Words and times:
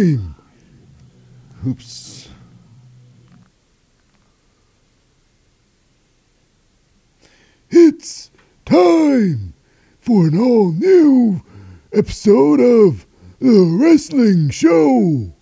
time. 0.00 0.34
Oops. 1.66 2.28
It's 7.68 8.30
time 8.64 9.52
for 9.98 10.28
an 10.28 10.38
all 10.38 10.72
new 10.72 11.42
episode 11.92 12.60
of 12.60 13.06
The 13.40 13.78
Wrestling 13.78 14.48
Show. 14.48 15.32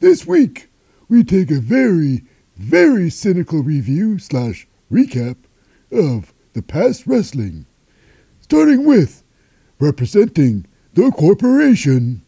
This 0.00 0.26
week, 0.26 0.68
we 1.08 1.22
take 1.22 1.52
a 1.52 1.60
very, 1.60 2.24
very 2.56 3.10
cynical 3.10 3.62
review 3.62 4.18
slash 4.18 4.66
recap 4.90 5.36
of 5.92 6.34
the 6.52 6.62
past 6.62 7.06
wrestling, 7.06 7.64
starting 8.40 8.84
with 8.84 9.22
representing 9.78 10.66
the 10.94 11.12
corporation, 11.12 12.22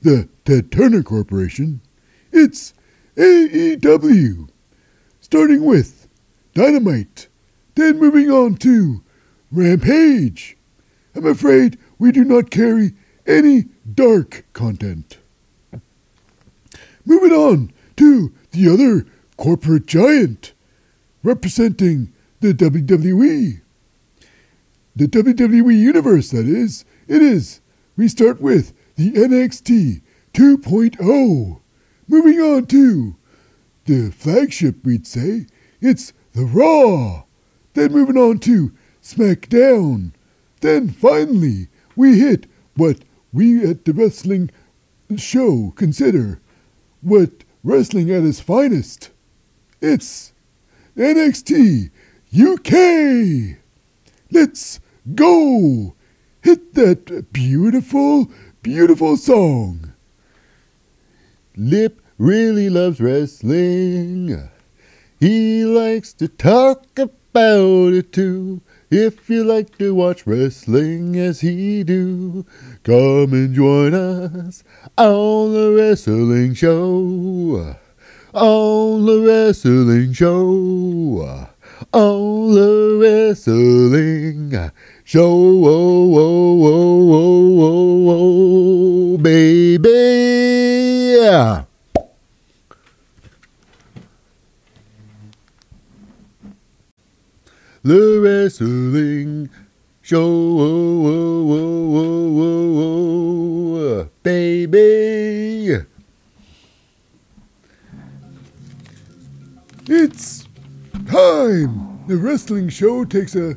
the 0.00 0.28
Ted 0.46 0.70
Turner 0.70 1.02
Corporation. 1.02 1.80
It's 2.30 2.72
AEW, 3.16 4.48
starting 5.20 5.64
with 5.64 6.06
Dynamite, 6.54 7.26
then 7.74 7.98
moving 7.98 8.30
on 8.30 8.54
to 8.58 9.02
Rampage. 9.50 10.56
I'm 11.16 11.26
afraid 11.26 11.78
we 11.98 12.12
do 12.12 12.24
not 12.24 12.50
carry 12.50 12.92
any 13.26 13.64
dark 13.92 14.44
content. 14.52 15.18
Moving 17.04 17.32
on 17.32 17.72
to 17.96 18.32
the 18.52 18.72
other 18.72 19.04
corporate 19.36 19.86
giant, 19.86 20.52
representing 21.24 22.12
the 22.38 22.54
WWE. 22.54 23.62
The 24.94 25.08
WWE 25.08 25.76
Universe, 25.76 26.30
that 26.30 26.46
is. 26.46 26.84
It 27.08 27.20
is. 27.20 27.60
We 27.96 28.06
start 28.06 28.40
with 28.40 28.72
the 28.94 29.10
NXT 29.10 30.02
2.0. 30.36 31.60
Moving 32.08 32.40
on 32.40 32.66
to 32.66 33.16
the 33.86 34.10
flagship, 34.10 34.84
we'd 34.84 35.06
say. 35.06 35.46
It's 35.80 36.12
the 36.34 36.44
Raw. 36.44 37.22
Then 37.72 37.92
moving 37.92 38.18
on 38.18 38.40
to 38.40 38.72
SmackDown. 39.02 40.12
Then 40.60 40.90
finally, 40.90 41.68
we 41.96 42.18
hit 42.18 42.44
what 42.76 42.98
we 43.32 43.64
at 43.64 43.86
the 43.86 43.94
wrestling 43.94 44.50
show 45.16 45.72
consider 45.74 46.38
what 47.00 47.44
wrestling 47.64 48.10
at 48.10 48.24
its 48.24 48.40
finest. 48.40 49.08
It's 49.80 50.34
NXT 50.98 51.90
UK. 52.38 53.56
Let's 54.30 54.80
go. 55.14 55.94
Hit 56.42 56.74
that 56.74 57.32
beautiful, 57.32 58.30
beautiful 58.62 59.16
song. 59.16 59.94
Lip 61.58 62.02
really 62.18 62.68
loves 62.68 63.00
wrestling. 63.00 64.50
He 65.18 65.64
likes 65.64 66.12
to 66.14 66.28
talk 66.28 66.98
about 66.98 67.94
it 67.94 68.12
too. 68.12 68.60
If 68.90 69.30
you 69.30 69.42
like 69.42 69.78
to 69.78 69.94
watch 69.94 70.26
wrestling 70.26 71.16
as 71.16 71.40
he 71.40 71.82
do, 71.82 72.44
come 72.84 73.32
and 73.32 73.54
join 73.54 73.94
us 73.94 74.62
on 74.98 75.54
the 75.54 75.72
wrestling 75.72 76.52
show. 76.52 77.74
On 78.34 79.06
the 79.06 79.20
wrestling 79.20 80.12
show. 80.12 81.48
On 81.92 82.54
the 82.54 82.98
wrestling 83.00 84.50
show. 85.04 85.22
Oh, 85.22 85.64
oh, 85.64 86.18
oh, 86.18 86.66
oh, 86.66 87.60
oh, 87.62 89.14
oh, 89.14 89.18
baby. 89.18 90.05
The 97.86 98.18
wrestling 98.20 99.48
show, 100.02 100.18
oh, 100.18 101.06
oh, 101.06 102.00
oh, 104.02 104.08
baby. 104.24 105.84
It's 109.86 110.48
time. 111.06 112.02
The 112.08 112.16
wrestling 112.16 112.70
show 112.70 113.04
takes 113.04 113.36
a 113.36 113.56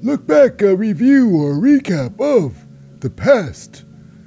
look 0.00 0.26
back, 0.26 0.62
a 0.62 0.74
review 0.74 1.36
or 1.36 1.52
recap 1.52 2.18
of 2.18 2.56
the 3.00 3.10
past 3.10 3.84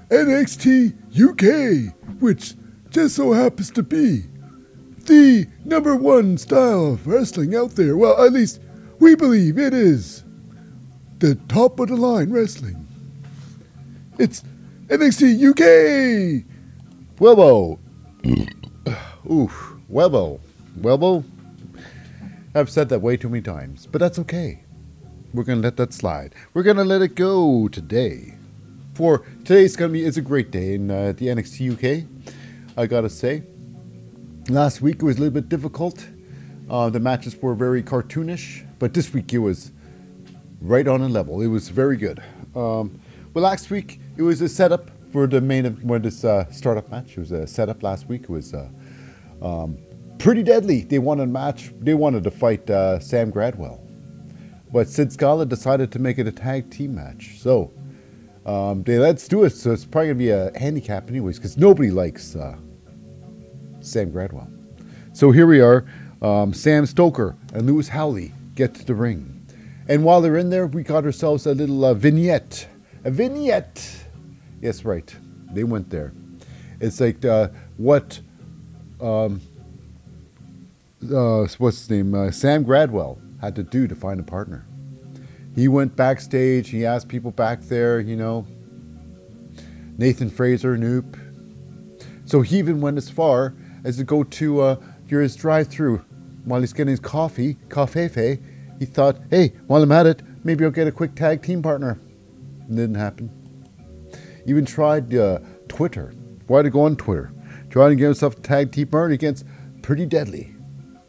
NXT 0.09 0.94
UK, 1.19 1.96
which 2.19 2.53
just 2.91 3.16
so 3.16 3.31
happens 3.31 3.72
to 3.72 3.81
be 3.81 4.25
the 5.06 5.47
number 5.64 5.96
one 5.96 6.38
style 6.38 6.94
of 6.94 7.08
wrestling 7.08 7.56
out 7.56 7.72
there. 7.72 7.97
Well, 7.97 8.24
at 8.24 8.31
least 8.31 8.59
we 9.00 9.16
believe 9.16 9.58
it 9.58 9.74
is 9.74 10.24
the 11.20 11.36
top 11.48 11.80
of 11.80 11.90
the 11.90 11.96
line 11.96 12.32
wrestling. 12.32 12.86
It's 14.18 14.44
NXT 14.88 15.50
UK. 15.50 16.46
Webbo. 17.18 17.80
Oof. 19.32 19.74
Webbo. 19.92 20.40
Webbo. 20.80 21.24
I've 22.54 22.70
said 22.70 22.90
that 22.90 23.00
way 23.00 23.18
too 23.18 23.30
many 23.30 23.42
times, 23.42 23.86
but 23.86 24.00
that's 24.00 24.18
okay. 24.20 24.64
We're 25.34 25.44
gonna 25.44 25.62
let 25.62 25.76
that 25.78 25.94
slide. 25.94 26.34
We're 26.54 26.64
gonna 26.64 26.86
let 26.86 27.02
it 27.02 27.16
go 27.16 27.68
today. 27.68 28.36
For 28.94 29.26
today's 29.44 29.76
gonna 29.76 29.92
be 29.92 30.06
it's 30.06 30.16
a 30.16 30.22
great 30.22 30.52
day 30.52 30.76
in 30.76 30.90
uh, 30.90 31.14
the 31.18 31.28
NXT 31.28 31.74
UK. 31.74 32.08
I 32.78 32.86
gotta 32.86 33.10
say, 33.10 33.44
last 34.48 34.82
week 34.82 34.96
it 34.96 35.04
was 35.04 35.18
a 35.18 35.20
little 35.20 35.34
bit 35.34 35.50
difficult. 35.50 36.08
Uh, 36.70 36.90
the 36.90 37.00
matches 37.00 37.36
were 37.42 37.54
very 37.54 37.84
cartoonish, 37.84 38.65
but 38.80 38.94
this 38.94 39.13
week 39.13 39.34
it 39.34 39.40
was 39.40 39.72
right 40.62 40.88
on 40.88 41.02
a 41.02 41.08
level. 41.08 41.41
It 41.41 41.47
was 41.47 41.69
very 41.69 41.97
good. 41.97 42.22
Um, 42.56 43.00
well, 43.34 43.44
last 43.44 43.69
week 43.69 44.00
it 44.18 44.22
was 44.22 44.41
a 44.41 44.50
setup 44.50 44.91
for 45.12 45.28
the 45.28 45.41
main 45.41 45.75
for 45.75 46.00
this 46.00 46.24
uh, 46.24 46.50
startup 46.52 46.90
match. 46.90 47.12
It 47.12 47.19
was 47.19 47.31
a 47.31 47.47
setup 47.47 47.84
last 47.84 48.08
week. 48.08 48.24
It 48.24 48.30
was 48.30 48.53
uh, 48.53 48.69
um, 49.41 49.78
pretty 50.18 50.44
deadly. 50.44 50.81
They 50.81 51.00
wanted 51.00 51.24
a 51.24 51.28
match. 51.28 51.72
They 51.80 51.94
wanted 51.94 52.24
to 52.24 52.31
fight 52.31 52.69
uh, 52.69 53.00
Sam 53.00 53.31
Gradwell, 53.31 53.80
but 54.72 54.88
Sid 54.88 55.12
Scala 55.12 55.46
decided 55.46 55.91
to 55.91 56.00
make 56.00 56.18
it 56.19 56.28
a 56.28 56.31
tag 56.31 56.69
team 56.69 56.96
match. 56.96 57.40
So 57.40 57.72
um, 58.46 58.84
they 58.84 59.00
let's 59.00 59.28
do 59.28 59.44
it. 59.44 59.52
So 59.52 59.72
it's 59.72 59.85
probably 59.85 60.08
gonna 60.08 60.19
be 60.19 60.30
a 60.31 60.58
handicap 60.58 61.09
anyways, 61.09 61.38
because 61.38 61.58
nobody 61.58 61.91
likes 61.91 62.35
uh, 62.35 62.58
Sam 63.81 64.12
Gradwell. 64.12 64.52
So 65.14 65.31
here 65.31 65.47
we 65.47 65.62
are. 65.62 65.85
Um, 66.22 66.53
Sam 66.53 66.85
Stoker 66.85 67.35
and 67.53 67.66
Lewis 67.68 67.90
Howley 67.90 68.34
get 68.56 68.74
to 68.76 68.86
the 68.86 68.96
ring. 68.96 69.46
And 69.88 70.04
while 70.04 70.22
they're 70.22 70.38
in 70.38 70.50
there, 70.50 70.66
we 70.66 70.84
got 70.84 71.06
ourselves 71.06 71.46
a 71.46 71.54
little 71.54 71.86
uh, 71.86 71.94
vignette. 71.94 72.68
A 73.04 73.12
vignette. 73.12 74.06
Yes, 74.62 74.84
right. 74.84 75.16
They 75.52 75.64
went 75.64 75.90
there. 75.90 76.14
It's 76.80 77.00
like 77.00 77.24
uh, 77.24 77.50
what, 77.78 78.20
um, 79.00 79.42
uh, 81.04 81.48
what's 81.58 81.80
his 81.80 81.90
name? 81.90 82.16
Uh, 82.16 82.32
Sam 82.32 82.66
Gradwell 82.66 83.20
had 83.42 83.56
to 83.56 83.64
do 83.64 83.88
to 83.88 83.96
find 83.96 84.20
a 84.20 84.24
partner. 84.24 84.66
He 85.54 85.68
went 85.68 85.96
backstage. 85.96 86.70
He 86.70 86.86
asked 86.86 87.08
people 87.08 87.32
back 87.32 87.62
there, 87.62 88.00
you 88.00 88.16
know, 88.16 88.46
Nathan 89.98 90.30
Frazer, 90.30 90.78
Noop. 90.78 91.20
So 92.26 92.42
he 92.42 92.58
even 92.58 92.82
went 92.82 92.98
as 92.98 93.10
far 93.10 93.54
as 93.84 93.98
to 93.98 94.04
go 94.04 94.24
to 94.24 94.62
uh, 94.62 94.76
his 95.08 95.36
drive-through 95.36 96.04
while 96.46 96.62
he's 96.62 96.74
getting 96.74 96.92
his 96.92 97.00
coffee, 97.00 97.58
coffee. 97.70 98.40
He 98.80 98.86
thought, 98.86 99.18
hey, 99.30 99.53
while 99.68 99.82
I'm 99.82 99.92
at 99.92 100.06
it, 100.06 100.22
maybe 100.44 100.64
I'll 100.64 100.72
get 100.72 100.88
a 100.88 100.92
quick 100.92 101.16
tag 101.16 101.42
team 101.42 101.62
partner. 101.62 102.00
It 102.70 102.76
didn't 102.76 102.96
happen. 102.96 103.30
Even 104.46 104.66
tried 104.66 105.14
uh, 105.14 105.40
Twitter. 105.68 106.14
Why 106.47 106.62
to 106.62 106.70
go 106.70 106.82
on 106.82 106.96
Twitter? 106.96 107.32
Trying 107.70 107.92
to 107.92 107.96
get 107.96 108.06
himself 108.06 108.38
a 108.38 108.42
tag 108.42 108.72
team 108.72 108.88
partner 108.88 109.14
against 109.14 109.46
Pretty 109.82 110.06
Deadly. 110.06 110.56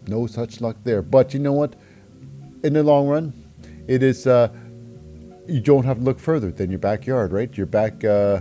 No 0.07 0.27
such 0.27 0.61
luck 0.61 0.77
there. 0.85 1.03
But 1.03 1.35
you 1.35 1.41
know 1.41 1.53
what? 1.53 1.77
In 2.65 2.73
the 2.73 2.83
long 2.83 3.09
run, 3.09 3.33
it 3.87 4.03
is. 4.03 4.27
Uh, 4.27 4.49
you 5.47 5.61
don't 5.61 5.85
have 5.85 5.99
to 5.99 6.03
look 6.03 6.19
further 6.19 6.51
than 6.51 6.71
your 6.71 6.79
backyard, 6.79 7.33
right? 7.33 7.55
Your 7.57 7.67
back. 7.67 8.05
Uh, 8.05 8.41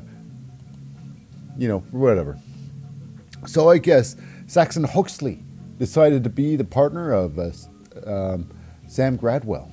you 1.57 1.67
know, 1.67 1.79
whatever. 1.91 2.37
So 3.45 3.69
I 3.69 3.77
guess 3.77 4.15
Saxon 4.47 4.83
Huxley 4.83 5.44
decided 5.77 6.23
to 6.23 6.29
be 6.29 6.55
the 6.55 6.63
partner 6.63 7.11
of 7.11 7.37
uh, 7.39 7.51
um, 8.05 8.49
Sam 8.87 9.17
Gradwell. 9.17 9.69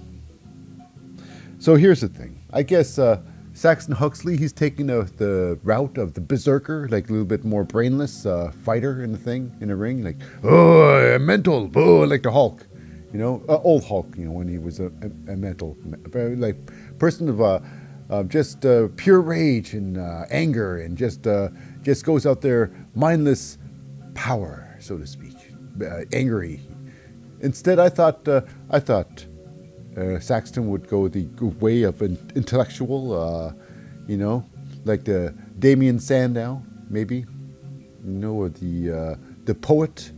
So 1.58 1.76
here's 1.76 2.00
the 2.00 2.08
thing. 2.08 2.40
I 2.52 2.62
guess 2.62 2.98
uh, 2.98 3.20
Saxon 3.54 3.94
Huxley, 3.94 4.36
he's 4.36 4.52
taking 4.52 4.86
the, 4.86 5.10
the 5.18 5.58
route 5.62 5.98
of 5.98 6.14
the 6.14 6.20
berserker, 6.20 6.88
like 6.88 7.08
a 7.08 7.12
little 7.12 7.26
bit 7.26 7.44
more 7.44 7.64
brainless 7.64 8.26
uh, 8.26 8.50
fighter 8.64 9.04
in 9.04 9.12
the 9.12 9.18
thing, 9.18 9.54
in 9.60 9.68
the 9.68 9.76
ring. 9.76 10.02
Like, 10.02 10.16
oh, 10.42 11.18
mental, 11.18 11.70
oh, 11.74 12.00
like 12.00 12.22
the 12.22 12.32
Hulk. 12.32 12.66
You 13.12 13.18
know, 13.18 13.44
uh, 13.48 13.58
old 13.58 13.84
Hulk, 13.84 14.16
you 14.16 14.24
know, 14.24 14.32
when 14.32 14.48
he 14.48 14.58
was 14.58 14.80
a, 14.80 14.86
a, 14.86 15.32
a 15.32 15.36
mental, 15.36 15.76
like 16.14 16.56
person 16.98 17.28
of 17.28 17.42
uh, 17.42 17.60
uh, 18.08 18.22
just 18.24 18.64
uh, 18.64 18.88
pure 18.96 19.20
rage 19.20 19.74
and 19.74 19.98
uh, 19.98 20.24
anger 20.30 20.78
and 20.78 20.96
just, 20.96 21.26
uh, 21.26 21.50
just 21.82 22.06
goes 22.06 22.24
out 22.24 22.40
there 22.40 22.72
mindless 22.94 23.58
power, 24.14 24.76
so 24.80 24.96
to 24.96 25.06
speak, 25.06 25.31
uh, 25.80 26.04
angry. 26.12 26.60
Instead, 27.40 27.78
I 27.78 27.88
thought 27.88 28.26
uh, 28.28 28.42
I 28.70 28.80
thought 28.80 29.26
uh, 29.96 30.18
Saxton 30.18 30.68
would 30.68 30.88
go 30.88 31.08
the 31.08 31.28
way 31.60 31.82
of 31.82 32.00
an 32.02 32.18
intellectual, 32.34 33.12
uh, 33.12 33.52
you 34.06 34.16
know, 34.16 34.44
like 34.84 35.04
the 35.04 35.34
Damien 35.58 35.98
Sandow, 35.98 36.62
maybe, 36.88 37.16
you 37.16 37.26
know, 38.04 38.32
or 38.32 38.48
the 38.48 38.92
uh, 38.92 39.16
the 39.44 39.54
poet 39.54 40.12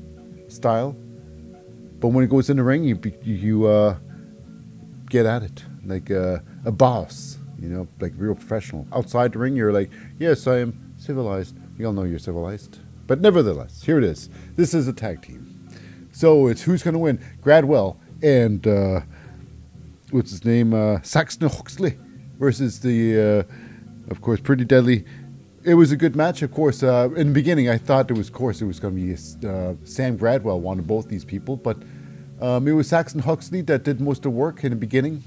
style. 0.49 0.97
But 1.99 2.09
when 2.09 2.25
it 2.25 2.29
goes 2.29 2.51
in 2.51 2.59
the 2.59 2.63
ring, 2.63 2.85
you 2.85 3.01
you 3.23 3.67
uh, 3.67 3.97
get 5.09 5.27
at 5.27 5.43
it 5.43 5.65
like 5.87 6.11
a 6.11 6.43
boss, 6.73 7.39
you 7.59 7.69
know, 7.69 7.89
like 8.01 8.13
real 8.17 8.35
professional. 8.35 8.87
Outside 8.93 9.33
the 9.33 9.39
ring, 9.39 9.57
you're 9.57 9.73
like, 9.73 9.91
yes, 10.19 10.47
I 10.47 10.59
am 10.59 10.95
civilized. 10.99 11.57
We 11.79 11.85
all 11.85 11.93
know 11.93 12.05
you're 12.05 12.19
civilized. 12.19 12.79
But 13.07 13.21
nevertheless, 13.21 13.83
here 13.83 13.99
it 13.99 14.05
is. 14.05 14.31
This 14.57 14.75
is 14.75 14.89
a 14.89 14.93
tag 14.93 15.23
team. 15.23 15.69
So 16.13 16.47
it's 16.47 16.63
who's 16.63 16.83
going 16.83 16.95
to 16.95 17.01
win? 17.01 17.19
Gradwell 17.43 17.97
and 18.23 18.67
uh, 18.67 19.01
what's 20.11 20.31
his 20.31 20.45
name? 20.45 20.73
Uh, 20.73 21.01
Saxon 21.03 21.49
Huxley 21.49 21.99
versus 22.39 22.81
the, 22.81 23.47
uh, 23.49 24.11
of 24.11 24.21
course, 24.21 24.41
Pretty 24.41 24.65
Deadly. 24.65 25.05
It 25.65 25.75
was 25.75 25.93
a 25.93 25.97
good 25.97 26.15
match, 26.15 26.43
of 26.43 26.53
course. 26.53 26.83
Uh, 26.83 27.09
in 27.17 27.29
the 27.29 27.33
beginning, 27.33 27.69
I 27.69 27.79
thought 27.79 28.11
it 28.11 28.17
was, 28.17 28.29
of 28.29 28.35
course, 28.35 28.61
it 28.61 28.67
was 28.67 28.79
going 28.79 28.95
to 28.95 29.01
be 29.01 29.13
uh, 29.49 29.75
Sam 29.85 30.19
Gradwell 30.19 30.61
wanted 30.61 30.87
both 30.87 31.09
these 31.09 31.25
people, 31.25 31.57
but 31.57 31.79
um, 32.41 32.69
it 32.69 32.73
was 32.73 32.89
Saxon 32.89 33.21
Huxley 33.21 33.63
that 33.63 33.83
did 33.83 34.01
most 34.01 34.19
of 34.19 34.23
the 34.25 34.31
work 34.31 34.63
in 34.63 34.71
the 34.71 34.77
beginning. 34.77 35.23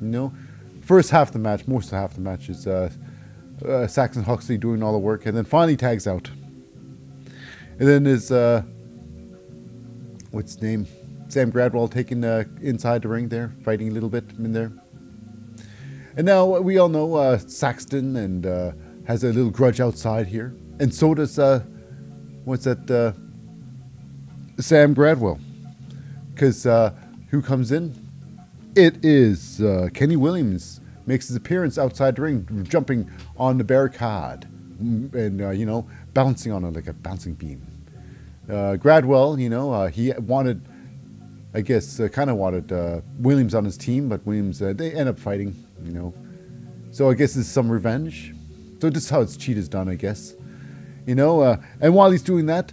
You 0.00 0.08
know, 0.08 0.32
first 0.82 1.10
half 1.10 1.28
of 1.28 1.32
the 1.34 1.38
match, 1.38 1.68
most 1.68 1.92
of 1.92 1.98
half 1.98 2.14
the 2.14 2.20
match 2.20 2.48
is 2.48 2.66
uh, 2.66 2.90
uh, 3.64 3.86
Saxon 3.86 4.24
Huxley 4.24 4.58
doing 4.58 4.82
all 4.82 4.92
the 4.92 4.98
work, 4.98 5.26
and 5.26 5.36
then 5.36 5.44
finally 5.44 5.76
tags 5.76 6.06
out. 6.06 6.30
And 7.78 7.86
then 7.88 8.06
is 8.06 8.32
uh, 8.32 8.62
what's 10.30 10.54
his 10.54 10.62
name? 10.62 10.86
Sam 11.28 11.52
Gradwell 11.52 11.90
taking 11.90 12.24
uh, 12.24 12.44
inside 12.60 13.02
the 13.02 13.08
ring 13.08 13.28
there, 13.28 13.52
fighting 13.64 13.88
a 13.88 13.90
little 13.90 14.08
bit 14.08 14.24
in 14.38 14.52
there. 14.52 14.72
And 16.16 16.26
now 16.26 16.58
we 16.58 16.78
all 16.78 16.88
know 16.88 17.14
uh, 17.14 17.38
Saxton 17.38 18.16
and 18.16 18.46
uh, 18.46 18.72
has 19.06 19.22
a 19.22 19.28
little 19.28 19.50
grudge 19.50 19.80
outside 19.80 20.26
here, 20.26 20.54
and 20.80 20.92
so 20.92 21.14
does 21.14 21.38
uh, 21.38 21.62
what's 22.44 22.64
that? 22.64 22.90
Uh, 22.90 23.12
Sam 24.60 24.92
Gradwell, 24.92 25.38
because 26.34 26.66
uh, 26.66 26.92
who 27.30 27.40
comes 27.40 27.70
in? 27.70 27.94
It 28.74 29.04
is 29.04 29.60
uh, 29.60 29.88
Kenny 29.94 30.16
Williams 30.16 30.80
makes 31.06 31.28
his 31.28 31.36
appearance 31.36 31.78
outside 31.78 32.16
the 32.16 32.22
ring, 32.22 32.66
jumping 32.68 33.08
on 33.36 33.58
the 33.58 33.64
barricade, 33.64 34.48
mm, 34.82 35.14
and 35.14 35.40
uh, 35.40 35.50
you 35.50 35.64
know 35.64 35.88
bouncing 36.18 36.50
on 36.50 36.64
it 36.64 36.74
like 36.74 36.88
a 36.88 36.92
bouncing 36.92 37.34
beam. 37.34 37.64
Uh, 38.48 38.74
Gradwell, 38.74 39.40
you 39.40 39.48
know, 39.48 39.72
uh, 39.72 39.86
he 39.86 40.12
wanted, 40.18 40.60
I 41.54 41.60
guess, 41.60 42.00
uh, 42.00 42.08
kind 42.08 42.28
of 42.28 42.36
wanted 42.36 42.72
uh, 42.72 43.02
Williams 43.20 43.54
on 43.54 43.64
his 43.64 43.76
team, 43.76 44.08
but 44.08 44.26
Williams 44.26 44.58
they 44.58 44.90
end 44.90 45.08
up 45.08 45.16
fighting, 45.16 45.54
you 45.84 45.92
know. 45.92 46.12
So 46.90 47.08
I 47.08 47.14
guess 47.14 47.36
it's 47.36 47.48
some 47.48 47.70
revenge. 47.70 48.34
So 48.80 48.90
this 48.90 49.04
is 49.04 49.10
how 49.10 49.20
it's 49.20 49.36
cheat 49.36 49.56
is 49.58 49.68
done, 49.68 49.88
I 49.88 49.94
guess. 49.94 50.34
You 51.06 51.14
know, 51.14 51.56
and 51.80 51.94
while 51.94 52.10
he's 52.10 52.22
doing 52.22 52.46
that, 52.46 52.72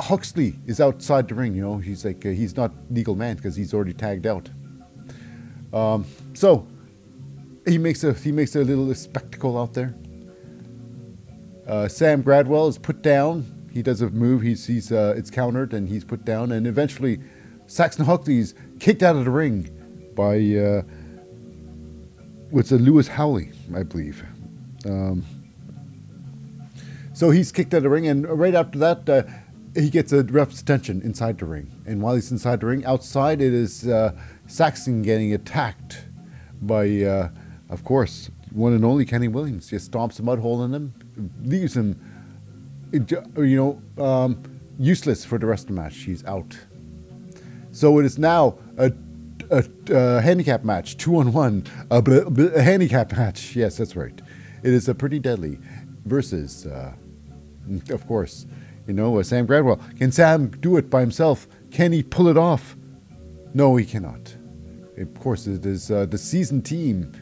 Huxley 0.00 0.56
is 0.66 0.80
outside 0.80 1.28
the 1.28 1.36
ring. 1.36 1.54
You 1.54 1.62
know, 1.62 1.78
he's 1.78 2.04
like 2.04 2.24
he's 2.24 2.56
not 2.56 2.72
legal 2.90 3.14
man 3.14 3.36
because 3.36 3.54
he's 3.54 3.72
already 3.72 3.94
tagged 3.94 4.26
out. 4.26 4.50
Um, 5.72 6.04
so 6.34 6.66
he 7.68 7.78
makes 7.78 8.02
a 8.02 8.14
he 8.14 8.32
makes 8.32 8.56
a 8.56 8.64
little 8.64 8.92
spectacle 8.96 9.56
out 9.56 9.74
there. 9.74 9.94
Uh, 11.68 11.86
Sam 11.86 12.22
Gradwell 12.22 12.68
is 12.68 12.78
put 12.78 13.02
down. 13.02 13.68
He 13.70 13.82
does 13.82 14.00
a 14.00 14.08
move. 14.08 14.40
He's 14.40 14.66
he's 14.66 14.90
uh, 14.90 15.14
it's 15.16 15.30
countered 15.30 15.74
and 15.74 15.88
he's 15.88 16.02
put 16.02 16.24
down. 16.24 16.50
And 16.52 16.66
eventually, 16.66 17.20
Saxon 17.66 18.06
Huxley's 18.06 18.54
kicked 18.80 19.02
out 19.02 19.16
of 19.16 19.26
the 19.26 19.30
ring 19.30 19.68
by 20.14 20.38
uh, 20.56 20.82
what's 22.50 22.72
a 22.72 22.76
Lewis 22.76 23.08
Howley, 23.08 23.52
I 23.76 23.82
believe. 23.82 24.24
Um, 24.86 25.24
so 27.12 27.30
he's 27.30 27.52
kicked 27.52 27.74
out 27.74 27.78
of 27.78 27.82
the 27.82 27.90
ring, 27.90 28.06
and 28.06 28.26
right 28.26 28.54
after 28.54 28.78
that, 28.78 29.08
uh, 29.08 29.22
he 29.74 29.90
gets 29.90 30.12
a 30.12 30.22
ref's 30.22 30.60
attention 30.60 31.02
inside 31.02 31.38
the 31.38 31.46
ring. 31.46 31.70
And 31.84 32.00
while 32.00 32.14
he's 32.14 32.30
inside 32.30 32.60
the 32.60 32.66
ring, 32.66 32.84
outside 32.84 33.42
it 33.42 33.52
is 33.52 33.86
uh, 33.86 34.12
Saxon 34.46 35.02
getting 35.02 35.34
attacked 35.34 36.04
by, 36.62 37.02
uh, 37.02 37.30
of 37.68 37.84
course, 37.84 38.30
one 38.52 38.72
and 38.72 38.84
only 38.84 39.04
Kenny 39.04 39.28
Williams. 39.28 39.68
Just 39.68 39.90
stomps 39.90 40.18
a 40.18 40.22
mud 40.22 40.38
hole 40.38 40.64
in 40.64 40.72
him, 40.72 40.94
leaves 41.42 41.76
him, 41.76 41.98
you 42.92 43.56
know, 43.96 44.02
um, 44.02 44.42
useless 44.78 45.24
for 45.24 45.38
the 45.38 45.46
rest 45.46 45.68
of 45.68 45.74
the 45.74 45.80
match. 45.80 45.96
He's 45.96 46.24
out. 46.24 46.56
So 47.72 47.98
it 47.98 48.06
is 48.06 48.18
now 48.18 48.58
a, 48.76 48.92
a, 49.50 49.64
a 49.90 50.20
handicap 50.20 50.64
match, 50.64 50.96
two 50.96 51.16
on 51.18 51.32
one, 51.32 51.64
a, 51.90 51.98
a, 51.98 52.62
handicap 52.62 53.12
match. 53.12 53.54
Yes, 53.54 53.76
that's 53.76 53.96
right. 53.96 54.20
It 54.62 54.72
is 54.72 54.88
a 54.88 54.94
pretty 54.94 55.18
deadly 55.18 55.58
versus, 56.04 56.66
uh, 56.66 56.92
of 57.90 58.06
course, 58.06 58.46
you 58.86 58.94
know, 58.94 59.18
uh, 59.18 59.22
Sam 59.22 59.46
Gradwell. 59.46 59.80
Can 59.98 60.10
Sam 60.10 60.48
do 60.48 60.76
it 60.76 60.88
by 60.88 61.00
himself? 61.00 61.46
Can 61.70 61.92
he 61.92 62.02
pull 62.02 62.28
it 62.28 62.38
off? 62.38 62.76
No, 63.54 63.76
he 63.76 63.84
cannot. 63.84 64.34
Of 64.96 65.14
course, 65.20 65.46
it 65.46 65.64
is 65.64 65.90
uh, 65.90 66.06
the 66.06 66.18
seasoned 66.18 66.64
team 66.64 67.12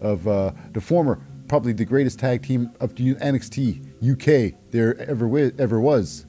of 0.00 0.26
uh, 0.26 0.52
the 0.72 0.80
former, 0.80 1.20
probably 1.48 1.72
the 1.72 1.84
greatest 1.84 2.18
tag 2.18 2.42
team 2.42 2.70
of 2.80 2.94
the 2.94 3.14
NXT 3.16 4.12
UK 4.12 4.54
there 4.70 4.98
ever 5.00 5.26
wi- 5.26 5.52
ever 5.58 5.80
was. 5.80 6.26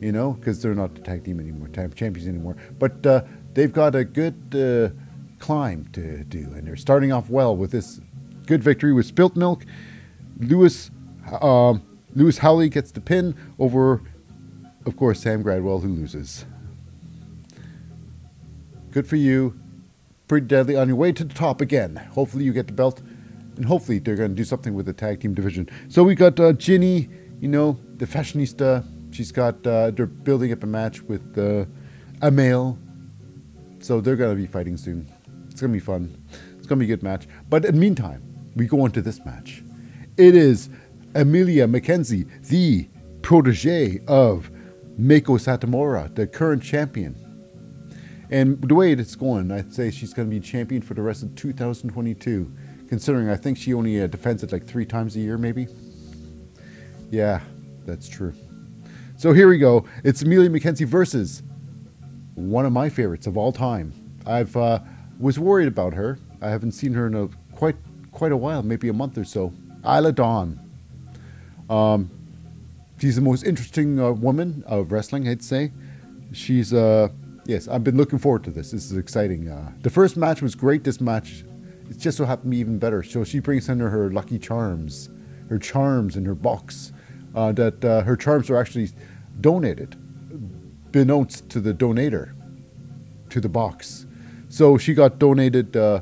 You 0.00 0.12
know, 0.12 0.32
because 0.32 0.62
they're 0.62 0.76
not 0.76 0.94
the 0.94 1.00
tag 1.00 1.24
team 1.24 1.40
anymore, 1.40 1.68
tag 1.68 1.94
champions 1.96 2.28
anymore. 2.28 2.56
But 2.78 3.04
uh, 3.04 3.22
they've 3.54 3.72
got 3.72 3.96
a 3.96 4.04
good 4.04 4.36
uh, 4.54 4.94
climb 5.40 5.88
to 5.92 6.22
do, 6.24 6.38
and 6.54 6.66
they're 6.66 6.76
starting 6.76 7.12
off 7.12 7.28
well 7.30 7.56
with 7.56 7.72
this 7.72 8.00
good 8.46 8.62
victory 8.62 8.92
with 8.92 9.06
Spilt 9.06 9.34
Milk. 9.34 9.66
Lewis 10.38 10.92
um, 11.42 11.82
Lewis 12.14 12.38
Howley 12.38 12.68
gets 12.68 12.90
the 12.90 13.00
pin 13.00 13.34
over, 13.58 14.02
of 14.86 14.96
course, 14.96 15.20
Sam 15.20 15.42
Gradwell, 15.42 15.82
who 15.82 15.88
loses. 15.88 16.44
Good 18.90 19.06
for 19.06 19.16
you. 19.16 19.58
Pretty 20.28 20.46
deadly 20.46 20.76
on 20.76 20.88
your 20.88 20.96
way 20.96 21.10
to 21.10 21.24
the 21.24 21.34
top 21.34 21.62
again. 21.62 21.96
Hopefully, 22.12 22.44
you 22.44 22.52
get 22.52 22.66
the 22.66 22.74
belt, 22.74 23.00
and 23.56 23.64
hopefully, 23.64 23.98
they're 23.98 24.14
going 24.14 24.30
to 24.30 24.36
do 24.36 24.44
something 24.44 24.74
with 24.74 24.84
the 24.84 24.92
tag 24.92 25.20
team 25.20 25.32
division. 25.32 25.68
So, 25.88 26.04
we 26.04 26.14
got 26.14 26.38
uh, 26.38 26.52
Jinny, 26.52 27.08
you 27.40 27.48
know, 27.48 27.78
the 27.96 28.06
fashionista. 28.06 28.84
She's 29.10 29.32
got, 29.32 29.66
uh, 29.66 29.90
they're 29.90 30.04
building 30.04 30.52
up 30.52 30.62
a 30.62 30.66
match 30.66 31.00
with 31.00 31.22
uh, 31.38 31.64
Amale. 32.20 32.76
So, 33.80 34.02
they're 34.02 34.16
going 34.16 34.36
to 34.36 34.40
be 34.40 34.46
fighting 34.46 34.76
soon. 34.76 35.10
It's 35.50 35.62
going 35.62 35.72
to 35.72 35.76
be 35.76 35.84
fun. 35.84 36.22
It's 36.58 36.66
going 36.66 36.78
to 36.78 36.86
be 36.86 36.92
a 36.92 36.94
good 36.94 37.02
match. 37.02 37.26
But 37.48 37.64
in 37.64 37.74
the 37.74 37.80
meantime, 37.80 38.22
we 38.54 38.66
go 38.66 38.82
on 38.82 38.90
to 38.92 39.00
this 39.00 39.24
match. 39.24 39.62
It 40.18 40.34
is 40.34 40.68
Emilia 41.14 41.66
McKenzie, 41.66 42.28
the 42.48 42.86
protege 43.22 44.00
of 44.06 44.50
Meiko 45.00 45.38
Satomura, 45.38 46.14
the 46.14 46.26
current 46.26 46.62
champion. 46.62 47.16
And 48.30 48.60
the 48.60 48.74
way 48.74 48.92
it's 48.92 49.14
going, 49.14 49.50
I'd 49.50 49.72
say 49.72 49.90
she's 49.90 50.12
going 50.12 50.28
to 50.28 50.34
be 50.34 50.40
champion 50.40 50.82
for 50.82 50.94
the 50.94 51.02
rest 51.02 51.22
of 51.22 51.34
2022, 51.34 52.52
considering 52.88 53.30
I 53.30 53.36
think 53.36 53.56
she 53.56 53.72
only 53.72 54.00
uh, 54.02 54.06
defends 54.06 54.42
it 54.42 54.52
like 54.52 54.66
three 54.66 54.84
times 54.84 55.16
a 55.16 55.20
year, 55.20 55.38
maybe. 55.38 55.66
Yeah, 57.10 57.40
that's 57.86 58.08
true. 58.08 58.34
So 59.16 59.32
here 59.32 59.48
we 59.48 59.58
go. 59.58 59.84
It's 60.04 60.22
Emilia 60.22 60.50
McKenzie 60.50 60.86
versus 60.86 61.42
one 62.34 62.66
of 62.66 62.72
my 62.72 62.88
favorites 62.88 63.26
of 63.26 63.36
all 63.36 63.50
time. 63.50 63.92
I've 64.26 64.56
uh, 64.56 64.80
was 65.18 65.38
worried 65.38 65.68
about 65.68 65.94
her. 65.94 66.18
I 66.40 66.50
haven't 66.50 66.72
seen 66.72 66.92
her 66.92 67.06
in 67.06 67.14
a 67.14 67.28
quite 67.56 67.76
quite 68.12 68.30
a 68.30 68.36
while, 68.36 68.62
maybe 68.62 68.88
a 68.88 68.92
month 68.92 69.16
or 69.18 69.24
so. 69.24 69.52
Isla 69.84 70.12
Dawn. 70.12 70.60
Um, 71.70 72.10
she's 73.00 73.16
the 73.16 73.22
most 73.22 73.44
interesting 73.44 73.98
uh, 74.00 74.12
woman 74.12 74.64
of 74.66 74.92
wrestling, 74.92 75.28
I'd 75.28 75.42
say. 75.42 75.72
She's, 76.32 76.72
uh, 76.72 77.08
yes, 77.48 77.66
I've 77.66 77.82
been 77.82 77.96
looking 77.96 78.20
forward 78.20 78.44
to 78.44 78.50
this. 78.52 78.70
This 78.70 78.92
is 78.92 78.96
exciting. 78.96 79.48
Uh, 79.48 79.72
the 79.80 79.90
first 79.90 80.16
match 80.16 80.40
was 80.40 80.54
great. 80.54 80.84
This 80.84 81.00
match, 81.00 81.44
it 81.90 81.98
just 81.98 82.18
so 82.18 82.24
happened 82.24 82.52
to 82.52 82.56
be 82.56 82.58
even 82.58 82.78
better. 82.78 83.02
So 83.02 83.24
she 83.24 83.40
brings 83.40 83.68
under 83.68 83.88
her 83.88 84.10
lucky 84.10 84.38
charms, 84.38 85.08
her 85.48 85.58
charms 85.58 86.14
in 86.14 86.24
her 86.26 86.36
box. 86.36 86.92
Uh, 87.34 87.52
that 87.52 87.84
uh, 87.84 88.02
her 88.02 88.16
charms 88.16 88.50
are 88.50 88.56
actually 88.56 88.90
donated, 89.40 89.96
beknownst 90.90 91.48
to 91.48 91.60
the 91.60 91.74
donator, 91.74 92.32
to 93.30 93.40
the 93.40 93.48
box. 93.48 94.06
So 94.48 94.78
she 94.78 94.94
got 94.94 95.18
donated 95.18 95.76
uh, 95.76 96.00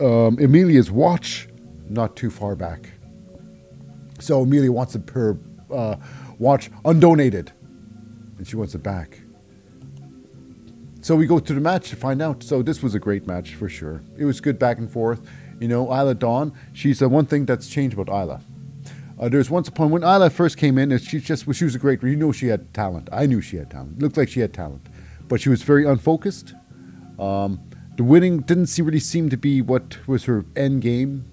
um, 0.00 0.38
Emilia's 0.38 0.90
watch 0.90 1.48
not 1.88 2.16
too 2.16 2.30
far 2.30 2.56
back. 2.56 2.90
So 4.18 4.42
Emilia 4.42 4.72
wants 4.72 4.96
her 5.12 5.38
uh, 5.72 5.96
watch 6.38 6.70
undonated, 6.84 7.52
and 8.38 8.46
she 8.46 8.56
wants 8.56 8.74
it 8.74 8.82
back. 8.82 9.17
So 11.08 11.16
we 11.16 11.24
go 11.24 11.38
to 11.38 11.54
the 11.54 11.60
match 11.62 11.88
to 11.88 11.96
find 11.96 12.20
out. 12.20 12.42
So 12.42 12.60
this 12.60 12.82
was 12.82 12.94
a 12.94 12.98
great 12.98 13.26
match 13.26 13.54
for 13.54 13.66
sure. 13.66 14.02
It 14.18 14.26
was 14.26 14.42
good 14.42 14.58
back 14.58 14.76
and 14.76 14.90
forth. 14.90 15.26
You 15.58 15.66
know, 15.66 15.90
Isla 15.90 16.14
Dawn, 16.14 16.52
she's 16.74 16.98
the 16.98 17.08
one 17.08 17.24
thing 17.24 17.46
that's 17.46 17.66
changed 17.66 17.98
about 17.98 18.14
Isla. 18.14 18.42
Uh, 19.18 19.30
there's 19.30 19.48
once 19.48 19.68
upon 19.68 19.88
when 19.88 20.02
Isla 20.02 20.28
first 20.28 20.58
came 20.58 20.76
in, 20.76 20.92
and 20.92 21.00
she 21.00 21.18
just 21.18 21.50
she 21.54 21.64
was 21.64 21.74
a 21.74 21.78
great. 21.78 22.02
You 22.02 22.14
know 22.14 22.30
she 22.30 22.48
had 22.48 22.74
talent. 22.74 23.08
I 23.10 23.24
knew 23.24 23.40
she 23.40 23.56
had 23.56 23.70
talent. 23.70 24.02
Looked 24.02 24.18
like 24.18 24.28
she 24.28 24.40
had 24.40 24.52
talent, 24.52 24.86
but 25.28 25.40
she 25.40 25.48
was 25.48 25.62
very 25.62 25.86
unfocused. 25.86 26.52
Um, 27.18 27.58
the 27.96 28.04
winning 28.04 28.40
didn't 28.40 28.76
really 28.76 29.00
seem 29.00 29.30
to 29.30 29.38
be 29.38 29.62
what 29.62 30.06
was 30.06 30.24
her 30.24 30.44
end 30.56 30.82
game. 30.82 31.24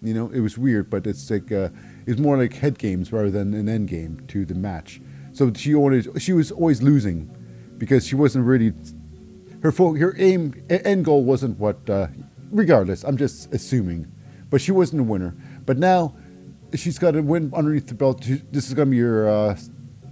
You 0.00 0.14
know, 0.14 0.30
it 0.30 0.38
was 0.38 0.56
weird, 0.56 0.90
but 0.90 1.08
it's 1.08 1.28
like 1.28 1.50
uh, 1.50 1.70
it's 2.06 2.20
more 2.20 2.36
like 2.36 2.52
head 2.52 2.78
games 2.78 3.10
rather 3.10 3.32
than 3.32 3.52
an 3.52 3.68
end 3.68 3.88
game 3.88 4.22
to 4.28 4.44
the 4.44 4.54
match. 4.54 5.00
So 5.32 5.52
she 5.52 5.74
always 5.74 6.06
she 6.18 6.32
was 6.32 6.52
always 6.52 6.82
losing 6.82 7.36
because 7.82 8.06
she 8.06 8.14
wasn't 8.14 8.44
really 8.44 8.72
her 9.62 9.72
fo- 9.72 9.94
her 9.94 10.14
aim 10.18 10.64
end 10.68 11.04
goal 11.04 11.24
wasn't 11.24 11.58
what. 11.58 11.88
Uh, 11.88 12.08
regardless, 12.50 13.02
I'm 13.02 13.16
just 13.16 13.52
assuming, 13.52 14.10
but 14.50 14.60
she 14.60 14.72
wasn't 14.72 15.00
a 15.00 15.04
winner. 15.04 15.34
But 15.64 15.78
now 15.78 16.14
she's 16.74 16.98
got 16.98 17.16
a 17.16 17.22
win 17.22 17.52
underneath 17.54 17.86
the 17.86 17.94
belt. 17.94 18.22
This 18.22 18.68
is 18.68 18.74
to 18.74 18.86
be 18.86 18.98
her. 19.00 19.28
Uh, 19.28 19.56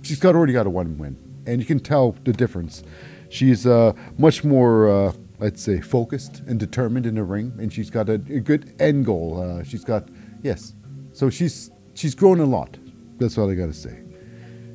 she's 0.02 0.18
got 0.18 0.34
already 0.34 0.52
got 0.52 0.66
a 0.66 0.70
one 0.70 0.98
win, 0.98 1.16
and 1.46 1.60
you 1.60 1.66
can 1.66 1.80
tell 1.80 2.12
the 2.24 2.32
difference. 2.32 2.82
She's 3.28 3.66
uh, 3.66 3.92
much 4.18 4.42
more, 4.42 4.88
uh, 4.88 5.12
let's 5.38 5.62
say, 5.62 5.80
focused 5.80 6.42
and 6.48 6.58
determined 6.58 7.06
in 7.06 7.14
the 7.14 7.22
ring, 7.22 7.52
and 7.58 7.72
she's 7.72 7.90
got 7.90 8.08
a, 8.08 8.14
a 8.14 8.40
good 8.40 8.74
end 8.80 9.06
goal. 9.06 9.40
Uh, 9.40 9.62
she's 9.62 9.84
got 9.84 10.08
yes, 10.42 10.74
so 11.12 11.30
she's 11.30 11.70
she's 11.94 12.14
grown 12.14 12.40
a 12.40 12.46
lot. 12.46 12.76
That's 13.18 13.36
all 13.38 13.50
I 13.50 13.54
got 13.54 13.66
to 13.66 13.74
say, 13.74 14.00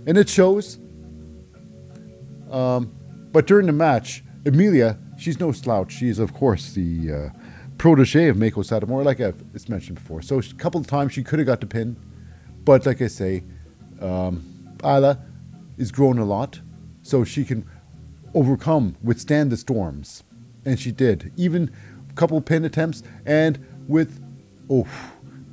and 0.05 0.17
it 0.17 0.29
shows. 0.29 0.79
Um, 2.51 2.94
but 3.32 3.48
during 3.48 3.65
the 3.65 3.74
match, 3.74 4.24
Emilia, 4.46 4.98
she's 5.18 5.40
no 5.40 5.52
slouch. 5.52 5.92
She's 5.92 6.20
of 6.20 6.34
course 6.34 6.74
the 6.74 7.12
uh, 7.12 7.30
protege 7.78 8.28
of 8.28 8.38
Meiko 8.38 8.64
Satomura, 8.64 9.04
like 9.04 9.20
I've 9.20 9.44
it's 9.54 9.68
mentioned 9.68 9.96
before. 9.96 10.22
So 10.22 10.40
a 10.40 10.44
couple 10.58 10.80
of 10.80 10.88
times 10.88 11.14
she 11.14 11.24
could 11.24 11.40
have 11.40 11.48
got 11.48 11.62
the 11.62 11.68
pin, 11.68 11.96
but 12.64 12.86
like 12.86 13.02
I 13.02 13.08
say, 13.08 13.44
um, 14.02 14.44
Isla 14.84 15.20
is 15.78 15.92
grown 15.92 16.20
a 16.20 16.25
lot, 16.25 16.60
so 17.02 17.24
she 17.24 17.44
can 17.44 17.68
overcome, 18.34 18.96
withstand 19.02 19.52
the 19.52 19.58
storms, 19.58 20.24
and 20.64 20.80
she 20.80 20.92
did. 20.92 21.32
Even 21.36 21.72
a 22.10 22.14
couple 22.14 22.40
pin 22.42 22.66
attempts, 22.66 23.02
and 23.25 23.60
with 23.88 24.22
oh, 24.70 24.88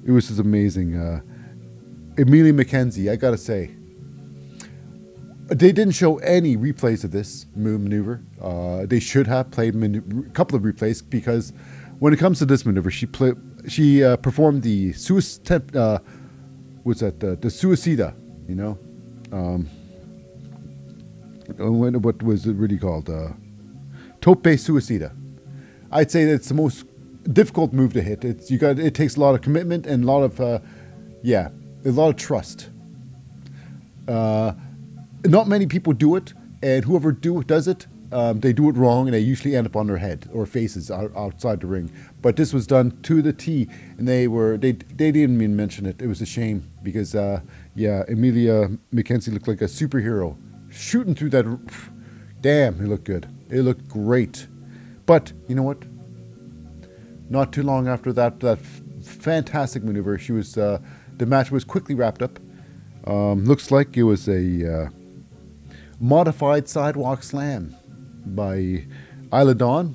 it 0.04 0.10
was 0.10 0.28
just 0.28 0.40
amazing. 0.40 0.96
Uh, 0.96 1.20
Emilia 2.18 2.52
McKenzie, 2.52 3.10
I 3.10 3.16
gotta 3.16 3.38
say. 3.38 3.70
They 5.48 5.72
didn't 5.72 5.92
show 5.92 6.18
any 6.18 6.56
replays 6.56 7.04
of 7.04 7.10
this 7.10 7.46
maneuver. 7.54 8.22
Uh, 8.40 8.86
they 8.86 9.00
should 9.00 9.26
have 9.26 9.50
played 9.50 9.74
a 9.74 10.00
couple 10.30 10.56
of 10.56 10.62
replays 10.62 11.02
because 11.08 11.52
when 11.98 12.12
it 12.12 12.18
comes 12.18 12.38
to 12.38 12.46
this 12.46 12.64
maneuver, 12.64 12.90
she 12.90 13.06
play, 13.06 13.32
she 13.68 14.02
uh, 14.02 14.16
performed 14.16 14.62
the 14.62 14.92
suicide. 14.92 15.74
Uh, 15.76 15.98
what's 16.84 17.00
that? 17.00 17.20
The, 17.20 17.36
the 17.36 17.48
suicida. 17.48 18.14
You 18.48 18.54
know, 18.54 18.78
um, 19.30 19.68
what 21.58 22.22
was 22.22 22.46
it 22.46 22.54
really 22.54 22.78
called? 22.78 23.08
Uh, 23.08 23.28
tope 24.20 24.42
suicida. 24.42 25.14
I'd 25.90 26.10
say 26.10 26.24
that 26.24 26.32
it's 26.32 26.48
the 26.48 26.54
most 26.54 26.86
difficult 27.32 27.72
move 27.72 27.92
to 27.92 28.02
hit. 28.02 28.24
It's 28.24 28.50
you 28.50 28.58
got. 28.58 28.78
It 28.78 28.94
takes 28.94 29.16
a 29.16 29.20
lot 29.20 29.34
of 29.34 29.42
commitment 29.42 29.86
and 29.86 30.04
a 30.04 30.06
lot 30.06 30.22
of, 30.22 30.40
uh, 30.40 30.58
yeah, 31.22 31.50
a 31.84 31.90
lot 31.90 32.08
of 32.08 32.16
trust. 32.16 32.70
Uh, 34.08 34.52
not 35.24 35.48
many 35.48 35.66
people 35.66 35.92
do 35.92 36.16
it, 36.16 36.32
and 36.62 36.84
whoever 36.84 37.12
do 37.12 37.42
does 37.42 37.68
it 37.68 37.86
um, 38.12 38.40
they 38.40 38.52
do 38.52 38.68
it 38.68 38.76
wrong 38.76 39.06
and 39.06 39.14
they 39.14 39.20
usually 39.20 39.56
end 39.56 39.66
up 39.66 39.74
on 39.74 39.86
their 39.86 39.96
head 39.96 40.28
or 40.34 40.44
faces 40.44 40.90
out, 40.90 41.10
outside 41.16 41.60
the 41.60 41.66
ring. 41.66 41.90
But 42.20 42.36
this 42.36 42.52
was 42.52 42.66
done 42.66 42.96
to 43.04 43.22
the 43.22 43.32
T, 43.32 43.68
and 43.96 44.06
they 44.06 44.28
were 44.28 44.58
they 44.58 44.72
they 44.72 45.10
didn't 45.10 45.36
even 45.36 45.56
mention 45.56 45.86
it. 45.86 46.00
It 46.00 46.06
was 46.06 46.20
a 46.20 46.26
shame 46.26 46.70
because 46.82 47.14
uh, 47.14 47.40
yeah, 47.74 48.04
Emilia 48.08 48.68
McKenzie 48.92 49.32
looked 49.32 49.48
like 49.48 49.62
a 49.62 49.66
superhero 49.66 50.36
shooting 50.70 51.14
through 51.14 51.30
that. 51.30 51.58
Damn, 52.42 52.78
he 52.78 52.84
looked 52.84 53.04
good. 53.04 53.26
It 53.48 53.62
looked 53.62 53.88
great. 53.88 54.46
But 55.06 55.32
you 55.48 55.54
know 55.54 55.62
what? 55.62 55.82
Not 57.30 57.50
too 57.52 57.62
long 57.62 57.88
after 57.88 58.12
that 58.12 58.40
that 58.40 58.58
fantastic 59.02 59.82
maneuver, 59.84 60.18
she 60.18 60.32
was 60.32 60.58
uh, 60.58 60.80
the 61.16 61.24
match 61.24 61.50
was 61.50 61.64
quickly 61.64 61.94
wrapped 61.94 62.20
up. 62.20 62.38
Um, 63.06 63.46
looks 63.46 63.70
like 63.70 63.96
it 63.96 64.02
was 64.02 64.28
a 64.28 64.84
uh, 64.84 64.88
modified 66.02 66.68
sidewalk 66.68 67.22
slam 67.22 67.74
by 68.26 68.84
Isla 69.32 69.54
Dawn. 69.54 69.94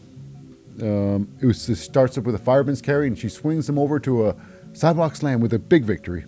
Um, 0.82 1.28
it, 1.42 1.46
was, 1.46 1.68
it 1.70 1.76
starts 1.76 2.18
up 2.18 2.24
with 2.24 2.34
a 2.34 2.40
fireman's 2.40 2.82
carry, 2.82 3.08
and 3.08 3.20
she 3.20 3.30
swings 3.30 3.68
him 3.68 3.78
over 3.78 4.00
to 4.00 4.30
a 4.30 4.36
sidewalk 4.74 5.16
slam 5.16 5.42
with 5.42 5.54
a 5.54 5.60
big 5.60 5.84
victory. 5.84 6.24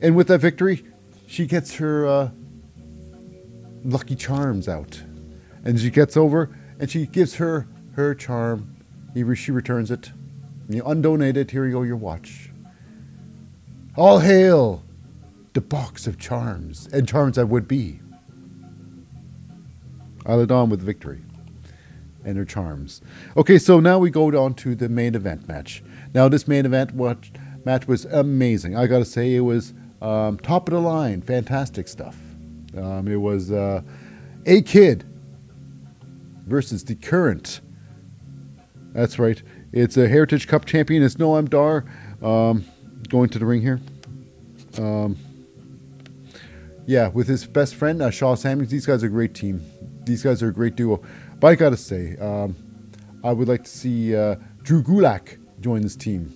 And 0.00 0.16
with 0.16 0.26
that 0.28 0.38
victory, 0.38 0.84
she 1.28 1.46
gets 1.46 1.76
her 1.76 2.06
uh, 2.06 2.30
lucky 3.84 4.16
charms 4.16 4.68
out, 4.68 5.00
and 5.64 5.78
she 5.78 5.90
gets 5.90 6.16
over 6.16 6.50
and 6.80 6.90
she 6.90 7.06
gives 7.06 7.36
her 7.36 7.68
her 7.94 8.14
charm. 8.14 8.74
He, 9.14 9.34
she 9.36 9.52
returns 9.52 9.92
it. 9.92 10.10
You 10.68 10.82
undonated. 10.82 11.52
Here 11.52 11.66
you 11.66 11.72
go, 11.72 11.82
your 11.82 11.96
watch. 11.96 12.50
All 13.96 14.18
hail 14.18 14.82
the 15.52 15.60
box 15.60 16.06
of 16.06 16.18
charms 16.18 16.88
and 16.92 17.08
charms 17.08 17.36
that 17.36 17.46
would 17.46 17.68
be. 17.68 18.00
Isla 20.26 20.46
Dawn 20.46 20.70
with 20.70 20.80
victory 20.80 21.20
and 22.24 22.36
her 22.36 22.44
charms. 22.44 23.00
Okay, 23.36 23.58
so 23.58 23.80
now 23.80 23.98
we 23.98 24.10
go 24.10 24.28
on 24.42 24.54
to 24.54 24.74
the 24.74 24.88
main 24.88 25.14
event 25.14 25.48
match. 25.48 25.82
Now, 26.14 26.28
this 26.28 26.46
main 26.46 26.64
event 26.64 26.94
what, 26.94 27.18
match 27.64 27.88
was 27.88 28.04
amazing. 28.04 28.76
I 28.76 28.86
got 28.86 28.98
to 28.98 29.04
say, 29.04 29.34
it 29.34 29.40
was 29.40 29.74
um, 30.00 30.38
top 30.38 30.68
of 30.68 30.74
the 30.74 30.80
line, 30.80 31.22
fantastic 31.22 31.88
stuff. 31.88 32.16
Um, 32.76 33.08
it 33.08 33.16
was 33.16 33.50
uh, 33.50 33.82
a 34.46 34.62
kid 34.62 35.04
versus 36.46 36.84
the 36.84 36.94
current. 36.94 37.60
That's 38.92 39.18
right. 39.18 39.42
It's 39.72 39.96
a 39.96 40.08
Heritage 40.08 40.46
Cup 40.48 40.64
champion. 40.64 41.02
It's 41.02 41.16
Noam 41.16 41.48
Dar 41.48 41.84
um, 42.22 42.64
going 43.08 43.28
to 43.30 43.38
the 43.38 43.46
ring 43.46 43.62
here. 43.62 43.80
Um, 44.78 45.16
yeah, 46.86 47.08
with 47.08 47.28
his 47.28 47.46
best 47.46 47.74
friend 47.74 48.02
uh, 48.02 48.10
Sha 48.10 48.34
Samuels. 48.34 48.70
These 48.70 48.86
guys 48.86 49.02
are 49.02 49.06
a 49.06 49.10
great 49.10 49.34
team 49.34 49.62
these 50.04 50.22
guys 50.22 50.42
are 50.42 50.48
a 50.48 50.52
great 50.52 50.76
duo. 50.76 51.02
But 51.40 51.48
I 51.48 51.54
gotta 51.54 51.76
say, 51.76 52.16
um, 52.18 52.56
I 53.24 53.32
would 53.32 53.48
like 53.48 53.64
to 53.64 53.70
see 53.70 54.14
uh, 54.14 54.36
Drew 54.62 54.82
Gulak 54.82 55.38
join 55.60 55.82
this 55.82 55.96
team. 55.96 56.32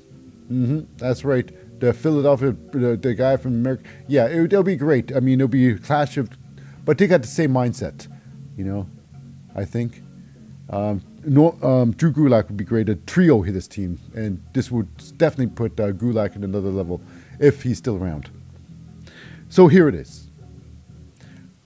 Mm-hmm, 0.51 0.81
that's 0.97 1.25
right. 1.25 1.51
The 1.81 1.93
Philadelphia, 1.93 2.57
the, 2.73 2.97
the 2.97 3.15
guy 3.15 3.37
from 3.37 3.55
America. 3.55 3.85
Yeah, 4.09 4.27
it, 4.27 4.53
will 4.53 4.63
be 4.63 4.77
great. 4.77 5.15
I 5.15 5.21
mean, 5.21 5.41
it'll 5.41 5.49
be 5.49 5.71
a 5.71 5.79
clash 5.79 6.17
of, 6.17 6.31
but 6.85 6.99
they 6.99 7.07
got 7.07 7.23
the 7.23 7.29
same 7.29 7.53
mindset, 7.53 8.09
you 8.57 8.65
know. 8.65 8.89
I 9.55 9.65
think. 9.65 10.03
Um, 10.69 11.03
no, 11.25 11.59
um, 11.63 11.93
Drew 11.93 12.13
Gulak 12.13 12.49
would 12.49 12.57
be 12.57 12.65
great. 12.65 12.89
A 12.89 12.95
trio 12.95 13.43
hit 13.43 13.53
this 13.53 13.69
team, 13.69 13.99
and 14.15 14.43
this 14.53 14.71
would 14.71 14.89
definitely 15.19 15.49
put 15.49 15.79
uh, 15.81 15.93
Gulak 15.93 16.37
at 16.37 16.43
another 16.43 16.71
level 16.71 17.01
if 17.41 17.63
he's 17.63 17.79
still 17.79 17.97
around. 17.97 18.31
So 19.49 19.69
here 19.69 19.89
it 19.89 19.95
is. 19.95 20.26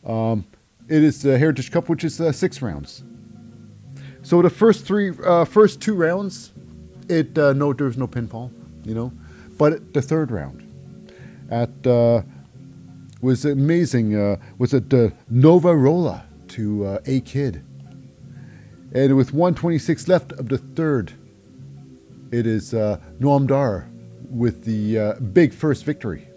Um, 0.05 0.45
it 0.89 1.03
is 1.03 1.23
the 1.23 1.39
Heritage 1.39 1.71
Cup, 1.71 1.89
which 1.89 2.05
is 2.05 2.21
uh, 2.21 2.33
six 2.33 2.61
rounds. 2.61 3.05
So 4.23 4.43
the 4.43 4.51
first 4.51 4.85
three, 4.85 5.13
uh, 5.25 5.45
first 5.45 5.81
two 5.81 5.95
rounds, 5.95 6.53
it 7.09 7.37
uh, 7.39 7.53
no, 7.53 7.73
there's 7.73 7.97
no 7.97 8.07
pinfall, 8.07 8.51
you 8.85 8.95
know, 8.95 9.13
but 9.57 9.95
the 9.95 10.03
third 10.03 10.31
round, 10.31 10.67
at 11.51 11.87
uh, 11.87 12.23
was 13.21 13.45
amazing. 13.45 14.17
Uh, 14.17 14.37
was 14.59 14.75
it 14.75 14.91
the 14.91 15.13
Nova 15.29 15.75
Roller 15.75 16.23
to 16.49 16.87
uh, 16.87 16.99
a 17.07 17.21
kid, 17.21 17.65
and 18.93 19.17
with 19.17 19.33
126 19.33 20.09
left 20.09 20.33
of 20.33 20.49
the 20.49 20.59
third, 20.59 21.13
it 22.31 22.47
is 22.47 22.75
uh, 22.75 22.99
Noam 23.21 23.47
Dar 23.47 23.89
with 24.29 24.65
the 24.65 24.99
uh, 24.99 25.15
big 25.15 25.53
first 25.53 25.85
victory. 25.85 26.30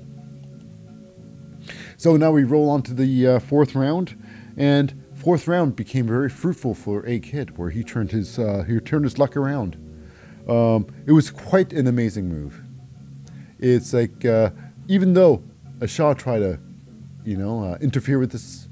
So 2.04 2.18
now 2.18 2.32
we 2.32 2.44
roll 2.44 2.70
on 2.70 2.82
to 2.82 2.94
the 2.94 3.28
uh, 3.28 3.40
fourth 3.40 3.76
round. 3.76 4.22
And 4.58 4.94
fourth 5.14 5.48
round 5.48 5.78
became 5.78 6.06
very 6.06 6.30
fruitful 6.30 6.76
for 6.76 7.06
a 7.06 7.18
kid, 7.18 7.58
where 7.58 7.70
he 7.70 7.82
turned 7.82 8.12
his 8.12 8.38
uh, 8.38 8.66
he 8.68 8.78
turned 8.82 9.06
his 9.06 9.18
luck 9.18 9.38
around. 9.38 9.78
Um, 10.50 10.86
it 11.06 11.14
was 11.14 11.32
quite 11.32 11.72
an 11.72 11.88
amazing 11.88 12.28
move. 12.28 12.62
It's 13.58 13.94
like 13.94 14.26
uh, 14.26 14.50
even 14.90 15.14
though 15.14 15.44
Sha 15.86 16.14
tried 16.14 16.40
to, 16.40 16.60
you 17.24 17.38
know, 17.38 17.64
uh, 17.64 17.78
interfere 17.80 18.20
with 18.20 18.34
this, 18.34 18.68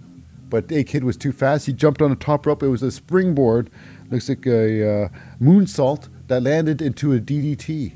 but 0.50 0.70
a 0.70 0.84
kid 0.84 1.06
was 1.06 1.16
too 1.16 1.32
fast. 1.32 1.68
He 1.68 1.72
jumped 1.72 2.02
on 2.02 2.10
the 2.10 2.18
top 2.18 2.46
rope. 2.46 2.62
It 2.62 2.68
was 2.68 2.84
a 2.84 2.92
springboard, 2.92 3.70
looks 4.10 4.28
like 4.28 4.46
a 4.46 5.06
uh, 5.06 5.10
moonsault 5.42 6.10
that 6.28 6.44
landed 6.44 6.82
into 6.82 7.14
a 7.14 7.20
DDT. 7.22 7.94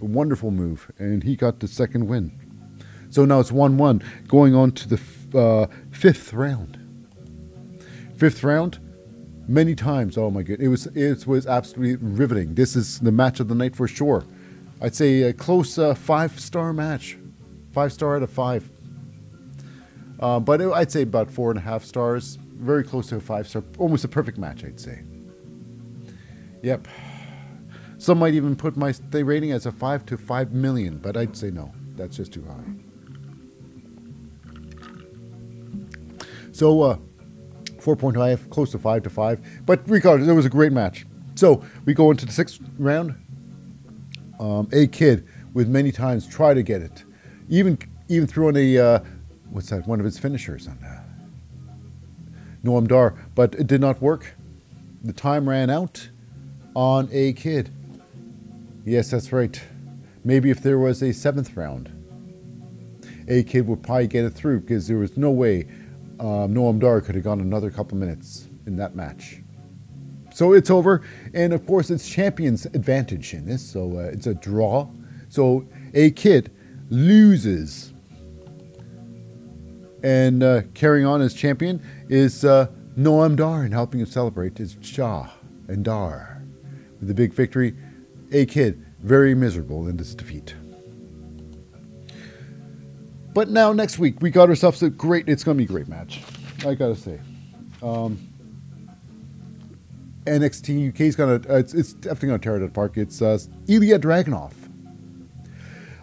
A 0.00 0.04
wonderful 0.04 0.52
move, 0.52 0.92
and 1.00 1.24
he 1.24 1.34
got 1.34 1.58
the 1.58 1.66
second 1.66 2.06
win. 2.06 2.45
So 3.16 3.24
now 3.24 3.40
it's 3.40 3.50
one-one, 3.50 4.02
going 4.28 4.54
on 4.54 4.72
to 4.72 4.88
the 4.90 5.00
uh, 5.34 5.68
fifth 5.90 6.34
round. 6.34 6.76
Fifth 8.14 8.44
round, 8.44 8.78
many 9.48 9.74
times. 9.74 10.18
Oh 10.18 10.30
my 10.30 10.42
god, 10.42 10.60
it 10.60 10.68
was 10.68 10.84
it 10.88 11.26
was 11.26 11.46
absolutely 11.46 11.96
riveting. 12.06 12.54
This 12.54 12.76
is 12.76 13.00
the 13.00 13.10
match 13.10 13.40
of 13.40 13.48
the 13.48 13.54
night 13.54 13.74
for 13.74 13.88
sure. 13.88 14.22
I'd 14.82 14.94
say 14.94 15.22
a 15.22 15.32
close 15.32 15.78
uh, 15.78 15.94
five 15.94 16.38
star 16.38 16.74
match, 16.74 17.16
five 17.72 17.90
star 17.90 18.16
out 18.16 18.22
of 18.22 18.28
five. 18.28 18.68
Uh, 20.20 20.38
but 20.38 20.60
it, 20.60 20.70
I'd 20.70 20.92
say 20.92 21.00
about 21.00 21.30
four 21.30 21.50
and 21.50 21.58
a 21.58 21.62
half 21.62 21.84
stars, 21.84 22.36
very 22.36 22.84
close 22.84 23.06
to 23.06 23.16
a 23.16 23.20
five 23.20 23.48
star, 23.48 23.64
almost 23.78 24.04
a 24.04 24.08
perfect 24.08 24.36
match, 24.36 24.62
I'd 24.62 24.78
say. 24.78 25.00
Yep. 26.62 26.86
Some 27.96 28.18
might 28.18 28.34
even 28.34 28.56
put 28.56 28.76
my 28.76 28.92
rating 29.10 29.52
as 29.52 29.64
a 29.64 29.72
five 29.72 30.04
to 30.04 30.18
five 30.18 30.52
million, 30.52 30.98
but 30.98 31.16
I'd 31.16 31.34
say 31.34 31.50
no, 31.50 31.72
that's 31.96 32.18
just 32.18 32.34
too 32.34 32.44
high. 32.44 32.85
So, 36.56 36.80
uh, 36.80 36.96
4.5, 37.80 38.48
close 38.48 38.70
to 38.70 38.78
5 38.78 39.02
to 39.02 39.10
5. 39.10 39.66
But 39.66 39.82
regardless, 39.86 40.26
it 40.26 40.32
was 40.32 40.46
a 40.46 40.50
great 40.50 40.72
match. 40.72 41.04
So, 41.34 41.62
we 41.84 41.92
go 41.92 42.10
into 42.10 42.24
the 42.24 42.32
sixth 42.32 42.60
round. 42.78 43.14
Um, 44.40 44.66
a 44.72 44.86
kid 44.86 45.26
with 45.52 45.68
many 45.68 45.92
times 45.92 46.26
try 46.26 46.54
to 46.54 46.62
get 46.62 46.80
it. 46.80 47.04
Even 47.50 47.78
even 48.08 48.26
threw 48.26 48.56
a, 48.56 48.78
uh, 48.78 49.00
what's 49.50 49.68
that, 49.68 49.86
one 49.86 49.98
of 49.98 50.06
his 50.06 50.18
finishers 50.18 50.66
on 50.66 50.78
uh, 50.82 51.02
Noam 52.64 52.88
Dar, 52.88 53.14
but 53.34 53.54
it 53.56 53.66
did 53.66 53.82
not 53.82 54.00
work. 54.00 54.34
The 55.04 55.12
time 55.12 55.46
ran 55.48 55.68
out 55.68 56.08
on 56.74 57.08
a 57.12 57.34
kid. 57.34 57.70
Yes, 58.86 59.10
that's 59.10 59.30
right. 59.30 59.60
Maybe 60.24 60.50
if 60.50 60.62
there 60.62 60.78
was 60.78 61.02
a 61.02 61.12
seventh 61.12 61.54
round, 61.54 61.90
a 63.28 63.42
kid 63.42 63.66
would 63.66 63.82
probably 63.82 64.06
get 64.06 64.24
it 64.24 64.30
through 64.30 64.60
because 64.60 64.88
there 64.88 64.98
was 64.98 65.16
no 65.18 65.30
way 65.30 65.66
um, 66.20 66.54
Noam 66.54 66.78
Dar 66.78 67.00
could 67.00 67.14
have 67.14 67.24
gone 67.24 67.40
another 67.40 67.70
couple 67.70 67.96
minutes 67.98 68.48
in 68.66 68.76
that 68.76 68.94
match. 68.94 69.42
So 70.34 70.52
it's 70.52 70.70
over, 70.70 71.02
and 71.32 71.52
of 71.52 71.66
course 71.66 71.90
it's 71.90 72.08
champion's 72.08 72.66
advantage 72.66 73.32
in 73.32 73.46
this. 73.46 73.62
So 73.62 73.98
uh, 73.98 74.10
it's 74.12 74.26
a 74.26 74.34
draw. 74.34 74.88
So 75.28 75.66
a 75.94 76.10
kid 76.10 76.50
loses, 76.90 77.92
and 80.02 80.42
uh, 80.42 80.62
carrying 80.74 81.06
on 81.06 81.22
as 81.22 81.32
champion 81.32 81.82
is 82.08 82.44
uh, 82.44 82.68
Noam 82.98 83.34
Dar, 83.36 83.62
and 83.62 83.72
helping 83.72 84.00
him 84.00 84.06
celebrate 84.06 84.60
is 84.60 84.76
Sha 84.80 85.28
and 85.68 85.84
Dar 85.84 86.42
with 86.98 87.08
the 87.08 87.14
big 87.14 87.32
victory. 87.32 87.74
A 88.32 88.44
kid 88.46 88.84
very 89.02 89.34
miserable 89.34 89.88
in 89.88 89.96
this 89.96 90.14
defeat. 90.14 90.54
But 93.36 93.50
now 93.50 93.70
next 93.70 93.98
week 93.98 94.22
we 94.22 94.30
got 94.30 94.48
ourselves 94.48 94.82
a 94.82 94.88
great. 94.88 95.28
It's 95.28 95.44
going 95.44 95.58
to 95.58 95.58
be 95.58 95.64
a 95.64 95.68
great 95.68 95.88
match. 95.88 96.22
I 96.66 96.74
gotta 96.74 96.96
say. 96.96 97.20
Um, 97.82 98.18
NXT 100.24 100.88
UK 100.88 101.00
is 101.00 101.16
gonna. 101.16 101.34
Uh, 101.34 101.56
it's, 101.56 101.74
it's, 101.74 101.92
definitely 101.92 102.28
gonna 102.28 102.38
tear 102.38 102.56
it 102.56 102.62
apart. 102.62 102.96
It's 102.96 103.20
uh, 103.20 103.38
Ilya 103.68 103.98
Dragunov 103.98 104.52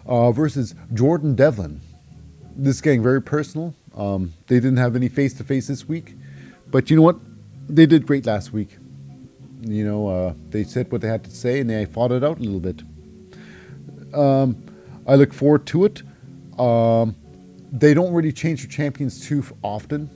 uh, 0.06 0.30
versus 0.30 0.76
Jordan 0.92 1.34
Devlin. 1.34 1.80
This 2.54 2.76
is 2.76 2.80
getting 2.80 3.02
very 3.02 3.20
personal. 3.20 3.74
Um, 3.96 4.32
they 4.46 4.60
didn't 4.60 4.76
have 4.76 4.94
any 4.94 5.08
face 5.08 5.34
to 5.34 5.42
face 5.42 5.66
this 5.66 5.88
week, 5.88 6.14
but 6.70 6.88
you 6.88 6.94
know 6.94 7.02
what? 7.02 7.18
They 7.68 7.86
did 7.86 8.06
great 8.06 8.26
last 8.26 8.52
week. 8.52 8.76
You 9.60 9.84
know, 9.84 10.06
uh, 10.06 10.34
they 10.50 10.62
said 10.62 10.92
what 10.92 11.00
they 11.00 11.08
had 11.08 11.24
to 11.24 11.32
say 11.32 11.58
and 11.58 11.68
they 11.68 11.84
fought 11.84 12.12
it 12.12 12.22
out 12.22 12.38
a 12.38 12.42
little 12.42 12.60
bit. 12.60 12.84
Um, 14.14 14.62
I 15.04 15.16
look 15.16 15.34
forward 15.34 15.66
to 15.66 15.84
it. 15.86 16.02
Um, 16.60 17.16
they 17.74 17.92
don't 17.92 18.12
really 18.12 18.32
change 18.32 18.62
their 18.62 18.70
champions 18.70 19.26
too 19.26 19.44
often. 19.62 20.08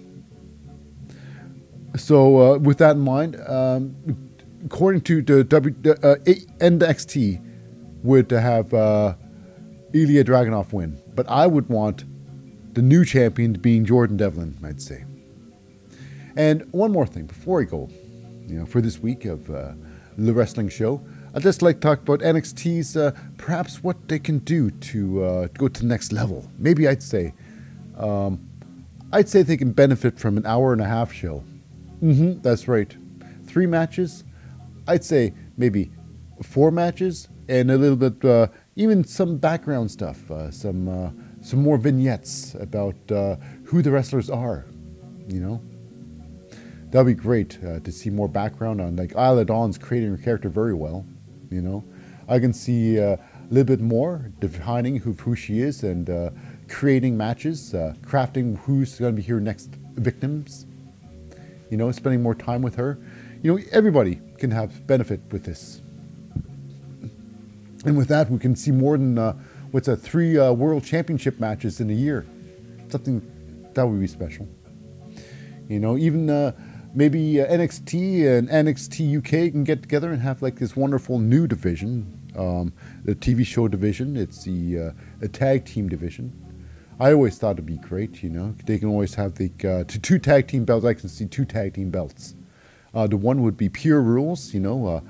So 1.97 2.55
uh, 2.55 2.59
with 2.59 2.79
that 2.79 2.93
in 2.93 3.01
mind, 3.01 3.37
um, 3.49 3.97
according 4.65 5.01
to 5.03 5.23
the 5.23 5.43
W 5.43 5.75
uh, 5.91 6.17
NXT, 6.61 7.45
would 8.05 8.31
have 8.31 8.73
uh, 8.73 9.15
Ilya 9.93 10.23
Dragunov 10.23 10.73
win, 10.73 11.01
but 11.17 11.29
I 11.29 11.49
would 11.49 11.69
want 11.69 12.05
the 12.75 12.83
new 12.83 13.05
champion 13.05 13.55
being 13.55 13.85
Jordan 13.85 14.17
Devlin. 14.17 14.57
I'd 14.63 14.81
say. 14.81 15.05
And 16.37 16.73
one 16.73 16.93
more 16.93 17.07
thing 17.07 17.27
before 17.27 17.61
I 17.61 17.65
go, 17.65 17.89
you 18.47 18.61
know, 18.61 18.67
for 18.67 18.81
this 18.81 19.01
week 19.01 19.25
of 19.25 19.51
uh, 19.51 19.73
the 20.17 20.33
wrestling 20.33 20.69
show, 20.69 21.03
I'd 21.35 21.43
just 21.43 21.63
like 21.63 21.77
to 21.77 21.81
talk 21.81 22.01
about 22.03 22.21
NXT's 22.21 22.97
uh, 22.97 23.11
perhaps 23.37 23.83
what 23.83 23.97
they 24.07 24.21
can 24.21 24.39
do 24.41 24.71
to 24.71 25.25
uh, 25.25 25.49
go 25.55 25.67
to 25.67 25.81
the 25.81 25.87
next 25.87 26.13
level. 26.13 26.49
Maybe 26.57 26.87
I'd 26.87 27.03
say 27.03 27.35
um, 27.99 28.49
I'd 29.13 29.29
say 29.29 29.43
they 29.43 29.57
can 29.57 29.73
benefit 29.73 30.19
from 30.19 30.37
an 30.37 30.47
hour 30.47 30.73
and 30.73 30.81
a 30.81 30.87
half 30.87 31.13
show. 31.13 31.43
Mm-hmm, 32.03 32.41
that's 32.43 32.69
right. 32.69 32.95
Three 33.45 33.67
matches. 33.67 34.25
I'd 34.87 35.05
say 35.05 35.35
maybe 35.57 35.91
four 36.43 36.71
matches 36.71 37.29
and 37.49 37.71
a 37.71 37.79
little 37.79 37.97
bit, 37.97 38.25
uh, 38.25 38.49
even 38.77 39.05
some 39.05 39.39
background 39.39 39.91
stuff, 39.91 40.31
uh, 40.31 40.51
some 40.51 40.89
uh, 40.89 41.11
some 41.41 41.63
more 41.63 41.79
vignettes 41.79 42.55
about 42.55 42.97
uh, 43.11 43.37
who 43.65 43.83
the 43.83 43.91
wrestlers 43.91 44.29
are. 44.31 44.67
You 45.29 45.41
know, 45.41 45.63
that'd 46.91 47.07
be 47.07 47.15
great 47.15 47.59
uh, 47.65 47.81
to 47.81 47.93
see 47.93 48.11
more 48.11 48.29
background 48.29 48.81
on. 48.81 48.97
Like 48.97 49.13
Isla 49.13 49.45
Dawn's 49.45 49.79
creating 49.79 50.11
her 50.11 50.23
character 50.23 50.49
very 50.49 50.75
well. 50.75 51.07
You 51.51 51.63
know, 51.63 51.85
I 52.29 52.39
can 52.39 52.53
see 52.53 53.01
uh, 53.01 53.17
a 53.17 53.19
little 53.51 53.65
bit 53.65 53.81
more 53.81 54.31
defining 54.41 54.97
who, 54.97 55.15
who 55.15 55.35
she 55.35 55.61
is 55.61 55.83
and 55.83 56.11
creating 56.69 57.17
matches, 57.17 57.75
uh, 57.75 57.95
crafting 58.03 58.59
who's 58.59 58.99
going 58.99 59.15
to 59.15 59.17
be 59.17 59.23
here 59.23 59.41
next 59.41 59.71
victims, 59.97 60.67
you 61.71 61.77
know, 61.77 61.91
spending 61.91 62.23
more 62.23 62.35
time 62.35 62.63
with 62.63 62.75
her. 62.77 62.99
You 63.43 63.57
know, 63.57 63.63
everybody 63.73 64.21
can 64.39 64.51
have 64.51 64.87
benefit 64.87 65.21
with 65.31 65.45
this. 65.45 65.81
And 67.85 67.97
with 67.97 68.09
that, 68.09 68.31
we 68.31 68.39
can 68.39 68.57
see 68.57 68.71
more 68.71 68.97
than 68.97 69.19
uh, 69.19 69.35
what's 69.71 69.89
a 69.89 69.97
three 69.97 70.39
uh, 70.39 70.53
world 70.53 70.85
championship 70.85 71.39
matches 71.39 71.81
in 71.81 71.91
a 71.91 71.95
year. 71.95 72.27
Something 72.89 73.23
that 73.75 73.87
would 73.87 74.01
be 74.01 74.07
special. 74.07 74.49
You 75.69 75.79
know, 75.79 75.97
even 75.97 76.29
uh, 76.29 76.53
maybe 76.95 77.41
uh, 77.41 77.47
NXT 77.47 78.39
and 78.39 78.49
NXT 78.49 79.19
UK 79.19 79.53
can 79.53 79.65
get 79.65 79.83
together 79.83 80.11
and 80.11 80.21
have 80.21 80.43
like 80.43 80.57
this 80.57 80.75
wonderful 80.75 81.19
new 81.19 81.47
division, 81.47 82.31
um, 82.37 82.73
the 83.05 83.15
TV 83.15 83.47
show 83.47 83.69
division. 83.69 84.17
It's 84.17 84.43
the 84.45 84.79
uh, 84.79 84.93
a 85.23 85.29
tag 85.29 85.65
team 85.65 85.89
division 85.89 86.33
I 87.01 87.13
always 87.13 87.39
thought 87.39 87.53
it'd 87.53 87.67
be 87.67 87.77
great, 87.77 88.23
you 88.23 88.31
know. 88.31 88.55
They 88.67 88.79
can 88.79 88.89
always 88.89 89.15
have 89.15 89.37
the 89.37 89.53
uh, 89.65 89.85
two 89.87 90.19
tag 90.19 90.49
team 90.49 90.65
belts. 90.65 90.85
I 90.85 90.95
can 90.95 91.09
see 91.09 91.27
two 91.27 91.45
tag 91.45 91.75
team 91.75 91.91
belts. 91.91 92.35
Uh, 92.93 93.07
the 93.07 93.17
one 93.17 93.43
would 93.43 93.57
be 93.57 93.69
pure 93.69 94.01
rules, 94.01 94.53
you 94.53 94.61
know. 94.61 94.87
Uh, 94.87 95.01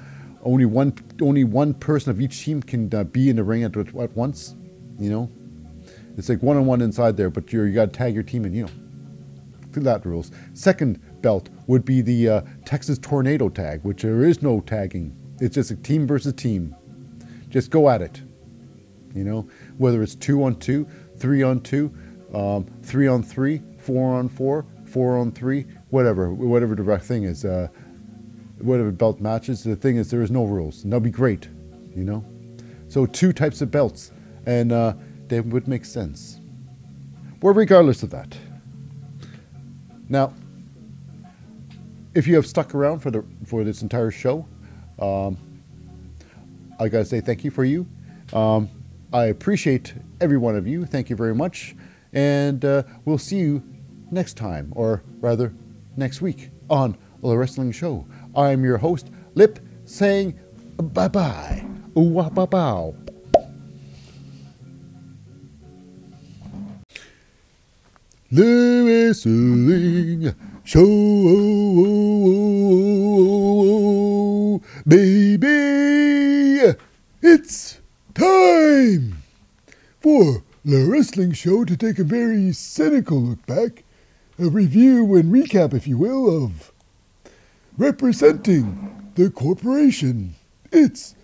only 0.43 0.67
one 0.67 0.95
only 1.23 1.45
one 1.45 1.75
person 1.75 2.11
of 2.11 2.21
each 2.21 2.45
team 2.45 2.63
can 2.63 2.95
uh, 2.95 3.05
be 3.05 3.31
in 3.31 3.37
the 3.37 3.45
ring 3.45 3.65
at, 3.65 3.77
at 3.77 4.17
once, 4.17 4.55
you 4.99 5.09
know. 5.09 5.31
It's 6.19 6.29
like 6.29 6.43
one 6.43 6.57
on 6.57 6.67
one 6.67 6.83
inside 6.83 7.17
there, 7.17 7.31
but 7.31 7.53
you 7.53 7.63
you 7.63 7.73
got 7.73 7.93
to 7.93 7.99
tag 7.99 8.15
your 8.15 8.23
team 8.23 8.45
in, 8.45 8.55
you 8.55 8.65
know. 8.65 8.71
That 9.73 10.05
rules. 10.05 10.33
Second 10.55 11.01
belt 11.23 11.51
would 11.69 11.85
be 11.85 12.01
the 12.01 12.29
uh, 12.29 12.41
Texas 12.65 12.99
Tornado 12.99 13.49
tag, 13.49 13.85
which 13.85 14.03
there 14.03 14.25
is 14.25 14.43
no 14.43 14.61
tagging. 14.61 15.15
It's 15.41 15.55
just 15.55 15.71
a 15.71 15.77
team 15.77 16.05
versus 16.05 16.33
team. 16.33 16.75
Just 17.49 17.71
go 17.71 17.89
at 17.89 18.03
it. 18.03 18.21
You 19.15 19.23
know, 19.23 19.49
whether 19.77 20.03
it's 20.03 20.17
two 20.17 20.43
on 20.43 20.57
two, 20.57 20.89
three 21.19 21.43
on 21.43 21.61
two, 21.61 21.93
um, 22.35 22.67
three 22.83 23.07
on 23.07 23.23
three, 23.23 23.63
four 23.79 24.15
on 24.15 24.29
four, 24.29 24.65
four 24.85 25.19
on 25.19 25.33
three, 25.33 25.67
whatever, 25.91 26.33
whatever 26.33 26.75
the 26.75 26.99
thing 26.99 27.25
is, 27.25 27.45
uh, 27.45 27.69
whatever 28.59 28.91
belt 28.91 29.21
matches. 29.21 29.63
The 29.65 29.77
thing 29.77 29.97
is, 29.97 30.11
there 30.11 30.23
is 30.23 30.31
no 30.31 30.45
rules, 30.45 30.85
and 30.85 30.93
that'd 30.93 31.03
be 31.03 31.11
great, 31.11 31.49
you 31.95 32.05
know. 32.05 32.25
So 32.89 33.07
two 33.07 33.33
types 33.33 33.61
of 33.61 33.71
belts, 33.71 34.13
and 34.47 34.73
uh, 34.73 34.95
they 35.29 35.41
would 35.41 35.69
make 35.69 35.85
sense. 35.85 36.41
Well, 37.43 37.55
regardless 37.55 38.03
of 38.03 38.11
that. 38.11 38.37
Now, 40.09 40.33
if 42.15 42.27
you 42.27 42.35
have 42.35 42.47
stuck 42.47 42.75
around 42.75 43.01
for 43.01 43.11
the 43.11 43.25
for 43.45 43.63
this 43.63 43.83
entire 43.83 44.11
show, 44.11 44.47
um, 44.99 45.37
I 46.81 46.89
gotta 46.89 47.05
say 47.05 47.21
thank 47.21 47.45
you 47.45 47.51
for 47.51 47.65
you. 47.65 47.87
Um, 48.33 48.69
I 49.13 49.27
appreciate 49.27 49.95
every 50.21 50.37
one 50.37 50.57
of 50.57 50.67
you. 50.67 50.85
Thank 50.85 51.09
you 51.11 51.17
very 51.17 51.35
much. 51.35 51.75
And 52.13 52.65
uh, 52.65 52.83
we'll 53.05 53.19
see 53.19 53.37
you 53.39 53.63
next 54.11 54.37
time, 54.37 54.73
or 54.77 55.03
rather, 55.21 55.55
next 55.97 56.21
week 56.21 56.51
on 56.71 56.97
The 57.23 57.37
Wrestling 57.37 57.73
Show. 57.73 58.07
I 58.35 58.51
am 58.51 58.65
your 58.65 58.79
host, 58.79 59.11
Lip, 59.35 59.59
saying 59.85 60.39
bye 60.77 61.09
bye. 61.09 61.65
Ooh, 61.97 62.23
ba 62.31 62.47
bow. 62.47 62.95
The 68.31 68.85
Wrestling 68.85 70.35
Show, 70.65 70.83
baby. 74.87 76.77
It's 77.23 77.78
time 78.19 79.23
for 80.01 80.43
the 80.65 80.85
wrestling 80.91 81.33
show 81.33 81.65
to 81.65 81.77
take 81.77 82.01
a 82.01 82.05
very 82.05 82.53
cynical 82.53 83.21
look 83.21 83.47
back, 83.47 83.85
a 84.41 84.49
review 84.49 85.15
and 85.15 85.33
recap, 85.33 85.73
if 85.73 85.87
you 85.87 85.97
will, 85.97 86.45
of 86.45 86.73
representing 87.77 89.13
the 89.15 89.31
corporation. 89.31 90.35
It's 90.73 91.15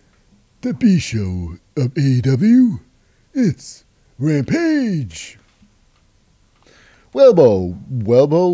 the 0.61 0.72
B 0.72 1.00
show 1.00 1.59
of 1.76 1.94
AEW. 1.94 2.80
It's 3.33 3.85
Rampage. 4.20 5.37
Welbo, 7.12 7.76
Welbo, 7.90 8.50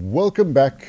welcome 0.00 0.52
back 0.52 0.86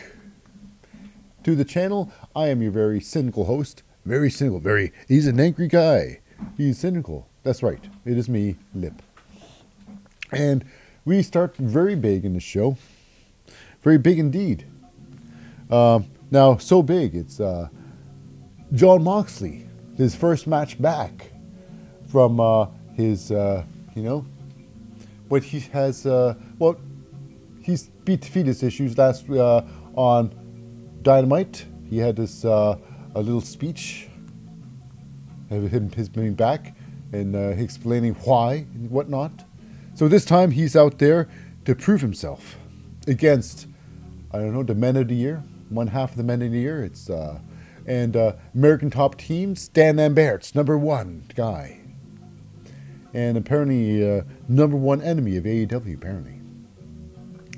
to 1.44 1.56
the 1.56 1.66
channel. 1.66 2.12
I 2.36 2.50
am 2.50 2.62
your 2.62 2.72
very 2.72 3.02
cynical 3.02 3.46
host. 3.46 3.82
Very 4.06 4.30
cynical, 4.30 4.60
very, 4.60 4.92
he's 5.08 5.26
an 5.26 5.40
angry 5.40 5.68
guy. 5.68 6.21
He's 6.58 6.78
cynical. 6.78 7.28
That's 7.44 7.64
right. 7.64 7.84
It 8.06 8.18
is 8.18 8.30
me, 8.30 8.56
Lip. 8.74 9.02
And 10.32 10.64
we 11.06 11.24
start 11.24 11.56
very 11.58 11.96
big 11.96 12.26
in 12.26 12.34
the 12.34 12.40
show. 12.40 12.78
Very 13.82 13.98
big 13.98 14.20
indeed. 14.20 14.66
Um, 15.70 16.06
now, 16.30 16.58
so 16.58 16.84
big, 16.84 17.16
it's 17.16 17.40
uh, 17.40 17.68
Jon 18.74 19.04
Moxley, 19.04 19.68
his 19.98 20.16
first 20.16 20.48
match 20.48 20.82
back 20.82 21.32
from 22.08 22.40
uh, 22.40 22.68
his, 22.94 23.32
uh, 23.32 23.64
you 23.96 24.04
know, 24.04 24.26
what 25.30 25.44
he 25.44 25.62
has, 25.72 26.06
uh, 26.06 26.36
well, 26.60 26.78
he's 27.62 27.88
beat 28.06 28.24
fetus 28.26 28.64
issues 28.64 28.98
last 28.98 29.30
uh, 29.30 29.64
on 29.96 30.34
Dynamite. 31.02 31.66
He 31.90 31.98
had 31.98 32.16
this 32.16 32.46
uh, 32.46 32.78
a 33.16 33.22
little 33.22 33.42
speech 33.42 34.08
him 35.52 35.92
his 35.92 36.10
being 36.10 36.34
back 36.34 36.76
and 37.14 37.36
uh, 37.36 37.40
explaining 37.40 38.14
why 38.16 38.66
and 38.74 38.90
whatnot. 38.90 39.32
So 39.96 40.08
this 40.08 40.26
time 40.26 40.52
he's 40.52 40.76
out 40.76 40.98
there 40.98 41.28
to 41.66 41.76
prove 41.76 42.02
himself 42.02 42.58
against 43.08 43.68
I 44.34 44.38
don't 44.38 44.54
know 44.54 44.64
the 44.64 44.76
men 44.76 44.96
of 44.96 45.10
the 45.10 45.16
year, 45.16 45.44
one 45.70 45.88
half 45.88 46.12
of 46.12 46.18
the 46.18 46.24
men 46.24 46.42
of 46.42 46.52
the 46.52 46.60
year. 46.60 46.84
It's 46.84 47.10
uh, 47.10 47.40
and 47.86 48.16
uh, 48.16 48.34
American 48.56 48.90
Top 48.90 49.18
Team 49.18 49.56
Stan 49.56 49.98
Lambert's 49.98 50.56
number 50.56 50.78
one 50.78 51.24
guy, 51.36 51.82
and 53.14 53.36
apparently 53.38 54.10
uh, 54.10 54.24
number 54.48 54.78
one 54.78 55.02
enemy 55.02 55.36
of 55.36 55.44
AEW. 55.44 55.96
Apparently, 55.96 56.40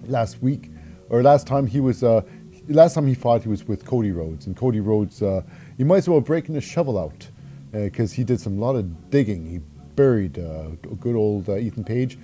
last 0.08 0.42
week 0.42 0.72
or 1.10 1.22
last 1.22 1.46
time 1.46 1.68
he 1.68 1.80
was 1.80 2.04
uh, 2.04 2.22
last 2.70 2.96
time 2.96 3.06
he 3.06 3.14
fought 3.14 3.44
he 3.44 3.50
was 3.50 3.68
with 3.68 3.86
Cody 3.86 4.12
Rhodes, 4.12 4.48
and 4.48 4.58
Cody 4.58 4.80
Rhodes 4.80 5.22
uh, 5.22 5.44
he 5.78 5.84
might 5.84 5.98
as 5.98 6.10
well 6.10 6.22
breaking 6.22 6.56
the 6.56 6.62
shovel 6.62 6.98
out 6.98 7.30
because 7.74 8.14
he 8.14 8.24
did 8.24 8.40
some 8.40 8.58
lot 8.58 8.76
of 8.76 9.10
digging. 9.10 9.46
He 9.50 9.60
buried 9.96 10.40
uh, 10.40 10.70
good 11.00 11.16
old 11.16 11.50
uh, 11.50 11.58
Ethan 11.58 11.84
Page. 11.84 12.18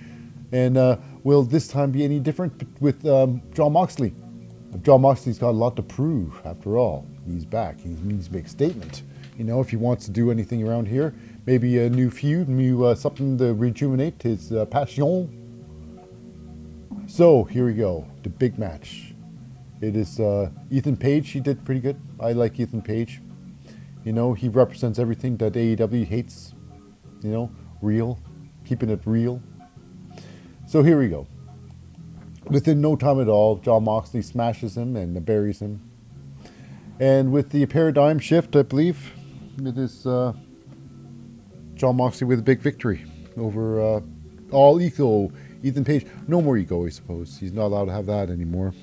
And 0.52 0.76
uh, 0.76 0.96
will 1.22 1.42
this 1.42 1.68
time 1.68 1.90
be 1.90 2.04
any 2.04 2.18
different 2.18 2.66
with 2.80 3.04
um, 3.06 3.42
Jon 3.52 3.72
Moxley? 3.72 4.14
Jon 4.82 5.02
Moxley's 5.02 5.38
got 5.38 5.50
a 5.50 5.58
lot 5.58 5.76
to 5.76 5.82
prove, 5.82 6.40
after 6.44 6.78
all. 6.78 7.06
He's 7.26 7.44
back. 7.44 7.80
He 7.80 7.88
needs 7.88 8.28
to 8.28 8.34
make 8.34 8.46
a 8.46 8.48
statement. 8.48 9.02
You 9.36 9.44
know, 9.44 9.60
if 9.60 9.70
he 9.70 9.76
wants 9.76 10.04
to 10.06 10.10
do 10.10 10.30
anything 10.30 10.66
around 10.66 10.86
here, 10.86 11.14
maybe 11.46 11.78
a 11.78 11.90
new 11.90 12.10
feud, 12.10 12.48
new 12.48 12.84
uh, 12.84 12.94
something 12.94 13.38
to 13.38 13.54
rejuvenate 13.54 14.22
his 14.22 14.52
uh, 14.52 14.66
passion. 14.66 15.36
So 17.06 17.44
here 17.44 17.66
we 17.66 17.74
go, 17.74 18.06
the 18.22 18.28
big 18.28 18.58
match. 18.58 19.14
It 19.80 19.96
is 19.96 20.20
uh, 20.20 20.50
Ethan 20.70 20.96
Page. 20.96 21.30
He 21.30 21.40
did 21.40 21.64
pretty 21.64 21.80
good. 21.80 22.00
I 22.20 22.32
like 22.32 22.60
Ethan 22.60 22.82
Page. 22.82 23.20
You 24.10 24.14
know, 24.14 24.34
he 24.34 24.48
represents 24.48 24.98
everything 24.98 25.36
that 25.36 25.52
AEW 25.52 26.04
hates. 26.04 26.52
You 27.22 27.30
know, 27.30 27.52
real, 27.80 28.18
keeping 28.64 28.90
it 28.90 29.02
real. 29.04 29.40
So 30.66 30.82
here 30.82 30.98
we 30.98 31.06
go. 31.06 31.28
Within 32.46 32.80
no 32.80 32.96
time 32.96 33.20
at 33.20 33.28
all, 33.28 33.58
Jon 33.58 33.84
Moxley 33.84 34.22
smashes 34.22 34.76
him 34.76 34.96
and 34.96 35.24
buries 35.24 35.62
him. 35.62 35.88
And 36.98 37.30
with 37.30 37.50
the 37.50 37.64
paradigm 37.66 38.18
shift, 38.18 38.56
I 38.56 38.62
believe, 38.62 39.12
it 39.64 39.78
is 39.78 40.04
uh, 40.04 40.32
Jon 41.74 41.94
Moxley 41.94 42.26
with 42.26 42.40
a 42.40 42.42
big 42.42 42.58
victory 42.58 43.04
over 43.36 43.80
uh, 43.80 44.00
all 44.50 44.80
ego 44.80 45.30
Ethan 45.62 45.84
Page. 45.84 46.04
No 46.26 46.42
more 46.42 46.56
ego, 46.56 46.84
I 46.84 46.88
suppose. 46.88 47.38
He's 47.38 47.52
not 47.52 47.66
allowed 47.66 47.84
to 47.84 47.92
have 47.92 48.06
that 48.06 48.28
anymore. 48.28 48.74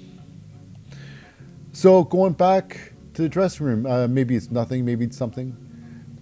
So 1.74 2.06
going 2.06 2.32
back 2.32 2.94
to 3.18 3.24
the 3.24 3.30
dressing 3.30 3.66
room, 3.66 3.86
uh, 3.88 4.08
maybe 4.08 4.36
it's 4.36 4.52
nothing, 4.52 4.86
maybe 4.86 5.04
it's 5.04 5.18
something. 5.18 5.58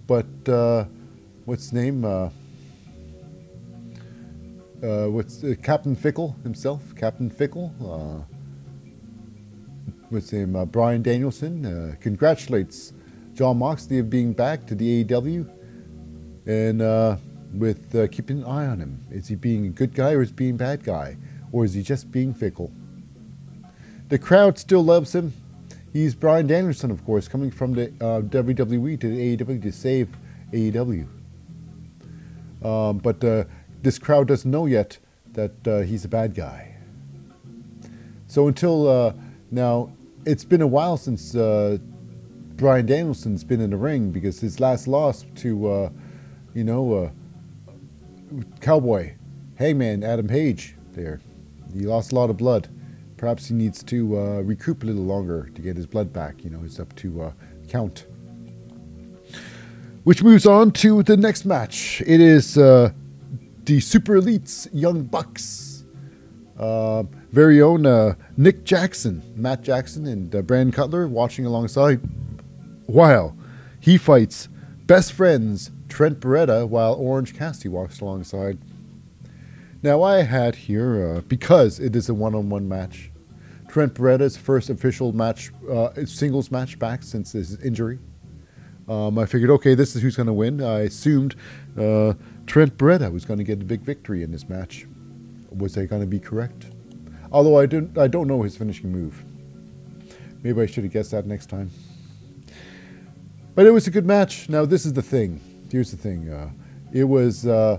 But 0.06 0.48
uh, 0.48 0.86
what's 1.44 1.70
name? 1.70 2.06
Uh, 2.06 2.30
uh, 4.82 5.08
what's 5.08 5.44
uh, 5.44 5.56
Captain 5.62 5.94
Fickle 5.94 6.34
himself? 6.42 6.82
Captain 6.96 7.28
Fickle. 7.28 7.70
Uh, 7.78 8.24
what's 10.08 10.32
name? 10.32 10.52
Bryan 10.72 11.02
Danielson 11.02 11.98
congratulates 12.00 12.94
Jon 13.34 13.58
Moxley 13.58 13.98
of 13.98 14.08
being 14.08 14.32
back 14.32 14.64
to 14.66 14.74
the 14.74 15.04
AEW, 15.04 15.46
and 16.46 17.20
with 17.60 18.10
keeping 18.10 18.38
an 18.38 18.44
eye 18.44 18.66
on 18.66 18.80
him. 18.80 19.04
Is 19.10 19.28
he 19.28 19.34
being 19.34 19.66
a 19.66 19.70
good 19.70 19.94
guy 19.94 20.12
or 20.12 20.22
is 20.22 20.30
he 20.30 20.34
being 20.34 20.56
bad 20.56 20.82
guy, 20.82 21.18
or 21.52 21.66
is 21.66 21.74
he 21.74 21.82
just 21.82 22.10
being 22.10 22.32
fickle? 22.32 22.72
The 24.08 24.18
crowd 24.18 24.58
still 24.58 24.82
loves 24.82 25.14
him. 25.14 25.34
He's 25.96 26.14
Bryan 26.14 26.46
Danielson, 26.46 26.90
of 26.90 27.02
course, 27.06 27.26
coming 27.26 27.50
from 27.50 27.72
the 27.72 27.86
uh, 28.02 28.20
WWE 28.20 29.00
to 29.00 29.08
the 29.08 29.34
AEW 29.34 29.62
to 29.62 29.72
save 29.72 30.10
AEW. 30.52 31.06
Um, 32.62 32.98
but 32.98 33.24
uh, 33.24 33.44
this 33.80 33.98
crowd 33.98 34.28
doesn't 34.28 34.50
know 34.50 34.66
yet 34.66 34.98
that 35.32 35.66
uh, 35.66 35.80
he's 35.80 36.04
a 36.04 36.08
bad 36.08 36.34
guy. 36.34 36.76
So 38.26 38.46
until 38.46 38.86
uh, 38.86 39.14
now, 39.50 39.90
it's 40.26 40.44
been 40.44 40.60
a 40.60 40.66
while 40.66 40.98
since 40.98 41.34
uh, 41.34 41.78
Bryan 42.56 42.84
Danielson's 42.84 43.42
been 43.42 43.62
in 43.62 43.70
the 43.70 43.78
ring 43.78 44.10
because 44.10 44.38
his 44.38 44.60
last 44.60 44.86
loss 44.86 45.24
to, 45.36 45.66
uh, 45.66 45.90
you 46.52 46.64
know, 46.64 47.10
Cowboy, 48.60 49.14
Hangman, 49.54 50.04
Adam 50.04 50.28
Page, 50.28 50.76
there, 50.92 51.22
he 51.72 51.86
lost 51.86 52.12
a 52.12 52.14
lot 52.16 52.28
of 52.28 52.36
blood. 52.36 52.68
Perhaps 53.16 53.48
he 53.48 53.54
needs 53.54 53.82
to 53.84 54.18
uh, 54.18 54.40
recoup 54.42 54.82
a 54.82 54.86
little 54.86 55.04
longer 55.04 55.50
to 55.54 55.62
get 55.62 55.76
his 55.76 55.86
blood 55.86 56.12
back. 56.12 56.44
You 56.44 56.50
know, 56.50 56.62
it's 56.64 56.78
up 56.78 56.94
to 56.96 57.32
count. 57.68 58.06
Which 60.04 60.22
moves 60.22 60.46
on 60.46 60.70
to 60.72 61.02
the 61.02 61.16
next 61.16 61.44
match. 61.44 62.00
It 62.06 62.20
is 62.20 62.56
uh, 62.56 62.92
the 63.64 63.80
Super 63.80 64.20
Elites 64.20 64.68
Young 64.72 65.02
Bucks. 65.02 65.84
Uh, 66.56 67.02
very 67.32 67.60
own 67.60 67.84
uh, 67.84 68.14
Nick 68.36 68.64
Jackson, 68.64 69.22
Matt 69.34 69.62
Jackson, 69.62 70.06
and 70.06 70.34
uh, 70.34 70.42
Brandon 70.42 70.72
Cutler 70.72 71.08
watching 71.08 71.44
alongside 71.44 72.00
while 72.86 73.36
he 73.80 73.98
fights 73.98 74.48
best 74.86 75.12
friends 75.12 75.70
Trent 75.88 76.20
Beretta 76.20 76.68
while 76.68 76.94
Orange 76.94 77.34
Cassidy 77.34 77.68
walks 77.68 78.00
alongside. 78.00 78.58
Now, 79.86 80.02
I 80.02 80.22
had 80.22 80.56
here, 80.56 81.14
uh, 81.14 81.20
because 81.28 81.78
it 81.78 81.94
is 81.94 82.08
a 82.08 82.14
one 82.14 82.34
on 82.34 82.50
one 82.50 82.68
match, 82.68 83.12
Trent 83.68 83.94
Beretta's 83.94 84.36
first 84.36 84.68
official 84.68 85.12
match, 85.12 85.52
uh, 85.70 85.90
singles 86.06 86.50
match 86.50 86.76
back 86.76 87.04
since 87.04 87.30
his 87.30 87.62
injury. 87.62 88.00
Um, 88.88 89.16
I 89.16 89.26
figured, 89.26 89.48
okay, 89.50 89.76
this 89.76 89.94
is 89.94 90.02
who's 90.02 90.16
going 90.16 90.26
to 90.26 90.32
win. 90.32 90.60
I 90.60 90.80
assumed 90.80 91.36
uh, 91.78 92.14
Trent 92.48 92.76
Beretta 92.76 93.12
was 93.12 93.24
going 93.24 93.38
to 93.38 93.44
get 93.44 93.62
a 93.62 93.64
big 93.64 93.82
victory 93.82 94.24
in 94.24 94.32
this 94.32 94.48
match. 94.48 94.88
Was 95.52 95.78
I 95.78 95.84
going 95.84 96.00
to 96.00 96.06
be 96.08 96.18
correct? 96.18 96.66
Although 97.30 97.60
I 97.60 97.66
don't, 97.66 97.96
I 97.96 98.08
don't 98.08 98.26
know 98.26 98.42
his 98.42 98.56
finishing 98.56 98.90
move. 98.90 99.24
Maybe 100.42 100.60
I 100.60 100.66
should 100.66 100.82
have 100.82 100.92
guessed 100.92 101.12
that 101.12 101.26
next 101.26 101.46
time. 101.46 101.70
But 103.54 103.66
it 103.66 103.70
was 103.70 103.86
a 103.86 103.92
good 103.92 104.04
match. 104.04 104.48
Now 104.48 104.64
this 104.64 104.84
is 104.84 104.94
the 104.94 105.02
thing. 105.02 105.40
Here's 105.70 105.92
the 105.92 105.96
thing. 105.96 106.28
Uh, 106.28 106.50
it 106.92 107.04
was 107.04 107.46
uh, 107.46 107.78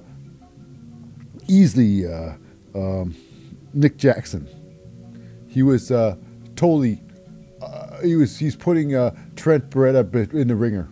easily 1.48 2.06
uh, 2.06 2.34
um, 2.76 3.16
Nick 3.74 3.98
Jackson. 3.98 4.48
He 5.48 5.64
was 5.64 5.92
uh, 5.92 6.16
totally. 6.56 7.02
Uh, 7.62 8.02
he 8.02 8.16
was. 8.16 8.38
He's 8.38 8.56
putting 8.56 8.96
uh, 8.96 9.16
Trent 9.36 9.70
Beretta 9.70 10.34
in 10.34 10.48
the 10.48 10.56
ringer. 10.56 10.90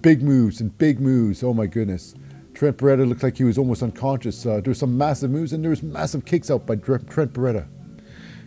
big 0.00 0.22
moves 0.22 0.60
and 0.60 0.76
big 0.78 1.00
moves. 1.00 1.42
Oh 1.42 1.54
my 1.54 1.66
goodness. 1.66 2.14
Trent 2.54 2.76
Beretta 2.76 3.08
looked 3.08 3.22
like 3.22 3.36
he 3.36 3.44
was 3.44 3.58
almost 3.58 3.82
unconscious. 3.82 4.44
Uh, 4.44 4.60
there 4.60 4.70
were 4.70 4.74
some 4.74 4.96
massive 4.96 5.30
moves, 5.30 5.52
and 5.52 5.64
there 5.64 5.70
was 5.70 5.82
massive 5.82 6.24
kicks 6.24 6.50
out 6.50 6.66
by 6.66 6.76
Trent 6.76 7.08
Beretta. 7.32 7.66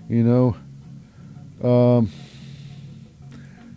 You 0.10 0.24
know, 0.24 1.68
um, 1.68 2.12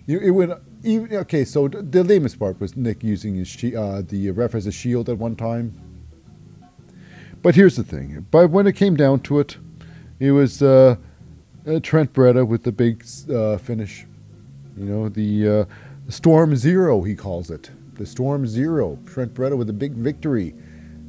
you, 0.07 0.21
it 0.21 0.31
went. 0.31 0.53
Even, 0.85 1.13
okay, 1.17 1.45
so 1.45 1.67
the 1.67 2.05
lamest 2.05 2.39
part 2.39 2.61
was 2.61 2.77
Nick 2.77 3.03
using 3.03 3.35
his 3.35 3.53
uh, 3.75 4.03
the 4.07 4.31
ref 4.31 4.55
as 4.55 4.67
a 4.67 4.73
shield 4.73 5.09
at 5.09 5.19
one 5.19 5.35
time. 5.35 5.75
But 7.43 7.55
here's 7.55 7.77
the 7.77 7.85
thing: 7.85 8.27
but 8.31 8.51
when 8.51 8.67
it 8.67 8.75
came 8.77 8.97
down 8.97 9.21
to 9.21 9.39
it, 9.41 9.57
it 10.19 10.33
was 10.33 10.63
uh, 10.63 10.97
uh, 11.67 11.81
Trent 11.81 12.13
Beretta 12.13 12.47
with 12.47 12.65
the 12.65 12.73
big 12.73 13.05
uh, 13.31 13.59
finish. 13.59 14.05
You 14.77 14.85
know, 14.85 15.09
the 15.09 15.49
uh, 15.49 15.65
Strong 16.09 16.57
Zero, 16.57 17.03
he 17.03 17.15
calls 17.15 17.51
it 17.51 17.71
the 17.95 18.07
Strong 18.07 18.47
Zero. 18.47 18.99
Trent 19.07 19.35
Beretta 19.35 19.57
with 19.57 19.69
a 19.71 19.73
big 19.73 19.93
victory. 19.93 20.55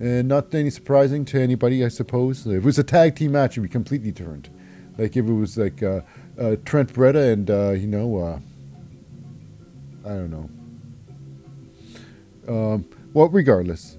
And 0.01 0.29
not 0.29 0.55
any 0.55 0.69
surprising 0.69 1.25
to 1.25 1.41
anybody, 1.41 1.83
I 1.83 1.89
suppose. 1.89 2.47
If 2.47 2.53
it 2.53 2.63
was 2.63 2.79
a 2.79 2.83
tag 2.83 3.15
team 3.15 3.33
match, 3.33 3.57
it 3.57 3.59
would 3.59 3.69
be 3.69 3.71
completely 3.71 4.11
different. 4.11 4.49
Like 4.97 5.17
if 5.17 5.25
it 5.25 5.33
was 5.33 5.57
like 5.57 5.83
uh, 5.83 6.01
uh, 6.39 6.55
Trent 6.63 6.93
Beretta 6.93 7.33
and, 7.33 7.49
you 7.81 7.87
know, 7.87 8.39
I 10.05 10.09
don't 10.09 10.31
know. 10.31 10.49
Um, 12.47 12.85
Well, 13.13 13.27
regardless, 13.27 13.97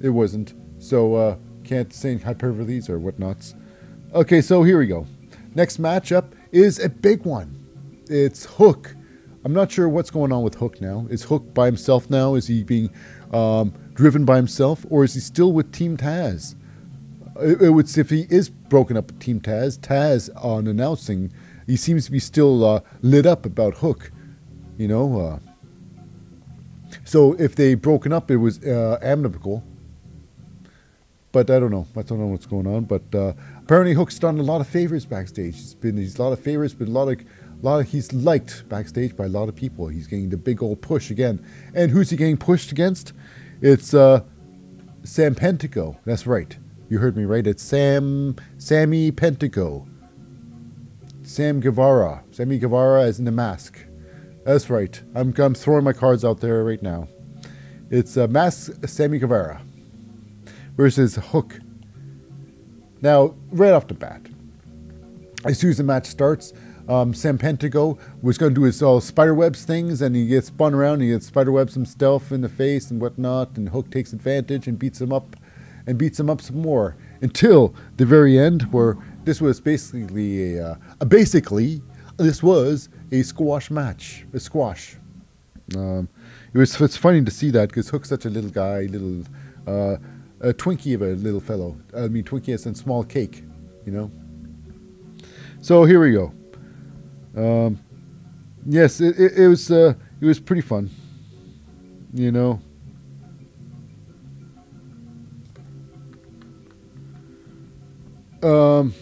it 0.00 0.08
wasn't. 0.08 0.54
So 0.78 1.38
can't 1.68 1.92
say 1.92 2.16
hyperboles 2.16 2.88
or 2.88 2.98
whatnots. 2.98 3.54
Okay, 4.14 4.40
so 4.40 4.62
here 4.62 4.78
we 4.78 4.86
go. 4.86 5.06
Next 5.54 5.80
matchup 5.80 6.32
is 6.50 6.78
a 6.78 6.88
big 6.88 7.24
one. 7.24 7.54
It's 8.08 8.46
Hook. 8.46 8.94
I'm 9.44 9.52
not 9.52 9.70
sure 9.70 9.86
what's 9.88 10.10
going 10.10 10.32
on 10.32 10.42
with 10.42 10.54
Hook 10.54 10.80
now. 10.80 11.06
Is 11.10 11.22
Hook 11.22 11.52
by 11.52 11.66
himself 11.66 12.08
now? 12.08 12.36
Is 12.36 12.46
he 12.46 12.64
being 12.64 12.90
um, 13.34 13.74
driven 13.92 14.24
by 14.24 14.36
himself, 14.36 14.86
or 14.88 15.04
is 15.04 15.12
he 15.12 15.20
still 15.20 15.52
with 15.52 15.70
Team 15.70 15.98
Taz? 15.98 16.54
It, 17.38 17.60
it 17.60 17.70
would 17.70 17.96
if 17.98 18.08
he 18.08 18.26
is 18.30 18.48
broken 18.48 18.96
up 18.96 19.08
with 19.08 19.20
Team 19.20 19.38
Taz. 19.38 19.78
Taz 19.78 20.30
on 20.42 20.66
announcing, 20.66 21.30
he 21.66 21.76
seems 21.76 22.06
to 22.06 22.10
be 22.10 22.18
still 22.18 22.64
uh, 22.64 22.80
lit 23.02 23.26
up 23.26 23.44
about 23.44 23.74
Hook. 23.74 24.10
You 24.78 24.88
know. 24.88 25.20
Uh, 25.20 25.38
so 27.04 27.34
if 27.34 27.56
they 27.56 27.74
broken 27.74 28.10
up, 28.14 28.30
it 28.30 28.38
was 28.38 28.64
uh, 28.64 28.98
amicable. 29.02 29.62
But 31.30 31.50
I 31.50 31.58
don't 31.58 31.70
know. 31.70 31.86
I 31.96 32.02
don't 32.02 32.18
know 32.18 32.26
what's 32.26 32.46
going 32.46 32.66
on. 32.66 32.84
But 32.84 33.02
uh, 33.14 33.34
apparently, 33.58 33.94
Hook's 33.94 34.18
done 34.18 34.38
a 34.38 34.42
lot 34.42 34.60
of 34.60 34.66
favors 34.66 35.04
backstage. 35.04 35.54
He's 35.54 35.74
been 35.74 35.96
he's 35.96 36.18
a 36.18 36.22
lot 36.22 36.32
of 36.32 36.40
favors, 36.40 36.74
but 36.74 36.88
a 36.88 36.90
lot 36.90 37.08
of 37.08 37.20
a 37.20 37.66
lot 37.66 37.80
of 37.80 37.88
he's 37.88 38.12
liked 38.12 38.68
backstage 38.68 39.16
by 39.16 39.26
a 39.26 39.28
lot 39.28 39.48
of 39.48 39.54
people. 39.54 39.88
He's 39.88 40.06
getting 40.06 40.30
the 40.30 40.36
big 40.36 40.62
old 40.62 40.80
push 40.80 41.10
again. 41.10 41.44
And 41.74 41.90
who's 41.90 42.10
he 42.10 42.16
getting 42.16 42.38
pushed 42.38 42.72
against? 42.72 43.12
It's 43.60 43.92
uh, 43.92 44.22
Serpentico. 45.02 45.98
That's 46.04 46.26
right. 46.26 46.56
You 46.88 46.98
heard 46.98 47.16
me 47.16 47.24
right. 47.24 47.46
It's 47.46 47.62
Sam 47.62 48.36
Sammy 48.56 49.12
Pentico. 49.12 49.86
Sam 51.24 51.60
Guevara. 51.60 52.24
Sammy 52.30 52.58
Guevara 52.58 53.02
is 53.02 53.18
in 53.18 53.26
the 53.26 53.32
mask. 53.32 53.84
That's 54.46 54.70
right. 54.70 54.98
I'm, 55.14 55.34
I'm 55.36 55.54
throwing 55.54 55.84
my 55.84 55.92
cards 55.92 56.24
out 56.24 56.40
there 56.40 56.64
right 56.64 56.82
now. 56.82 57.06
It's 57.90 58.16
uh, 58.16 58.26
Mask 58.28 58.72
Sammy 58.86 59.18
Guevara 59.18 59.60
versus 60.78 61.16
Hook. 61.16 61.58
Now, 63.02 63.34
right 63.50 63.72
off 63.72 63.88
the 63.88 63.94
bat, 63.94 64.22
as 65.44 65.58
soon 65.58 65.70
as 65.70 65.76
the 65.76 65.84
match 65.84 66.06
starts, 66.06 66.52
um, 66.88 67.12
Serpentico 67.12 67.98
was 68.22 68.38
going 68.38 68.54
to 68.54 68.60
do 68.60 68.64
his 68.64 68.82
all 68.82 69.00
spiderwebs 69.00 69.64
things, 69.64 70.00
and 70.00 70.16
he 70.16 70.26
gets 70.26 70.46
spun 70.46 70.72
around. 70.72 70.94
And 70.94 71.02
he 71.02 71.08
gets 71.10 71.26
spiderwebs 71.26 71.74
himself 71.74 72.32
in 72.32 72.40
the 72.40 72.48
face 72.48 72.90
and 72.90 73.00
whatnot, 73.00 73.56
and 73.56 73.68
Hook 73.68 73.90
takes 73.90 74.12
advantage 74.14 74.68
and 74.68 74.78
beats 74.78 75.00
him 75.00 75.12
up, 75.12 75.36
and 75.86 75.98
beats 75.98 76.18
him 76.18 76.30
up 76.30 76.40
some 76.40 76.62
more 76.62 76.96
until 77.20 77.74
the 77.96 78.06
very 78.06 78.38
end, 78.38 78.62
where 78.72 78.96
this 79.24 79.40
was 79.40 79.60
basically 79.60 80.56
a, 80.56 80.70
uh, 80.70 80.74
a 81.00 81.04
basically 81.04 81.82
this 82.16 82.42
was 82.42 82.88
a 83.12 83.22
squash 83.22 83.70
match, 83.70 84.24
a 84.32 84.40
squash. 84.40 84.96
Um, 85.76 86.08
it 86.54 86.58
was 86.58 86.80
it's 86.80 86.96
funny 86.96 87.22
to 87.22 87.30
see 87.30 87.50
that 87.50 87.68
because 87.68 87.88
Hook's 87.90 88.08
such 88.08 88.24
a 88.24 88.30
little 88.30 88.50
guy, 88.50 88.82
little 88.82 89.24
uh, 89.66 89.96
a 90.40 90.52
Twinkie 90.52 90.94
of 90.94 91.02
a 91.02 91.14
little 91.14 91.40
fellow. 91.40 91.76
I 91.96 92.08
mean, 92.08 92.24
Twinkie 92.24 92.54
is 92.54 92.66
a 92.66 92.74
small 92.74 93.04
cake, 93.04 93.42
you 93.84 93.92
know. 93.92 94.10
So 95.60 95.84
here 95.84 96.00
we 96.00 96.12
go. 96.12 96.32
Um, 97.36 97.80
yes, 98.66 99.00
it, 99.00 99.18
it, 99.18 99.38
it 99.38 99.48
was 99.48 99.70
uh, 99.70 99.94
it 100.20 100.26
was 100.26 100.40
pretty 100.40 100.62
fun, 100.62 100.90
you 102.12 102.32
know. 102.32 102.60
Um, 108.42 108.94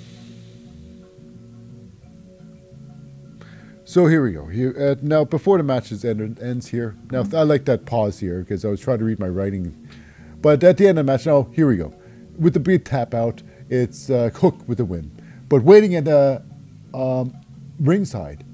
so 3.85 4.07
here 4.07 4.23
we 4.25 4.33
go. 4.33 4.47
Here, 4.47 4.75
uh, 4.79 4.95
now, 5.03 5.25
before 5.25 5.59
the 5.59 5.65
matches 5.65 6.05
end, 6.05 6.41
ends 6.41 6.69
here, 6.69 6.97
now 7.11 7.25
I 7.35 7.43
like 7.43 7.67
that 7.67 7.85
pause 7.85 8.19
here 8.19 8.41
because 8.41 8.65
I 8.65 8.69
was 8.69 8.81
trying 8.81 8.99
to 8.99 9.05
read 9.05 9.19
my 9.19 9.29
writing. 9.29 9.86
But 10.41 10.63
at 10.63 10.77
the 10.77 10.89
end 10.89 10.99
of 10.99 11.07
the 11.07 11.13
match, 11.13 11.27
now 11.27 11.49
here 11.53 11.67
we 11.67 11.77
go. 11.77 11.93
With 12.39 12.55
the 12.55 12.61
big 12.61 12.85
tap 12.85 13.15
out, 13.15 13.43
it's 13.69 14.11
uh, 14.11 14.31
Hook 14.35 14.57
with 14.69 14.79
the 14.79 14.85
win. 14.85 15.11
But 15.49 15.63
waiting 15.63 15.95
at 15.95 16.05
the 16.05 16.43
um, 16.95 17.35
ringside, 17.81 18.45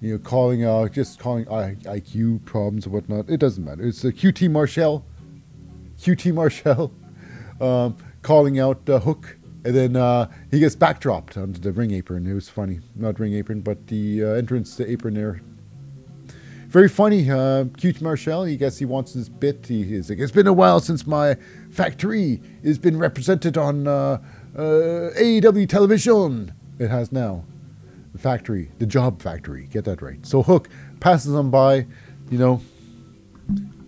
you 0.00 0.12
know, 0.12 0.18
calling 0.18 0.64
uh, 0.64 0.88
just 0.88 1.18
calling 1.18 1.46
IQ 1.46 2.44
problems 2.44 2.84
and 2.84 2.92
whatnot. 2.92 3.28
It 3.28 3.38
doesn't 3.40 3.64
matter. 3.64 3.82
It's 3.84 4.04
a 4.04 4.12
QT 4.12 4.50
Marshall, 4.50 5.04
QT 5.98 6.34
Marshall, 6.34 6.92
um, 7.60 7.96
calling 8.22 8.58
out 8.60 8.88
uh, 8.88 8.98
Hook, 9.00 9.36
and 9.64 9.74
then 9.74 9.96
uh, 9.96 10.30
he 10.50 10.60
gets 10.60 10.76
backdropped 10.76 11.36
onto 11.36 11.60
the 11.60 11.72
ring 11.72 11.92
apron. 11.92 12.26
It 12.26 12.34
was 12.34 12.48
funny, 12.48 12.80
not 12.94 13.18
ring 13.18 13.34
apron, 13.34 13.60
but 13.60 13.86
the 13.86 14.24
uh, 14.24 14.28
entrance 14.28 14.76
to 14.76 14.90
apron 14.90 15.14
there. 15.14 15.40
Very 16.74 16.88
funny. 16.88 17.30
Uh, 17.30 17.66
QT 17.78 18.00
Marshall, 18.00 18.42
he 18.42 18.56
guess 18.56 18.76
he 18.78 18.84
wants 18.84 19.12
his 19.12 19.28
bit. 19.28 19.64
He, 19.64 19.84
he's 19.84 20.10
like, 20.10 20.18
it's 20.18 20.32
been 20.32 20.48
a 20.48 20.52
while 20.52 20.80
since 20.80 21.06
my 21.06 21.36
factory 21.70 22.42
has 22.64 22.80
been 22.80 22.98
represented 22.98 23.56
on 23.56 23.86
uh, 23.86 24.18
AEW 24.56 25.68
television. 25.68 26.52
It 26.80 26.90
has 26.90 27.12
now 27.12 27.44
the 28.10 28.18
factory, 28.18 28.72
the 28.80 28.86
job 28.86 29.22
factory. 29.22 29.68
Get 29.70 29.84
that 29.84 30.02
right. 30.02 30.26
So 30.26 30.42
Hook 30.42 30.68
passes 30.98 31.32
them 31.32 31.48
by, 31.48 31.86
you 32.28 32.38
know. 32.38 32.60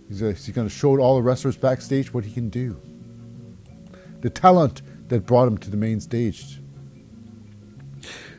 He's, 0.07 0.23
uh, 0.23 0.27
he's 0.27 0.47
going 0.51 0.69
to 0.69 0.73
show 0.73 0.97
all 0.97 1.17
the 1.17 1.23
wrestlers 1.23 1.57
backstage 1.57 2.13
what 2.13 2.23
he 2.23 2.31
can 2.31 2.47
do. 2.47 2.79
The 4.21 4.29
talent 4.29 4.81
that 5.09 5.25
brought 5.25 5.49
him 5.49 5.57
to 5.57 5.69
the 5.69 5.75
main 5.75 5.99
stage. 5.99 6.61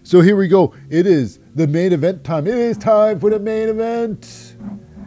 So 0.04 0.22
here 0.22 0.36
we 0.36 0.48
go. 0.48 0.72
It 0.88 1.06
is 1.06 1.38
the 1.58 1.66
main 1.66 1.92
event 1.92 2.22
time. 2.22 2.46
It 2.46 2.54
is 2.54 2.78
time 2.78 3.18
for 3.18 3.30
the 3.30 3.38
main 3.38 3.68
event. 3.68 4.56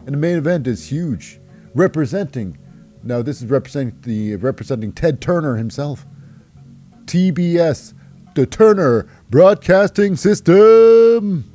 And 0.05 0.07
the 0.07 0.17
main 0.17 0.37
event 0.37 0.67
is 0.67 0.85
huge. 0.85 1.39
Representing 1.73 2.57
now 3.03 3.21
this 3.21 3.41
is 3.41 3.49
representing 3.49 3.99
the 4.01 4.35
representing 4.35 4.91
Ted 4.91 5.21
Turner 5.21 5.55
himself. 5.55 6.05
TBS, 7.05 7.93
the 8.35 8.45
Turner 8.45 9.07
broadcasting 9.29 10.15
system. 10.15 11.45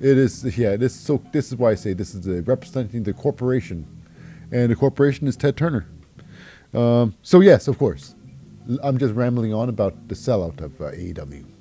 It 0.00 0.18
is 0.18 0.58
yeah. 0.58 0.76
This 0.76 0.94
so 0.94 1.22
this 1.32 1.48
is 1.48 1.56
why 1.56 1.70
I 1.70 1.74
say 1.76 1.94
this 1.94 2.14
is 2.14 2.26
representing 2.46 3.04
the 3.04 3.12
corporation, 3.12 3.86
and 4.50 4.70
the 4.70 4.76
corporation 4.76 5.26
is 5.26 5.36
Ted 5.36 5.56
Turner. 5.56 5.86
Um, 6.74 7.14
so 7.22 7.40
yes, 7.40 7.68
of 7.68 7.78
course, 7.78 8.14
I'm 8.82 8.98
just 8.98 9.14
rambling 9.14 9.54
on 9.54 9.68
about 9.68 10.08
the 10.08 10.14
sellout 10.14 10.60
of 10.60 10.80
uh, 10.80 10.90
AEW. 10.90 11.51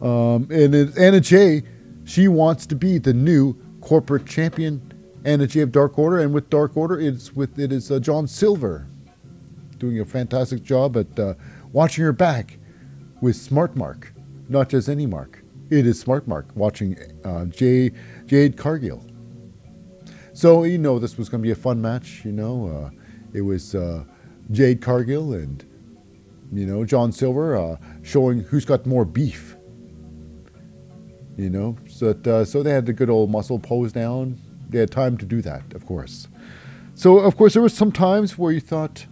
Um, 0.00 0.48
and 0.50 0.74
Anna 0.96 1.20
Jay, 1.20 1.62
she 2.04 2.28
wants 2.28 2.66
to 2.66 2.74
be 2.74 2.98
the 2.98 3.12
new 3.12 3.54
corporate 3.80 4.26
champion. 4.26 4.82
Anna 5.24 5.46
Jay 5.46 5.60
of 5.60 5.72
Dark 5.72 5.98
Order, 5.98 6.20
and 6.20 6.32
with 6.32 6.48
Dark 6.48 6.76
Order, 6.76 7.00
it's 7.00 7.34
with 7.34 7.58
it 7.58 7.72
is 7.72 7.90
uh, 7.90 7.98
John 7.98 8.26
Silver, 8.26 8.86
doing 9.78 10.00
a 10.00 10.04
fantastic 10.04 10.62
job 10.62 10.96
at 10.96 11.18
uh, 11.18 11.34
watching 11.72 12.04
her 12.04 12.12
back 12.12 12.58
with 13.20 13.36
Smart 13.36 13.76
Mark, 13.76 14.12
not 14.48 14.68
just 14.68 14.88
any 14.88 15.06
Mark. 15.06 15.42
It 15.70 15.86
is 15.86 16.00
Smart 16.00 16.26
Mark 16.26 16.46
watching 16.54 16.96
uh, 17.24 17.46
Jay, 17.46 17.90
Jade 18.26 18.56
Cargill. 18.56 19.04
So 20.32 20.62
you 20.62 20.78
know 20.78 20.98
this 20.98 21.18
was 21.18 21.28
going 21.28 21.42
to 21.42 21.46
be 21.46 21.50
a 21.50 21.56
fun 21.56 21.82
match. 21.82 22.22
You 22.24 22.32
know, 22.32 22.68
uh, 22.68 22.90
it 23.32 23.42
was 23.42 23.74
uh, 23.74 24.04
Jade 24.50 24.80
Cargill 24.80 25.34
and 25.34 25.64
you 26.52 26.64
know 26.64 26.84
John 26.84 27.12
Silver 27.12 27.56
uh, 27.56 27.76
showing 28.02 28.40
who's 28.40 28.64
got 28.64 28.86
more 28.86 29.04
beef. 29.04 29.56
You 31.38 31.50
know, 31.50 31.76
so 31.88 32.12
that, 32.12 32.26
uh, 32.26 32.44
so 32.44 32.64
they 32.64 32.72
had 32.72 32.84
the 32.84 32.92
good 32.92 33.08
old 33.08 33.30
muscle 33.30 33.60
pose 33.60 33.92
down. 33.92 34.40
They 34.68 34.80
had 34.80 34.90
time 34.90 35.16
to 35.18 35.24
do 35.24 35.40
that, 35.42 35.72
of 35.72 35.86
course. 35.86 36.26
So 36.96 37.18
of 37.18 37.36
course 37.36 37.52
there 37.52 37.62
was 37.62 37.72
some 37.72 37.92
times 37.92 38.36
where 38.36 38.50
you 38.50 38.58
thought 38.60 39.06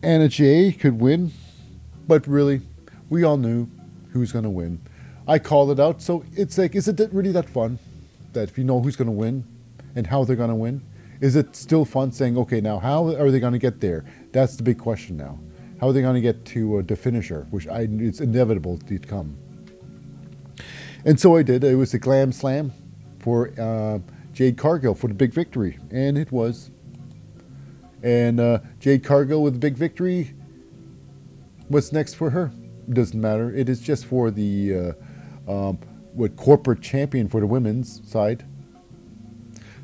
Anna 0.00 0.28
Jay 0.28 0.70
could 0.70 1.00
win, 1.00 1.32
but 2.06 2.24
really 2.28 2.60
we 3.08 3.24
all 3.24 3.36
knew 3.36 3.66
who's 4.12 4.30
going 4.30 4.44
to 4.44 4.50
win. 4.50 4.80
I 5.26 5.40
called 5.40 5.72
it 5.72 5.80
out. 5.80 6.00
So 6.00 6.24
it's 6.34 6.56
like, 6.56 6.76
is 6.76 6.86
it 6.86 7.00
really 7.12 7.32
that 7.32 7.50
fun 7.50 7.80
that 8.32 8.48
if 8.48 8.56
you 8.56 8.62
know 8.62 8.80
who's 8.80 8.94
going 8.94 9.06
to 9.06 9.12
win 9.12 9.44
and 9.96 10.06
how 10.06 10.22
they're 10.22 10.36
going 10.36 10.50
to 10.50 10.54
win? 10.54 10.80
Is 11.20 11.34
it 11.34 11.56
still 11.56 11.84
fun 11.84 12.12
saying, 12.12 12.38
okay, 12.38 12.60
now 12.60 12.78
how 12.78 13.08
are 13.08 13.30
they 13.32 13.40
going 13.40 13.54
to 13.54 13.58
get 13.58 13.80
there? 13.80 14.04
That's 14.30 14.54
the 14.54 14.62
big 14.62 14.78
question 14.78 15.16
now. 15.16 15.38
How 15.80 15.88
are 15.88 15.92
they 15.92 16.00
going 16.00 16.14
to 16.14 16.20
get 16.20 16.44
to 16.46 16.78
uh, 16.78 16.82
the 16.82 16.94
finisher, 16.94 17.48
which 17.50 17.66
I, 17.66 17.88
it's 17.90 18.20
inevitable 18.20 18.78
to 18.78 18.98
come. 19.00 19.36
And 21.04 21.18
so 21.18 21.36
I 21.36 21.42
did. 21.42 21.64
It 21.64 21.76
was 21.76 21.94
a 21.94 21.98
glam 21.98 22.32
slam 22.32 22.72
for 23.18 23.52
uh, 23.58 23.98
Jade 24.32 24.58
Cargill 24.58 24.94
for 24.94 25.08
the 25.08 25.14
big 25.14 25.32
victory, 25.32 25.78
and 25.90 26.18
it 26.18 26.30
was. 26.30 26.70
And 28.02 28.40
uh, 28.40 28.60
Jade 28.78 29.04
Cargill 29.04 29.42
with 29.42 29.54
the 29.54 29.58
big 29.58 29.76
victory. 29.76 30.34
What's 31.68 31.92
next 31.92 32.14
for 32.14 32.30
her? 32.30 32.52
doesn't 32.92 33.20
matter. 33.20 33.54
It 33.54 33.68
is 33.68 33.80
just 33.80 34.06
for 34.06 34.30
the 34.30 34.94
uh, 35.46 35.50
um, 35.50 35.78
what 36.12 36.36
corporate 36.36 36.80
champion 36.80 37.28
for 37.28 37.40
the 37.40 37.46
women's 37.46 38.08
side. 38.10 38.44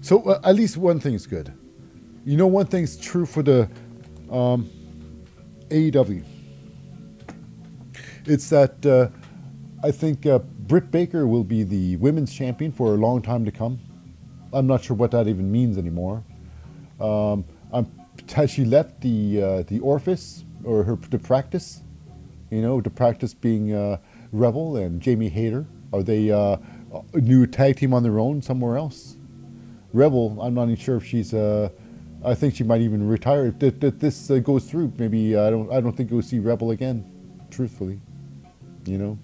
So 0.01 0.23
uh, 0.23 0.41
at 0.45 0.55
least 0.55 0.77
one 0.77 1.01
thing 1.01 1.15
is 1.15 1.27
good. 1.27 1.53
You 2.25 2.37
know, 2.37 2.47
one 2.47 2.67
thing's 2.67 2.97
true 2.97 3.27
for 3.27 3.43
the 3.43 3.69
um, 4.31 4.69
AEW. 5.69 6.25
It's 8.25 8.51
that 8.51 8.85
uh, 8.85 9.09
I 9.87 9.93
think 9.93 10.27
uh, 10.27 10.41
Britt 10.67 10.91
Baker 10.91 11.27
will 11.27 11.45
be 11.45 11.63
the 11.63 11.97
women's 11.97 12.33
champion 12.33 12.73
for 12.73 12.95
a 12.95 12.97
long 12.97 13.23
time 13.23 13.45
to 13.45 13.53
come. 13.53 13.79
I'm 14.53 14.67
not 14.67 14.83
sure 14.83 14.97
what 14.97 15.11
that 15.13 15.29
even 15.29 15.51
means 15.51 15.79
anymore. 15.79 16.25
Um, 17.01 17.45
I'm 17.73 17.87
has 18.33 18.51
she 18.51 18.65
left 18.65 19.01
the 19.01 19.43
uh, 19.43 19.63
the 19.63 19.79
orifice 19.81 20.45
or 20.65 20.83
her 20.83 20.97
the 21.11 21.19
practice? 21.19 21.83
You 22.51 22.63
know, 22.63 22.81
the 22.81 22.91
practice 22.91 23.35
being 23.35 23.75
uh, 23.75 23.99
Rebel 24.33 24.77
and 24.77 25.01
Jamie 25.01 25.29
Hayter. 25.29 25.67
Are 25.93 26.03
they 26.03 26.31
uh, 26.31 26.57
a 27.15 27.21
new 27.21 27.47
tag 27.47 27.77
team 27.77 27.95
on 27.95 28.03
their 28.03 28.19
own 28.19 28.43
somewhere 28.43 28.77
else? 28.77 29.17
Rebel, 29.93 30.39
I'm 30.41 30.55
not 30.55 30.65
even 30.65 30.77
sure 30.77 30.97
if 30.97 31.05
she's. 31.05 31.33
Uh, 31.33 31.69
I 32.25 32.35
think 32.35 32.57
she 32.57 32.65
might 32.65 32.81
even 32.81 33.07
retire 33.07 33.47
if, 33.47 33.63
if, 33.63 33.85
if 33.85 33.99
this 34.01 34.31
uh, 34.31 34.39
goes 34.39 34.69
through. 34.69 34.93
Maybe 34.99 35.37
I 35.37 35.51
don't. 35.51 35.73
I 35.73 35.81
don't 35.81 35.97
think 35.97 36.11
we'll 36.11 36.23
see 36.23 36.39
Rebel 36.39 36.73
again. 36.73 37.05
Truthfully, 37.51 38.01
you 38.85 38.99
know, 38.99 39.19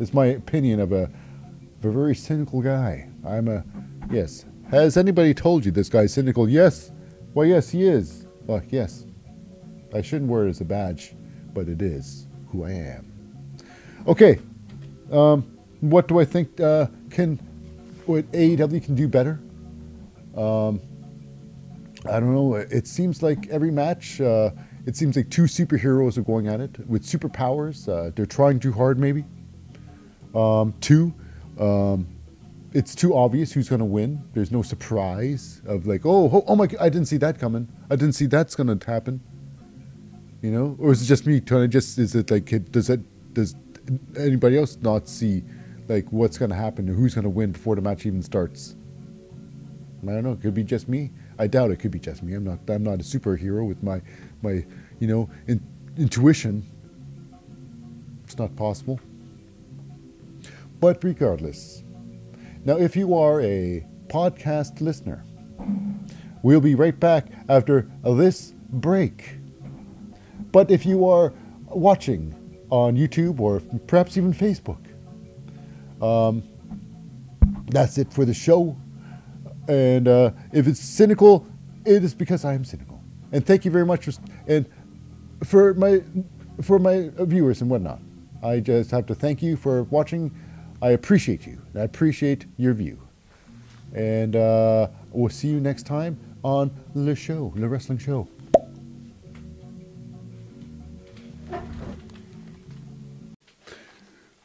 it's 0.00 0.14
my 0.14 0.26
opinion 0.26 0.80
of 0.80 0.92
a, 0.92 1.02
of 1.02 1.84
a 1.84 1.90
very 1.90 2.14
cynical 2.14 2.62
guy. 2.62 3.08
I'm 3.24 3.48
a 3.48 3.62
yes. 4.10 4.46
Has 4.70 4.96
anybody 4.96 5.34
told 5.34 5.64
you 5.64 5.70
this 5.70 5.88
guy's 5.88 6.12
cynical? 6.12 6.48
Yes. 6.48 6.90
Well, 7.34 7.46
yes, 7.46 7.68
he 7.68 7.84
is. 7.84 8.26
Well, 8.46 8.62
yes. 8.70 9.04
I 9.94 10.00
shouldn't 10.00 10.30
wear 10.30 10.46
it 10.46 10.50
as 10.50 10.60
a 10.60 10.64
badge, 10.64 11.14
but 11.52 11.68
it 11.68 11.82
is 11.82 12.26
who 12.48 12.64
I 12.64 12.70
am. 12.70 13.12
Okay. 14.06 14.38
Um, 15.12 15.58
what 15.80 16.08
do 16.08 16.18
I 16.18 16.24
think 16.24 16.60
uh, 16.60 16.86
can 17.10 17.36
what 18.06 18.30
AEW 18.32 18.82
can 18.82 18.94
do 18.94 19.06
better? 19.06 19.40
Um, 20.36 20.80
I 22.06 22.18
don't 22.20 22.34
know. 22.34 22.54
It 22.54 22.86
seems 22.86 23.22
like 23.22 23.48
every 23.48 23.70
match, 23.70 24.20
uh, 24.20 24.50
it 24.86 24.96
seems 24.96 25.16
like 25.16 25.28
two 25.28 25.42
superheroes 25.42 26.16
are 26.16 26.22
going 26.22 26.46
at 26.46 26.60
it 26.60 26.88
with 26.88 27.04
superpowers. 27.04 27.88
Uh, 27.88 28.10
they're 28.14 28.24
trying 28.24 28.58
too 28.58 28.72
hard, 28.72 28.98
maybe. 28.98 29.24
Um, 30.34 30.74
two, 30.80 31.12
um, 31.58 32.06
it's 32.72 32.94
too 32.94 33.14
obvious 33.14 33.52
who's 33.52 33.68
going 33.68 33.80
to 33.80 33.84
win. 33.84 34.22
There's 34.32 34.52
no 34.52 34.62
surprise 34.62 35.60
of 35.66 35.86
like, 35.86 36.06
oh, 36.06 36.30
oh, 36.32 36.44
oh 36.46 36.56
my, 36.56 36.68
I 36.80 36.88
didn't 36.88 37.06
see 37.06 37.16
that 37.18 37.38
coming. 37.38 37.68
I 37.90 37.96
didn't 37.96 38.14
see 38.14 38.26
that's 38.26 38.54
going 38.54 38.78
to 38.78 38.86
happen. 38.86 39.20
You 40.42 40.52
know, 40.52 40.76
or 40.78 40.92
is 40.92 41.02
it 41.02 41.06
just 41.06 41.26
me 41.26 41.40
trying 41.40 41.62
to 41.62 41.68
just? 41.68 41.98
Is 41.98 42.14
it 42.14 42.30
like, 42.30 42.46
does 42.72 42.88
it 42.88 43.00
does 43.34 43.54
anybody 44.16 44.56
else 44.56 44.78
not 44.80 45.06
see 45.06 45.42
like 45.88 46.10
what's 46.12 46.38
going 46.38 46.50
to 46.50 46.56
happen 46.56 46.88
and 46.88 46.96
who's 46.96 47.14
going 47.14 47.24
to 47.24 47.30
win 47.30 47.52
before 47.52 47.76
the 47.76 47.82
match 47.82 48.06
even 48.06 48.22
starts? 48.22 48.76
I 50.02 50.12
don't 50.12 50.24
know. 50.24 50.32
It 50.32 50.40
could 50.40 50.54
be 50.54 50.64
just 50.64 50.88
me. 50.88 51.10
I 51.38 51.46
doubt 51.46 51.70
it 51.70 51.76
could 51.76 51.90
be 51.90 51.98
just 51.98 52.22
me. 52.22 52.34
I'm 52.34 52.44
not. 52.44 52.58
I'm 52.68 52.82
not 52.82 52.94
a 52.94 53.02
superhero 53.02 53.66
with 53.66 53.82
my 53.82 54.00
my 54.42 54.64
you 54.98 55.06
know 55.06 55.28
in, 55.46 55.60
intuition. 55.98 56.64
It's 58.24 58.38
not 58.38 58.54
possible. 58.56 58.98
But 60.80 61.04
regardless, 61.04 61.84
now 62.64 62.78
if 62.78 62.96
you 62.96 63.14
are 63.14 63.40
a 63.42 63.86
podcast 64.08 64.80
listener, 64.80 65.24
we'll 66.42 66.60
be 66.60 66.74
right 66.74 66.98
back 66.98 67.26
after 67.48 67.90
this 68.02 68.54
break. 68.70 69.36
But 70.52 70.70
if 70.70 70.84
you 70.86 71.06
are 71.06 71.32
watching 71.66 72.34
on 72.70 72.96
YouTube 72.96 73.40
or 73.40 73.60
perhaps 73.86 74.16
even 74.16 74.32
Facebook, 74.32 74.78
um, 76.02 76.42
that's 77.68 77.98
it 77.98 78.12
for 78.12 78.24
the 78.24 78.34
show. 78.34 78.76
And 79.68 80.08
uh, 80.08 80.32
if 80.52 80.66
it's 80.66 80.80
cynical, 80.80 81.46
it 81.84 82.02
is 82.02 82.14
because 82.14 82.44
I 82.44 82.54
am 82.54 82.64
cynical. 82.64 83.00
And 83.32 83.46
thank 83.46 83.64
you 83.64 83.70
very 83.70 83.86
much 83.86 84.06
for 84.06 84.12
and 84.48 84.66
for 85.44 85.74
my 85.74 86.02
for 86.62 86.78
my 86.78 87.10
viewers 87.20 87.60
and 87.60 87.70
whatnot. 87.70 88.00
I 88.42 88.60
just 88.60 88.90
have 88.90 89.06
to 89.06 89.14
thank 89.14 89.42
you 89.42 89.56
for 89.56 89.84
watching. 89.84 90.34
I 90.82 90.90
appreciate 90.90 91.46
you. 91.46 91.60
I 91.74 91.80
appreciate 91.80 92.46
your 92.56 92.74
view. 92.74 92.98
And 93.94 94.36
uh, 94.36 94.88
we'll 95.12 95.28
see 95.28 95.48
you 95.48 95.60
next 95.60 95.84
time 95.84 96.18
on 96.42 96.70
Le 96.94 97.14
Show, 97.14 97.52
Le 97.56 97.68
Wrestling 97.68 97.98
Show. 97.98 98.26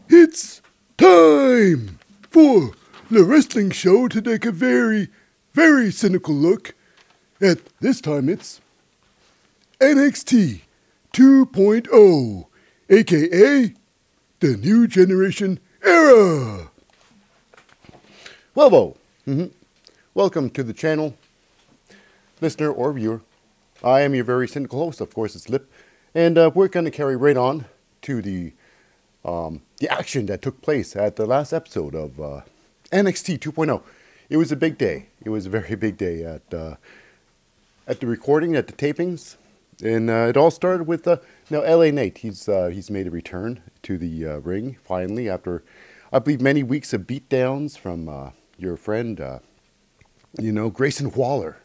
it's 0.09 0.61
time 0.97 1.99
for 2.31 2.73
the 3.11 3.25
wrestling 3.25 3.71
show 3.71 4.09
to 4.09 4.21
take 4.21 4.45
a 4.45 4.53
very, 4.53 5.09
very 5.53 5.91
cynical 5.91 6.35
look 6.35 6.75
at 7.41 7.59
this 7.81 8.01
time 8.01 8.29
it's 8.29 8.61
NXT 9.81 10.61
2.0, 11.13 12.47
aka 12.89 13.75
the 14.41 14.57
New 14.57 14.87
Generation 14.87 15.61
Era. 15.85 16.71
Well, 18.55 18.97
mm-hmm. 19.29 19.49
welcome 20.15 20.49
to 20.49 20.63
the 20.63 20.73
channel, 20.73 21.15
listener 22.41 22.73
or 22.73 22.95
viewer. 22.95 23.21
I 23.85 24.01
am 24.01 24.15
your 24.15 24.25
very 24.25 24.49
cynical 24.49 24.79
host, 24.79 25.03
of 25.03 25.13
course, 25.13 25.37
it's 25.37 25.51
Lip, 25.51 25.71
and 26.15 26.39
uh, 26.39 26.51
we're 26.55 26.69
going 26.69 26.87
to 26.87 26.91
carry 26.91 27.15
right 27.15 27.37
on 27.37 27.67
to 28.03 28.23
the 28.23 28.55
um, 29.27 29.61
the 29.77 29.91
action 29.91 30.25
that 30.27 30.41
took 30.41 30.63
place 30.63 30.97
at 30.97 31.17
the 31.17 31.27
last 31.27 31.53
episode 31.53 31.95
of 31.95 32.19
uh, 32.19 32.41
NXT 32.93 33.41
2.0. 33.41 33.83
It 34.31 34.39
was 34.39 34.51
a 34.51 34.57
big 34.57 34.79
day. 34.79 35.09
It 35.23 35.29
was 35.29 35.45
a 35.45 35.51
very 35.51 35.75
big 35.75 35.99
day 35.99 36.25
at 36.25 36.55
uh, 36.55 36.77
at 37.87 38.01
the 38.01 38.07
recording, 38.07 38.57
at 38.57 38.69
the 38.69 38.73
tapings, 38.73 39.37
and 39.83 40.09
uh, 40.11 40.27
it 40.29 40.37
all 40.37 40.51
started 40.51 40.87
with 40.87 41.07
uh, 41.07 41.19
now 41.51 41.61
LA 41.63 41.91
Knight. 41.91 42.19
He's 42.19 42.49
uh, 42.49 42.69
he's 42.69 42.91
made 42.91 43.07
a 43.07 43.11
return 43.11 43.61
to 43.83 43.99
the 43.99 44.27
uh, 44.27 44.37
ring 44.39 44.79
finally 44.85 45.29
after 45.29 45.63
I 46.13 46.19
believe 46.19 46.41
many 46.41 46.63
weeks 46.63 46.93
of 46.93 47.03
beatdowns 47.03 47.79
from 47.79 48.09
uh, 48.09 48.31
your 48.59 48.77
friend, 48.77 49.21
uh, 49.21 49.39
you 50.39 50.53
know 50.53 50.71
Grayson 50.71 51.11
Waller. 51.13 51.59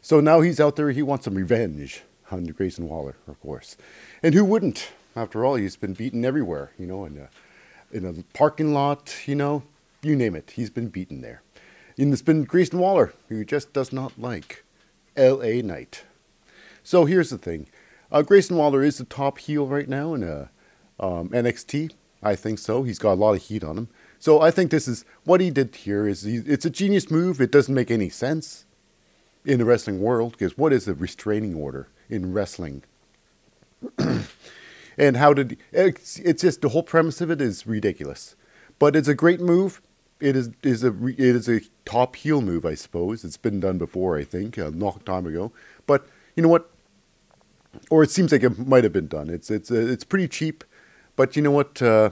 So 0.00 0.20
now 0.20 0.40
he's 0.40 0.60
out 0.60 0.76
there. 0.76 0.90
He 0.90 1.02
wants 1.02 1.24
some 1.24 1.34
revenge 1.34 2.02
on 2.30 2.44
Grayson 2.44 2.88
Waller, 2.88 3.16
of 3.28 3.40
course, 3.40 3.76
and 4.22 4.34
who 4.34 4.44
wouldn't? 4.44 4.90
After 5.14 5.44
all, 5.44 5.56
he's 5.56 5.76
been 5.76 5.92
beaten 5.92 6.24
everywhere. 6.24 6.72
You 6.78 6.86
know, 6.86 7.04
in 7.04 7.18
a 7.18 7.96
in 7.96 8.04
a 8.04 8.22
parking 8.36 8.74
lot. 8.74 9.14
You 9.26 9.36
know, 9.36 9.62
you 10.02 10.16
name 10.16 10.34
it. 10.34 10.52
He's 10.56 10.70
been 10.70 10.88
beaten 10.88 11.20
there. 11.20 11.42
And 11.98 12.12
it's 12.12 12.22
been 12.22 12.44
Grayson 12.44 12.78
Waller 12.78 13.12
who 13.28 13.44
just 13.44 13.72
does 13.72 13.92
not 13.92 14.18
like 14.18 14.64
LA 15.16 15.60
Knight. 15.62 16.04
So 16.82 17.04
here's 17.04 17.30
the 17.30 17.38
thing 17.38 17.66
uh, 18.10 18.22
Grayson 18.22 18.56
Waller 18.56 18.82
is 18.82 18.98
the 18.98 19.04
top 19.04 19.38
heel 19.38 19.66
right 19.66 19.88
now 19.88 20.14
in 20.14 20.22
uh, 20.22 20.48
um, 21.00 21.28
NXT. 21.30 21.92
I 22.22 22.36
think 22.36 22.58
so. 22.58 22.84
He's 22.84 22.98
got 22.98 23.14
a 23.14 23.14
lot 23.14 23.34
of 23.34 23.42
heat 23.42 23.64
on 23.64 23.76
him. 23.76 23.88
So 24.18 24.40
I 24.40 24.52
think 24.52 24.70
this 24.70 24.86
is 24.86 25.04
what 25.24 25.40
he 25.40 25.50
did 25.50 25.74
here 25.74 26.06
is 26.06 26.22
he, 26.22 26.36
it's 26.36 26.64
a 26.64 26.70
genius 26.70 27.10
move. 27.10 27.40
It 27.40 27.50
doesn't 27.50 27.74
make 27.74 27.90
any 27.90 28.08
sense 28.08 28.64
in 29.44 29.58
the 29.58 29.64
wrestling 29.64 30.00
world 30.00 30.32
because 30.32 30.56
what 30.56 30.72
is 30.72 30.86
a 30.86 30.94
restraining 30.94 31.56
order 31.56 31.88
in 32.08 32.32
wrestling? 32.32 32.84
and 34.96 35.16
how 35.16 35.34
did 35.34 35.58
it's, 35.72 36.18
it's 36.20 36.42
just 36.42 36.60
the 36.60 36.68
whole 36.68 36.84
premise 36.84 37.20
of 37.20 37.30
it 37.30 37.40
is 37.40 37.66
ridiculous, 37.66 38.36
but 38.78 38.94
it's 38.94 39.08
a 39.08 39.14
great 39.14 39.40
move. 39.40 39.82
It 40.20 40.36
is 40.36 40.50
is 40.62 40.84
a 40.84 40.94
it 41.04 41.18
is 41.18 41.48
a 41.48 41.62
top 41.84 42.14
heel 42.14 42.40
move, 42.40 42.64
I 42.64 42.74
suppose. 42.74 43.24
It's 43.24 43.36
been 43.36 43.58
done 43.58 43.78
before, 43.78 44.16
I 44.16 44.22
think, 44.22 44.56
a 44.56 44.68
long 44.68 45.00
time 45.04 45.26
ago. 45.26 45.50
But 45.84 46.06
you 46.36 46.44
know 46.44 46.48
what? 46.48 46.70
Or 47.90 48.02
it 48.02 48.10
seems 48.10 48.32
like 48.32 48.42
it 48.42 48.58
might 48.58 48.84
have 48.84 48.92
been 48.92 49.06
done. 49.06 49.30
It's 49.30 49.50
it's 49.50 49.70
uh, 49.70 49.74
it's 49.76 50.04
pretty 50.04 50.28
cheap, 50.28 50.64
but 51.16 51.36
you 51.36 51.42
know 51.42 51.50
what? 51.50 51.80
Uh, 51.80 52.10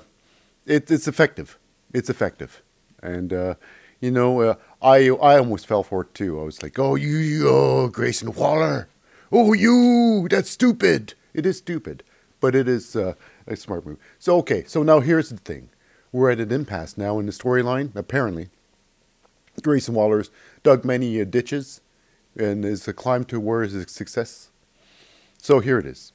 it, 0.67 0.91
it's 0.91 1.09
effective. 1.09 1.59
It's 1.93 2.09
effective, 2.09 2.63
and 3.03 3.33
uh, 3.33 3.55
you 4.01 4.11
know 4.11 4.41
uh, 4.41 4.55
I 4.83 5.09
I 5.09 5.39
almost 5.39 5.67
fell 5.67 5.83
for 5.83 6.03
it 6.03 6.15
too. 6.15 6.41
I 6.41 6.45
was 6.45 6.63
like, 6.63 6.79
oh 6.79 6.95
you, 6.95 7.47
oh 7.49 7.89
Grayson 7.89 8.33
Waller, 8.35 8.89
oh 9.31 9.53
you, 9.53 10.29
that's 10.31 10.51
stupid. 10.51 11.15
It 11.35 11.47
is 11.47 11.59
stupid, 11.59 12.03
but 12.41 12.55
it 12.55 12.69
is 12.69 12.97
uh, 12.97 13.15
a 13.47 13.57
smart 13.57 13.85
move. 13.87 13.99
So 14.19 14.39
okay, 14.39 14.65
so 14.67 14.83
now 14.83 15.01
here's 15.01 15.29
the 15.29 15.37
thing: 15.37 15.69
we're 16.13 16.31
at 16.31 16.41
an 16.41 16.53
impasse 16.53 16.97
now 16.97 17.19
in 17.19 17.27
the 17.27 17.33
storyline. 17.33 17.95
Apparently, 17.95 18.49
Grayson 19.63 19.95
Waller's 19.95 20.31
dug 20.63 20.85
many 20.85 21.21
uh, 21.21 21.25
ditches 21.25 21.81
and 22.37 22.65
is 22.65 22.87
a 22.89 22.93
climb 22.93 23.25
to 23.25 23.41
where 23.41 23.63
is 23.63 23.73
his 23.73 23.91
success. 23.91 24.51
So 25.43 25.61
here 25.61 25.79
it 25.79 25.87
is. 25.87 26.13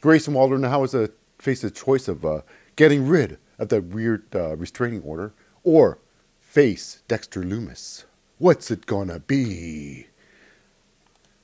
Grayson 0.00 0.34
Waller 0.34 0.58
now 0.58 0.82
has 0.82 0.94
a 0.94 1.10
face 1.38 1.64
a 1.64 1.70
choice 1.70 2.06
of 2.06 2.24
uh, 2.24 2.42
getting 2.76 3.08
rid 3.08 3.38
of 3.58 3.68
that 3.70 3.84
weird 3.84 4.24
uh, 4.34 4.56
restraining 4.56 5.02
order 5.02 5.32
or 5.64 5.98
face 6.40 7.02
Dexter 7.08 7.42
Lumis. 7.42 8.04
What's 8.38 8.70
it 8.70 8.86
gonna 8.86 9.18
be? 9.18 10.06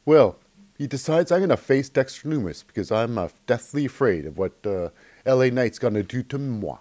Well, 0.05 0.37
he 0.79 0.87
decides 0.87 1.33
I'm 1.33 1.41
gonna 1.41 1.57
face 1.57 1.89
Dexter 1.89 2.29
Lumis 2.29 2.65
because 2.65 2.93
I'm 2.93 3.19
uh, 3.19 3.29
deathly 3.47 3.85
afraid 3.87 4.25
of 4.25 4.39
what 4.39 4.53
uh, 4.65 4.91
LA 5.27 5.47
Knight's 5.47 5.81
gonna 5.81 6.05
do 6.05 6.23
to 6.23 6.39
moi. 6.39 6.79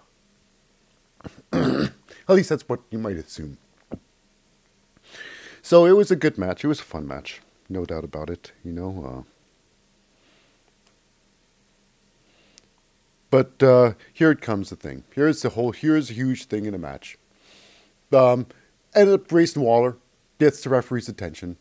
At 1.52 1.90
least 2.28 2.50
that's 2.50 2.68
what 2.68 2.80
you 2.90 2.98
might 2.98 3.16
assume. 3.16 3.58
So 5.62 5.84
it 5.84 5.92
was 5.92 6.12
a 6.12 6.16
good 6.16 6.38
match. 6.38 6.62
It 6.62 6.68
was 6.68 6.78
a 6.78 6.84
fun 6.84 7.08
match, 7.08 7.40
no 7.68 7.84
doubt 7.84 8.04
about 8.04 8.30
it. 8.30 8.52
You 8.64 8.72
know. 8.72 9.24
Uh, 9.26 9.33
But 13.34 13.60
uh, 13.64 13.94
here 14.12 14.30
it 14.30 14.40
comes. 14.40 14.70
The 14.70 14.76
thing. 14.76 15.02
Here's 15.12 15.42
the 15.42 15.48
whole. 15.48 15.72
Here's 15.72 16.08
a 16.08 16.12
huge 16.12 16.44
thing 16.44 16.66
in 16.66 16.72
a 16.72 16.78
match. 16.78 17.18
Um, 18.12 18.46
ended 18.94 19.12
up 19.12 19.26
Grayson 19.26 19.60
Waller 19.60 19.96
gets 20.38 20.62
the 20.62 20.70
referee's 20.70 21.08
attention. 21.08 21.56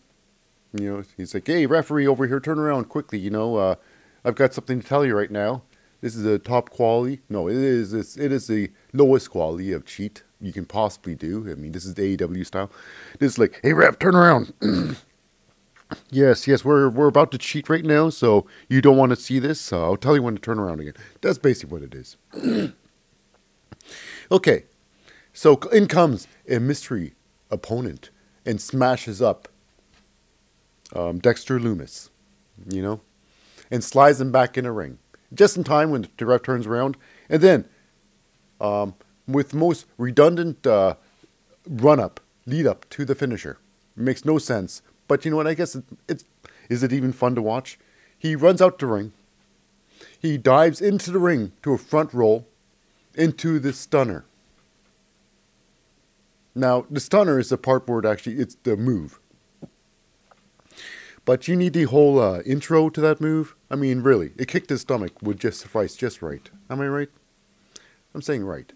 You 0.71 0.97
know, 0.97 1.03
he's 1.17 1.33
like, 1.33 1.47
"Hey, 1.47 1.65
referee 1.65 2.05
over 2.05 2.27
here, 2.27 2.39
turn 2.39 2.59
around 2.59 2.89
quickly. 2.89 3.17
You 3.17 3.31
know, 3.31 3.55
uh, 3.55 3.75
I've 4.23 4.35
got 4.35 4.53
something 4.53 4.81
to 4.81 4.87
tell 4.87 5.03
you 5.03 5.17
right 5.17 5.31
now. 5.31 5.63
This 6.01 6.15
is 6.15 6.25
a 6.25 6.37
top 6.37 6.69
quality. 6.69 7.21
No, 7.27 7.47
it 7.47 7.55
is. 7.55 7.91
It 8.17 8.31
is 8.31 8.45
the 8.45 8.69
lowest 8.93 9.31
quality 9.31 9.71
of 9.71 9.83
cheat 9.83 10.21
you 10.39 10.53
can 10.53 10.65
possibly 10.65 11.15
do. 11.15 11.49
I 11.51 11.55
mean, 11.55 11.71
this 11.71 11.85
is 11.85 11.95
the 11.95 12.15
AEW 12.15 12.45
style. 12.45 12.69
This 13.17 13.31
is 13.31 13.39
like, 13.39 13.59
hey, 13.63 13.73
ref, 13.73 13.97
turn 13.97 14.13
around. 14.15 14.53
yes, 16.09 16.47
yes, 16.47 16.63
we're 16.63 16.89
we're 16.89 17.07
about 17.07 17.31
to 17.31 17.37
cheat 17.37 17.69
right 17.69 17.83
now, 17.83 18.09
so 18.09 18.45
you 18.69 18.81
don't 18.81 18.97
want 18.97 19.11
to 19.11 19.15
see 19.15 19.39
this. 19.39 19.59
So 19.59 19.83
I'll 19.83 19.97
tell 19.97 20.15
you 20.15 20.23
when 20.23 20.35
to 20.35 20.41
turn 20.41 20.59
around 20.59 20.79
again. 20.79 20.93
That's 21.21 21.37
basically 21.37 21.79
what 21.79 21.83
it 21.83 21.95
is. 21.95 22.17
okay, 24.31 24.63
so 25.33 25.55
in 25.71 25.87
comes 25.87 26.27
a 26.49 26.59
mystery 26.59 27.13
opponent 27.49 28.09
and 28.45 28.59
smashes 28.59 29.21
up 29.21 29.47
um, 30.95 31.19
Dexter 31.19 31.59
Lumis, 31.59 32.09
you 32.69 32.81
know, 32.81 33.01
and 33.71 33.83
slides 33.83 34.19
him 34.19 34.31
back 34.31 34.57
in 34.57 34.65
a 34.65 34.71
ring 34.71 34.99
just 35.33 35.57
in 35.57 35.63
time 35.63 35.89
when 35.89 36.07
the 36.17 36.25
ref 36.25 36.43
turns 36.43 36.67
around, 36.67 36.97
and 37.29 37.41
then 37.41 37.65
um, 38.61 38.93
with 39.27 39.53
most 39.53 39.85
redundant 39.97 40.65
uh, 40.65 40.95
run 41.67 41.99
up, 41.99 42.19
lead 42.45 42.67
up 42.67 42.89
to 42.91 43.05
the 43.05 43.15
finisher. 43.15 43.57
It 43.97 44.03
makes 44.03 44.25
no 44.25 44.37
sense. 44.37 44.81
But 45.07 45.25
you 45.25 45.31
know 45.31 45.37
what? 45.37 45.47
I 45.47 45.53
guess 45.53 45.75
it, 45.75 45.83
it's 46.07 46.25
is 46.69 46.83
it 46.83 46.93
even 46.93 47.11
fun 47.13 47.35
to 47.35 47.41
watch? 47.41 47.79
He 48.17 48.35
runs 48.35 48.61
out 48.61 48.79
to 48.79 48.87
ring. 48.87 49.11
He 50.19 50.37
dives 50.37 50.81
into 50.81 51.11
the 51.11 51.19
ring 51.19 51.51
to 51.63 51.73
a 51.73 51.77
front 51.77 52.13
roll, 52.13 52.47
into 53.15 53.59
the 53.59 53.73
stunner. 53.73 54.25
Now 56.55 56.85
the 56.89 56.99
stunner 56.99 57.39
is 57.39 57.49
the 57.49 57.57
part 57.57 57.87
where 57.87 57.99
it 57.99 58.05
actually 58.05 58.35
it's 58.35 58.55
the 58.63 58.77
move. 58.77 59.19
But 61.25 61.47
you 61.47 61.55
need 61.55 61.73
the 61.73 61.83
whole 61.83 62.19
uh, 62.19 62.41
intro 62.41 62.89
to 62.89 63.01
that 63.01 63.21
move. 63.21 63.55
I 63.71 63.75
mean, 63.75 64.01
really, 64.01 64.31
it 64.37 64.49
kicked 64.49 64.69
his 64.69 64.81
stomach 64.81 65.21
would 65.21 65.39
just 65.39 65.61
suffice 65.61 65.95
just 65.95 66.21
right. 66.21 66.49
Am 66.69 66.81
I 66.81 66.87
right? 66.87 67.09
I'm 68.13 68.21
saying 68.21 68.43
right. 68.43 68.73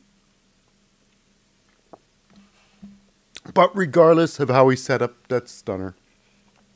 But 3.53 3.75
regardless 3.75 4.39
of 4.39 4.49
how 4.49 4.69
he 4.69 4.75
set 4.75 5.01
up 5.01 5.27
that 5.27 5.49
stunner, 5.49 5.95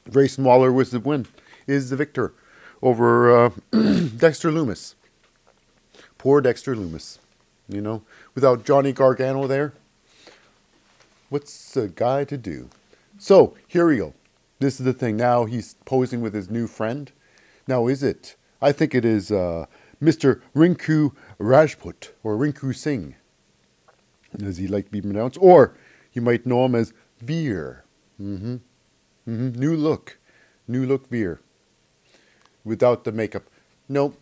Grayson 0.09 0.43
Waller 0.43 0.71
was 0.71 0.91
the 0.91 0.99
win, 0.99 1.27
is 1.67 1.89
the 1.89 1.95
victor 1.95 2.33
over 2.81 3.45
uh, 3.45 3.49
Dexter 4.17 4.51
Lumis. 4.51 4.95
Poor 6.17 6.41
Dexter 6.41 6.75
Lumis, 6.75 7.19
You 7.67 7.81
know, 7.81 8.03
without 8.35 8.65
Johnny 8.65 8.91
Gargano 8.93 9.47
there, 9.47 9.73
what's 11.29 11.75
a 11.77 11.87
guy 11.87 12.23
to 12.25 12.37
do? 12.37 12.69
So 13.17 13.55
here 13.67 13.87
we 13.87 13.97
go. 13.97 14.13
This 14.59 14.79
is 14.79 14.85
the 14.85 14.93
thing. 14.93 15.17
Now 15.17 15.45
he's 15.45 15.75
posing 15.85 16.21
with 16.21 16.33
his 16.33 16.49
new 16.49 16.67
friend. 16.67 17.11
Now 17.67 17.87
is 17.87 18.03
it? 18.03 18.35
I 18.61 18.71
think 18.71 18.93
it 18.93 19.05
is 19.05 19.31
uh, 19.31 19.65
Mr. 20.01 20.41
Rinku 20.55 21.13
Rajput 21.39 22.11
or 22.23 22.35
Rinku 22.37 22.75
Singh, 22.75 23.15
as 24.43 24.57
he 24.57 24.67
like 24.67 24.85
to 24.85 24.91
be 24.91 25.01
pronounced, 25.01 25.37
or 25.41 25.75
you 26.13 26.21
might 26.21 26.45
know 26.45 26.65
him 26.65 26.75
as 26.75 26.93
Veer. 27.19 27.83
Mm-hmm. 28.21 28.57
Mm-hmm. 29.27 29.59
New 29.59 29.75
look. 29.75 30.17
New 30.67 30.85
look 30.85 31.09
Veer. 31.09 31.41
Without 32.63 33.03
the 33.03 33.11
makeup. 33.11 33.43
no, 33.89 34.13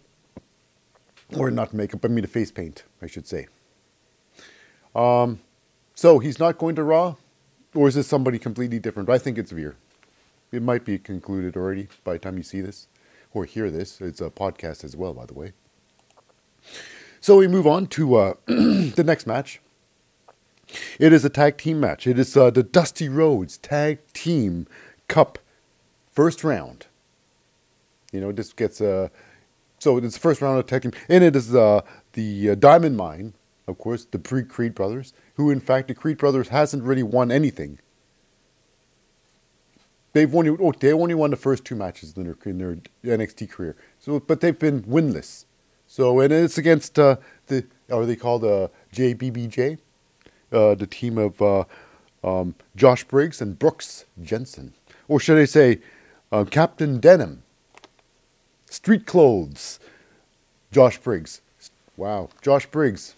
Or 1.36 1.52
not 1.52 1.74
makeup, 1.74 2.04
I 2.06 2.08
mean 2.08 2.22
the 2.22 2.28
face 2.28 2.52
paint, 2.52 2.84
I 3.02 3.08
should 3.08 3.28
say. 3.28 3.48
Um, 4.96 5.40
so 5.94 6.20
he's 6.20 6.40
not 6.40 6.58
going 6.58 6.76
to 6.76 6.84
Raw? 6.84 7.16
Or 7.76 7.88
is 7.88 7.96
this 7.96 8.08
somebody 8.08 8.40
completely 8.40 8.80
different? 8.80 9.10
I 9.10 9.18
think 9.18 9.38
it's 9.38 9.52
Veer. 9.52 9.76
It 10.52 10.64
might 10.64 10.86
be 10.86 10.98
concluded 10.98 11.56
already 11.56 11.88
by 12.04 12.14
the 12.14 12.20
time 12.20 12.38
you 12.38 12.44
see 12.44 12.62
this 12.62 12.88
or 13.34 13.46
hear 13.46 13.70
this. 13.70 14.02
It's 14.02 14.22
a 14.22 14.30
podcast 14.30 14.84
as 14.84 14.96
well, 14.96 15.14
by 15.14 15.26
the 15.26 15.34
way. 15.34 15.54
So 17.22 17.38
we 17.38 17.48
move 17.48 17.68
on 17.68 17.88
to 17.88 18.16
uh, 18.16 18.34
the 18.48 19.04
next 19.06 19.28
match. 19.28 19.62
It 21.00 21.14
is 21.14 21.26
a 21.26 21.30
tag 21.30 21.58
team 21.58 21.80
match. 21.80 22.08
It 22.08 22.18
is 22.20 22.36
uh, 22.38 22.50
the 22.52 22.64
Dusty 22.64 23.10
Rhodes 23.10 23.58
Tag 23.58 24.00
Team 24.14 24.68
Cup 25.10 25.38
first 26.12 26.44
round. 26.44 26.88
You 28.14 28.22
know, 28.22 28.32
this 28.32 28.54
gets 28.54 28.80
a. 28.80 28.92
Uh, 28.92 29.10
so 29.80 29.98
it's 29.98 30.14
the 30.14 30.20
first 30.20 30.42
round 30.42 30.60
of 30.60 30.66
tag 30.66 30.86
and 31.08 31.24
it 31.24 31.36
is 31.36 31.54
uh, 31.56 31.82
the 32.14 32.52
uh, 32.52 32.56
Diamond 32.56 32.98
Mine, 32.98 33.34
of 33.68 33.78
course, 33.78 34.06
the 34.06 34.20
pre 34.20 34.44
Creed 34.44 34.74
brothers, 34.74 35.14
who 35.36 35.52
in 35.52 35.60
fact 35.60 35.90
the 35.90 35.94
Creed 35.94 36.18
brothers 36.18 36.50
hasn't 36.50 36.84
really 36.84 37.04
won 37.04 37.32
anything. 37.32 37.80
They've 40.14 40.34
only 40.34 40.56
oh, 40.60 40.72
they 40.72 40.94
only 40.94 41.16
won 41.16 41.32
the 41.32 41.38
first 41.38 41.66
two 41.66 41.76
matches 41.76 42.16
in 42.16 42.24
their, 42.24 42.38
in 42.46 42.58
their 42.58 43.18
NXT 43.18 43.50
career. 43.50 43.76
So, 44.00 44.20
but 44.20 44.42
they've 44.42 44.58
been 44.58 44.84
winless. 44.84 45.46
So, 45.88 46.20
and 46.20 46.32
it's 46.32 46.58
against 46.58 46.98
uh, 46.98 47.18
the 47.48 47.66
are 47.92 48.06
they 48.06 48.16
called 48.16 48.44
uh, 48.44 48.68
JBBJ? 48.94 49.80
uh, 50.52 50.76
the 50.76 50.88
team 50.88 51.18
of 51.18 51.42
uh, 51.42 51.64
um, 52.24 52.56
Josh 52.76 53.04
Briggs 53.04 53.42
and 53.42 53.58
Brooks 53.58 54.06
Jensen. 54.22 54.74
Or 55.10 55.20
should 55.20 55.38
I 55.38 55.44
say, 55.44 55.80
uh, 56.32 56.46
Captain 56.46 57.02
Denim, 57.02 57.44
Street 58.70 59.06
Clothes, 59.06 59.80
Josh 60.72 60.98
Briggs. 61.00 61.42
Wow, 61.98 62.30
Josh 62.42 62.66
Briggs. 62.68 63.16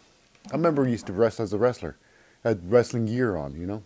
I 0.51 0.55
remember 0.55 0.85
he 0.85 0.91
used 0.91 1.05
to 1.05 1.13
wrestle 1.13 1.43
as 1.43 1.53
a 1.53 1.59
wrestler, 1.59 1.97
had 2.43 2.71
wrestling 2.71 3.05
gear 3.05 3.37
on, 3.37 3.59
you 3.59 3.67
know. 3.67 3.83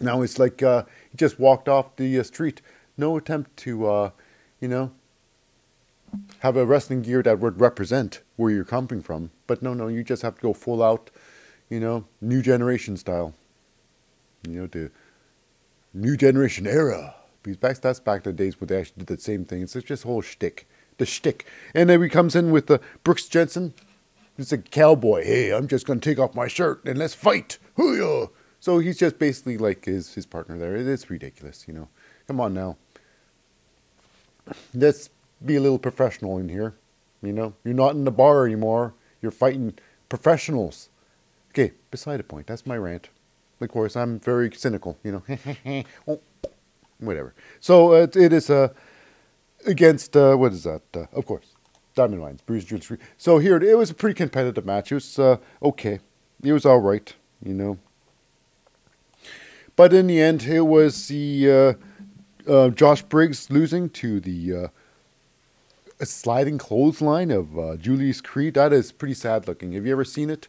Now 0.00 0.22
it's 0.22 0.38
like 0.38 0.62
uh, 0.62 0.84
he 1.10 1.16
just 1.16 1.40
walked 1.40 1.68
off 1.68 1.96
the 1.96 2.20
uh, 2.20 2.22
street. 2.22 2.60
No 2.96 3.16
attempt 3.16 3.56
to, 3.58 3.88
uh, 3.88 4.10
you 4.60 4.68
know, 4.68 4.92
have 6.40 6.56
a 6.56 6.64
wrestling 6.64 7.02
gear 7.02 7.24
that 7.24 7.40
would 7.40 7.60
represent 7.60 8.20
where 8.36 8.52
you're 8.52 8.64
coming 8.64 9.02
from. 9.02 9.30
But 9.48 9.62
no, 9.62 9.74
no, 9.74 9.88
you 9.88 10.04
just 10.04 10.22
have 10.22 10.36
to 10.36 10.42
go 10.42 10.52
full 10.52 10.80
out 10.82 11.10
you 11.68 11.80
know, 11.80 12.04
new 12.20 12.42
generation 12.42 12.96
style. 12.96 13.34
You 14.46 14.60
know, 14.60 14.66
the 14.66 14.90
new 15.92 16.16
generation 16.16 16.66
era. 16.66 17.14
Because 17.42 17.56
back 17.56 17.78
that's 17.78 18.00
back 18.00 18.24
to 18.24 18.30
the 18.30 18.36
days 18.36 18.60
where 18.60 18.66
they 18.66 18.80
actually 18.80 19.04
did 19.04 19.16
the 19.16 19.22
same 19.22 19.44
thing. 19.44 19.62
It's 19.62 19.74
just 19.74 20.02
whole 20.02 20.22
shtick. 20.22 20.68
The 20.98 21.06
shtick. 21.06 21.46
And 21.74 21.88
then 21.88 22.02
he 22.02 22.08
comes 22.08 22.34
in 22.34 22.50
with 22.50 22.66
the 22.66 22.80
Brooks 23.04 23.26
Jensen. 23.26 23.74
He's 24.36 24.52
a 24.52 24.58
cowboy. 24.58 25.24
Hey, 25.24 25.52
I'm 25.52 25.68
just 25.68 25.86
gonna 25.86 26.00
take 26.00 26.18
off 26.18 26.34
my 26.34 26.48
shirt 26.48 26.84
and 26.84 26.98
let's 26.98 27.14
fight. 27.14 27.58
Hoo-yah! 27.76 28.28
So 28.60 28.78
he's 28.78 28.98
just 28.98 29.18
basically 29.18 29.58
like 29.58 29.84
his 29.84 30.14
his 30.14 30.26
partner 30.26 30.58
there. 30.58 30.76
It's 30.76 31.10
ridiculous, 31.10 31.66
you 31.66 31.74
know. 31.74 31.88
Come 32.26 32.40
on 32.40 32.54
now. 32.54 32.76
Let's 34.74 35.10
be 35.44 35.56
a 35.56 35.60
little 35.60 35.78
professional 35.78 36.38
in 36.38 36.48
here. 36.48 36.74
You 37.22 37.32
know, 37.32 37.54
you're 37.64 37.74
not 37.74 37.94
in 37.94 38.04
the 38.04 38.10
bar 38.10 38.46
anymore. 38.46 38.94
You're 39.20 39.32
fighting 39.32 39.74
professionals. 40.08 40.88
Okay, 41.50 41.72
beside 41.90 42.18
the 42.18 42.24
point. 42.24 42.46
That's 42.46 42.66
my 42.66 42.76
rant. 42.76 43.08
Of 43.60 43.68
course, 43.68 43.96
I'm 43.96 44.20
very 44.20 44.52
cynical, 44.54 44.96
you 45.02 45.12
know. 45.12 45.84
oh, 46.08 46.20
whatever. 46.98 47.34
So 47.60 47.92
uh, 47.92 48.06
it 48.14 48.32
is 48.32 48.50
uh, 48.50 48.68
against, 49.66 50.16
uh, 50.16 50.36
what 50.36 50.52
is 50.52 50.64
that? 50.64 50.82
Uh, 50.94 51.06
of 51.12 51.26
course, 51.26 51.46
Diamond 51.94 52.22
Mines, 52.22 52.40
Bruce 52.40 52.64
Jules. 52.64 52.90
So 53.16 53.38
here, 53.38 53.56
it 53.56 53.76
was 53.76 53.90
a 53.90 53.94
pretty 53.94 54.14
competitive 54.14 54.64
match. 54.64 54.92
It 54.92 54.96
was 54.96 55.18
uh, 55.18 55.38
okay. 55.62 56.00
It 56.42 56.52
was 56.52 56.64
all 56.64 56.78
right, 56.78 57.12
you 57.42 57.54
know. 57.54 57.78
But 59.74 59.92
in 59.92 60.06
the 60.06 60.20
end, 60.20 60.44
it 60.44 60.60
was 60.60 61.08
the 61.08 61.76
uh, 62.46 62.68
Josh 62.70 63.02
Briggs 63.02 63.50
losing 63.50 63.90
to 63.90 64.20
the 64.20 64.70
sliding 66.02 66.58
clothesline 66.58 67.30
of 67.30 67.80
Julius 67.80 68.20
Creed. 68.20 68.54
That 68.54 68.72
is 68.72 68.92
pretty 68.92 69.14
sad 69.14 69.48
looking. 69.48 69.72
Have 69.72 69.86
you 69.86 69.92
ever 69.92 70.04
seen 70.04 70.30
it? 70.30 70.48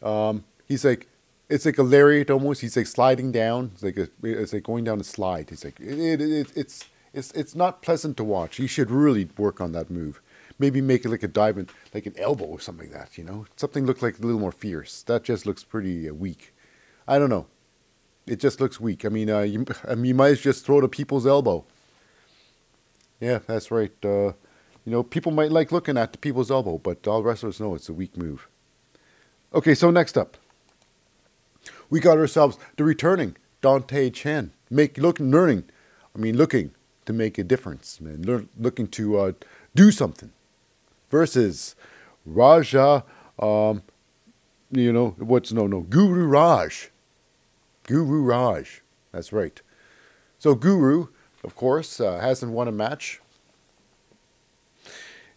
Um, 0.00 0.44
he's 0.66 0.84
like, 0.84 1.08
it's 1.48 1.64
like 1.66 1.78
a 1.78 1.82
lariat 1.82 2.30
almost. 2.30 2.60
He's 2.60 2.76
like 2.76 2.86
sliding 2.86 3.32
down. 3.32 3.72
It's 3.74 3.82
like 3.82 3.96
a, 3.96 4.08
it's 4.22 4.52
like 4.52 4.62
going 4.62 4.84
down 4.84 5.00
a 5.00 5.04
slide. 5.04 5.50
He's 5.50 5.64
like, 5.64 5.78
it, 5.80 5.98
it, 5.98 6.20
it, 6.20 6.52
it's 6.56 6.84
it's 7.12 7.30
it's 7.32 7.54
not 7.54 7.82
pleasant 7.82 8.16
to 8.16 8.24
watch. 8.24 8.56
He 8.56 8.66
should 8.66 8.90
really 8.90 9.28
work 9.36 9.60
on 9.60 9.72
that 9.72 9.90
move. 9.90 10.20
Maybe 10.58 10.80
make 10.80 11.04
it 11.04 11.10
like 11.10 11.22
a 11.22 11.28
dive, 11.28 11.66
like 11.92 12.06
an 12.06 12.14
elbow 12.18 12.44
or 12.44 12.60
something 12.60 12.90
like 12.90 12.98
that. 12.98 13.18
You 13.18 13.24
know, 13.24 13.46
something 13.56 13.84
look 13.86 14.02
like 14.02 14.18
a 14.18 14.22
little 14.22 14.40
more 14.40 14.52
fierce. 14.52 15.02
That 15.02 15.24
just 15.24 15.46
looks 15.46 15.64
pretty 15.64 16.08
uh, 16.08 16.14
weak. 16.14 16.54
I 17.06 17.18
don't 17.18 17.30
know. 17.30 17.46
It 18.26 18.38
just 18.38 18.60
looks 18.60 18.80
weak. 18.80 19.04
I 19.04 19.08
mean, 19.08 19.28
uh, 19.28 19.40
you, 19.40 19.66
I 19.88 19.94
mean, 19.96 20.04
you 20.04 20.14
might 20.14 20.38
just 20.38 20.64
throw 20.64 20.80
to 20.80 20.88
people's 20.88 21.26
elbow. 21.26 21.64
Yeah, 23.20 23.40
that's 23.46 23.70
right. 23.70 23.92
Uh, 24.04 24.32
you 24.84 24.92
know, 24.92 25.02
people 25.02 25.32
might 25.32 25.52
like 25.52 25.72
looking 25.72 25.96
at 25.96 26.12
the 26.12 26.18
people's 26.18 26.50
elbow, 26.50 26.78
but 26.78 27.06
all 27.06 27.22
wrestlers 27.22 27.60
know 27.60 27.74
it's 27.74 27.88
a 27.88 27.92
weak 27.92 28.16
move. 28.16 28.48
Okay, 29.54 29.74
so 29.74 29.90
next 29.90 30.16
up, 30.16 30.36
we 31.92 32.00
got 32.00 32.16
ourselves 32.16 32.56
the 32.78 32.84
returning 32.84 33.36
Dante 33.60 34.08
Chen, 34.08 34.52
make 34.70 34.96
look 34.96 35.20
learning, 35.20 35.64
I 36.16 36.18
mean 36.18 36.38
looking 36.38 36.70
to 37.04 37.12
make 37.12 37.36
a 37.36 37.44
difference, 37.44 38.00
man, 38.00 38.48
looking 38.58 38.88
to 38.88 39.18
uh, 39.18 39.32
do 39.74 39.90
something, 39.90 40.32
versus 41.10 41.76
Raja, 42.24 43.04
um, 43.38 43.82
you 44.70 44.90
know, 44.90 45.14
what's 45.18 45.52
no, 45.52 45.66
no, 45.66 45.82
Guru 45.82 46.24
Raj. 46.24 46.90
Guru 47.86 48.22
Raj. 48.22 48.80
That's 49.12 49.30
right. 49.30 49.60
So 50.38 50.54
Guru, 50.54 51.08
of 51.44 51.54
course, 51.54 52.00
uh, 52.00 52.18
hasn't 52.20 52.52
won 52.52 52.68
a 52.68 52.72
match. 52.72 53.20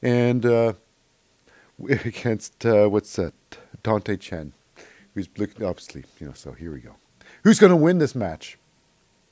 And 0.02 0.46
uh, 0.46 0.74
against, 1.90 2.66
uh, 2.66 2.88
what's 2.88 3.14
that? 3.18 3.34
Dante 3.84 4.16
Chen, 4.16 4.54
who's 5.16 5.28
obviously, 5.38 6.04
you 6.20 6.28
know, 6.28 6.34
so 6.34 6.52
here 6.52 6.72
we 6.72 6.80
go. 6.80 6.96
Who's 7.44 7.60
going 7.60 7.72
to 7.72 7.76
win 7.76 7.98
this 7.98 8.14
match? 8.14 8.58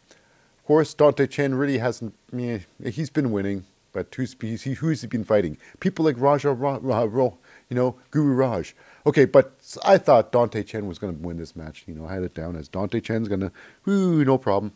Of 0.10 0.66
course, 0.66 0.94
Dante 0.94 1.28
Chen 1.28 1.56
really 1.56 1.78
hasn't, 1.78 2.16
he's 2.84 3.10
been 3.10 3.32
winning, 3.32 3.66
but 3.92 4.14
who's, 4.16 4.36
who's 4.42 5.02
he 5.02 5.08
been 5.08 5.26
fighting? 5.26 5.58
People 5.82 6.06
like 6.06 6.16
Raja, 6.18 6.52
Ra, 6.54 6.80
Ra, 6.82 7.06
Ra, 7.08 7.32
you 7.70 7.76
know, 7.76 7.98
Guru 8.12 8.34
Raj. 8.34 8.74
Okay, 9.06 9.26
but 9.26 9.54
I 9.84 9.98
thought 9.98 10.32
Dante 10.32 10.64
Chen 10.64 10.88
was 10.88 10.98
going 11.00 11.16
to 11.16 11.22
win 11.22 11.38
this 11.38 11.56
match. 11.56 11.84
You 11.86 11.94
know, 11.96 12.08
I 12.08 12.14
had 12.14 12.24
it 12.24 12.34
down 12.34 12.56
as 12.56 12.70
Dante 12.70 13.02
Chen's 13.02 13.28
going 13.28 13.42
to, 13.42 13.52
whoo, 13.86 14.24
no 14.24 14.38
problem. 14.38 14.72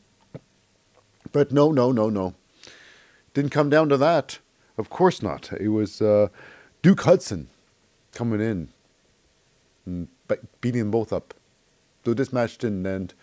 But 1.31 1.51
no, 1.51 1.71
no, 1.71 1.91
no, 1.91 2.09
no. 2.09 2.35
Didn't 3.33 3.51
come 3.51 3.69
down 3.69 3.87
to 3.89 3.97
that. 3.97 4.39
Of 4.77 4.89
course 4.89 5.21
not. 5.21 5.51
It 5.53 5.69
was 5.69 6.01
uh, 6.01 6.27
Duke 6.81 7.01
Hudson 7.01 7.47
coming 8.13 8.41
in 8.41 8.69
and 9.85 10.07
beating 10.61 10.81
them 10.81 10.91
both 10.91 11.13
up. 11.13 11.33
So 12.05 12.13
this 12.13 12.31
match 12.31 12.57
didn't 12.57 12.85
end. 12.85 13.13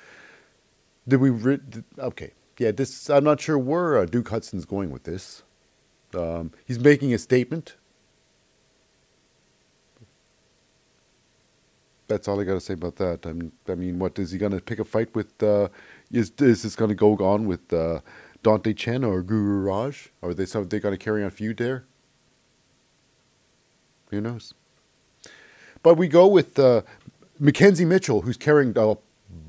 Did 1.09 1.21
we? 1.21 1.31
Re- 1.31 1.61
did, 1.69 1.85
okay, 1.99 2.33
yeah. 2.59 2.71
This 2.71 3.11
I'm 3.11 3.25
not 3.25 3.41
sure 3.41 3.59
where 3.59 3.99
uh, 3.99 4.07
Duke 4.07 4.29
Hudson's 4.29 4.65
going 4.65 4.91
with 4.91 5.05
this. 5.05 5.43
Um, 6.15 6.53
he's 6.67 6.79
making 6.79 7.13
a 7.15 7.19
statement 7.19 7.77
that's 12.09 12.29
all 12.29 12.41
I 12.41 12.45
got 12.45 12.55
to 12.55 12.61
say 12.61 12.75
about 12.75 12.97
that. 12.97 13.27
I'm, 13.27 13.53
I 13.69 13.75
mean, 13.75 13.99
what 13.99 14.19
is 14.19 14.31
he 14.33 14.39
going 14.39 14.53
to 14.53 14.61
pick 14.61 14.79
a 14.79 14.85
fight 14.85 15.15
with? 15.15 15.43
Uh, 15.43 15.69
is 16.13 16.33
is 16.39 16.63
this 16.63 16.77
going 16.77 16.91
to 16.91 16.95
go 16.95 17.17
on 17.19 17.47
with 17.47 17.73
uh, 17.73 18.01
Dante 18.43 18.75
Chen 18.75 19.05
or 19.05 19.23
Guru 19.23 19.61
Raj? 19.63 20.11
Are 20.23 20.35
they 20.35 20.45
they 20.45 20.81
going 20.81 20.95
to 20.95 20.99
carry 20.99 21.25
on 21.25 21.31
feud 21.31 21.57
there? 21.57 21.85
Who 24.11 24.21
knows? 24.21 24.55
But 25.85 25.99
we 25.99 26.09
go 26.09 26.27
with 26.27 26.59
uh, 26.59 26.81
McKenzie 27.41 27.87
Mitchell, 27.87 28.23
who's 28.23 28.39
carrying 28.39 28.73
the 28.73 28.97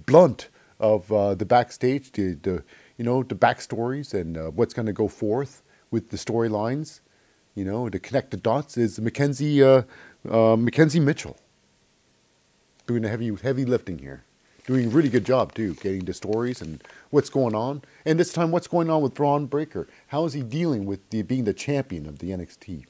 blunt 0.05 0.49
of 0.81 1.09
uh, 1.09 1.33
the 1.33 1.45
backstage, 1.45 2.11
the, 2.11 2.33
the 2.33 2.61
you 2.97 3.05
know 3.05 3.23
the 3.23 3.35
backstories 3.35 4.13
and 4.13 4.37
uh, 4.37 4.51
what's 4.51 4.73
going 4.73 4.85
to 4.85 4.93
go 4.93 5.07
forth 5.07 5.63
with 5.91 6.09
the 6.09 6.17
storylines. 6.17 6.99
You 7.55 7.63
know, 7.63 7.87
to 7.87 7.99
connect 7.99 8.31
the 8.31 8.37
dots 8.37 8.77
is 8.77 8.99
McKenzie 8.99 9.63
uh, 9.63 9.83
McKenzie 10.25 11.01
Mitchell 11.01 11.37
doing 12.85 13.03
the 13.03 13.09
heavy 13.09 13.33
heavy 13.41 13.63
lifting 13.63 13.99
here. 13.99 14.25
Doing 14.67 14.87
a 14.87 14.89
really 14.89 15.09
good 15.09 15.25
job 15.25 15.53
too, 15.53 15.73
getting 15.75 16.03
the 16.03 16.13
stories 16.13 16.59
and 16.59 16.83
what's 17.11 17.29
going 17.29 17.55
on. 17.55 17.81
And 18.03 18.19
this 18.19 18.33
time, 18.33 18.51
what's 18.51 18.67
going 18.67 18.89
on 18.89 19.01
with 19.01 19.13
Bron 19.13 19.45
Breakker? 19.45 19.87
How 20.07 20.25
is 20.25 20.33
he 20.33 20.41
dealing 20.41 20.85
with 20.85 21.09
the, 21.11 21.21
being 21.21 21.45
the 21.45 21.53
champion 21.53 22.07
of 22.07 22.19
the 22.19 22.31
NXT? 22.31 22.87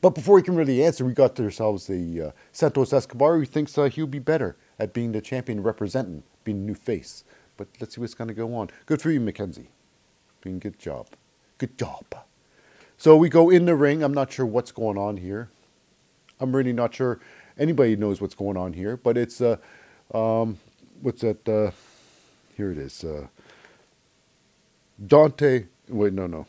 But 0.00 0.14
before 0.14 0.34
we 0.36 0.42
can 0.42 0.56
really 0.56 0.84
answer, 0.84 1.04
we 1.04 1.12
got 1.12 1.38
ourselves 1.40 1.86
the 1.86 2.20
uh, 2.20 2.30
Santos 2.52 2.92
Escobar 2.92 3.38
who 3.38 3.44
thinks 3.44 3.76
uh, 3.78 3.84
he'll 3.84 4.06
be 4.06 4.18
better 4.18 4.56
at 4.78 4.92
being 4.92 5.12
the 5.12 5.20
champion 5.20 5.62
representing, 5.62 6.22
being 6.44 6.58
a 6.58 6.60
new 6.60 6.74
face. 6.74 7.24
But 7.56 7.68
let's 7.80 7.94
see 7.94 8.00
what's 8.00 8.14
going 8.14 8.28
to 8.28 8.34
go 8.34 8.54
on. 8.54 8.70
Good 8.86 9.00
for 9.00 9.10
you, 9.10 9.20
McKenzie. 9.20 9.68
Doing 10.42 10.58
good 10.58 10.78
job. 10.78 11.08
Good 11.58 11.78
job. 11.78 12.04
So 12.98 13.16
we 13.16 13.28
go 13.28 13.50
in 13.50 13.64
the 13.64 13.74
ring. 13.74 14.02
I'm 14.02 14.14
not 14.14 14.32
sure 14.32 14.46
what's 14.46 14.72
going 14.72 14.98
on 14.98 15.16
here. 15.16 15.48
I'm 16.40 16.54
really 16.54 16.72
not 16.72 16.94
sure 16.94 17.20
anybody 17.58 17.96
knows 17.96 18.20
what's 18.20 18.34
going 18.34 18.56
on 18.56 18.72
here, 18.72 18.96
but 18.96 19.16
it's 19.16 19.40
uh, 19.40 19.56
um, 20.12 20.58
what's 21.00 21.22
that? 21.22 21.48
Uh, 21.48 21.70
here 22.56 22.70
it 22.72 22.78
is. 22.78 23.04
Uh, 23.04 23.26
Dante. 25.06 25.66
Wait, 25.88 26.12
no, 26.12 26.26
no. 26.26 26.46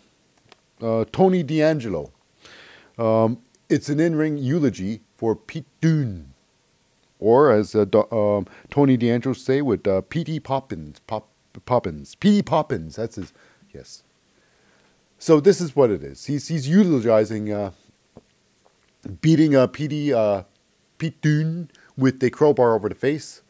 Uh, 0.82 1.06
Tony 1.12 1.44
D'Angelo. 1.44 2.12
Um, 2.98 3.40
it's 3.70 3.90
an 3.90 4.00
in-ring 4.00 4.38
eulogy 4.38 5.02
for 5.18 5.36
Pete 5.36 5.66
Dunne, 5.82 6.34
or 7.20 7.52
as 7.52 7.76
uh, 7.76 7.86
um, 8.12 8.46
Tony 8.70 8.98
D'Angelo 8.98 9.34
say 9.34 9.62
with 9.62 9.88
uh. 9.88 10.02
Poppins. 10.44 11.00
Pop, 11.08 11.28
Poppins. 11.66 12.16
P.T. 12.16 12.44
Poppins. 12.44 12.96
That's 12.96 13.16
his. 13.16 13.34
Yes. 13.74 14.04
So 15.18 15.40
this 15.40 15.62
is 15.62 15.76
what 15.76 15.90
it 15.90 16.04
is. 16.04 16.26
He's 16.26 16.48
he's 16.48 16.68
eulogizing, 16.68 17.52
uh, 17.52 17.72
beating 19.22 19.56
uh, 19.56 19.68
P.T. 19.68 20.14
Uh, 20.14 20.44
Pete 20.98 21.20
Dunne 21.22 21.70
with 21.98 22.20
the 22.20 22.30
crowbar 22.30 22.76
over 22.76 22.90
the 22.90 22.96
face. 22.96 23.42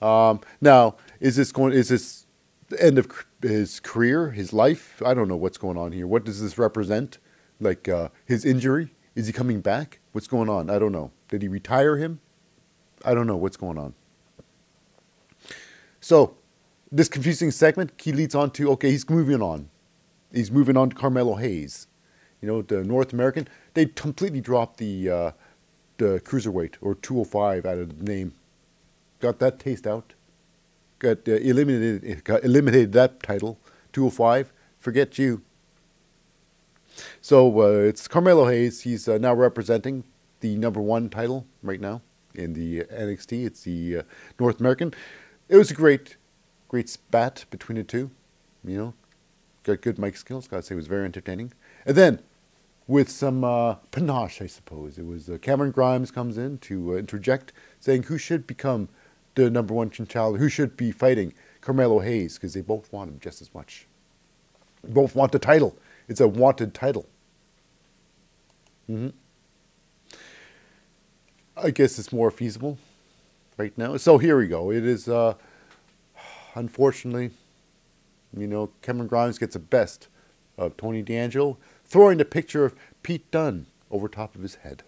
Um, 0.00 0.40
now, 0.60 0.96
is 1.20 1.36
this 1.36 1.52
going? 1.52 1.72
Is 1.72 1.88
this 1.88 2.26
the 2.68 2.82
end 2.82 2.98
of 2.98 3.26
his 3.42 3.80
career, 3.80 4.30
his 4.30 4.52
life? 4.52 5.02
I 5.04 5.14
don't 5.14 5.28
know 5.28 5.36
what's 5.36 5.58
going 5.58 5.76
on 5.76 5.92
here. 5.92 6.06
What 6.06 6.24
does 6.24 6.40
this 6.40 6.58
represent? 6.58 7.18
Like 7.60 7.88
uh, 7.88 8.08
his 8.24 8.44
injury? 8.44 8.94
Is 9.14 9.26
he 9.26 9.32
coming 9.32 9.60
back? 9.60 10.00
What's 10.12 10.28
going 10.28 10.48
on? 10.48 10.70
I 10.70 10.78
don't 10.78 10.92
know. 10.92 11.10
Did 11.28 11.42
he 11.42 11.48
retire 11.48 11.96
him? 11.96 12.20
I 13.04 13.14
don't 13.14 13.26
know 13.26 13.36
what's 13.36 13.56
going 13.56 13.78
on. 13.78 13.94
So, 16.00 16.36
this 16.90 17.08
confusing 17.08 17.50
segment, 17.50 17.92
he 18.00 18.12
leads 18.12 18.34
on 18.34 18.50
to 18.52 18.70
okay, 18.72 18.90
he's 18.90 19.08
moving 19.10 19.42
on. 19.42 19.68
He's 20.32 20.50
moving 20.50 20.76
on 20.76 20.90
to 20.90 20.96
Carmelo 20.96 21.34
Hayes. 21.34 21.86
You 22.40 22.48
know, 22.48 22.62
the 22.62 22.84
North 22.84 23.12
American. 23.12 23.48
They 23.74 23.86
completely 23.86 24.40
dropped 24.40 24.78
the 24.78 25.10
uh, 25.10 25.14
uh, 25.16 25.32
cruiserweight 25.98 26.74
or 26.80 26.94
205 26.94 27.66
out 27.66 27.78
of 27.78 27.98
the 27.98 28.04
name. 28.04 28.32
Got 29.20 29.40
that 29.40 29.58
taste 29.58 29.86
out. 29.86 30.14
Got 30.98 31.28
uh, 31.28 31.32
eliminated. 31.32 32.24
Got 32.24 32.44
eliminated 32.44 32.92
that 32.92 33.22
title. 33.22 33.58
205. 33.92 34.52
Forget 34.78 35.18
you. 35.18 35.42
So 37.20 37.60
uh, 37.60 37.80
it's 37.80 38.08
Carmelo 38.08 38.46
Hayes. 38.48 38.82
He's 38.82 39.08
uh, 39.08 39.18
now 39.18 39.34
representing 39.34 40.04
the 40.40 40.56
number 40.56 40.80
one 40.80 41.08
title 41.08 41.46
right 41.62 41.80
now 41.80 42.02
in 42.34 42.52
the 42.52 42.84
NXT. 42.84 43.46
It's 43.46 43.62
the 43.62 43.98
uh, 43.98 44.02
North 44.38 44.60
American. 44.60 44.94
It 45.48 45.56
was 45.56 45.70
a 45.70 45.74
great, 45.74 46.16
great 46.68 46.88
spat 46.88 47.44
between 47.50 47.76
the 47.76 47.84
two. 47.84 48.10
You 48.64 48.76
know, 48.76 48.94
got 49.62 49.80
good 49.80 49.98
mic 49.98 50.16
skills. 50.16 50.48
Gotta 50.48 50.62
say, 50.62 50.74
it 50.74 50.76
was 50.76 50.86
very 50.86 51.04
entertaining. 51.04 51.52
And 51.86 51.96
then 51.96 52.20
with 52.88 53.10
some 53.10 53.44
uh, 53.44 53.74
panache, 53.92 54.40
I 54.42 54.46
suppose. 54.46 54.98
It 54.98 55.06
was 55.06 55.28
uh, 55.28 55.38
Cameron 55.40 55.70
Grimes 55.70 56.10
comes 56.10 56.38
in 56.38 56.58
to 56.58 56.94
uh, 56.94 56.96
interject, 56.96 57.52
saying 57.78 58.04
who 58.04 58.18
should 58.18 58.46
become 58.46 58.88
the 59.34 59.50
number 59.50 59.74
one 59.74 59.90
challenger, 59.90 60.38
who 60.38 60.48
should 60.48 60.76
be 60.76 60.90
fighting 60.90 61.34
Carmelo 61.60 62.00
Hayes, 62.00 62.34
because 62.34 62.54
they 62.54 62.62
both 62.62 62.92
want 62.92 63.10
him 63.10 63.20
just 63.20 63.40
as 63.40 63.54
much. 63.54 63.86
Both 64.82 65.14
want 65.14 65.32
the 65.32 65.38
title. 65.38 65.76
It's 66.08 66.20
a 66.20 66.28
wanted 66.28 66.74
title. 66.74 67.06
Mm-hmm. 68.90 69.08
I 71.56 71.70
guess 71.70 71.98
it's 71.98 72.12
more 72.12 72.30
feasible 72.30 72.78
right 73.56 73.76
now. 73.76 73.96
So 73.96 74.18
here 74.18 74.38
we 74.38 74.46
go. 74.46 74.70
It 74.70 74.84
is, 74.84 75.08
uh, 75.08 75.34
unfortunately, 76.54 77.30
you 78.36 78.46
know, 78.46 78.70
Cameron 78.82 79.08
Grimes 79.08 79.38
gets 79.38 79.54
the 79.54 79.58
best 79.58 80.08
of 80.56 80.76
Tony 80.76 81.02
D'Angelo 81.02 81.58
throwing 81.84 82.18
the 82.18 82.24
picture 82.24 82.64
of 82.64 82.74
Pete 83.02 83.30
Dunne 83.30 83.66
over 83.90 84.08
top 84.08 84.34
of 84.34 84.42
his 84.42 84.56
head. 84.56 84.82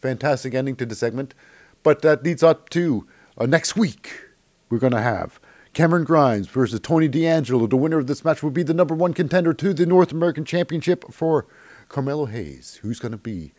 Fantastic 0.00 0.54
ending 0.54 0.76
to 0.76 0.86
the 0.86 0.94
segment, 0.94 1.34
but 1.82 2.02
that 2.02 2.22
leads 2.22 2.42
up 2.42 2.68
to 2.70 3.06
uh, 3.36 3.46
next 3.46 3.76
week. 3.76 4.22
We're 4.70 4.78
going 4.78 4.92
to 4.92 5.00
have 5.00 5.40
Cameron 5.78 6.02
Grimes 6.02 6.48
versus 6.48 6.80
Tony 6.80 7.06
D'Angelo. 7.06 7.68
The 7.68 7.76
winner 7.76 8.00
of 8.00 8.08
this 8.08 8.24
match 8.24 8.42
will 8.42 8.50
be 8.50 8.64
the 8.64 8.74
number 8.74 8.96
one 8.96 9.14
contender 9.14 9.54
to 9.54 9.72
the 9.72 9.86
North 9.86 10.10
American 10.10 10.44
Championship 10.44 11.04
for 11.12 11.46
Carmelo 11.88 12.26
Hayes. 12.26 12.80
Who's 12.82 12.98
going 12.98 13.12
to 13.12 13.16
be? 13.16 13.52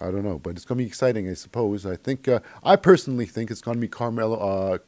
I 0.00 0.12
don't 0.12 0.22
know, 0.22 0.38
but 0.38 0.50
it's 0.50 0.64
going 0.64 0.78
to 0.78 0.84
be 0.84 0.86
exciting, 0.86 1.28
I 1.28 1.34
suppose. 1.34 1.84
I 1.84 1.96
think, 1.96 2.28
uh, 2.28 2.38
I 2.62 2.76
personally 2.76 3.26
think 3.26 3.50
it's 3.50 3.60
going 3.60 3.76
to 3.76 3.80
be 3.80 3.88
Carmelo, 3.88 4.36
uh, 4.36 4.78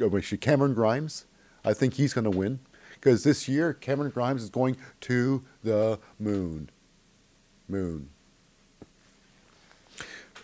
oh, 0.00 0.20
Cameron 0.40 0.74
Grimes. 0.74 1.26
I 1.64 1.74
think 1.74 1.94
he's 1.94 2.14
going 2.14 2.30
to 2.30 2.30
win 2.30 2.60
because 2.92 3.24
this 3.24 3.48
year 3.48 3.72
Cameron 3.72 4.12
Grimes 4.12 4.44
is 4.44 4.50
going 4.50 4.76
to 5.00 5.42
the 5.64 5.98
moon. 6.20 6.70
Moon. 7.68 8.10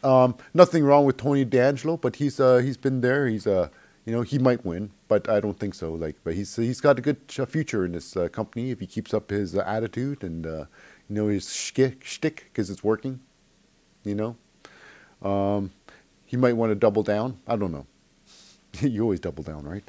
Um, 0.02 0.34
nothing 0.52 0.82
wrong 0.82 1.04
with 1.04 1.18
Tony 1.18 1.44
D'Angelo, 1.44 1.98
but 1.98 2.16
he's 2.16 2.40
uh, 2.40 2.56
he's 2.56 2.76
been 2.76 3.00
there. 3.00 3.28
He's 3.28 3.46
uh, 3.46 3.68
you 4.04 4.12
know 4.12 4.22
he 4.22 4.40
might 4.40 4.66
win, 4.66 4.90
but 5.14 5.28
I 5.28 5.38
don't 5.38 5.58
think 5.58 5.74
so. 5.74 5.92
Like, 5.92 6.16
but 6.24 6.34
he's 6.34 6.56
he's 6.56 6.80
got 6.80 6.98
a 6.98 7.02
good 7.02 7.18
future 7.48 7.84
in 7.84 7.92
this 7.92 8.16
uh, 8.16 8.28
company 8.28 8.72
if 8.72 8.80
he 8.80 8.86
keeps 8.86 9.14
up 9.14 9.30
his 9.30 9.54
uh, 9.54 9.62
attitude 9.64 10.24
and 10.24 10.44
uh, 10.44 10.64
you 11.08 11.14
know 11.16 11.28
his 11.28 11.52
shtick 11.52 12.46
because 12.50 12.68
it's 12.68 12.82
working. 12.82 13.20
You 14.02 14.16
know, 14.16 14.36
um, 15.22 15.70
he 16.26 16.36
might 16.36 16.54
want 16.54 16.72
to 16.72 16.74
double 16.74 17.04
down. 17.04 17.38
I 17.46 17.54
don't 17.54 17.70
know. 17.70 17.86
you 18.80 19.02
always 19.02 19.20
double 19.20 19.44
down, 19.44 19.64
right? 19.64 19.88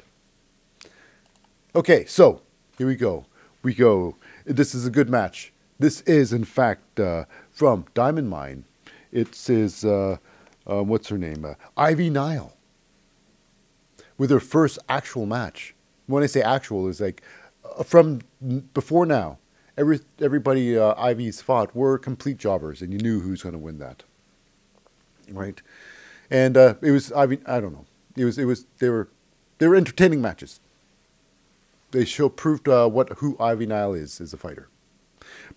Okay, 1.74 2.04
so 2.04 2.40
here 2.78 2.86
we 2.86 2.94
go. 2.94 3.26
We 3.64 3.74
go. 3.74 4.14
This 4.44 4.76
is 4.76 4.86
a 4.86 4.90
good 4.90 5.10
match. 5.10 5.52
This 5.78 6.02
is, 6.02 6.32
in 6.32 6.44
fact, 6.44 7.00
uh, 7.00 7.24
from 7.50 7.84
Diamond 7.94 8.30
Mine. 8.30 8.64
It 9.10 9.34
says, 9.34 9.84
uh, 9.84 10.18
uh, 10.70 10.82
what's 10.84 11.08
her 11.08 11.18
name? 11.18 11.44
Uh, 11.44 11.54
Ivy 11.76 12.10
Nile. 12.10 12.55
With 14.18 14.30
her 14.30 14.40
first 14.40 14.78
actual 14.88 15.26
match. 15.26 15.74
When 16.06 16.22
I 16.22 16.26
say 16.26 16.40
actual, 16.40 16.88
is 16.88 17.00
like 17.00 17.22
uh, 17.78 17.82
from 17.82 18.20
before 18.74 19.06
now. 19.06 19.38
Every 19.78 20.00
everybody 20.20 20.78
uh, 20.78 20.94
Ivy's 20.96 21.42
fought 21.42 21.76
were 21.76 21.98
complete 21.98 22.38
jobbers, 22.38 22.80
and 22.80 22.92
you 22.92 22.98
knew 22.98 23.20
who's 23.20 23.42
going 23.42 23.52
to 23.52 23.58
win 23.58 23.78
that, 23.78 24.04
right? 25.30 25.60
And 26.30 26.56
uh, 26.56 26.74
it 26.80 26.92
was 26.92 27.12
Ivy. 27.12 27.40
I 27.44 27.60
don't 27.60 27.74
know. 27.74 27.84
It 28.16 28.24
was 28.24 28.38
it 28.38 28.46
was 28.46 28.66
they 28.78 28.88
were 28.88 29.08
they 29.58 29.68
were 29.68 29.76
entertaining 29.76 30.22
matches. 30.22 30.60
They 31.90 32.06
show 32.06 32.30
proved 32.30 32.68
uh, 32.68 32.88
what 32.88 33.12
who 33.18 33.36
Ivy 33.38 33.66
Nile 33.66 33.92
is 33.94 34.20
as 34.20 34.32
a 34.32 34.38
fighter. 34.38 34.68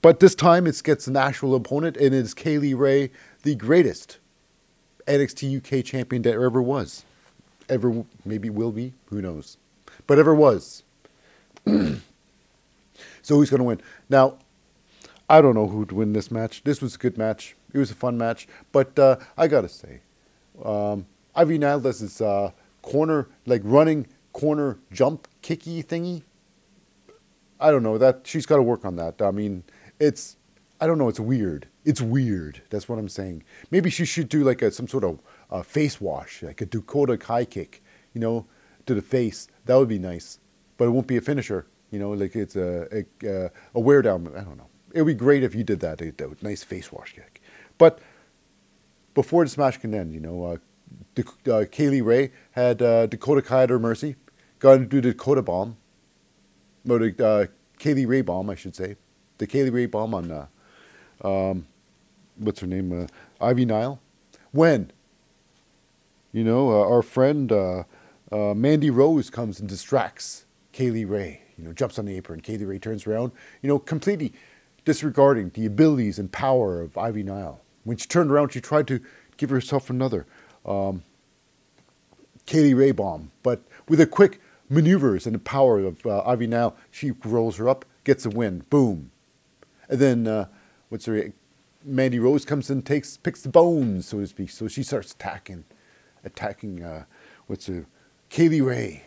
But 0.01 0.20
this 0.20 0.36
time 0.36 0.68
it 0.68 0.82
gets 0.84 1.07
an 1.07 1.16
actual 1.16 1.55
opponent, 1.55 1.97
and 1.97 2.14
it's 2.14 2.34
Kay 2.34 2.57
Lee 2.57 2.74
Ray, 2.74 3.12
the 3.43 3.55
greatest 3.55 4.18
NXT 5.07 5.57
UK 5.57 5.84
champion 5.84 6.22
that 6.24 6.34
ever 6.34 6.62
was. 6.62 7.03
Ever, 7.70 8.03
maybe 8.26 8.49
will 8.49 8.72
be, 8.72 8.93
who 9.05 9.22
knows. 9.22 9.57
But 10.07 10.20
ever 10.20 10.34
was. 10.34 10.84
so 11.65 11.99
who's 13.30 13.49
going 13.49 13.59
to 13.59 13.63
win? 13.63 13.82
Now, 14.09 14.38
I 15.30 15.41
don't 15.41 15.53
know 15.53 15.67
who'd 15.67 15.91
win 15.91 16.13
this 16.13 16.32
match. 16.32 16.63
This 16.63 16.82
was 16.82 16.95
a 16.95 16.97
good 16.97 17.17
match. 17.17 17.55
It 17.74 17.78
was 17.78 17.91
a 17.91 17.95
fun 17.95 18.17
match. 18.17 18.47
But 18.72 18.97
uh, 18.97 19.17
I 19.38 19.47
got 19.47 19.61
to 19.61 19.70
say, 19.70 20.01
um, 20.63 21.05
Ivy 21.36 21.57
this 21.57 22.22
uh, 22.22 22.51
corner, 22.82 23.28
like 23.45 23.61
running 23.63 24.07
corner 24.34 24.80
jump 24.91 25.28
kicky 25.41 25.84
thingy. 25.84 26.24
I 27.59 27.72
don't 27.72 27.84
know 27.84 27.97
that 27.97 28.22
she's 28.24 28.45
got 28.45 28.55
to 28.55 28.63
work 28.63 28.86
on 28.86 28.95
that. 28.95 29.22
I 29.22 29.32
mean, 29.32 29.63
it's 29.99 30.38
I 30.82 30.88
don't 30.88 30.97
know. 30.97 31.09
It's 31.09 31.20
weird. 31.20 31.67
It's 31.84 32.01
weird. 32.01 32.61
That's 32.70 32.88
what 32.88 32.97
I'm 32.97 33.09
saying. 33.09 33.43
Maybe 33.70 33.89
she 33.89 34.05
should 34.05 34.30
do 34.30 34.43
like 34.43 34.61
a 34.61 34.72
some 34.72 34.88
sort 34.88 35.03
of 35.03 35.20
uh, 35.52 35.64
face 35.64 36.00
wash, 36.00 36.43
like 36.43 36.62
a 36.62 36.66
Dakota 36.66 37.18
Kai 37.18 37.45
kick, 37.45 37.84
you 38.14 38.22
know, 38.22 38.45
to 38.86 38.93
the 38.93 39.02
face. 39.02 39.47
That 39.66 39.76
would 39.76 39.89
be 39.89 40.00
nice, 40.00 40.39
but 40.78 40.86
it 40.86 40.91
won't 40.91 41.08
be 41.08 41.18
a 41.18 41.22
finisher. 41.22 41.66
You 41.91 42.00
know, 42.00 42.12
like 42.12 42.36
it's 42.36 42.56
a 42.56 43.06
a, 43.24 43.52
a 43.74 43.80
wear 43.80 44.02
down. 44.02 44.28
I 44.36 44.41
don't 44.41 44.58
know. 44.58 44.70
It 44.93 45.02
would 45.02 45.08
be 45.08 45.14
great 45.14 45.43
if 45.43 45.56
you 45.56 45.64
did 45.64 45.80
that. 45.82 46.02
A, 46.02 46.08
a 46.08 46.43
nice 46.43 46.64
face 46.64 46.91
wash 46.91 47.14
kick. 47.14 47.41
But 47.78 48.00
before 49.14 49.43
the 49.43 49.50
smash 49.50 49.78
can 49.78 49.93
end, 49.93 50.14
you 50.14 50.20
know, 50.20 50.43
uh, 50.43 50.58
De- 51.16 51.54
uh, 51.54 51.66
Kay 51.72 51.89
Lee 51.89 52.02
Ray 52.02 52.32
had 52.52 52.82
uh, 52.82 53.06
Dakota 53.08 53.41
Kai 53.41 53.64
at 53.64 53.70
her 53.70 53.80
mercy, 53.80 54.16
got 54.60 54.78
to 54.78 54.86
do 54.86 55.02
the 55.02 55.12
Dakota 55.12 55.41
bomb, 55.41 55.78
or 56.88 57.00
the 57.00 57.26
uh, 57.26 57.45
Kay 57.78 57.93
Lee 57.93 58.06
Ray 58.06 58.22
bomb, 58.22 58.50
I 58.50 58.56
should 58.56 58.76
say 58.76 58.95
the 59.38 59.47
Kay 59.47 59.64
Lee 59.64 59.70
Ray 59.70 59.86
bomb 59.88 60.14
on, 60.14 60.32
uh, 60.32 60.47
um, 61.28 61.66
what's 62.38 62.60
her 62.60 62.68
name, 62.68 63.04
uh, 63.04 63.08
Ivy 63.43 63.66
Nile. 63.66 64.00
When, 64.52 64.91
you 66.32 66.43
know, 66.43 66.69
uh, 66.71 66.88
our 66.88 67.01
friend 67.01 67.51
uh, 67.51 67.84
uh, 68.32 68.53
Mandy 68.53 68.89
Rose 68.89 69.30
comes 69.30 69.59
and 69.59 69.67
distracts 69.67 70.45
Kay 70.71 70.91
Lee 70.91 71.05
Ray, 71.05 71.41
you 71.57 71.63
know, 71.63 71.73
jumps 71.73 71.97
on 71.99 72.05
the 72.05 72.15
apron. 72.15 72.41
Kay 72.41 72.57
Lee 72.57 72.65
Ray 72.65 72.80
turns 72.80 73.07
around, 73.07 73.32
you 73.61 73.67
know, 73.67 73.80
completely 73.80 74.34
disregarding 74.86 75.49
the 75.53 75.65
abilities 75.65 76.19
and 76.19 76.32
power 76.32 76.82
of 76.82 76.97
Ivy 76.97 77.23
Nile. 77.23 77.59
When 77.84 77.97
she 77.97 78.07
turned 78.07 78.32
around, 78.32 78.53
she 78.53 78.61
tried 78.61 78.88
to 78.88 78.99
give 79.38 79.49
herself 79.49 79.89
another 79.89 80.25
um, 80.65 81.03
Kay 82.45 82.61
Lee 82.61 82.73
Ray 82.73 82.91
bomb, 82.91 83.32
but 83.43 83.61
with 83.88 83.99
a 83.99 84.07
quick 84.07 84.39
maneuvers 84.69 85.25
and 85.25 85.36
the 85.36 85.39
power 85.39 85.80
of 85.80 86.05
uh, 86.05 86.21
Ivy 86.25 86.47
Nile, 86.47 86.75
she 86.91 87.11
rolls 87.23 87.57
her 87.57 87.67
up, 87.67 87.86
gets 88.03 88.25
a 88.25 88.30
win. 88.30 88.63
Boom. 88.69 89.11
And 89.89 89.99
then 89.99 90.27
uh, 90.27 90.45
what's 90.89 91.05
her 91.05 91.34
Mandy 91.84 92.19
Rose 92.19 92.45
comes 92.45 92.69
and 92.69 92.86
takes 92.86 93.17
picks 93.17 93.41
the 93.41 93.49
bones, 93.49 94.07
so 94.07 94.19
to 94.19 94.27
speak. 94.27 94.49
So 94.49 94.67
she 94.67 94.84
starts 94.84 95.13
attacking, 95.13 95.63
attacking 96.24 96.84
uh, 96.84 97.05
what's 97.47 97.67
her 97.67 97.86
Kay 98.30 98.49
Lee 98.49 98.61
Ray, 98.61 99.03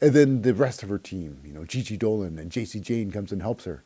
and 0.00 0.12
then 0.12 0.42
the 0.42 0.54
rest 0.54 0.82
of 0.82 0.88
her 0.88 0.98
team. 0.98 1.40
You 1.44 1.52
know, 1.52 1.64
Gigi 1.64 1.98
Dolin 1.98 2.38
and 2.38 2.50
Jacy 2.50 2.80
Jayne 2.80 3.10
comes 3.10 3.32
and 3.32 3.42
helps 3.42 3.64
her, 3.64 3.82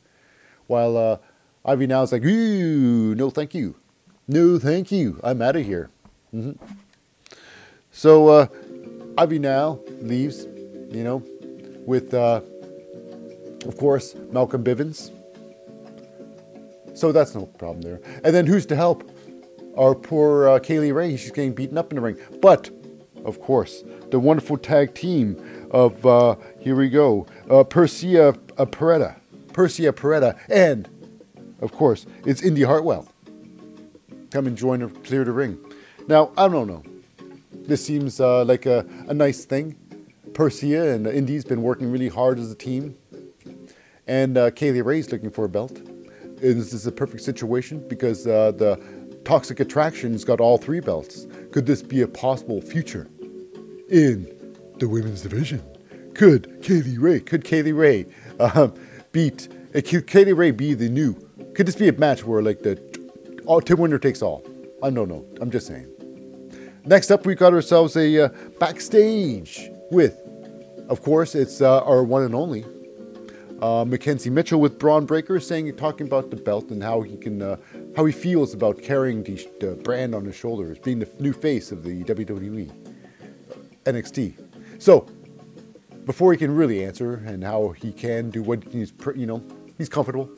while 0.66 0.96
uh, 0.96 1.18
Ivy 1.64 1.86
now 1.86 2.02
is 2.02 2.12
like, 2.12 2.24
"Ooh, 2.24 3.14
no, 3.14 3.30
thank 3.30 3.54
you, 3.54 3.76
no, 4.28 4.58
thank 4.58 4.92
you, 4.92 5.20
I'm 5.24 5.42
out 5.42 5.56
of 5.56 5.64
here." 5.64 5.90
Mm-hmm. 6.34 6.62
So 7.90 8.28
uh, 8.28 8.46
Ivy 9.18 9.38
now 9.38 9.80
leaves, 10.00 10.44
you 10.90 11.04
know, 11.04 11.22
with 11.86 12.14
uh, 12.14 12.40
of 13.66 13.76
course 13.76 14.14
Malcolm 14.30 14.64
Bivens 14.64 15.10
so 16.94 17.12
that's 17.12 17.34
no 17.34 17.46
problem 17.46 17.82
there. 17.82 18.00
And 18.24 18.34
then 18.34 18.46
who's 18.46 18.66
to 18.66 18.76
help? 18.76 19.08
Our 19.76 19.94
poor 19.94 20.48
uh, 20.48 20.58
Kay 20.58 20.80
Lee 20.80 20.92
Ray, 20.92 21.16
she's 21.16 21.30
getting 21.30 21.54
beaten 21.54 21.78
up 21.78 21.92
in 21.92 21.96
the 21.96 22.02
ring. 22.02 22.18
But, 22.40 22.70
of 23.24 23.40
course, 23.40 23.84
the 24.10 24.18
wonderful 24.18 24.58
tag 24.58 24.94
team 24.94 25.68
of, 25.70 26.04
uh, 26.04 26.36
here 26.60 26.76
we 26.76 26.90
go, 26.90 27.26
uh, 27.50 27.64
Persia 27.64 28.28
uh, 28.58 28.66
Pirotta. 28.66 29.16
Persia 29.52 29.92
Pirotta. 29.92 30.38
And, 30.50 30.88
of 31.60 31.72
course, 31.72 32.06
it's 32.26 32.42
Indi 32.42 32.62
Hartwell. 32.62 33.08
Come 34.30 34.46
and 34.46 34.56
join 34.56 34.80
her, 34.80 34.88
clear 34.88 35.24
the 35.24 35.32
ring. 35.32 35.58
Now, 36.06 36.32
I 36.36 36.48
don't 36.48 36.66
know. 36.66 36.82
This 37.52 37.84
seems 37.84 38.20
uh, 38.20 38.44
like 38.44 38.66
a, 38.66 38.84
a 39.08 39.14
nice 39.14 39.44
thing. 39.44 39.76
Persia 40.34 40.92
and 40.92 41.06
Indi's 41.06 41.44
been 41.44 41.62
working 41.62 41.90
really 41.90 42.08
hard 42.08 42.38
as 42.38 42.50
a 42.50 42.54
team. 42.54 42.96
And 44.06 44.36
uh, 44.36 44.50
Kay 44.50 44.72
Lee 44.72 44.80
Ray's 44.80 45.12
looking 45.12 45.30
for 45.30 45.44
a 45.44 45.48
belt 45.48 45.80
is 46.40 46.56
this 46.56 46.72
is 46.72 46.86
a 46.86 46.92
perfect 46.92 47.22
situation 47.22 47.86
because 47.88 48.26
uh, 48.26 48.52
the 48.52 48.82
Toxic 49.24 49.60
Attractions 49.60 50.24
got 50.24 50.40
all 50.40 50.58
three 50.58 50.80
belts? 50.80 51.26
Could 51.52 51.66
this 51.66 51.82
be 51.82 52.02
a 52.02 52.08
possible 52.08 52.60
future 52.60 53.08
in 53.88 54.26
the 54.78 54.88
women's 54.88 55.22
division? 55.22 55.62
Could 56.14 56.62
Kay 56.62 56.82
Lee 56.82 56.98
Ray, 56.98 57.20
could 57.20 57.44
Kay 57.44 57.62
Lee 57.62 57.72
Ray 57.72 58.06
uh, 58.40 58.68
beat, 59.12 59.48
uh, 59.74 59.80
could 59.86 60.06
Kay 60.06 60.24
Lee 60.24 60.32
Ray 60.32 60.50
be 60.50 60.74
the 60.74 60.88
new, 60.88 61.14
could 61.54 61.66
this 61.66 61.76
be 61.76 61.88
a 61.88 61.92
match 61.92 62.24
where 62.24 62.42
like 62.42 62.62
the 62.62 62.80
all, 63.46 63.60
Tim 63.60 63.78
Winner 63.78 63.98
takes 63.98 64.22
all? 64.22 64.44
I 64.82 64.90
don't 64.90 65.08
know, 65.08 65.24
I'm 65.40 65.50
just 65.50 65.66
saying. 65.66 65.88
Next 66.84 67.10
up, 67.10 67.24
we 67.24 67.34
got 67.34 67.52
ourselves 67.52 67.96
a 67.96 68.24
uh, 68.24 68.28
backstage 68.58 69.70
with, 69.90 70.20
of 70.88 71.02
course, 71.02 71.34
it's 71.34 71.60
uh, 71.60 71.80
our 71.84 72.02
one 72.02 72.24
and 72.24 72.34
only 72.34 72.64
uh, 73.62 73.84
McKenzie 73.84 74.32
Mitchell 74.32 74.60
with 74.60 74.76
Bron 74.76 75.06
Breakker 75.06 75.38
saying, 75.38 75.76
talking 75.76 76.08
about 76.08 76.30
the 76.30 76.36
belt 76.36 76.70
and 76.70 76.82
how 76.82 77.00
he 77.00 77.16
can, 77.16 77.40
uh, 77.40 77.56
how 77.96 78.04
he 78.04 78.12
feels 78.12 78.54
about 78.54 78.82
carrying 78.82 79.22
the, 79.22 79.36
the, 79.60 79.76
brand 79.84 80.16
on 80.16 80.24
his 80.24 80.34
shoulders, 80.34 80.80
being 80.80 80.98
the 80.98 81.08
new 81.20 81.32
face 81.32 81.70
of 81.70 81.84
the 81.84 82.02
WWE, 82.02 82.72
NXT. 83.84 84.82
So, 84.82 85.06
before 86.04 86.32
he 86.32 86.38
can 86.38 86.52
really 86.52 86.84
answer 86.84 87.22
and 87.24 87.44
how 87.44 87.68
he 87.68 87.92
can 87.92 88.30
do 88.30 88.42
what 88.42 88.64
he's, 88.64 88.92
you 89.14 89.26
know, 89.26 89.40
he's 89.78 89.88
comfortable, 89.88 90.28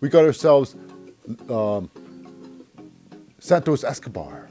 we 0.00 0.10
got 0.10 0.26
ourselves 0.26 0.76
um, 1.48 1.90
Santos 3.38 3.84
Escobar 3.84 4.50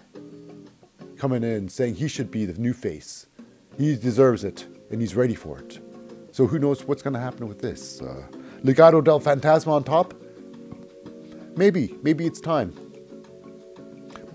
coming 1.16 1.44
in 1.44 1.70
saying 1.70 1.94
he 1.94 2.08
should 2.08 2.32
be 2.32 2.46
the 2.46 2.60
new 2.60 2.74
face. 2.74 3.28
He 3.78 3.96
deserves 3.96 4.44
it 4.44 4.66
and 4.90 5.00
he's 5.00 5.16
ready 5.16 5.36
for 5.36 5.60
it. 5.60 5.80
So 6.38 6.46
who 6.46 6.60
knows 6.60 6.84
what's 6.84 7.02
going 7.02 7.16
to 7.16 7.20
happen 7.20 7.48
with 7.48 7.64
this? 7.64 8.00
Uh, 8.00 8.22
Legado 8.64 9.04
del 9.04 9.20
Fantasma 9.20 9.70
on 9.70 9.84
top? 9.84 10.14
Maybe, 11.56 11.96
maybe 12.04 12.28
it's 12.28 12.40
time. 12.40 12.76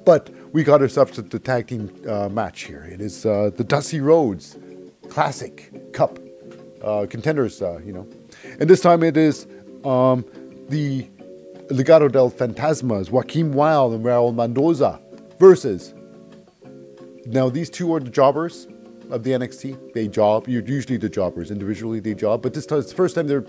But 0.05 0.29
we 0.53 0.65
got 0.65 0.83
ourselves 0.83 1.13
the 1.17 1.39
tag 1.39 1.69
team 1.69 1.95
uh, 2.09 2.29
match 2.29 2.63
here. 2.63 2.83
It 2.83 3.01
is 3.01 3.25
uh, 3.25 3.53
the 3.55 3.63
Dusty 3.63 4.01
Rhodes 4.01 4.59
Classic 5.11 5.71
Cup 5.93 6.19
uh, 6.83 7.07
contenders, 7.09 7.63
uh, 7.63 7.79
you 7.85 7.93
know. 7.93 8.09
And 8.59 8.69
this 8.69 8.81
time 8.81 9.05
it 9.05 9.17
is 9.17 9.47
um, 9.85 10.25
the 10.71 11.09
Legado 11.69 12.11
del 12.11 12.33
Fantasmas, 12.33 13.11
Joaquin 13.11 13.53
Wilde 13.53 13.93
and 13.93 14.05
Raul 14.05 14.35
Mendoza 14.35 15.01
versus. 15.39 15.95
Now, 17.27 17.49
these 17.49 17.71
two 17.71 17.95
are 17.95 18.01
the 18.01 18.11
jobbers 18.11 18.67
of 19.13 19.23
the 19.23 19.31
NXT. 19.31 19.93
They 19.93 20.09
job. 20.09 20.49
Usually 20.49 20.97
the 20.97 21.09
jobbers 21.09 21.51
individually. 21.51 22.01
They 22.01 22.15
job, 22.15 22.43
but 22.43 22.55
this 22.55 22.67
time 22.67 22.79
it's 22.79 22.89
the 22.91 22.97
first 22.97 23.15
time 23.15 23.27
they're 23.29 23.43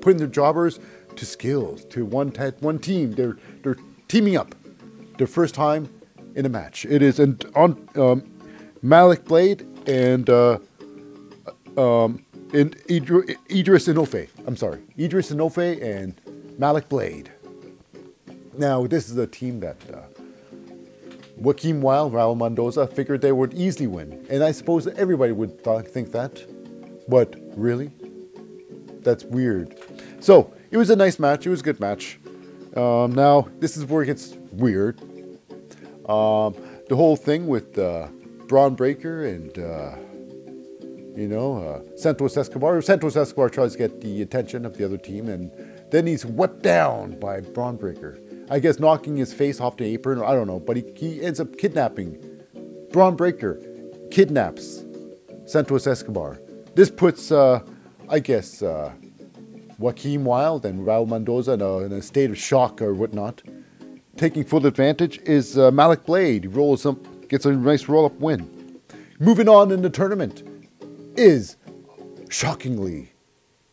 putting 0.00 0.18
their 0.18 0.26
jobbers 0.26 0.80
to 1.14 1.26
skills 1.26 1.84
to 1.86 2.04
one 2.04 2.32
te- 2.32 2.58
one 2.60 2.78
team. 2.78 3.12
They're 3.12 3.36
they're 3.62 3.76
teaming 4.08 4.36
up. 4.36 4.54
Their 5.18 5.28
first 5.28 5.54
time 5.54 5.88
in 6.34 6.44
a 6.44 6.48
match. 6.48 6.84
It 6.86 7.02
is 7.02 7.20
and 7.20 7.44
on 7.54 7.88
um, 7.94 8.24
Malik 8.82 9.24
Blade 9.26 9.64
and 9.86 10.28
uh, 10.28 10.58
um, 11.76 12.24
and 12.52 12.76
Idr- 12.88 13.36
Idris 13.50 13.86
Enofe. 13.86 14.28
I'm 14.46 14.56
sorry, 14.56 14.80
Idris 14.98 15.30
Enofe 15.30 15.80
and 15.82 16.20
Malik 16.58 16.88
Blade. 16.88 17.30
Now 18.56 18.86
this 18.86 19.08
is 19.10 19.16
a 19.18 19.26
team 19.26 19.60
that. 19.60 19.76
Uh, 19.92 20.00
Joaquin 21.36 21.80
Wilde, 21.80 22.12
Raul 22.12 22.36
Mendoza 22.36 22.86
figured 22.86 23.20
they 23.20 23.32
would 23.32 23.54
easily 23.54 23.86
win. 23.86 24.26
And 24.30 24.42
I 24.42 24.52
suppose 24.52 24.86
everybody 24.86 25.32
would 25.32 25.62
th- 25.64 25.86
think 25.86 26.12
that. 26.12 26.44
But 27.08 27.36
really? 27.56 27.90
That's 29.00 29.24
weird. 29.24 29.76
So, 30.20 30.54
it 30.70 30.76
was 30.76 30.90
a 30.90 30.96
nice 30.96 31.18
match. 31.18 31.46
It 31.46 31.50
was 31.50 31.60
a 31.60 31.64
good 31.64 31.80
match. 31.80 32.18
Um, 32.76 33.12
now 33.14 33.48
this 33.60 33.76
is 33.76 33.84
where 33.86 34.02
it 34.02 34.06
gets 34.06 34.36
weird. 34.50 35.00
Um, 36.08 36.54
the 36.88 36.96
whole 36.96 37.16
thing 37.16 37.46
with 37.46 37.78
uh, 37.78 38.08
Bron 38.48 38.74
Breakker 38.74 39.26
and 39.26 39.56
uh, 39.56 39.96
you 41.16 41.28
know 41.28 41.58
uh, 41.58 41.96
Santos 41.96 42.36
Escobar. 42.36 42.82
Santos 42.82 43.16
Escobar 43.16 43.48
tries 43.48 43.72
to 43.72 43.78
get 43.78 44.00
the 44.00 44.22
attention 44.22 44.66
of 44.66 44.76
the 44.76 44.84
other 44.84 44.98
team, 44.98 45.28
and 45.28 45.52
then 45.92 46.06
he's 46.06 46.26
wet 46.26 46.62
down 46.62 47.18
by 47.20 47.40
Bron 47.40 47.76
Breakker. 47.76 48.18
I 48.50 48.58
guess 48.58 48.78
knocking 48.78 49.16
his 49.16 49.32
face 49.32 49.60
off 49.60 49.76
the 49.76 49.84
apron. 49.84 50.18
or 50.18 50.24
I 50.24 50.32
don't 50.32 50.46
know, 50.46 50.60
but 50.60 50.76
he, 50.76 50.84
he 50.96 51.22
ends 51.22 51.40
up 51.40 51.56
kidnapping 51.56 52.18
Bron 52.92 53.16
Breakker. 53.16 53.60
Kidnaps 54.10 54.84
Santos 55.46 55.86
Escobar. 55.86 56.40
This 56.74 56.90
puts, 56.90 57.32
uh, 57.32 57.60
I 58.08 58.20
guess, 58.20 58.62
uh, 58.62 58.92
Joaquin 59.78 60.24
Wilde 60.24 60.64
and 60.64 60.86
Raul 60.86 61.08
Mendoza 61.08 61.52
in 61.52 61.60
a, 61.60 61.78
in 61.78 61.92
a, 61.92 62.02
state 62.02 62.30
of 62.30 62.38
shock 62.38 62.80
or 62.80 62.94
whatnot. 62.94 63.42
Taking 64.16 64.44
full 64.44 64.64
advantage 64.66 65.18
is 65.24 65.58
uh, 65.58 65.70
Malik 65.72 66.04
Blade. 66.04 66.44
He 66.44 66.48
rolls 66.48 66.86
up, 66.86 67.28
gets 67.28 67.44
a 67.44 67.52
nice 67.52 67.88
roll 67.88 68.06
up 68.06 68.14
win. 68.20 68.80
Moving 69.18 69.48
on 69.48 69.72
in 69.72 69.82
the 69.82 69.90
tournament 69.90 70.42
is, 71.16 71.56
shockingly, 72.30 73.12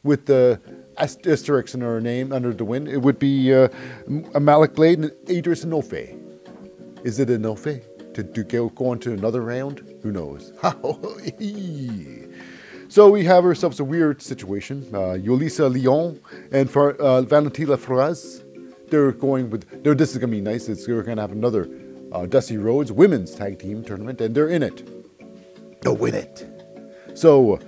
with 0.03 0.25
the 0.25 0.59
asterisk 1.01 1.73
in 1.73 1.81
her 1.81 1.99
name 1.99 2.31
under 2.31 2.53
the 2.53 2.65
win, 2.65 2.87
it 2.87 3.01
would 3.01 3.19
be 3.19 3.53
uh, 3.53 3.69
Malik 4.07 4.75
Blade 4.75 4.99
and 4.99 5.11
Idris 5.29 5.65
Enofe. 5.65 6.17
Is 7.03 7.19
it 7.19 7.29
Enofe? 7.29 7.83
To, 8.13 8.23
to 8.23 8.43
go, 8.43 8.69
go 8.69 8.89
on 8.89 8.99
to 8.99 9.13
another 9.13 9.41
round? 9.41 9.83
Who 10.03 10.11
knows? 10.11 10.51
So 12.91 13.09
we 13.09 13.23
have 13.23 13.45
ourselves 13.45 13.79
a 13.79 13.85
weird 13.85 14.21
situation. 14.21 14.85
Uh, 14.93 15.15
Yulisa 15.15 15.71
Leon 15.71 16.19
and 16.51 16.69
for, 16.69 16.95
uh, 16.95 17.21
Valentina 17.21 17.77
Feroz, 17.77 18.43
they're 18.89 19.13
going 19.13 19.49
with. 19.49 19.81
They're, 19.81 19.95
this 19.95 20.11
is 20.11 20.17
gonna 20.17 20.33
be 20.33 20.41
nice. 20.41 20.67
It's, 20.67 20.85
we're 20.85 21.01
gonna 21.01 21.21
have 21.21 21.31
another 21.31 21.69
uh, 22.11 22.25
Dusty 22.25 22.57
Rhodes 22.57 22.91
women's 22.91 23.33
tag 23.33 23.59
team 23.59 23.81
tournament, 23.81 24.19
and 24.19 24.35
they're 24.35 24.49
in 24.49 24.61
it. 24.61 24.83
They'll 25.81 25.95
win 25.95 26.15
it. 26.15 26.45
So, 27.13 27.59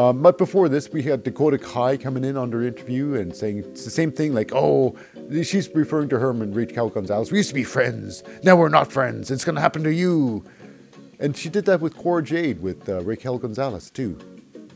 um, 0.00 0.22
but 0.22 0.38
before 0.38 0.68
this, 0.68 0.88
we 0.90 1.02
had 1.02 1.24
Dakota 1.24 1.58
Kai 1.58 1.98
coming 1.98 2.24
in 2.24 2.36
on 2.36 2.50
their 2.50 2.62
interview 2.62 3.14
and 3.14 3.36
saying 3.36 3.58
it's 3.58 3.84
the 3.84 3.90
same 3.90 4.10
thing, 4.10 4.32
like, 4.32 4.50
"Oh, 4.54 4.96
she's 5.42 5.68
referring 5.74 6.08
to 6.08 6.18
her 6.18 6.30
and 6.30 6.56
Raquel 6.56 6.88
Gonzalez. 6.88 7.30
We 7.30 7.38
used 7.38 7.50
to 7.50 7.54
be 7.54 7.64
friends. 7.64 8.22
Now 8.42 8.56
we're 8.56 8.70
not 8.70 8.90
friends. 8.90 9.30
It's 9.30 9.44
gonna 9.44 9.60
happen 9.60 9.82
to 9.84 9.92
you." 9.92 10.44
And 11.18 11.36
she 11.36 11.50
did 11.50 11.66
that 11.66 11.80
with 11.82 11.94
Cora 11.96 12.22
Jade 12.22 12.62
with 12.62 12.88
uh, 12.88 13.02
Raquel 13.02 13.36
Gonzalez 13.36 13.90
too. 13.90 14.18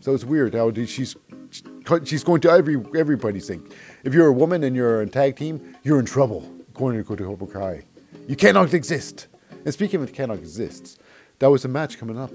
So 0.00 0.12
it's 0.14 0.24
weird 0.24 0.54
how 0.54 0.70
she's 0.74 1.16
she's 2.04 2.24
going 2.24 2.42
to 2.42 2.50
every 2.50 2.76
everybody's 2.94 3.46
thing. 3.46 3.66
If 4.04 4.12
you're 4.12 4.26
a 4.26 4.32
woman 4.32 4.64
and 4.64 4.76
you're 4.76 5.00
a 5.00 5.06
tag 5.06 5.36
team, 5.36 5.76
you're 5.84 5.98
in 5.98 6.06
trouble, 6.06 6.44
according 6.70 7.02
to 7.02 7.16
Dakota 7.16 7.46
Kai. 7.46 7.84
You 8.28 8.36
cannot 8.36 8.74
exist. 8.74 9.28
And 9.64 9.72
speaking 9.72 10.02
of 10.02 10.12
cannot 10.12 10.38
exist, 10.38 11.00
that 11.38 11.50
was 11.50 11.64
a 11.64 11.68
match 11.68 11.98
coming 11.98 12.18
up. 12.18 12.32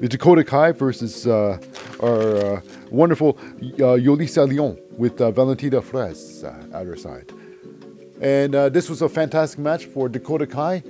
Was 0.00 0.08
Dakota 0.08 0.44
Kai 0.44 0.72
versus 0.72 1.26
uh, 1.26 1.58
our 2.00 2.36
uh, 2.36 2.60
wonderful 2.90 3.38
uh, 3.38 3.96
Yulisa 3.96 4.48
Leon 4.48 4.78
with 4.96 5.20
uh, 5.20 5.30
Valentina 5.30 5.82
Feroz 5.82 6.44
uh, 6.44 6.66
at 6.72 6.86
her 6.86 6.96
side. 6.96 7.32
And 8.20 8.54
this 8.72 8.90
was 8.90 9.02
a 9.02 9.08
fantastic 9.08 9.60
match 9.60 9.84
for 9.86 10.08
Dakota 10.08 10.46
Kai. 10.46 10.82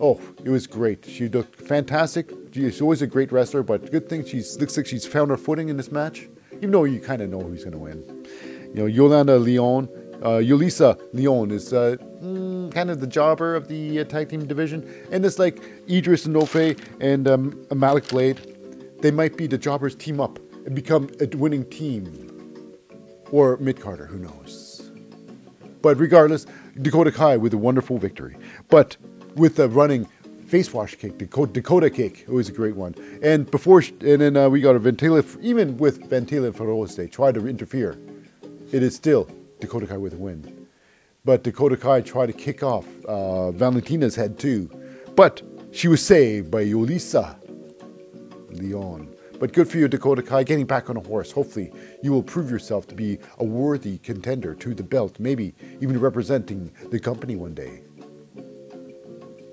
Oh, 0.00 0.20
it 0.44 0.50
was 0.50 0.66
great. 0.66 1.04
She 1.04 1.28
looked 1.28 1.56
fantastic. 1.56 2.30
She's 2.52 2.80
always 2.80 3.02
a 3.02 3.06
great 3.06 3.32
wrestler, 3.32 3.62
but 3.62 3.90
good 3.90 4.08
thing 4.08 4.24
she 4.24 4.42
looks 4.60 4.76
like 4.76 4.86
she's 4.86 5.06
found 5.06 5.30
her 5.30 5.36
footing 5.36 5.68
in 5.68 5.76
this 5.76 5.90
match, 5.90 6.28
even 6.52 6.70
though 6.70 6.84
you 6.84 7.00
kind 7.00 7.22
of 7.22 7.30
know 7.30 7.40
who's 7.40 7.64
going 7.64 7.72
to 7.72 7.78
win. 7.78 8.26
You 8.68 8.82
know, 8.82 8.86
Yolanda 8.86 9.38
Leon, 9.38 9.88
uh, 10.22 10.38
Yulisa 10.38 10.98
Leon 11.12 11.50
is 11.50 11.72
uh, 11.72 11.96
mm, 12.22 12.72
kind 12.72 12.90
of 12.90 13.00
the 13.00 13.06
jobber 13.06 13.54
of 13.54 13.68
the 13.68 14.00
uh, 14.00 14.04
tag 14.04 14.28
team 14.28 14.46
division, 14.46 14.88
and 15.10 15.24
it's 15.24 15.38
like 15.38 15.62
Idris 15.88 16.26
Enofe 16.26 16.78
and 17.00 17.28
um, 17.28 17.66
Malik 17.74 18.08
Blade. 18.08 18.54
They 19.00 19.10
might 19.10 19.36
be 19.36 19.46
the 19.46 19.58
jobbers 19.58 19.94
team 19.94 20.20
up 20.20 20.38
and 20.64 20.74
become 20.74 21.10
a 21.20 21.26
winning 21.36 21.64
team, 21.68 22.74
or 23.30 23.56
Mid 23.58 23.80
Carter, 23.80 24.06
who 24.06 24.18
knows. 24.18 24.90
But 25.82 25.98
regardless, 25.98 26.46
Dakota 26.80 27.12
Kai 27.12 27.36
with 27.36 27.54
a 27.54 27.58
wonderful 27.58 27.98
victory. 27.98 28.36
But 28.68 28.96
with 29.36 29.56
the 29.56 29.68
running 29.68 30.08
face 30.46 30.72
wash 30.72 30.94
kick, 30.96 31.18
Dakota, 31.18 31.52
Dakota 31.52 31.90
kick, 31.90 32.24
always 32.28 32.48
a 32.48 32.52
great 32.52 32.74
one. 32.74 32.94
And 33.22 33.50
before, 33.50 33.82
and 34.00 34.20
then 34.20 34.36
uh, 34.36 34.48
we 34.48 34.60
got 34.60 34.76
a 34.76 34.80
Ventila, 34.80 35.24
even 35.42 35.76
with 35.76 36.08
Ventila 36.08 36.54
Feroz, 36.54 36.96
they 36.96 37.06
tried 37.06 37.34
to 37.34 37.46
interfere. 37.46 37.98
It 38.72 38.82
is 38.82 38.94
still 38.96 39.28
Dakota 39.60 39.86
Kai 39.86 39.96
with 39.96 40.14
a 40.14 40.16
win. 40.16 40.66
But 41.24 41.42
Dakota 41.42 41.76
Kai 41.76 42.02
tried 42.02 42.26
to 42.26 42.32
kick 42.32 42.62
off 42.62 42.86
uh, 43.04 43.50
Valentina's 43.52 44.14
head 44.14 44.38
too. 44.38 44.70
But 45.16 45.42
she 45.72 45.88
was 45.88 46.04
saved 46.04 46.50
by 46.50 46.64
Yulisa 46.64 47.36
Leon. 48.50 49.12
But 49.38 49.52
good 49.52 49.68
for 49.68 49.76
you, 49.76 49.88
Dakota 49.88 50.22
Kai, 50.22 50.44
getting 50.44 50.64
back 50.64 50.88
on 50.88 50.96
a 50.96 51.00
horse. 51.00 51.30
Hopefully, 51.30 51.70
you 52.02 52.10
will 52.12 52.22
prove 52.22 52.50
yourself 52.50 52.86
to 52.88 52.94
be 52.94 53.18
a 53.38 53.44
worthy 53.44 53.98
contender 53.98 54.54
to 54.54 54.74
the 54.74 54.82
belt, 54.82 55.18
maybe 55.18 55.54
even 55.80 56.00
representing 56.00 56.72
the 56.90 56.98
company 56.98 57.36
one 57.36 57.54
day. 57.54 57.82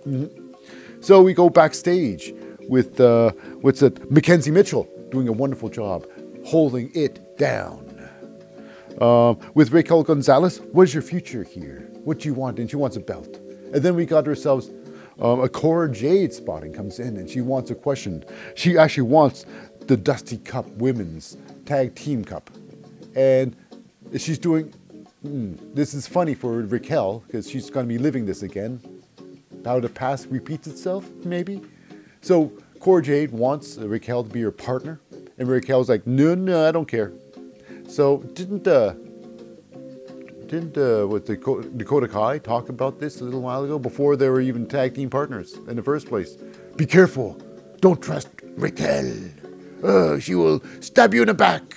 Mm-hmm. 0.06 0.52
So 1.02 1.22
we 1.22 1.34
go 1.34 1.50
backstage 1.50 2.34
with 2.70 3.00
uh, 3.02 3.32
what's 3.62 3.82
it, 3.82 3.96
McKenzie 4.10 4.54
Mitchell 4.54 4.88
doing 5.10 5.28
a 5.28 5.34
wonderful 5.34 5.70
job 5.70 6.08
holding 6.46 6.92
it 6.94 7.38
down. 7.38 7.83
Uh, 9.04 9.36
with 9.54 9.74
Raquel 9.74 10.02
Gonzalez, 10.02 10.62
what 10.72 10.84
is 10.84 10.94
your 10.94 11.04
future 11.04 11.44
here? 11.44 11.90
What 12.06 12.20
do 12.20 12.30
you 12.30 12.34
want? 12.34 12.58
And 12.58 12.70
she 12.70 12.78
wants 12.78 12.96
a 12.96 13.02
belt. 13.02 13.36
And 13.74 13.84
then 13.84 13.96
we 13.96 14.06
got 14.06 14.26
ourselves 14.30 14.70
um, 15.20 15.42
a 15.42 15.50
Cora 15.50 15.92
Jade 15.92 16.32
spotting 16.32 16.72
comes 16.72 17.00
in 17.00 17.18
and 17.18 17.30
she 17.30 17.42
wants 17.42 17.70
a 17.70 17.76
question. 17.76 18.24
She 18.56 18.78
actually 18.78 19.10
wants 19.10 19.46
the 19.88 19.98
Dusty 19.98 20.38
Cup 20.38 20.66
Women's 20.78 21.36
Tag 21.66 21.96
Team 21.96 22.24
Cup. 22.24 22.50
And 23.14 23.58
she's 24.18 24.40
doing, 24.40 24.74
mm, 25.26 25.76
this 25.76 25.94
is 25.94 26.08
funny 26.08 26.34
for 26.34 26.62
Raquel 26.62 27.24
because 27.28 27.50
she's 27.50 27.70
going 27.70 27.86
to 27.86 27.94
be 27.94 27.98
living 27.98 28.26
this 28.26 28.42
again 28.42 28.80
how 29.66 29.82
the 29.82 29.90
past 29.90 30.28
repeats 30.30 30.68
itself, 30.68 31.10
maybe. 31.26 31.62
So 32.22 32.54
Cora 32.80 33.02
Jade 33.02 33.32
wants 33.32 33.76
Raquel 33.76 34.24
to 34.24 34.30
be 34.30 34.44
her 34.44 34.52
partner, 34.52 35.02
and 35.38 35.50
Raquel's 35.50 35.90
like, 35.90 36.08
no, 36.08 36.36
no, 36.36 36.66
I 36.66 36.72
don't 36.72 36.88
care. 36.88 37.12
So 37.88 38.18
didn't 38.34 38.68
uh, 38.68 38.94
didn't 40.48 40.78
uh, 40.78 41.08
with 41.08 41.26
Dakota 41.78 42.08
Kai 42.08 42.38
talk 42.40 42.70
about 42.70 43.00
this 43.00 43.22
a 43.22 43.24
little 43.24 43.42
while 43.42 43.64
ago 43.64 43.80
before 43.80 44.16
they 44.16 44.30
were 44.30 44.42
even 44.42 44.68
tag 44.68 44.96
team 44.96 45.10
partners 45.10 45.54
in 45.68 45.76
the 45.76 45.84
first 45.84 46.08
place? 46.08 46.38
Be 46.76 46.86
careful, 46.86 47.40
don't 47.80 48.02
trust 48.02 48.30
Raquel. 48.56 49.14
Uh, 49.84 50.20
she 50.20 50.36
will 50.36 50.62
stab 50.80 51.14
you 51.14 51.22
in 51.22 51.28
the 51.28 51.34
back 51.34 51.76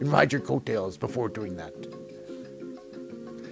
and 0.00 0.10
ride 0.10 0.32
your 0.32 0.40
coattails 0.40 0.96
before 0.96 1.28
doing 1.28 1.56
that. 1.56 1.74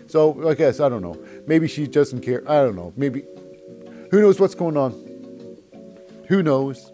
So 0.07 0.49
I 0.49 0.55
guess 0.55 0.81
I 0.81 0.89
don't 0.89 1.03
know. 1.03 1.17
Maybe 1.47 1.69
she 1.69 1.87
doesn't 1.87 2.23
care. 2.23 2.43
I 2.51 2.63
don't 2.63 2.77
know. 2.77 2.93
Maybe 2.97 3.25
who 4.11 4.21
knows 4.21 4.41
what's 4.41 4.55
going 4.55 4.77
on? 4.77 4.93
Who 6.29 6.43
knows? 6.43 6.91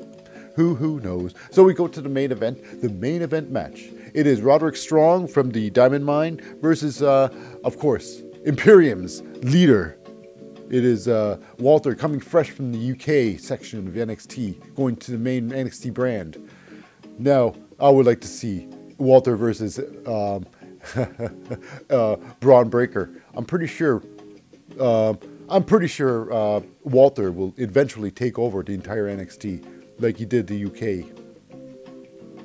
Who 0.57 0.75
who 0.75 1.01
knows? 1.01 1.35
So 1.51 1.63
we 1.63 1.75
go 1.75 1.89
to 1.89 2.01
the 2.01 2.09
main 2.09 2.33
event, 2.33 2.83
the 2.83 2.89
main 2.89 3.23
event 3.23 3.51
match. 3.51 3.91
It 4.17 4.27
is 4.27 4.41
Roderick 4.41 4.77
Strong 4.77 5.29
from 5.29 5.51
the 5.51 5.69
Diamond 5.69 6.07
Mine 6.07 6.41
versus, 6.63 7.03
uh, 7.03 7.29
of 7.65 7.79
course, 7.79 8.23
Imperium's 8.47 9.23
leader. 9.43 9.99
It 10.71 10.87
is 10.87 11.07
uh, 11.07 11.37
Walter 11.59 11.95
coming 11.95 12.21
fresh 12.21 12.51
from 12.51 12.73
the 12.73 12.93
UK 12.93 13.39
section 13.39 13.87
of 13.87 13.93
NXT, 13.93 14.75
going 14.75 14.97
to 14.97 15.11
the 15.11 15.19
main 15.19 15.51
NXT 15.51 15.93
brand. 15.93 16.49
Now, 17.19 17.57
I 17.79 17.91
would 17.91 18.07
like 18.07 18.23
to 18.23 18.27
see 18.27 18.69
Walter 18.97 19.37
versus 19.37 19.79
um, 20.07 20.47
uh, 21.91 22.17
Bron 22.41 22.71
Breakker. 22.71 23.23
I'm 23.35 23.45
pretty 23.45 23.67
sure. 23.67 24.03
Uh, 24.81 25.13
I'm 25.51 25.63
pretty 25.63 25.89
sure 25.89 26.33
uh, 26.33 26.63
Walter 26.85 27.33
will 27.33 27.53
eventually 27.59 28.11
take 28.11 28.39
over 28.39 28.63
the 28.63 28.73
entire 28.73 29.15
NXT 29.15 30.01
like 30.01 30.17
he 30.17 30.25
did 30.25 30.47
the 30.47 30.65
UK. 30.65 31.05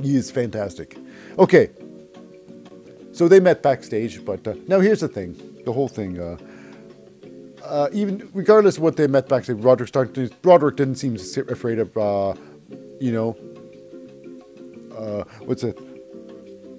He 0.02 0.18
is 0.18 0.30
fantastic. 0.30 0.98
Okay, 1.40 1.70
so 3.12 3.28
they 3.28 3.40
met 3.40 3.62
backstage, 3.64 4.24
but 4.26 4.46
uh, 4.48 4.56
now 4.68 4.80
here's 4.80 5.00
the 5.00 5.08
thing 5.08 5.36
the 5.66 5.72
whole 5.72 5.88
thing. 5.88 6.20
Uh, 6.20 6.38
uh, 7.64 7.90
even 7.94 8.30
regardless 8.34 8.78
of 8.78 8.84
what 8.84 8.98
they 8.98 9.08
met 9.08 9.30
backstage, 9.30 9.58
Roderick 9.58 9.88
started. 9.88 10.34
Roderick 10.44 10.76
didn't 10.76 10.96
seem 10.96 11.16
afraid 11.50 11.80
of, 11.80 11.96
uh, 11.96 12.34
you 13.00 13.12
know, 13.12 13.38
uh, 14.98 15.24
what's 15.46 15.64
it, 15.64 15.80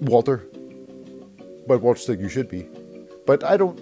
Walter. 0.01 0.47
But 1.67 1.81
Walter 1.81 2.01
said 2.01 2.19
you 2.19 2.29
should 2.29 2.49
be. 2.49 2.67
But 3.25 3.43
I 3.43 3.57
don't. 3.57 3.79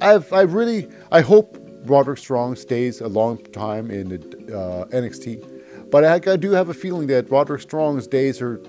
I've 0.00 0.32
I 0.32 0.42
really 0.42 0.88
I 1.12 1.20
hope 1.20 1.56
Roderick 1.84 2.18
Strong 2.18 2.56
stays 2.56 3.00
a 3.00 3.08
long 3.08 3.38
time 3.52 3.90
in 3.90 4.08
the, 4.08 4.56
uh, 4.56 4.84
NXT. 4.86 5.90
But 5.90 6.04
I, 6.04 6.32
I, 6.32 6.36
do 6.36 6.50
have 6.50 6.70
a 6.70 6.74
feeling 6.74 7.06
that 7.08 7.30
Roderick 7.30 7.60
Strong's 7.60 8.06
days 8.06 8.40
are, 8.40 8.60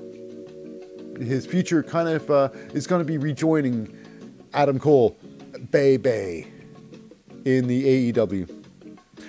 his 1.20 1.46
future 1.46 1.84
kind 1.84 2.10
of 2.10 2.30
uh, 2.30 2.50
is 2.74 2.88
going 2.88 3.00
to 3.00 3.06
be 3.06 3.18
rejoining 3.18 3.96
Adam 4.54 4.80
Cole, 4.80 5.18
Bay 5.72 5.98
Bay, 5.98 6.48
in 7.46 7.68
the 7.68 8.12
AEW. 8.14 8.64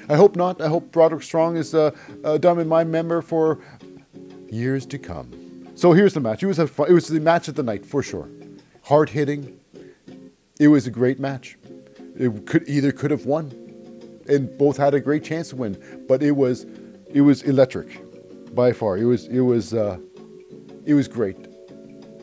I 0.08 0.16
hope 0.16 0.36
not. 0.36 0.60
I 0.60 0.68
hope 0.68 0.94
Roderick 0.94 1.22
Strong 1.22 1.56
is 1.56 1.74
a, 1.74 1.92
a 2.24 2.38
Diamond 2.38 2.68
Mine 2.68 2.90
member 2.90 3.22
for 3.22 3.58
years 4.48 4.86
to 4.86 4.98
come. 4.98 5.68
So 5.74 5.92
here's 5.92 6.14
the 6.14 6.20
match. 6.20 6.42
It 6.42 6.46
was 6.46 6.58
a 6.58 6.66
fun, 6.66 6.88
it 6.88 6.92
was 6.92 7.08
the 7.08 7.20
match 7.20 7.48
of 7.48 7.54
the 7.54 7.62
night 7.62 7.84
for 7.84 8.02
sure. 8.02 8.28
Hard 8.82 9.10
hitting. 9.10 9.58
It 10.58 10.68
was 10.68 10.86
a 10.86 10.90
great 10.90 11.20
match. 11.20 11.58
It 12.16 12.46
could 12.46 12.66
either 12.68 12.92
could 12.92 13.10
have 13.10 13.26
won, 13.26 13.50
and 14.28 14.56
both 14.56 14.78
had 14.78 14.94
a 14.94 15.00
great 15.00 15.22
chance 15.22 15.50
to 15.50 15.56
win. 15.56 16.04
But 16.08 16.22
it 16.22 16.32
was 16.32 16.66
it 17.12 17.20
was 17.20 17.42
electric, 17.42 18.00
by 18.54 18.72
far. 18.72 18.96
It 18.96 19.04
was 19.04 19.26
it 19.26 19.40
was 19.40 19.74
uh, 19.74 19.98
it 20.86 20.94
was 20.94 21.08
great. 21.08 21.45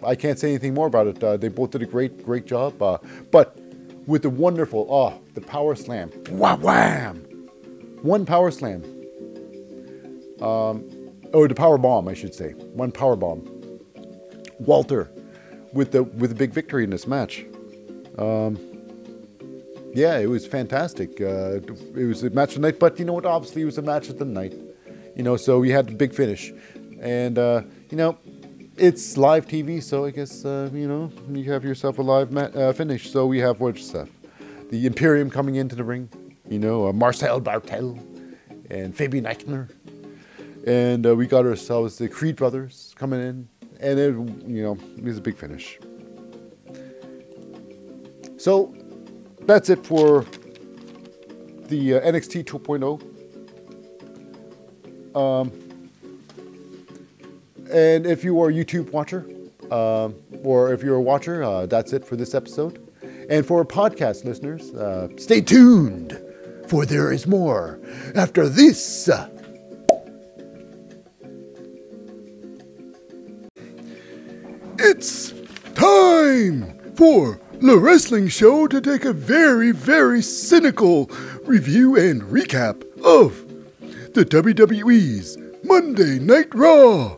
I 0.05 0.15
can't 0.15 0.39
say 0.39 0.49
anything 0.49 0.73
more 0.73 0.87
about 0.87 1.07
it. 1.07 1.23
Uh, 1.23 1.37
they 1.37 1.47
both 1.47 1.71
did 1.71 1.81
a 1.81 1.85
great 1.85 2.23
great 2.23 2.45
job. 2.45 2.81
Uh, 2.81 2.97
but 3.31 3.57
with 4.05 4.23
the 4.23 4.29
wonderful 4.29 4.87
oh 4.89 5.19
the 5.33 5.41
power 5.41 5.75
slam, 5.75 6.09
wham 6.29 6.61
wham, 6.61 7.17
one 8.01 8.25
power 8.25 8.51
slam. 8.51 8.83
Um, 10.41 10.89
or 11.33 11.47
the 11.47 11.55
power 11.55 11.77
bomb, 11.77 12.07
I 12.07 12.13
should 12.13 12.35
say. 12.35 12.51
One 12.51 12.91
power 12.91 13.15
bomb. 13.15 13.47
Walter 14.59 15.09
with 15.73 15.91
the 15.91 16.03
with 16.03 16.31
a 16.31 16.35
big 16.35 16.51
victory 16.51 16.83
in 16.83 16.89
this 16.89 17.07
match. 17.07 17.45
Um, 18.17 18.59
yeah, 19.93 20.17
it 20.17 20.27
was 20.27 20.45
fantastic. 20.45 21.21
Uh, 21.21 21.59
it 21.95 22.07
was 22.07 22.23
a 22.23 22.29
match 22.29 22.49
of 22.49 22.55
the 22.55 22.61
night, 22.61 22.79
but 22.79 22.97
you 22.99 23.05
know 23.05 23.13
what? 23.13 23.25
Obviously, 23.25 23.61
it 23.61 23.65
was 23.65 23.77
a 23.77 23.81
match 23.81 24.09
of 24.09 24.17
the 24.17 24.25
night. 24.25 24.53
You 25.15 25.23
know, 25.23 25.37
so 25.37 25.59
we 25.59 25.69
had 25.69 25.87
the 25.87 25.93
big 25.93 26.13
finish, 26.13 26.51
and 26.99 27.37
uh, 27.37 27.61
you 27.89 27.97
know, 27.97 28.17
it's 28.77 29.17
live 29.17 29.47
TV, 29.47 29.81
so 29.81 30.05
I 30.05 30.11
guess 30.11 30.45
uh, 30.45 30.69
you 30.73 30.87
know 30.87 31.11
you 31.29 31.51
have 31.51 31.63
yourself 31.63 31.99
a 31.99 32.01
live 32.01 32.35
uh, 32.35 32.73
finish. 32.73 33.11
So 33.11 33.25
we 33.25 33.39
have 33.39 33.59
what 33.59 33.77
stuff? 33.77 34.09
The 34.69 34.85
Imperium 34.85 35.29
coming 35.29 35.55
into 35.55 35.75
the 35.75 35.83
ring. 35.83 36.09
You 36.49 36.59
know, 36.59 36.87
uh, 36.87 36.93
Marcel 36.93 37.39
Barthel 37.39 37.97
and 38.69 38.95
Fabian 38.95 39.25
Aichner 39.25 39.69
and 40.65 41.05
uh, 41.05 41.15
we 41.15 41.27
got 41.27 41.45
ourselves 41.45 41.97
the 41.97 42.07
Creed 42.07 42.35
brothers 42.35 42.93
coming 42.97 43.19
in, 43.21 43.47
and 43.79 43.99
it, 43.99 44.13
you 44.47 44.63
know, 44.63 44.77
it 44.97 45.03
was 45.03 45.17
a 45.17 45.21
big 45.21 45.37
finish. 45.37 45.79
So 48.37 48.73
that's 49.41 49.69
it 49.69 49.85
for 49.85 50.25
the 51.67 51.95
uh, 51.95 52.11
NXT 52.11 52.45
2.0. 52.45 53.01
Um, 55.15 55.51
and 57.73 58.05
if 58.05 58.23
you 58.23 58.39
are 58.41 58.49
a 58.49 58.53
YouTube 58.53 58.91
watcher, 58.91 59.25
um, 59.71 60.15
or 60.43 60.73
if 60.73 60.83
you're 60.83 60.95
a 60.95 61.01
watcher, 61.01 61.43
uh, 61.43 61.65
that's 61.65 61.93
it 61.93 62.05
for 62.05 62.15
this 62.15 62.35
episode. 62.35 62.79
And 63.29 63.45
for 63.45 63.65
podcast 63.65 64.25
listeners, 64.25 64.73
uh, 64.73 65.07
stay 65.17 65.41
tuned, 65.41 66.19
for 66.67 66.85
there 66.85 67.11
is 67.11 67.25
more 67.25 67.79
after 68.15 68.47
this. 68.47 69.09
It's 74.79 75.33
time 75.73 76.77
for 76.95 77.39
the 77.61 77.77
Wrestling 77.77 78.27
Show 78.27 78.67
to 78.67 78.81
take 78.81 79.05
a 79.05 79.13
very, 79.13 79.71
very 79.71 80.21
cynical 80.21 81.09
review 81.45 81.95
and 81.95 82.21
recap 82.23 82.83
of 83.03 83.47
the 84.13 84.25
WWE's 84.25 85.37
Monday 85.63 86.19
Night 86.19 86.53
Raw, 86.53 87.15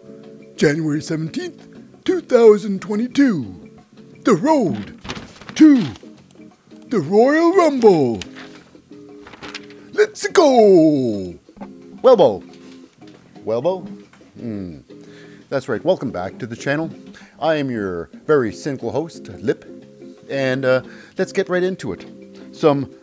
January 0.56 0.99
17th, 0.99 2.06
2022. 2.06 3.72
The 4.24 4.34
road 4.36 4.97
to 5.56 5.84
the 6.88 6.99
Royal 7.01 7.51
Rumble. 7.53 8.22
Let's 9.91 10.26
go! 10.28 11.36
Welbo. 12.01 12.41
Welbo? 13.43 13.86
Hmm. 14.39 14.78
That's 15.49 15.68
right. 15.68 15.84
Welcome 15.84 16.12
back 16.12 16.38
to 16.38 16.47
the 16.47 16.56
channel. 16.56 16.89
I 17.38 17.56
am 17.56 17.70
your 17.70 18.10
very 18.26 18.53
cynical 18.53 18.91
host, 18.91 19.28
Lip, 19.28 19.66
and 20.30 20.64
uh, 20.64 20.84
let's 21.18 21.34
get 21.34 21.49
right 21.49 21.64
into 21.64 21.91
it. 21.91 22.06
Some 22.53 22.95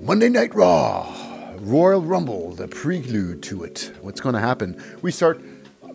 Monday 0.00 0.28
Night 0.28 0.52
Raw, 0.56 1.14
Royal 1.60 2.02
Rumble, 2.02 2.50
the 2.54 2.66
prelude 2.66 3.40
to 3.44 3.62
it. 3.62 3.92
What's 4.00 4.20
going 4.20 4.34
to 4.34 4.40
happen? 4.40 4.82
We 5.00 5.12
start 5.12 5.40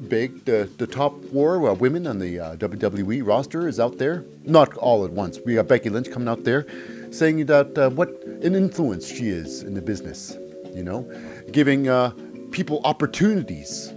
big. 0.07 0.45
The, 0.45 0.69
the 0.77 0.87
top 0.87 1.23
four 1.25 1.69
uh, 1.69 1.73
women 1.73 2.07
on 2.07 2.19
the 2.19 2.39
uh, 2.39 2.55
WWE 2.57 3.25
roster 3.25 3.67
is 3.67 3.79
out 3.79 3.97
there. 3.97 4.25
Not 4.43 4.75
all 4.77 5.05
at 5.05 5.11
once. 5.11 5.39
We 5.45 5.55
got 5.55 5.67
Becky 5.67 5.89
Lynch 5.89 6.11
coming 6.11 6.27
out 6.27 6.43
there 6.43 6.65
saying 7.11 7.45
that 7.45 7.77
uh, 7.77 7.89
what 7.91 8.09
an 8.23 8.55
influence 8.55 9.07
she 9.07 9.29
is 9.29 9.63
in 9.63 9.73
the 9.73 9.81
business, 9.81 10.37
you 10.73 10.83
know, 10.83 11.09
giving 11.51 11.87
uh, 11.87 12.11
people 12.51 12.81
opportunities 12.83 13.93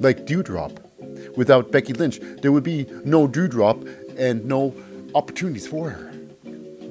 like 0.00 0.26
Doudrop 0.26 0.78
without 1.36 1.70
Becky 1.70 1.92
Lynch. 1.92 2.20
There 2.40 2.52
would 2.52 2.64
be 2.64 2.86
no 3.04 3.28
Doudrop 3.28 3.88
and 4.18 4.44
no 4.44 4.74
opportunities 5.14 5.66
for 5.66 5.90
her. 5.90 6.12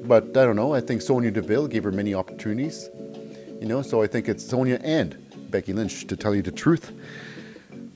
But 0.03 0.25
I 0.37 0.45
don't 0.45 0.55
know. 0.55 0.73
I 0.73 0.81
think 0.81 1.01
Sonya 1.01 1.31
Deville 1.31 1.67
gave 1.67 1.83
her 1.83 1.91
many 1.91 2.13
opportunities. 2.13 2.89
You 3.59 3.67
know, 3.67 3.81
so 3.81 4.01
I 4.01 4.07
think 4.07 4.27
it's 4.27 4.45
Sonya 4.45 4.79
and 4.83 5.17
Becky 5.51 5.73
Lynch 5.73 6.07
to 6.07 6.15
tell 6.15 6.33
you 6.33 6.41
the 6.41 6.51
truth. 6.51 6.91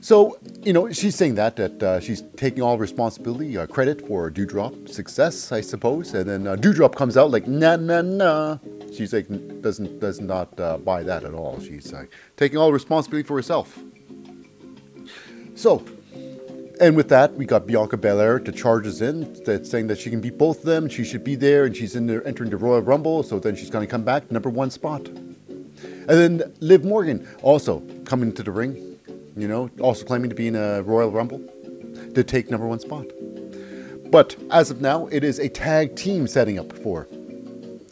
So, 0.05 0.37
you 0.61 0.71
know, 0.71 0.91
she's 0.91 1.15
saying 1.15 1.33
that 1.33 1.55
that 1.55 1.81
uh, 1.81 1.99
she's 1.99 2.21
taking 2.37 2.61
all 2.61 2.77
responsibility, 2.77 3.57
uh, 3.57 3.65
credit 3.65 4.07
for 4.07 4.29
Doudrop 4.29 4.87
success, 4.87 5.51
I 5.51 5.61
suppose. 5.61 6.13
And 6.13 6.29
then 6.29 6.45
uh, 6.45 6.55
Doudrop 6.57 6.93
comes 6.93 7.17
out 7.17 7.31
like, 7.31 7.47
nah, 7.47 7.75
nah, 7.77 8.03
nah. 8.03 8.59
She's 8.95 9.13
like, 9.13 9.25
doesn't 9.61 9.99
does 9.99 10.21
not 10.21 10.59
uh, 10.59 10.77
buy 10.77 11.01
that 11.01 11.23
at 11.23 11.33
all. 11.33 11.59
She's 11.59 11.91
like 11.91 12.11
taking 12.37 12.59
all 12.59 12.71
responsibility 12.71 13.25
for 13.25 13.35
herself. 13.35 13.79
So, 15.55 15.83
and 16.79 16.95
with 16.95 17.09
that, 17.09 17.33
we 17.33 17.47
got 17.47 17.65
Bianca 17.65 17.97
Belair 17.97 18.37
to 18.37 18.51
charge 18.51 18.85
us 18.85 19.01
in, 19.01 19.33
that's 19.43 19.71
saying 19.71 19.87
that 19.87 19.97
she 19.97 20.11
can 20.11 20.21
beat 20.21 20.37
both 20.37 20.59
of 20.59 20.65
them. 20.65 20.87
She 20.87 21.03
should 21.03 21.23
be 21.23 21.33
there, 21.33 21.65
and 21.65 21.75
she's 21.75 21.95
in 21.95 22.05
there 22.05 22.21
entering 22.27 22.51
the 22.51 22.57
Royal 22.57 22.83
Rumble. 22.83 23.23
So 23.23 23.39
then 23.39 23.55
she's 23.55 23.71
going 23.71 23.87
to 23.87 23.89
come 23.89 24.03
back 24.03 24.29
number 24.29 24.51
one 24.51 24.69
spot. 24.69 25.07
And 25.07 26.07
then 26.07 26.53
Liv 26.59 26.85
Morgan 26.85 27.27
also 27.41 27.79
coming 28.05 28.31
to 28.33 28.43
the 28.43 28.51
ring, 28.51 28.84
you 29.35 29.47
know, 29.47 29.69
also 29.79 30.05
claiming 30.05 30.29
to 30.29 30.35
be 30.35 30.47
in 30.47 30.55
a 30.55 30.81
Royal 30.83 31.11
Rumble 31.11 31.39
to 32.13 32.23
take 32.23 32.49
number 32.49 32.67
one 32.67 32.79
spot. 32.79 33.05
But 34.11 34.35
as 34.51 34.71
of 34.71 34.81
now, 34.81 35.07
it 35.07 35.23
is 35.23 35.39
a 35.39 35.49
tag 35.49 35.95
team 35.95 36.27
setting 36.27 36.57
up 36.59 36.71
for. 36.71 37.07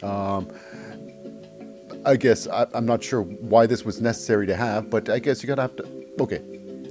Um, 0.01 0.47
I 2.05 2.15
guess 2.15 2.47
I, 2.47 2.67
am 2.73 2.85
not 2.85 3.03
sure 3.03 3.21
why 3.21 3.65
this 3.65 3.83
was 3.83 4.01
necessary 4.01 4.45
to 4.47 4.55
have, 4.55 4.89
but 4.89 5.09
I 5.09 5.19
guess 5.19 5.41
you 5.41 5.47
gotta 5.47 5.61
have 5.63 5.75
to. 5.77 6.05
Okay, 6.19 6.41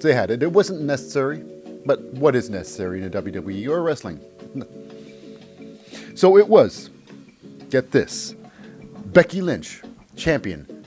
they 0.03 0.15
had 0.15 0.31
it. 0.31 0.43
It 0.43 0.53
wasn't 0.53 0.83
necessary, 0.83 1.45
but 1.85 2.03
what 2.15 2.35
is 2.35 2.51
necessary 2.51 3.01
in 3.01 3.07
a 3.07 3.11
WWE 3.11 3.69
or 3.69 3.83
wrestling? 3.83 4.21
So 6.15 6.37
it 6.37 6.47
was. 6.47 6.91
Get 7.71 7.91
this 7.91 8.35
Becky 9.07 9.41
Lynch, 9.41 9.81
champion, 10.15 10.85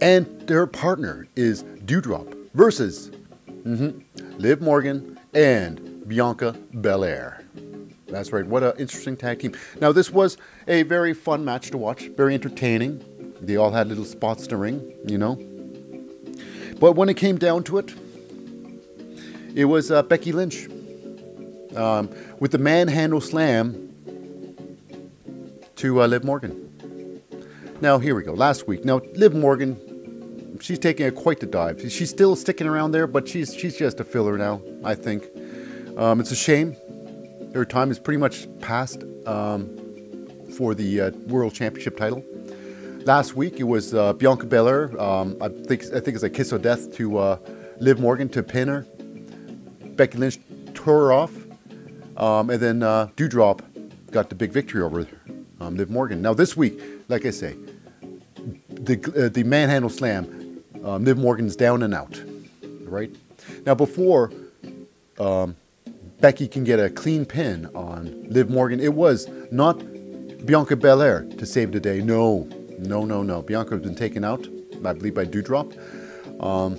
and 0.00 0.48
her 0.48 0.66
partner 0.66 1.28
is 1.36 1.64
Doudrop 1.84 2.33
versus 2.54 3.10
mm-hmm, 3.48 4.00
Liv 4.38 4.60
Morgan 4.60 5.18
and 5.34 6.08
Bianca 6.08 6.52
Belair. 6.80 7.44
That's 8.06 8.32
right. 8.32 8.46
What 8.46 8.62
an 8.62 8.74
interesting 8.78 9.16
tag 9.16 9.40
team. 9.40 9.54
Now, 9.80 9.90
this 9.90 10.10
was 10.10 10.36
a 10.68 10.84
very 10.84 11.14
fun 11.14 11.44
match 11.44 11.70
to 11.72 11.78
watch, 11.78 12.08
very 12.16 12.34
entertaining. 12.34 13.04
They 13.40 13.56
all 13.56 13.72
had 13.72 13.88
little 13.88 14.04
spots 14.04 14.46
to 14.48 14.56
ring, 14.56 14.94
you 15.06 15.18
know. 15.18 15.34
But 16.78 16.92
when 16.92 17.08
it 17.08 17.16
came 17.16 17.38
down 17.38 17.64
to 17.64 17.78
it, 17.78 17.94
it 19.54 19.64
was 19.64 19.90
uh, 19.90 20.02
Becky 20.02 20.32
Lynch 20.32 20.68
um, 21.76 22.10
with 22.38 22.52
the 22.52 22.58
manhandle 22.58 23.20
slam 23.20 23.80
to 25.76 26.02
uh, 26.02 26.06
Liv 26.06 26.24
Morgan. 26.24 26.60
Now, 27.80 27.98
here 27.98 28.14
we 28.14 28.22
go. 28.22 28.32
Last 28.32 28.68
week. 28.68 28.84
Now, 28.84 29.00
Liv 29.14 29.34
Morgan, 29.34 29.76
she's 30.60 30.78
taking 30.78 31.06
a 31.06 31.12
quite 31.12 31.40
the 31.40 31.46
dive. 31.46 31.80
She's 31.90 32.10
still 32.10 32.36
sticking 32.36 32.66
around 32.66 32.92
there, 32.92 33.06
but 33.06 33.28
she's, 33.28 33.54
she's 33.54 33.76
just 33.76 34.00
a 34.00 34.04
filler 34.04 34.36
now, 34.38 34.62
I 34.82 34.94
think. 34.94 35.24
Um, 35.96 36.20
it's 36.20 36.30
a 36.30 36.36
shame. 36.36 36.76
Her 37.54 37.64
time 37.64 37.90
is 37.90 37.98
pretty 37.98 38.18
much 38.18 38.48
past 38.60 39.04
um, 39.26 39.68
for 40.56 40.74
the 40.74 41.00
uh, 41.00 41.10
World 41.28 41.54
Championship 41.54 41.96
title. 41.96 42.24
Last 43.04 43.36
week, 43.36 43.60
it 43.60 43.64
was 43.64 43.94
uh, 43.94 44.12
Bianca 44.14 44.46
Belair. 44.46 44.98
Um, 45.00 45.36
I 45.40 45.48
think 45.48 45.84
I 45.94 46.00
think 46.00 46.14
it's 46.14 46.22
a 46.22 46.30
kiss 46.30 46.52
of 46.52 46.62
death 46.62 46.94
to 46.96 47.18
uh, 47.18 47.38
Liv 47.78 48.00
Morgan 48.00 48.28
to 48.30 48.42
pin 48.42 48.68
her. 48.68 48.86
Becky 49.94 50.18
Lynch 50.18 50.38
tore 50.72 51.00
her 51.00 51.12
off, 51.12 51.32
um, 52.16 52.50
and 52.50 52.60
then 52.60 52.82
uh, 52.82 53.08
Doudrop 53.16 53.60
got 54.10 54.30
the 54.30 54.34
big 54.34 54.52
victory 54.52 54.82
over 54.82 55.06
um, 55.60 55.76
Liv 55.76 55.90
Morgan. 55.90 56.22
Now 56.22 56.34
this 56.34 56.56
week, 56.56 56.80
like 57.08 57.26
I 57.26 57.30
say, 57.30 57.56
the 58.68 59.26
uh, 59.26 59.28
the 59.28 59.44
manhandle 59.44 59.90
slam, 59.90 60.43
um, 60.84 61.04
Liv 61.04 61.18
Morgan's 61.18 61.56
down 61.56 61.82
and 61.82 61.94
out, 61.94 62.22
right? 62.82 63.10
Now 63.66 63.74
before 63.74 64.30
um, 65.18 65.56
Becky 66.20 66.46
can 66.48 66.64
get 66.64 66.78
a 66.80 66.90
clean 66.90 67.24
pin 67.24 67.66
on 67.74 68.26
Liv 68.28 68.50
Morgan. 68.50 68.80
It 68.80 68.94
was 68.94 69.28
not 69.50 69.82
Bianca 70.46 70.76
Belair 70.76 71.24
to 71.38 71.46
save 71.46 71.72
the 71.72 71.80
day. 71.80 72.00
No, 72.00 72.48
no, 72.78 73.04
no, 73.04 73.22
no. 73.22 73.42
Bianca 73.42 73.74
has 73.74 73.82
been 73.82 73.94
taken 73.94 74.24
out, 74.24 74.46
I 74.84 74.92
believe, 74.92 75.14
by 75.14 75.24
Doudrop. 75.24 75.72
Um, 76.42 76.78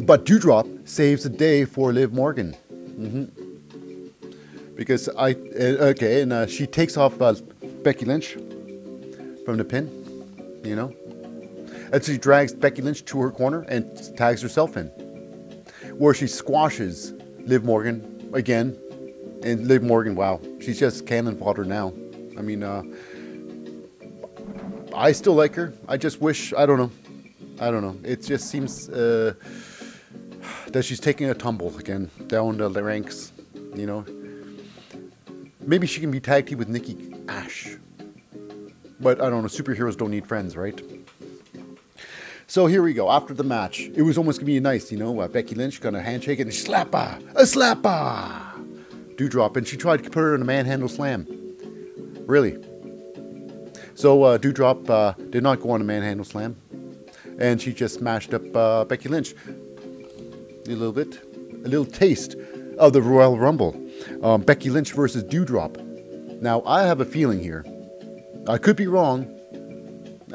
but 0.00 0.24
Doudrop 0.24 0.88
saves 0.88 1.24
the 1.24 1.28
day 1.28 1.64
for 1.64 1.92
Liv 1.92 2.12
Morgan. 2.12 2.56
Mm-hmm. 2.72 3.24
Because 4.74 5.08
I, 5.10 5.32
uh, 5.32 5.90
okay, 5.92 6.22
and 6.22 6.32
uh, 6.32 6.46
she 6.46 6.66
takes 6.66 6.96
off 6.96 7.20
uh, 7.20 7.34
Becky 7.82 8.06
Lynch 8.06 8.32
from 9.44 9.58
the 9.58 9.64
pin, 9.64 9.90
you 10.64 10.74
know. 10.74 10.94
And 11.92 12.04
she 12.04 12.18
drags 12.18 12.52
Becky 12.52 12.82
Lynch 12.82 13.04
to 13.06 13.20
her 13.20 13.30
corner 13.30 13.62
and 13.62 14.16
tags 14.16 14.42
herself 14.42 14.76
in. 14.76 14.86
Where 15.96 16.14
she 16.14 16.26
squashes 16.26 17.12
Liv 17.40 17.64
Morgan 17.64 18.30
again. 18.32 18.78
And 19.42 19.66
Liv 19.66 19.82
Morgan, 19.82 20.14
wow, 20.14 20.40
she's 20.60 20.78
just 20.78 21.06
cannon 21.06 21.36
fodder 21.36 21.64
now. 21.64 21.92
I 22.38 22.42
mean, 22.42 22.62
uh, 22.62 22.82
I 24.94 25.12
still 25.12 25.34
like 25.34 25.54
her. 25.54 25.72
I 25.88 25.96
just 25.96 26.20
wish, 26.20 26.52
I 26.52 26.66
don't 26.66 26.78
know. 26.78 26.90
I 27.58 27.70
don't 27.70 27.82
know. 27.82 27.96
It 28.08 28.22
just 28.22 28.48
seems 28.48 28.88
uh, 28.88 29.34
that 30.68 30.84
she's 30.84 31.00
taking 31.00 31.28
a 31.30 31.34
tumble 31.34 31.76
again 31.78 32.10
down 32.26 32.56
the 32.58 32.82
ranks, 32.82 33.32
you 33.74 33.86
know. 33.86 34.04
Maybe 35.60 35.86
she 35.86 36.00
can 36.00 36.10
be 36.10 36.20
tag 36.20 36.46
team 36.46 36.58
with 36.58 36.68
Nikki 36.68 37.14
Ash. 37.28 37.76
But 39.00 39.20
I 39.20 39.30
don't 39.30 39.42
know, 39.42 39.48
superheroes 39.48 39.96
don't 39.96 40.10
need 40.10 40.26
friends, 40.26 40.56
right? 40.56 40.80
So 42.50 42.66
here 42.66 42.82
we 42.82 42.94
go. 42.94 43.08
After 43.08 43.32
the 43.32 43.44
match, 43.44 43.92
it 43.94 44.02
was 44.02 44.18
almost 44.18 44.40
gonna 44.40 44.46
be 44.46 44.58
nice, 44.58 44.90
you 44.90 44.98
know. 44.98 45.20
Uh, 45.20 45.28
Becky 45.28 45.54
Lynch 45.54 45.80
got 45.80 45.94
a 45.94 46.02
handshake 46.02 46.40
and 46.40 46.50
a 46.50 46.52
slapper, 46.52 47.22
a 47.36 47.44
slapper, 47.44 49.14
Doudrop, 49.14 49.56
and 49.56 49.68
she 49.68 49.76
tried 49.76 50.02
to 50.02 50.10
put 50.10 50.18
her 50.18 50.34
in 50.34 50.42
a 50.42 50.44
manhandle 50.44 50.88
slam. 50.88 51.28
Really. 52.26 52.58
So 53.94 54.24
uh, 54.24 54.36
Doudrop 54.38 54.90
uh, 54.90 55.12
did 55.30 55.44
not 55.44 55.60
go 55.60 55.70
on 55.70 55.80
a 55.80 55.84
manhandle 55.84 56.24
slam, 56.24 56.56
and 57.38 57.62
she 57.62 57.72
just 57.72 58.00
smashed 58.00 58.34
up 58.34 58.42
uh, 58.56 58.84
Becky 58.84 59.08
Lynch 59.08 59.32
a 59.46 60.70
little 60.70 60.92
bit, 60.92 61.20
a 61.64 61.68
little 61.68 61.86
taste 61.86 62.34
of 62.78 62.92
the 62.92 63.00
Royal 63.00 63.38
Rumble. 63.38 63.80
Um, 64.24 64.42
Becky 64.42 64.70
Lynch 64.70 64.92
versus 64.92 65.22
Doudrop. 65.22 65.80
Now 66.42 66.64
I 66.66 66.82
have 66.82 67.00
a 67.00 67.04
feeling 67.04 67.38
here. 67.38 67.64
I 68.48 68.58
could 68.58 68.74
be 68.74 68.88
wrong, 68.88 69.39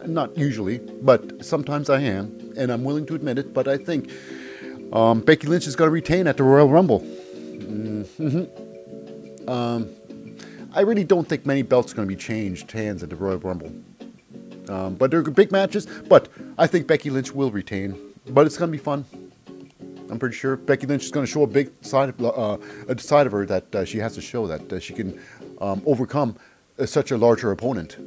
not 0.08 0.38
usually, 0.38 0.80
but 0.80 1.46
sometimes 1.46 1.90
I 1.90 2.02
am, 2.02 2.54
and 2.58 2.72
I'm 2.72 2.84
willing 2.84 3.06
to 3.08 3.16
admit 3.16 3.38
it. 3.38 3.54
But 3.54 3.68
I 3.68 3.78
think 3.78 4.12
um, 4.94 5.22
Becky 5.22 5.48
Lynch 5.48 5.68
is 5.68 5.76
going 5.76 5.88
to 5.88 5.92
retain 5.92 6.28
at 6.28 6.38
the 6.38 6.44
Royal 6.44 6.70
Rumble. 6.70 7.02
Mm-hmm. 7.02 8.46
Um, 9.50 9.90
I 10.74 10.82
really 10.82 11.04
don't 11.04 11.28
think 11.28 11.46
many 11.46 11.62
belts 11.62 11.94
are 11.94 11.96
going 11.96 12.08
to 12.08 12.14
be 12.14 12.22
changed 12.22 12.72
hands 12.72 13.04
at 13.04 13.10
the 13.10 13.16
Royal 13.16 13.40
Rumble. 13.40 13.72
Um, 14.68 14.96
but 14.96 15.12
they're 15.12 15.22
big 15.22 15.52
matches. 15.52 15.86
But 15.86 16.28
I 16.58 16.68
think 16.68 16.88
Becky 16.88 17.10
Lynch 17.10 17.32
will 17.32 17.52
retain. 17.52 18.14
But 18.28 18.46
it's 18.46 18.58
going 18.58 18.72
to 18.72 18.78
be 18.78 18.84
fun. 18.84 19.06
I'm 20.10 20.20
pretty 20.20 20.36
sure 20.36 20.56
Becky 20.56 20.86
Lynch 20.86 21.04
is 21.04 21.12
going 21.12 21.26
to 21.26 21.32
show 21.32 21.44
a 21.44 21.48
big 21.48 21.72
side 21.82 22.10
of, 22.10 22.22
uh, 22.24 22.58
a 22.88 23.00
side 23.00 23.26
of 23.26 23.32
her 23.32 23.46
that 23.46 23.76
uh, 23.76 23.86
she 23.86 23.98
has 24.00 24.16
to 24.16 24.22
show 24.22 24.48
that 24.48 24.72
uh, 24.72 24.80
she 24.80 24.94
can 24.94 25.20
um, 25.62 25.82
overcome 25.86 26.38
uh, 26.78 26.86
such 26.86 27.12
a 27.12 27.18
larger 27.18 27.52
opponent. 27.52 27.98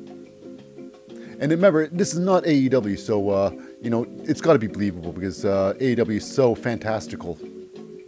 And 1.40 1.52
remember, 1.52 1.86
this 1.86 2.12
is 2.12 2.18
not 2.18 2.42
AEW, 2.44 2.98
so 2.98 3.30
uh, 3.30 3.50
you 3.80 3.90
know 3.90 4.06
it's 4.24 4.40
got 4.40 4.54
to 4.54 4.58
be 4.58 4.66
believable 4.66 5.12
because 5.12 5.44
uh, 5.44 5.74
AEW 5.78 6.16
is 6.16 6.28
so 6.28 6.54
fantastical. 6.54 7.38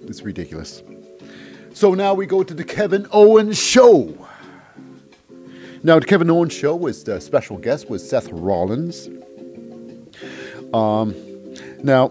It's 0.02 0.22
ridiculous. 0.22 0.82
So 1.72 1.94
now 1.94 2.14
we 2.14 2.26
go 2.26 2.42
to 2.42 2.52
the 2.52 2.64
Kevin 2.64 3.06
Owens 3.12 3.56
show. 3.56 4.26
Now 5.84 6.00
the 6.00 6.06
Kevin 6.06 6.28
Owens 6.28 6.52
show 6.52 6.74
was 6.74 7.04
the 7.04 7.20
special 7.20 7.56
guest 7.56 7.88
was 7.88 8.06
Seth 8.06 8.28
Rollins. 8.32 9.08
Um, 10.74 11.14
now 11.84 12.10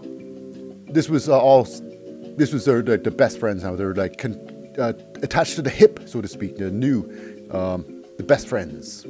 this 0.88 1.10
was 1.10 1.28
uh, 1.28 1.38
all. 1.38 1.64
This 2.36 2.54
was 2.54 2.64
their, 2.64 2.80
the, 2.80 2.96
the 2.96 3.10
best 3.10 3.38
friends 3.38 3.62
now. 3.62 3.76
They're 3.76 3.94
like 3.94 4.16
con- 4.16 4.74
uh, 4.78 4.94
attached 5.22 5.56
to 5.56 5.62
the 5.62 5.70
hip, 5.70 6.00
so 6.06 6.22
to 6.22 6.28
speak. 6.28 6.56
The 6.56 6.70
new, 6.70 7.00
um, 7.50 8.04
the 8.16 8.24
best 8.24 8.48
friends. 8.48 9.06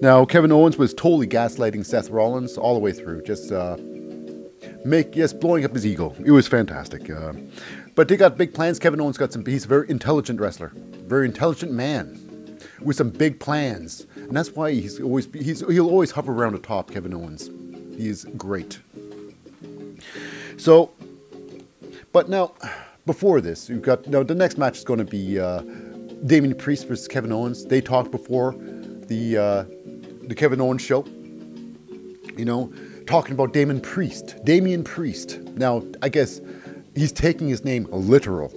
Now, 0.00 0.24
Kevin 0.24 0.50
Owens 0.52 0.78
was 0.78 0.94
totally 0.94 1.26
gaslighting 1.26 1.84
Seth 1.84 2.10
Rollins 2.10 2.56
all 2.56 2.74
the 2.74 2.80
way 2.80 2.92
through, 2.92 3.22
just 3.22 3.52
uh, 3.52 3.76
make 4.84 5.14
yes, 5.14 5.32
blowing 5.32 5.64
up 5.64 5.72
his 5.72 5.86
ego. 5.86 6.14
It 6.24 6.30
was 6.30 6.48
fantastic. 6.48 7.08
Uh, 7.10 7.32
but 7.94 8.08
they 8.08 8.16
got 8.16 8.36
big 8.36 8.54
plans. 8.54 8.78
Kevin 8.78 9.00
Owens 9.00 9.18
got 9.18 9.32
some. 9.32 9.44
He's 9.44 9.64
a 9.64 9.68
very 9.68 9.88
intelligent 9.90 10.40
wrestler, 10.40 10.72
very 10.74 11.26
intelligent 11.26 11.72
man 11.72 12.18
with 12.80 12.96
some 12.96 13.10
big 13.10 13.38
plans, 13.38 14.06
and 14.16 14.36
that's 14.36 14.50
why 14.52 14.72
he's 14.72 15.00
always 15.00 15.28
he's 15.32 15.60
he'll 15.60 15.88
always 15.88 16.10
hover 16.10 16.32
around 16.32 16.54
the 16.54 16.58
top. 16.58 16.90
Kevin 16.90 17.14
Owens, 17.14 17.50
he's 17.96 18.24
great. 18.36 18.80
So, 20.56 20.92
but 22.12 22.28
now, 22.28 22.54
before 23.06 23.40
this, 23.40 23.68
you've 23.68 23.82
got 23.82 24.06
now 24.06 24.22
the 24.22 24.34
next 24.34 24.58
match 24.58 24.78
is 24.78 24.84
going 24.84 24.98
to 24.98 25.04
be 25.04 25.38
uh, 25.38 25.62
Damian 26.26 26.56
Priest 26.56 26.88
versus 26.88 27.08
Kevin 27.08 27.32
Owens. 27.32 27.64
They 27.64 27.80
talked 27.80 28.10
before 28.10 28.52
the 28.52 29.36
uh, 29.36 29.64
the 30.32 30.36
Kevin 30.36 30.62
Owens 30.62 30.80
show. 30.80 31.04
You 32.38 32.46
know, 32.46 32.72
talking 33.06 33.34
about 33.34 33.52
Damon 33.52 33.82
Priest. 33.82 34.42
Damian 34.44 34.82
Priest. 34.82 35.38
Now, 35.56 35.82
I 36.00 36.08
guess 36.08 36.40
he's 36.94 37.12
taking 37.12 37.48
his 37.48 37.66
name 37.66 37.86
literal. 37.90 38.50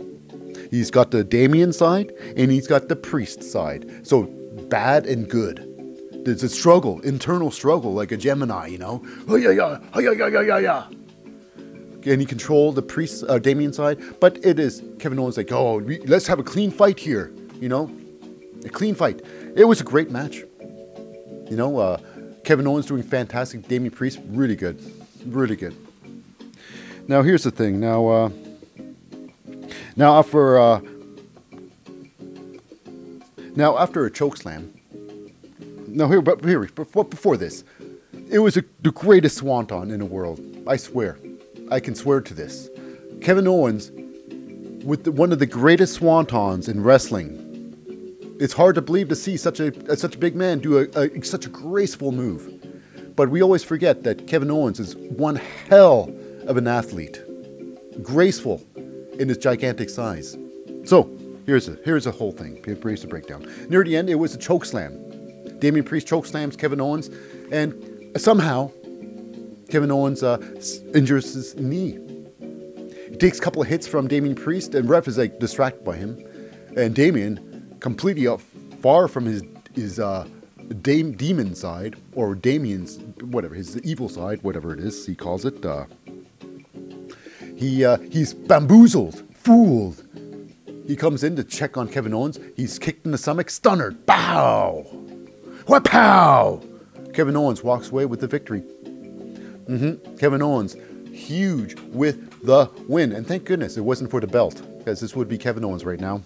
He's 0.72 0.90
got 0.90 1.12
the 1.12 1.22
Damien 1.22 1.74
side 1.74 2.14
and 2.38 2.50
he's 2.50 2.66
got 2.66 2.88
the 2.88 2.96
Priest 2.96 3.44
side. 3.44 4.08
So 4.08 4.24
bad 4.70 5.06
and 5.06 5.30
good. 5.30 5.70
There's 6.24 6.44
a 6.44 6.50
struggle, 6.50 7.02
internal 7.02 7.52
struggle, 7.52 7.94
like 7.94 8.14
a 8.14 8.18
Gemini, 8.18 8.68
you 8.68 8.78
know. 8.78 9.06
Oh 9.28 9.36
yeah, 9.36 9.52
yeah, 9.52 9.80
oh 9.94 10.00
yeah, 10.00 10.12
yeah, 10.12 10.28
yeah, 10.28 10.42
yeah, 10.42 10.58
yeah. 10.60 10.88
Can 12.02 12.22
he 12.22 12.26
control 12.26 12.72
the 12.72 12.84
priest, 12.84 13.26
uh, 13.28 13.38
Damien 13.38 13.74
side? 13.74 14.00
But 14.22 14.44
it 14.46 14.60
is 14.60 14.82
Kevin 14.98 15.20
Owens 15.20 15.38
like, 15.38 15.52
oh, 15.52 15.82
let's 16.06 16.26
have 16.28 16.40
a 16.40 16.44
clean 16.44 16.72
fight 16.72 17.00
here, 17.00 17.34
you 17.60 17.68
know, 17.68 17.92
a 18.64 18.70
clean 18.70 18.96
fight. 18.96 19.22
It 19.56 19.66
was 19.66 19.82
a 19.82 19.84
great 19.84 20.10
match. 20.10 20.44
You 21.50 21.58
know, 21.58 21.78
uh, 21.78 21.98
Kevin 22.44 22.66
Owens 22.68 22.88
doing 22.88 23.04
fantastic. 23.04 23.68
Damian 23.68 23.92
Priest, 23.92 24.20
really 24.28 24.56
good, 24.56 24.82
really 25.26 25.56
good. 25.56 25.76
Now 27.08 27.22
here's 27.22 27.44
the 27.44 27.52
thing. 27.52 27.80
Now, 27.80 28.08
uh, 28.08 28.30
now 29.96 30.18
after 30.18 30.60
uh, 30.60 30.82
now 33.56 33.78
after 33.78 34.06
a 34.06 34.12
choke 34.12 34.38
slam. 34.38 34.74
Now 35.88 36.08
here, 36.08 36.22
but 36.22 36.44
here 36.44 36.60
before, 36.60 37.06
before 37.06 37.38
this, 37.38 37.64
it 38.30 38.40
was 38.40 38.58
a, 38.58 38.64
the 38.82 38.92
greatest 38.92 39.38
swanton 39.38 39.92
in 39.92 40.00
the 40.00 40.06
world. 40.06 40.42
I 40.68 40.78
swear, 40.78 41.18
I 41.72 41.80
can 41.80 41.96
swear 41.96 42.22
to 42.22 42.34
this. 42.34 42.70
Kevin 43.22 43.48
Owens, 43.48 43.92
with 44.84 45.04
the, 45.04 45.12
one 45.12 45.32
of 45.32 45.40
the 45.40 45.46
greatest 45.46 46.00
swantons 46.00 46.68
in 46.68 46.84
wrestling. 46.84 47.45
It's 48.38 48.54
hard 48.54 48.76
to 48.76 48.82
believe 48.82 49.08
to 49.10 49.16
see 49.16 49.38
such 49.38 49.60
a 49.60 49.96
such 49.96 50.16
a 50.16 50.18
big 50.18 50.36
man 50.36 50.60
do 50.60 50.78
a, 50.80 50.88
a 51.00 51.24
such 51.24 51.46
a 51.46 51.50
graceful 51.50 52.12
move. 52.12 52.52
But 53.16 53.30
we 53.30 53.42
always 53.42 53.64
forget 53.64 54.04
that 54.04 54.28
Kevin 54.28 54.52
Owens 54.52 54.80
is 54.80 54.96
one 54.98 55.38
hell 55.38 56.14
of 56.46 56.58
an 56.58 56.68
athlete, 56.68 57.22
graceful 58.02 58.62
in 59.20 59.30
his 59.30 59.38
gigantic 59.38 59.90
size. 59.90 60.38
So 60.84 61.10
here's 61.46 61.70
a 61.70 61.78
here's 61.86 62.04
the 62.04 62.12
whole 62.12 62.34
thing. 62.34 62.62
Here's 62.66 63.02
the 63.02 63.08
breakdown. 63.08 63.50
Near 63.70 63.86
the 63.86 63.96
end, 63.96 64.10
it 64.10 64.16
was 64.16 64.36
a 64.36 64.38
choke 64.38 64.66
slam. 64.66 65.02
Damian 65.60 65.86
Priest 65.86 66.06
choke 66.08 66.26
slams 66.26 66.58
Kevin 66.58 66.82
Owens, 66.82 67.10
and 67.52 68.12
somehow 68.18 68.70
Kevin 69.70 69.92
Owens 69.92 70.24
uh, 70.24 70.38
injures 70.94 71.34
his 71.34 71.56
knee. 71.56 72.00
He 73.10 73.16
takes 73.16 73.40
a 73.40 73.42
couple 73.42 73.62
of 73.62 73.70
hits 73.70 73.88
from 73.88 74.10
Damian 74.10 74.36
Priest, 74.36 74.76
and 74.76 74.90
ref 74.90 75.08
is 75.08 75.18
like 75.18 75.40
distracted 75.40 75.86
by 75.86 75.96
him, 75.96 76.22
and 76.76 76.94
Damian 76.94 77.40
completely 77.86 78.26
up 78.26 78.42
far 78.82 79.08
from 79.08 79.26
his 79.26 79.44
his 79.76 80.00
uh, 80.00 80.28
Dame, 80.82 81.12
demon 81.12 81.54
side 81.54 81.96
or 82.14 82.34
Damien's 82.34 82.98
whatever 83.22 83.54
his 83.54 83.80
evil 83.82 84.10
side, 84.10 84.42
whatever 84.42 84.74
it 84.74 84.80
is 84.80 85.06
he 85.06 85.14
calls 85.14 85.46
it. 85.46 85.64
Uh, 85.64 85.86
he 87.56 87.86
uh, 87.86 87.98
he's 88.10 88.34
bamboozled, 88.34 89.22
fooled. 89.36 90.04
He 90.88 90.96
comes 90.96 91.24
in 91.24 91.36
to 91.36 91.44
check 91.44 91.78
on 91.78 91.88
Kevin 91.88 92.12
Owens. 92.12 92.40
He's 92.56 92.80
kicked 92.80 93.06
in 93.06 93.12
the 93.12 93.20
stomach, 93.20 93.52
stunner, 93.52 93.92
bow, 93.92 94.82
what 95.68 95.84
pow. 95.84 96.64
Kevin 97.14 97.38
Owens 97.38 97.64
walks 97.64 97.92
away 97.92 98.06
with 98.08 98.20
the 98.20 98.28
victory. 98.28 98.62
Mm-hmm. 99.70 100.16
Kevin 100.16 100.42
Owens, 100.42 100.76
huge 101.12 101.80
with 102.02 102.18
the 102.44 102.68
win, 102.88 103.12
and 103.12 103.28
thank 103.28 103.46
goodness 103.46 103.78
it 103.78 103.82
wasn't 103.82 104.10
for 104.10 104.22
the 104.22 104.28
belt, 104.28 104.64
because 104.80 105.00
this 105.00 105.16
would 105.16 105.28
be 105.28 105.38
Kevin 105.38 105.64
Owens 105.64 105.86
right 105.86 106.00
now. 106.00 106.24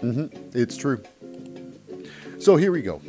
Mm-hmm. 0.00 0.58
It's 0.58 0.76
true. 0.76 1.02
So 2.38 2.56
here 2.56 2.72
we 2.72 2.82
go. 2.82 3.00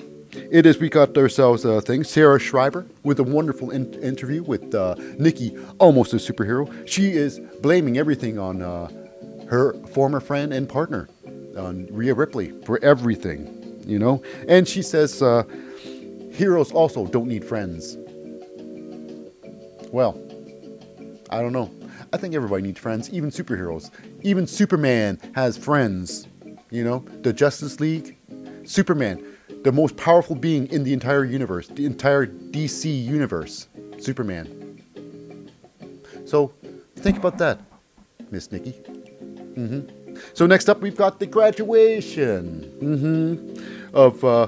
It 0.52 0.66
is 0.66 0.78
we 0.80 0.90
got 0.90 1.18
ourselves 1.18 1.66
a 1.66 1.82
thing. 1.82 2.04
Sarah 2.04 2.40
Schreiber 2.40 2.86
with 3.04 3.20
a 3.20 3.24
wonderful 3.24 3.72
in- 3.72 3.94
interview 3.96 4.44
with 4.44 4.74
uh, 4.74 4.96
Nikki, 5.18 5.58
almost 5.80 6.14
a 6.14 6.18
superhero. 6.18 6.88
She 6.88 7.12
is 7.12 7.40
blaming 7.62 7.98
everything 7.98 8.38
on 8.38 8.62
uh, 8.62 8.90
her 9.50 9.74
former 9.88 10.20
friend 10.20 10.54
and 10.54 10.70
partner, 10.70 11.10
uh, 11.58 11.74
Rhea 11.90 12.14
Ripley, 12.14 12.54
for 12.64 12.80
everything, 12.84 13.82
you 13.86 13.98
know. 14.00 14.22
And 14.48 14.68
she 14.68 14.82
says, 14.84 15.22
uh, 15.22 15.44
heroes 16.32 16.72
also 16.72 17.08
don't 17.08 17.28
need 17.28 17.44
friends. 17.44 17.98
Well, 19.92 20.20
I 21.32 21.42
don't 21.42 21.54
know. 21.54 21.72
I 22.14 22.18
think 22.18 22.34
everybody 22.34 22.64
needs 22.64 22.80
friends, 22.80 23.12
even 23.12 23.30
superheroes. 23.30 23.92
Even 24.22 24.48
Superman 24.48 25.20
has 25.36 25.58
friends. 25.58 26.29
You 26.72 26.84
know, 26.84 27.00
the 27.22 27.34
Justice 27.34 27.80
League, 27.80 28.18
Superman, 28.64 29.26
the 29.64 29.72
most 29.72 29.98
powerful 29.98 30.36
being 30.36 30.68
in 30.68 30.84
the 30.84 30.94
entire 30.94 31.26
universe, 31.26 31.68
the 31.68 31.86
entire 31.86 32.28
DC 32.28 33.04
universe, 33.04 33.68
Superman. 33.98 34.82
So, 36.26 36.54
think 36.96 37.18
about 37.18 37.38
that, 37.40 37.60
Miss 38.30 38.52
Nikki. 38.52 38.74
Mm-hmm. 38.74 40.00
So 40.34 40.46
next 40.46 40.70
up, 40.70 40.82
we've 40.82 40.96
got 40.96 41.20
the 41.20 41.26
graduation 41.26 42.64
mm-hmm, 42.82 43.96
of 43.96 44.24
uh, 44.24 44.48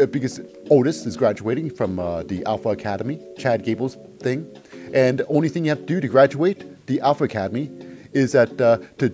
uh, 0.00 0.06
because 0.06 0.40
Otis 0.70 1.06
is 1.06 1.16
graduating 1.16 1.70
from 1.70 1.98
uh, 1.98 2.22
the 2.24 2.44
Alpha 2.44 2.70
Academy, 2.70 3.20
Chad 3.38 3.64
Gable's 3.64 3.96
thing, 4.20 4.46
and 4.92 5.18
the 5.18 5.26
only 5.26 5.48
thing 5.48 5.64
you 5.64 5.70
have 5.70 5.80
to 5.80 5.86
do 5.86 6.00
to 6.00 6.08
graduate 6.08 6.86
the 6.86 7.00
Alpha 7.00 7.24
Academy 7.24 7.70
is 8.12 8.32
that 8.32 8.60
uh, 8.60 8.78
to 8.98 9.10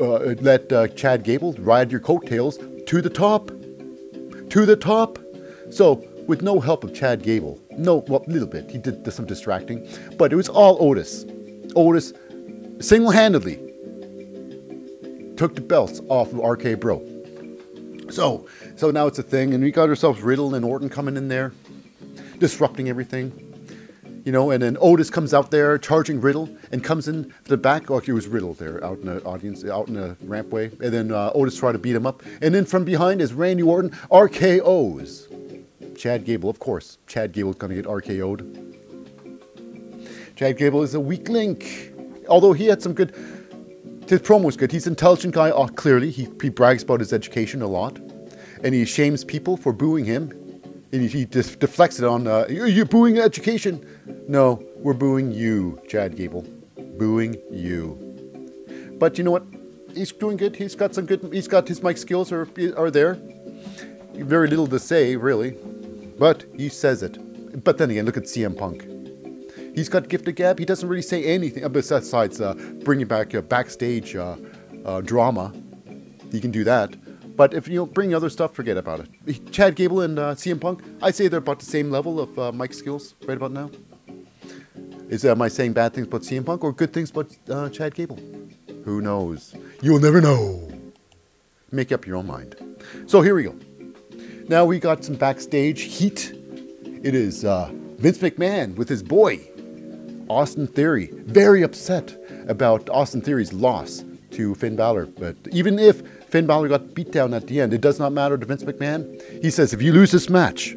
uh, 0.00 0.34
let 0.40 0.72
uh, 0.72 0.88
Chad 0.88 1.22
Gable 1.22 1.54
ride 1.54 1.90
your 1.90 2.00
coattails 2.00 2.58
to 2.86 3.00
the 3.00 3.10
top, 3.10 3.48
to 3.48 4.66
the 4.66 4.76
top. 4.76 5.18
So 5.70 6.04
with 6.26 6.42
no 6.42 6.60
help 6.60 6.84
of 6.84 6.94
Chad 6.94 7.22
Gable, 7.22 7.60
no, 7.70 8.04
well, 8.08 8.24
a 8.26 8.30
little 8.30 8.48
bit. 8.48 8.70
He 8.70 8.78
did 8.78 9.10
some 9.12 9.26
distracting, 9.26 9.88
but 10.16 10.32
it 10.32 10.36
was 10.36 10.48
all 10.48 10.76
Otis. 10.80 11.24
Otis 11.74 12.12
single-handedly 12.80 13.56
took 15.36 15.54
the 15.54 15.60
belts 15.60 16.00
off 16.08 16.32
of 16.32 16.38
RK 16.38 16.78
Bro. 16.80 17.08
So, 18.10 18.46
so 18.76 18.90
now 18.90 19.06
it's 19.06 19.18
a 19.18 19.22
thing, 19.22 19.54
and 19.54 19.64
we 19.64 19.70
got 19.70 19.88
ourselves 19.88 20.20
Riddle 20.22 20.54
and 20.54 20.64
Orton 20.64 20.88
coming 20.88 21.16
in 21.16 21.28
there, 21.28 21.52
disrupting 22.38 22.88
everything. 22.88 23.51
You 24.24 24.30
know, 24.30 24.52
and 24.52 24.62
then 24.62 24.76
Otis 24.80 25.10
comes 25.10 25.34
out 25.34 25.50
there 25.50 25.76
charging 25.78 26.20
Riddle 26.20 26.48
and 26.70 26.84
comes 26.84 27.08
in 27.08 27.34
the 27.44 27.56
back. 27.56 27.90
Oh, 27.90 27.98
it 27.98 28.12
was 28.12 28.28
Riddle 28.28 28.54
there 28.54 28.84
out 28.84 28.98
in 28.98 29.06
the 29.06 29.22
audience, 29.24 29.64
out 29.64 29.88
in 29.88 29.94
the 29.94 30.16
rampway. 30.24 30.70
And 30.80 30.92
then 30.92 31.10
uh, 31.10 31.32
Otis 31.34 31.56
tried 31.56 31.72
to 31.72 31.78
beat 31.78 31.96
him 31.96 32.06
up. 32.06 32.22
And 32.40 32.54
then 32.54 32.64
from 32.64 32.84
behind 32.84 33.20
is 33.20 33.32
Randy 33.32 33.64
Orton, 33.64 33.90
RKO's. 34.10 35.28
Chad 35.96 36.24
Gable, 36.24 36.48
of 36.48 36.58
course. 36.58 36.98
Chad 37.06 37.32
Gable's 37.32 37.56
going 37.56 37.74
to 37.74 37.76
get 37.76 37.86
RKO'd. 37.86 38.76
Chad 40.36 40.56
Gable 40.56 40.82
is 40.82 40.94
a 40.94 41.00
weak 41.00 41.28
link. 41.28 41.92
Although 42.28 42.52
he 42.52 42.66
had 42.66 42.80
some 42.80 42.94
good 42.94 43.14
his 44.08 44.20
promo 44.20 44.44
was 44.44 44.56
good. 44.56 44.70
He's 44.70 44.86
an 44.86 44.92
intelligent 44.92 45.34
guy, 45.34 45.50
uh, 45.50 45.66
clearly. 45.68 46.10
He, 46.10 46.28
he 46.40 46.48
brags 46.50 46.82
about 46.82 47.00
his 47.00 47.12
education 47.12 47.62
a 47.62 47.66
lot. 47.66 47.98
And 48.62 48.74
he 48.74 48.84
shames 48.84 49.24
people 49.24 49.56
for 49.56 49.72
booing 49.72 50.04
him. 50.04 50.41
And 50.92 51.08
he, 51.08 51.24
just 51.24 51.58
deflects 51.58 51.98
it 51.98 52.04
on, 52.04 52.26
uh, 52.26 52.46
you're, 52.50 52.84
booing 52.84 53.18
education. 53.18 53.86
No, 54.28 54.62
we're 54.76 54.92
booing 54.92 55.32
you, 55.32 55.80
Chad 55.88 56.16
Gable. 56.16 56.44
Booing 56.98 57.36
you. 57.50 57.98
But 58.98 59.16
you 59.16 59.24
know 59.24 59.30
what? 59.30 59.44
He's 59.94 60.12
doing 60.12 60.36
good. 60.36 60.54
He's 60.54 60.74
got 60.74 60.94
some 60.94 61.06
good, 61.06 61.30
he's 61.32 61.48
got 61.48 61.66
his 61.66 61.82
mic 61.82 61.96
skills 61.96 62.30
are, 62.30 62.46
are 62.76 62.90
there. 62.90 63.18
Very 64.14 64.48
little 64.48 64.66
to 64.66 64.78
say, 64.78 65.16
really. 65.16 65.56
But 66.18 66.44
he 66.56 66.68
says 66.68 67.02
it. 67.02 67.64
But 67.64 67.78
then 67.78 67.90
again, 67.90 68.04
look 68.04 68.16
at 68.16 68.24
CM 68.24 68.56
Punk. 68.56 68.86
He's 69.74 69.88
got 69.88 70.08
gifted 70.08 70.36
gab. 70.36 70.58
He 70.58 70.64
doesn't 70.64 70.88
really 70.88 71.02
say 71.02 71.24
anything 71.24 71.66
besides 71.72 72.40
uh, 72.40 72.54
bringing 72.84 73.06
back 73.06 73.34
uh, 73.34 73.40
backstage 73.40 74.14
uh, 74.14 74.36
uh, 74.84 75.00
drama. 75.00 75.52
He 76.30 76.40
can 76.40 76.50
do 76.50 76.64
that. 76.64 76.94
But 77.36 77.54
if 77.54 77.68
you 77.68 77.86
bring 77.86 78.14
other 78.14 78.28
stuff, 78.28 78.54
forget 78.54 78.76
about 78.76 79.00
it. 79.00 79.52
Chad 79.52 79.74
Gable 79.74 80.00
and 80.02 80.18
uh, 80.18 80.34
CM 80.34 80.60
Punk, 80.60 80.82
I'd 81.00 81.14
say 81.14 81.28
they're 81.28 81.38
about 81.38 81.60
the 81.60 81.66
same 81.66 81.90
level 81.90 82.20
of 82.20 82.38
uh, 82.38 82.52
mic 82.52 82.74
skills 82.74 83.14
right 83.26 83.36
about 83.36 83.52
now. 83.52 83.70
Is 85.08 85.24
am 85.24 85.42
I 85.42 85.48
saying 85.48 85.72
bad 85.72 85.94
things 85.94 86.06
about 86.06 86.22
CM 86.22 86.44
Punk 86.44 86.64
or 86.64 86.72
good 86.72 86.92
things 86.92 87.10
about 87.10 87.30
uh, 87.48 87.68
Chad 87.68 87.94
Gable? 87.94 88.18
Who 88.84 89.00
knows? 89.00 89.54
You'll 89.80 90.00
never 90.00 90.20
know. 90.20 90.68
Make 91.70 91.92
up 91.92 92.06
your 92.06 92.16
own 92.16 92.26
mind. 92.26 92.56
So 93.06 93.22
here 93.22 93.34
we 93.34 93.44
go. 93.44 93.54
Now 94.48 94.64
we 94.64 94.78
got 94.78 95.04
some 95.04 95.14
backstage 95.14 95.82
heat. 95.82 96.32
It 97.02 97.14
is 97.14 97.42
Vince 97.42 98.18
McMahon 98.18 98.74
with 98.76 98.88
his 98.88 99.02
boy 99.02 99.40
Austin 100.28 100.66
Theory, 100.66 101.10
very 101.12 101.62
upset 101.62 102.16
about 102.48 102.88
Austin 102.90 103.20
Theory's 103.20 103.52
loss 103.52 104.04
to 104.30 104.54
Finn 104.54 104.76
Balor. 104.76 105.06
But 105.06 105.36
even 105.52 105.78
if 105.78 106.02
Finn 106.32 106.46
Balor 106.46 106.68
got 106.68 106.94
beat 106.94 107.12
down 107.12 107.34
at 107.34 107.46
the 107.46 107.60
end, 107.60 107.72
it 107.72 107.80
does 107.80 107.98
not 107.98 108.12
matter 108.12 108.36
to 108.36 108.44
Vince 108.44 108.64
McMahon. 108.64 109.42
He 109.42 109.50
says, 109.50 109.72
if 109.72 109.82
you 109.82 109.92
lose 109.92 110.10
this 110.10 110.28
match, 110.28 110.74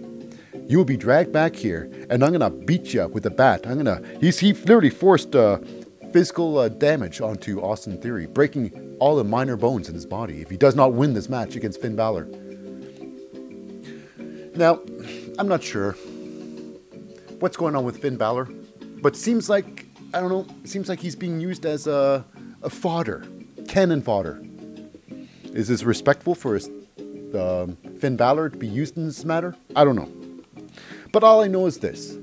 you 0.67 0.77
will 0.77 0.85
be 0.85 0.97
dragged 0.97 1.31
back 1.31 1.55
here, 1.55 1.89
and 2.09 2.23
I'm 2.23 2.31
gonna 2.31 2.49
beat 2.49 2.93
you 2.93 3.01
up 3.01 3.11
with 3.11 3.25
a 3.25 3.29
bat. 3.29 3.65
I'm 3.65 3.77
gonna. 3.77 4.01
He's 4.19 4.39
he 4.39 4.53
literally 4.53 4.89
forced 4.89 5.35
uh, 5.35 5.59
physical 6.11 6.57
uh, 6.57 6.69
damage 6.69 7.21
onto 7.21 7.61
Austin 7.61 8.01
Theory, 8.01 8.25
breaking 8.25 8.97
all 8.99 9.15
the 9.15 9.23
minor 9.23 9.55
bones 9.55 9.87
in 9.87 9.95
his 9.95 10.05
body. 10.05 10.41
If 10.41 10.49
he 10.49 10.57
does 10.57 10.75
not 10.75 10.93
win 10.93 11.13
this 11.13 11.29
match 11.29 11.55
against 11.55 11.81
Finn 11.81 11.95
Balor. 11.95 12.27
Now, 14.55 14.81
I'm 15.37 15.47
not 15.47 15.63
sure 15.63 15.93
what's 17.39 17.57
going 17.57 17.75
on 17.75 17.83
with 17.85 18.01
Finn 18.01 18.17
Balor 18.17 18.49
but 19.05 19.15
seems 19.15 19.49
like 19.49 19.85
I 20.15 20.19
don't 20.19 20.29
know. 20.29 20.47
Seems 20.63 20.89
like 20.89 20.99
he's 20.99 21.15
being 21.15 21.39
used 21.39 21.65
as 21.65 21.85
a, 21.85 22.25
a 22.63 22.69
fodder, 22.71 23.23
cannon 23.67 24.01
fodder. 24.01 24.41
Is 25.55 25.69
this 25.69 25.83
respectful 25.83 26.35
for 26.35 26.59
um, 27.33 27.77
Finn 27.97 28.17
Balor 28.17 28.49
to 28.49 28.57
be 28.57 28.67
used 28.67 28.97
in 28.97 29.05
this 29.05 29.23
matter? 29.23 29.55
I 29.73 29.85
don't 29.85 29.95
know. 29.95 30.09
But 31.13 31.23
all 31.23 31.41
I 31.41 31.47
know 31.47 31.65
is 31.65 31.77
this: 31.79 32.17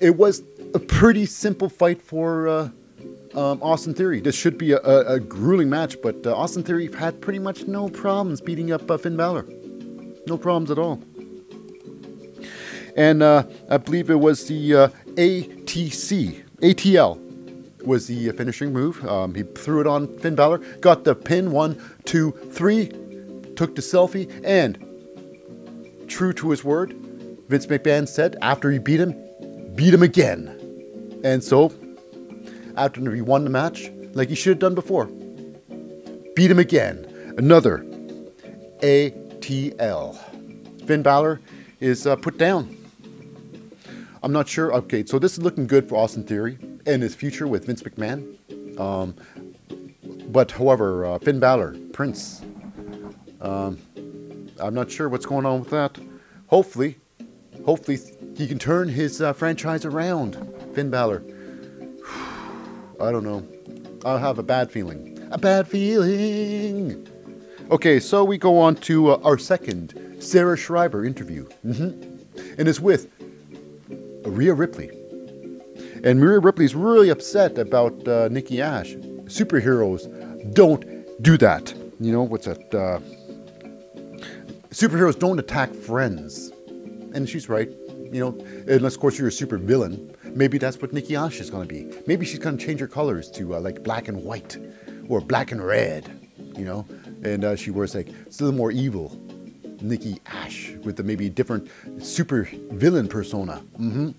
it 0.00 0.18
was 0.18 0.42
a 0.74 0.78
pretty 0.78 1.24
simple 1.24 1.70
fight 1.70 2.02
for 2.02 2.48
uh, 2.48 2.68
um, 3.34 3.62
Austin 3.62 3.94
Theory. 3.94 4.20
This 4.20 4.34
should 4.34 4.58
be 4.58 4.72
a, 4.72 4.80
a, 4.80 5.14
a 5.14 5.20
grueling 5.20 5.70
match, 5.70 5.96
but 6.02 6.26
uh, 6.26 6.36
Austin 6.36 6.62
Theory 6.62 6.92
had 6.92 7.22
pretty 7.22 7.38
much 7.38 7.66
no 7.66 7.88
problems 7.88 8.42
beating 8.42 8.70
up 8.70 8.90
uh, 8.90 8.98
Finn 8.98 9.16
Balor. 9.16 9.46
No 10.26 10.36
problems 10.36 10.70
at 10.70 10.78
all. 10.78 11.02
And 12.98 13.22
uh, 13.22 13.44
I 13.70 13.78
believe 13.78 14.10
it 14.10 14.20
was 14.20 14.46
the 14.46 14.74
uh, 14.74 14.88
ATC, 15.14 16.44
ATL 16.60 17.31
was 17.86 18.06
the 18.06 18.30
finishing 18.32 18.72
move. 18.72 19.04
Um, 19.06 19.34
he 19.34 19.42
threw 19.42 19.80
it 19.80 19.86
on 19.86 20.18
Finn 20.18 20.34
Balor, 20.34 20.58
got 20.80 21.04
the 21.04 21.14
pin, 21.14 21.50
one, 21.50 21.80
two, 22.04 22.32
three, 22.50 22.88
took 23.56 23.74
the 23.74 23.82
selfie, 23.82 24.30
and 24.44 24.78
true 26.08 26.32
to 26.34 26.50
his 26.50 26.62
word, 26.64 26.92
Vince 27.48 27.66
McMahon 27.66 28.08
said 28.08 28.36
after 28.42 28.70
he 28.70 28.78
beat 28.78 29.00
him, 29.00 29.14
beat 29.74 29.94
him 29.94 30.02
again. 30.02 30.58
And 31.24 31.42
so, 31.42 31.72
after 32.76 33.14
he 33.14 33.20
won 33.20 33.44
the 33.44 33.50
match, 33.50 33.90
like 34.12 34.28
he 34.28 34.34
should 34.34 34.50
have 34.50 34.58
done 34.58 34.74
before, 34.74 35.06
beat 36.34 36.50
him 36.50 36.58
again. 36.58 37.34
Another 37.38 37.78
ATL. 38.80 40.18
Finn 40.86 41.02
Balor 41.02 41.40
is 41.80 42.06
uh, 42.06 42.16
put 42.16 42.38
down. 42.38 42.76
I'm 44.22 44.32
not 44.32 44.48
sure. 44.48 44.72
Okay, 44.74 45.04
so 45.04 45.18
this 45.18 45.32
is 45.32 45.42
looking 45.42 45.66
good 45.66 45.88
for 45.88 45.96
Austin 45.96 46.24
Theory 46.24 46.58
and 46.86 47.02
his 47.02 47.14
future 47.14 47.46
with 47.46 47.66
Vince 47.66 47.82
McMahon. 47.82 48.36
Um, 48.78 49.14
but 50.28 50.50
however, 50.50 51.04
uh, 51.04 51.18
Finn 51.18 51.40
Balor, 51.40 51.76
Prince, 51.92 52.42
um, 53.40 53.78
I'm 54.58 54.74
not 54.74 54.90
sure 54.90 55.08
what's 55.08 55.26
going 55.26 55.46
on 55.46 55.60
with 55.60 55.70
that. 55.70 55.98
Hopefully, 56.46 56.98
hopefully 57.64 57.98
he 58.36 58.46
can 58.46 58.58
turn 58.58 58.88
his 58.88 59.20
uh, 59.20 59.32
franchise 59.32 59.84
around. 59.84 60.36
Finn 60.74 60.90
Balor. 60.90 61.22
I 63.00 63.10
don't 63.10 63.24
know. 63.24 63.46
I 64.04 64.18
have 64.18 64.38
a 64.38 64.42
bad 64.42 64.70
feeling. 64.70 65.18
A 65.30 65.38
bad 65.38 65.68
feeling. 65.68 67.06
Okay, 67.70 68.00
so 68.00 68.24
we 68.24 68.38
go 68.38 68.58
on 68.58 68.74
to 68.76 69.12
uh, 69.12 69.20
our 69.24 69.38
second 69.38 70.16
Sarah 70.18 70.56
Schreiber 70.56 71.04
interview. 71.04 71.46
Mm-hmm. 71.64 72.58
And 72.58 72.68
it's 72.68 72.80
with 72.80 73.10
Rhea 74.24 74.54
Ripley. 74.54 74.90
And 76.04 76.20
Rhea 76.20 76.40
Ripley's 76.40 76.74
really 76.74 77.10
upset 77.10 77.58
about 77.58 78.06
uh, 78.08 78.28
Nikki 78.28 78.60
Ash. 78.60 78.94
Superheroes 79.26 80.08
don't 80.52 80.84
do 81.22 81.36
that. 81.38 81.72
You 82.00 82.12
know, 82.12 82.22
what's 82.24 82.46
that? 82.46 82.74
Uh, 82.74 82.98
superheroes 84.70 85.16
don't 85.18 85.38
attack 85.38 85.72
friends. 85.72 86.50
And 87.14 87.28
she's 87.28 87.48
right. 87.48 87.70
You 88.12 88.20
know, 88.20 88.46
unless, 88.66 88.94
of 88.94 89.00
course, 89.00 89.18
you're 89.18 89.28
a 89.28 89.32
super 89.32 89.58
villain. 89.58 90.14
Maybe 90.24 90.58
that's 90.58 90.82
what 90.82 90.92
Nikki 90.92 91.14
Ash 91.14 91.40
is 91.40 91.50
going 91.50 91.68
to 91.68 91.72
be. 91.72 91.96
Maybe 92.06 92.26
she's 92.26 92.40
going 92.40 92.58
to 92.58 92.66
change 92.66 92.80
her 92.80 92.88
colors 92.88 93.30
to 93.32 93.54
uh, 93.54 93.60
like 93.60 93.82
black 93.82 94.08
and 94.08 94.24
white 94.24 94.58
or 95.08 95.20
black 95.20 95.52
and 95.52 95.64
red, 95.64 96.10
you 96.56 96.64
know? 96.64 96.86
And 97.22 97.44
uh, 97.44 97.54
she 97.54 97.70
wears 97.70 97.94
like, 97.94 98.08
it's 98.26 98.40
a 98.40 98.44
little 98.44 98.58
more 98.58 98.72
evil. 98.72 99.18
Nikki 99.80 100.20
Ash 100.26 100.72
with 100.84 100.96
the 100.96 101.02
maybe 101.02 101.28
different 101.28 101.68
super 101.98 102.48
villain 102.70 103.08
persona. 103.08 103.62
Mm-hmm. 103.78 104.10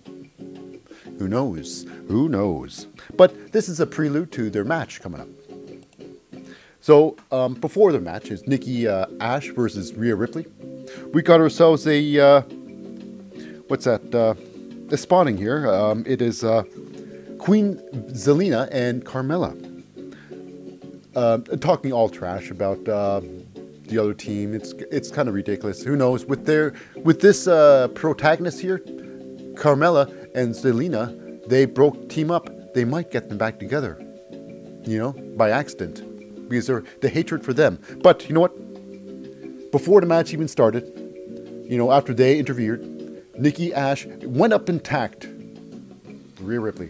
Who 1.23 1.29
knows? 1.29 1.85
Who 2.09 2.27
knows? 2.27 2.87
But 3.15 3.53
this 3.53 3.69
is 3.69 3.79
a 3.79 3.87
prelude 3.87 4.33
to 4.33 4.49
their 4.49 4.65
match 4.65 4.99
coming 4.99 5.21
up. 5.21 5.29
So 6.81 7.15
um, 7.31 7.53
before 7.53 7.93
the 7.93 8.01
match 8.01 8.29
is 8.29 8.45
Nikki 8.45 8.89
uh, 8.89 9.05
Ash 9.21 9.47
versus 9.51 9.93
Rhea 9.93 10.17
Ripley. 10.17 10.45
We 11.13 11.21
got 11.21 11.39
ourselves 11.39 11.87
a 11.87 12.19
uh, 12.19 12.41
what's 13.69 13.85
that? 13.85 14.13
Uh, 14.13 14.33
a 14.93 14.97
spawning 14.97 15.37
here. 15.37 15.69
Um, 15.69 16.03
it 16.05 16.21
is 16.21 16.43
uh, 16.43 16.63
Queen 17.37 17.77
Zelina 18.09 18.67
and 18.73 19.05
Carmella 19.05 19.55
uh, 21.15 21.37
talking 21.61 21.93
all 21.93 22.09
trash 22.09 22.51
about 22.51 22.85
uh, 22.89 23.21
the 23.87 23.97
other 23.97 24.13
team. 24.13 24.53
It's 24.53 24.73
it's 24.91 25.09
kind 25.09 25.29
of 25.29 25.35
ridiculous. 25.35 25.83
Who 25.83 25.95
knows? 25.95 26.25
With 26.25 26.45
their 26.45 26.73
with 27.01 27.21
this 27.21 27.45
protagonist 27.45 28.59
here, 28.59 28.79
Carmella 29.55 30.22
and 30.35 30.53
Zelina, 30.53 31.47
they 31.47 31.65
broke 31.65 32.10
team 32.10 32.31
up. 32.31 32.49
They 32.73 32.85
might 32.85 33.11
get 33.11 33.30
them 33.30 33.38
back 33.38 33.60
together. 33.60 33.97
You 34.84 34.99
know, 34.99 35.14
by 35.38 35.49
accident, 35.49 36.49
because 36.49 36.68
they're 36.68 36.84
the 37.01 37.10
hatred 37.10 37.43
for 37.43 37.53
them. 37.53 37.80
But 38.01 38.27
you 38.27 38.34
know 38.34 38.41
what? 38.41 39.72
Before 39.72 40.01
the 40.01 40.07
match 40.07 40.34
even 40.34 40.47
started, 40.47 40.84
you 41.65 41.77
know, 41.77 41.91
after 41.91 42.14
they 42.14 42.38
interfered, 42.38 42.81
Nikki 43.39 43.73
Ash 43.73 44.05
went 44.23 44.53
up 44.53 44.69
and 44.69 44.80
attacked 44.80 45.27
Rhea 46.39 46.60
Ripley, 46.60 46.89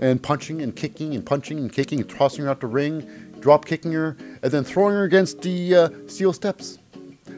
and 0.00 0.22
punching 0.22 0.60
and 0.60 0.76
kicking 0.76 1.14
and 1.14 1.24
punching 1.24 1.58
and 1.58 1.72
kicking 1.72 2.00
and 2.00 2.08
tossing 2.08 2.44
her 2.44 2.50
out 2.50 2.60
the 2.60 2.66
ring, 2.66 3.32
drop 3.40 3.64
kicking 3.64 3.92
her, 3.92 4.16
and 4.42 4.52
then 4.52 4.64
throwing 4.64 4.94
her 4.94 5.04
against 5.04 5.40
the 5.42 5.74
uh, 5.74 5.88
steel 6.06 6.32
steps. 6.32 6.78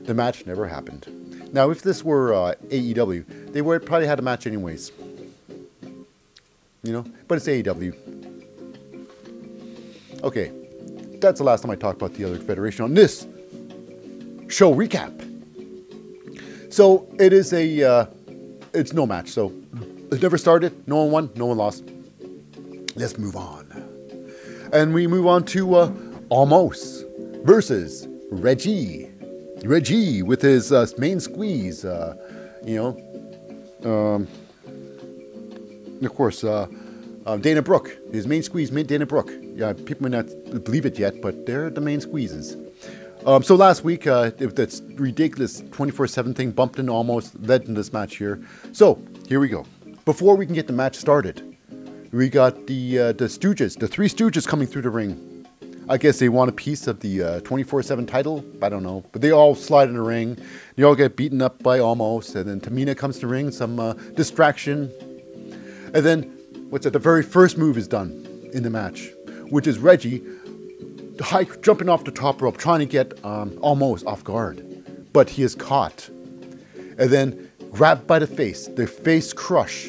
The 0.03 0.15
match 0.15 0.47
never 0.47 0.67
happened. 0.67 1.07
Now, 1.53 1.71
if 1.71 1.83
this 1.83 2.05
were 2.05 2.35
uh, 2.35 2.55
AEW, 2.69 3.53
they 3.53 3.63
would 3.63 3.87
probably 3.87 4.07
had 4.07 4.19
a 4.19 4.23
match 4.23 4.47
anyways. 4.47 4.93
You 6.83 6.93
know, 6.93 7.05
but 7.27 7.37
it's 7.37 7.47
AEW. 7.47 7.95
Okay, 10.23 10.53
that's 11.21 11.39
the 11.39 11.45
last 11.45 11.63
time 11.63 11.71
I 11.71 11.77
talked 11.77 12.01
about 12.01 12.15
the 12.15 12.25
other 12.25 12.39
federation 12.39 12.85
on 12.85 12.95
this 12.95 13.27
show 14.49 14.75
recap. 14.75 15.25
So 16.73 17.09
it 17.19 17.33
is 17.33 17.53
a, 17.53 17.83
uh, 17.83 18.07
it's 18.73 18.93
no 18.93 19.07
match. 19.07 19.29
So 19.29 19.53
it 20.11 20.23
never 20.23 20.39
started. 20.39 20.87
No 20.89 20.97
one 21.05 21.11
won. 21.11 21.31
No 21.35 21.47
one 21.47 21.57
lost. 21.59 21.85
Let's 22.95 23.19
move 23.19 23.37
on. 23.37 23.67
And 24.73 24.93
we 24.93 25.07
move 25.07 25.27
on 25.27 25.45
to 25.47 25.75
uh, 25.77 25.89
Omos 26.31 27.05
versus 27.45 28.07
Reggie. 28.31 29.11
Reggie 29.65 30.23
with 30.23 30.43
his 30.43 30.73
uh, 30.73 30.87
main 30.99 31.21
squeeze. 31.21 31.85
Uh, 31.85 32.17
you 32.65 32.77
know, 32.77 33.91
um, 33.91 34.29
of 36.03 36.15
course, 36.15 36.45
uh, 36.45 36.67
uh, 37.27 37.37
Dana 37.37 37.63
Brooke. 37.63 37.97
His 38.13 38.27
main 38.27 38.43
squeeze, 38.43 38.71
Dana 38.71 39.07
Brooke. 39.07 39.31
Yeah, 39.55 39.73
people 39.73 40.09
may 40.09 40.17
not 40.17 40.27
believe 40.65 40.87
it 40.87 40.99
yet, 40.99 41.21
but 41.21 41.47
they're 41.47 41.71
the 41.71 41.81
main 41.81 42.01
squeezes. 42.01 42.57
Um, 43.27 43.43
so 43.43 43.57
last 43.57 43.85
week, 43.85 44.07
uh, 44.07 44.31
that 44.31 44.81
ridiculous 44.95 45.61
24/7 45.61 46.35
thing 46.35 46.53
bumped 46.53 46.79
in 46.79 46.89
almost, 46.89 47.39
led 47.41 47.65
in 47.65 47.75
this 47.75 47.93
match 47.93 48.17
here. 48.17 48.41
So 48.73 48.99
here 49.27 49.41
we 49.41 49.49
go. 49.49 49.67
Before 50.05 50.37
we 50.37 50.47
can 50.47 50.55
get 50.55 50.67
the 50.67 50.73
match 50.73 50.97
started, 50.97 51.43
we 52.13 52.29
got 52.29 52.67
the 52.67 52.99
uh, 52.99 53.13
the 53.13 53.27
Stooges, 53.27 53.79
the 53.79 53.89
three 53.89 54.09
Stooges 54.09 54.47
coming 54.47 54.67
through 54.67 54.83
the 54.83 54.91
ring. 54.91 55.29
I 55.91 55.97
guess 55.97 56.19
they 56.19 56.29
want 56.29 56.51
a 56.51 56.53
piece 56.53 56.87
of 56.87 57.01
the 57.01 57.41
24 57.45 57.79
uh, 57.79 57.83
7 57.83 58.05
title. 58.05 58.45
I 58.61 58.69
don't 58.69 58.83
know. 58.83 59.05
But 59.11 59.23
they 59.23 59.31
all 59.31 59.55
slide 59.55 59.89
in 59.89 59.95
the 59.95 60.03
ring. 60.03 60.37
They 60.77 60.83
all 60.83 60.95
get 60.95 61.17
beaten 61.17 61.41
up 61.41 61.63
by 61.63 61.79
Omos. 61.79 62.37
And 62.37 62.45
then 62.45 62.61
Tamina 62.61 62.95
comes 62.95 63.19
to 63.21 63.27
ring, 63.27 63.51
some 63.51 63.81
uh, 63.81 63.95
distraction. 64.15 64.93
And 65.95 66.05
then, 66.05 66.23
what's 66.71 66.87
it? 66.87 66.93
The 66.93 66.99
very 66.99 67.23
first 67.23 67.59
move 67.59 67.77
is 67.77 67.89
done 67.89 68.51
in 68.53 68.63
the 68.63 68.71
match, 68.71 69.11
which 69.51 69.67
is 69.67 69.79
Reggie 69.79 70.23
high, 71.21 71.45
jumping 71.63 71.89
off 71.89 72.05
the 72.05 72.11
top 72.11 72.41
rope, 72.43 72.57
trying 72.57 72.81
to 72.81 72.87
get 72.87 73.13
um, 73.25 73.51
Omos 73.59 74.07
off 74.07 74.25
guard. 74.25 74.65
But 75.13 75.29
he 75.29 75.43
is 75.43 75.55
caught. 75.55 76.09
And 76.99 77.11
then 77.11 77.51
grabbed 77.71 78.07
by 78.07 78.19
the 78.19 78.27
face, 78.27 78.69
the 78.69 78.87
face 78.87 79.33
crush. 79.33 79.89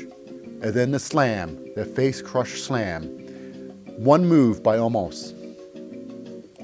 And 0.61 0.73
then 0.73 0.91
the 0.91 0.99
slam, 0.99 1.57
the 1.75 1.85
face 1.85 2.21
crush 2.21 2.61
slam. 2.61 3.05
One 3.97 4.25
move 4.25 4.63
by 4.63 4.77
Omos. 4.77 5.33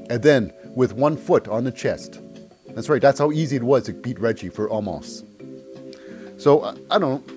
and 0.09 0.21
then 0.21 0.53
with 0.75 0.93
one 0.93 1.17
foot 1.17 1.47
on 1.47 1.63
the 1.63 1.71
chest. 1.71 2.19
That's 2.69 2.89
right, 2.89 3.01
that's 3.01 3.19
how 3.19 3.31
easy 3.31 3.55
it 3.55 3.63
was 3.63 3.83
to 3.83 3.93
beat 3.93 4.19
Reggie 4.19 4.49
for 4.49 4.67
Omos. 4.69 5.23
So, 6.39 6.63
I 6.91 6.99
don't 6.99 7.01
know. 7.27 7.34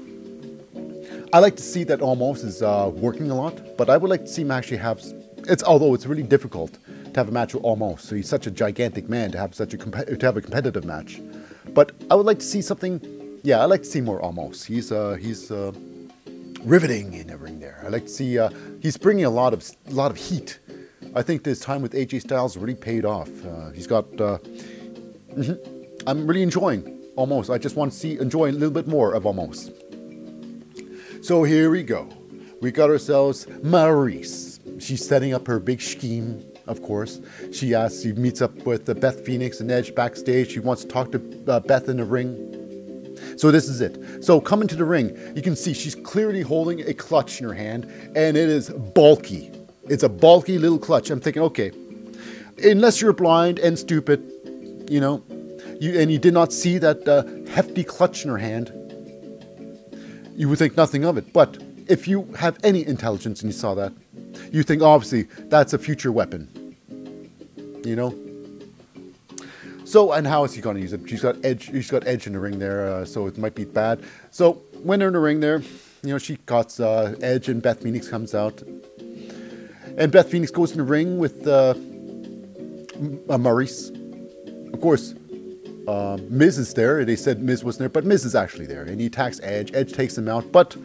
I 1.33 1.41
like 1.41 1.57
to 1.57 1.63
see 1.63 1.85
that 1.85 2.01
Omos 2.01 2.45
is 2.45 2.63
uh, 2.63 2.91
working 2.95 3.31
a 3.31 3.35
lot, 3.35 3.77
but 3.77 3.91
I 3.91 3.97
would 3.97 4.11
like 4.11 4.23
to 4.23 4.27
see 4.29 4.43
him 4.43 4.51
actually 4.51 4.79
have. 4.79 5.03
It's 5.49 5.63
although 5.63 5.95
it's 5.95 6.07
really 6.07 6.23
difficult 6.23 6.79
to 7.13 7.21
have 7.21 7.29
a 7.29 7.33
match 7.33 7.55
with 7.55 7.63
Omos, 7.63 8.01
So 8.01 8.17
he's 8.17 8.29
such 8.29 8.47
a 8.47 8.51
gigantic 8.51 9.09
man 9.09 9.31
to 9.33 9.39
have 9.39 9.55
such 9.55 9.75
a 9.75 9.77
to 9.77 10.27
have 10.27 10.37
a 10.37 10.41
competitive 10.41 10.85
match. 10.85 11.21
But 11.75 11.93
I 12.11 12.15
would 12.15 12.27
like 12.27 12.39
to 12.39 12.47
see 12.47 12.63
something. 12.63 13.01
Yeah, 13.43 13.61
I 13.61 13.67
like 13.67 13.83
to 13.83 13.89
see 13.89 14.01
more 14.01 14.21
Omos. 14.21 14.65
He's 14.65 14.91
uh, 14.91 15.15
he's 15.15 15.51
uh, 15.51 15.73
riveting 16.63 17.15
in 17.15 17.27
the 17.27 17.37
ring 17.37 17.61
there. 17.61 17.83
I 17.85 17.89
like 17.89 18.05
to 18.05 18.13
see 18.21 18.39
uh, 18.39 18.51
he's 18.81 18.97
bringing 18.97 19.25
a 19.25 19.31
lot 19.31 19.53
of 19.53 19.69
a 19.89 19.93
lot 19.93 20.11
of 20.11 20.17
heat 20.17 20.59
I 21.15 21.23
think 21.23 21.43
this 21.43 21.61
time 21.61 21.83
with 21.83 21.93
AJ 21.93 22.23
Styles 22.23 22.57
really 22.57 22.75
paid 22.75 23.05
off. 23.05 23.31
Uh, 23.45 23.71
he's 23.71 23.87
got. 23.87 24.05
Uh, 24.21 24.39
mm-hmm. 25.35 25.55
I'm 26.07 26.27
really 26.27 26.43
enjoying 26.43 26.83
Omos. 27.17 27.53
I 27.53 27.59
just 27.59 27.77
want 27.77 27.93
to 27.93 27.99
see 27.99 28.19
enjoy 28.19 28.51
a 28.51 28.53
little 28.53 28.71
bit 28.71 28.87
more 28.87 29.15
of 29.15 29.25
Omos. 29.25 29.73
So 31.23 31.43
here 31.43 31.71
we 31.71 31.83
go. 31.83 32.09
We 32.61 32.71
got 32.71 32.91
ourselves 32.91 33.47
Maryse. 33.47 34.61
She's 34.81 35.07
setting 35.07 35.35
up 35.35 35.47
her 35.47 35.59
big 35.59 35.81
scheme. 35.81 36.45
Of 36.67 36.83
course, 36.83 37.21
she 37.53 37.75
asks. 37.75 38.03
She 38.03 38.13
meets 38.13 38.41
up 38.41 38.55
with 38.67 38.89
uh, 38.89 38.95
Beth 38.95 39.25
Phoenix 39.25 39.61
and 39.61 39.71
Edge 39.71 39.95
backstage. 39.95 40.53
She 40.53 40.61
wants 40.61 40.83
to 40.83 40.89
talk 40.89 41.11
to 41.13 41.45
uh, 41.49 41.61
Beth 41.61 41.89
in 41.89 41.97
the 41.97 42.05
ring. 42.05 43.17
So 43.37 43.51
this 43.51 43.69
is 43.69 43.81
it. 43.81 44.25
So 44.25 44.41
coming 44.41 44.69
to 44.69 44.77
the 44.77 44.85
ring, 44.85 45.17
you 45.35 45.43
can 45.43 45.57
see 45.57 45.73
she's 45.73 45.95
clearly 45.95 46.43
holding 46.43 46.81
a 46.89 46.95
clutch 46.95 47.41
in 47.41 47.47
her 47.47 47.55
hand, 47.55 47.85
and 48.15 48.37
it 48.37 48.49
is 48.49 48.71
bulky. 48.71 49.51
It's 49.89 50.03
a 50.03 50.09
bulky 50.09 50.59
little 50.59 50.79
clutch. 50.79 51.11
I'm 51.11 51.21
thinking, 51.21 51.43
okay, 51.43 51.73
unless 52.63 53.01
you're 53.01 53.13
blind 53.13 53.59
and 53.59 53.79
stupid, 53.79 54.21
you 54.89 55.01
know, 55.01 55.23
you, 55.81 55.99
and 55.99 56.11
you 56.11 56.19
did 56.19 56.35
not 56.35 56.53
see 56.53 56.79
that 56.79 57.07
uh, 57.09 57.25
hefty 57.51 57.85
clutch 57.85 58.25
in 58.25 58.31
her 58.31 58.39
hand, 58.39 58.73
you 60.39 60.49
would 60.49 60.59
think 60.59 60.77
nothing 60.77 61.05
of 61.05 61.19
it. 61.19 61.33
But 61.33 61.59
if 61.89 62.07
you 62.07 62.23
have 62.39 62.59
any 62.63 62.87
intelligence 62.87 63.43
and 63.43 63.53
you 63.53 63.59
saw 63.59 63.75
that, 63.75 63.93
you 64.53 64.63
think 64.63 64.83
obviously 64.83 65.25
that's 65.51 65.73
a 65.73 65.79
future 65.79 66.13
weapon. 66.13 66.77
You 67.85 67.97
know. 67.97 68.15
So 69.85 70.13
and 70.13 70.27
how 70.27 70.45
is 70.45 70.55
he 70.55 70.61
going 70.61 70.77
to 70.77 70.83
use 70.83 70.93
it? 70.93 71.01
She's 71.09 71.23
got 71.23 71.45
edge. 71.45 71.65
She's 71.67 71.91
got 71.91 72.07
edge 72.07 72.27
in 72.27 72.35
the 72.35 72.39
ring 72.39 72.59
there, 72.59 72.89
uh, 72.89 73.05
so 73.05 73.27
it 73.27 73.37
might 73.37 73.55
be 73.55 73.65
bad. 73.65 74.05
So 74.31 74.53
when 74.83 75.01
they're 75.01 75.09
in 75.09 75.15
the 75.15 75.21
ring 75.21 75.41
there, 75.41 75.61
you 76.03 76.11
know 76.11 76.19
she 76.19 76.37
cuts 76.47 76.79
uh, 76.79 77.17
edge 77.21 77.49
and 77.49 77.61
Beth 77.61 77.83
Phoenix 77.83 78.09
comes 78.09 78.35
out 78.35 78.63
and 79.99 80.13
Beth 80.13 80.31
Phoenix 80.31 80.53
goes 80.53 80.71
in 80.71 80.79
the 80.79 80.85
ring 80.85 81.19
with 81.19 81.47
uh, 81.47 81.71
uh, 81.71 81.75
Maryse. 83.37 83.93
Of 84.73 84.81
course, 84.81 85.15
uh, 85.89 86.19
Miz 86.29 86.59
is 86.59 86.75
there. 86.75 87.03
They 87.05 87.17
said 87.17 87.43
Miz 87.43 87.65
wasn't 87.65 87.81
there, 87.81 87.89
but 87.89 88.05
Miz 88.05 88.27
is 88.27 88.35
actually 88.35 88.67
there. 88.67 88.83
And 88.83 89.01
he 89.01 89.07
attacks 89.07 89.41
Edge. 89.43 89.71
Edge 89.73 89.93
takes 89.93 90.19
him 90.19 90.29
out. 90.29 90.53
But 90.53 90.77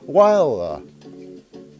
while 0.00 0.60
uh, 0.60 0.80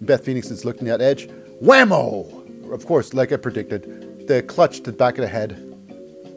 Beth 0.01 0.25
Phoenix 0.25 0.51
is 0.51 0.65
looking 0.65 0.89
at 0.89 1.01
Edge, 1.01 1.29
whammo! 1.63 2.73
Of 2.73 2.85
course, 2.87 3.15
like 3.15 3.31
I 3.31 3.37
predicted, 3.37 4.27
the 4.27 4.43
clutch 4.43 4.79
to 4.79 4.91
the 4.91 4.97
back 4.97 5.15
of 5.15 5.23
the 5.23 5.29
head. 5.29 5.51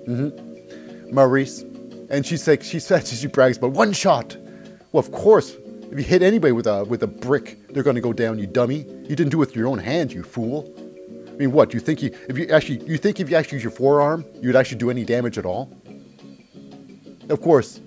Mm-hmm. 0.08 1.16
Maryse. 1.18 1.64
And 2.12 2.24
she 2.24 2.38
says, 2.38 2.60
she 2.62 2.80
says, 2.80 3.12
she 3.20 3.26
brags 3.26 3.58
about 3.58 3.72
one 3.72 3.92
shot. 3.92 4.38
Well, 4.92 5.00
of 5.00 5.12
course, 5.12 5.56
if 5.92 5.98
you 5.98 6.04
hit 6.04 6.22
anybody 6.22 6.52
with 6.52 6.68
a 6.68 6.84
with 6.84 7.02
a 7.02 7.08
brick, 7.08 7.58
they're 7.70 7.84
going 7.84 7.96
to 7.96 8.02
go 8.02 8.14
down. 8.14 8.38
You 8.38 8.46
dummy! 8.46 8.86
You 9.08 9.16
didn't 9.16 9.30
do 9.30 9.38
it 9.38 9.48
with 9.48 9.56
your 9.56 9.68
own 9.68 9.80
hands, 9.80 10.14
you 10.14 10.24
fool. 10.24 10.72
I 11.28 11.38
mean, 11.38 11.52
what? 11.52 11.74
You 11.74 11.80
think 11.80 12.04
you 12.04 12.16
if 12.30 12.38
you 12.38 12.48
actually 12.50 12.86
you 12.86 12.98
think 12.98 13.20
if 13.20 13.32
you 13.32 13.36
actually 13.36 13.58
use 13.58 13.64
your 13.64 13.72
forearm, 13.72 14.26
you'd 14.42 14.56
actually 14.56 14.78
do 14.78 14.92
any 14.92 15.04
damage 15.04 15.40
at 15.40 15.46
all? 15.46 15.72
Of 17.30 17.42
course, 17.42 17.82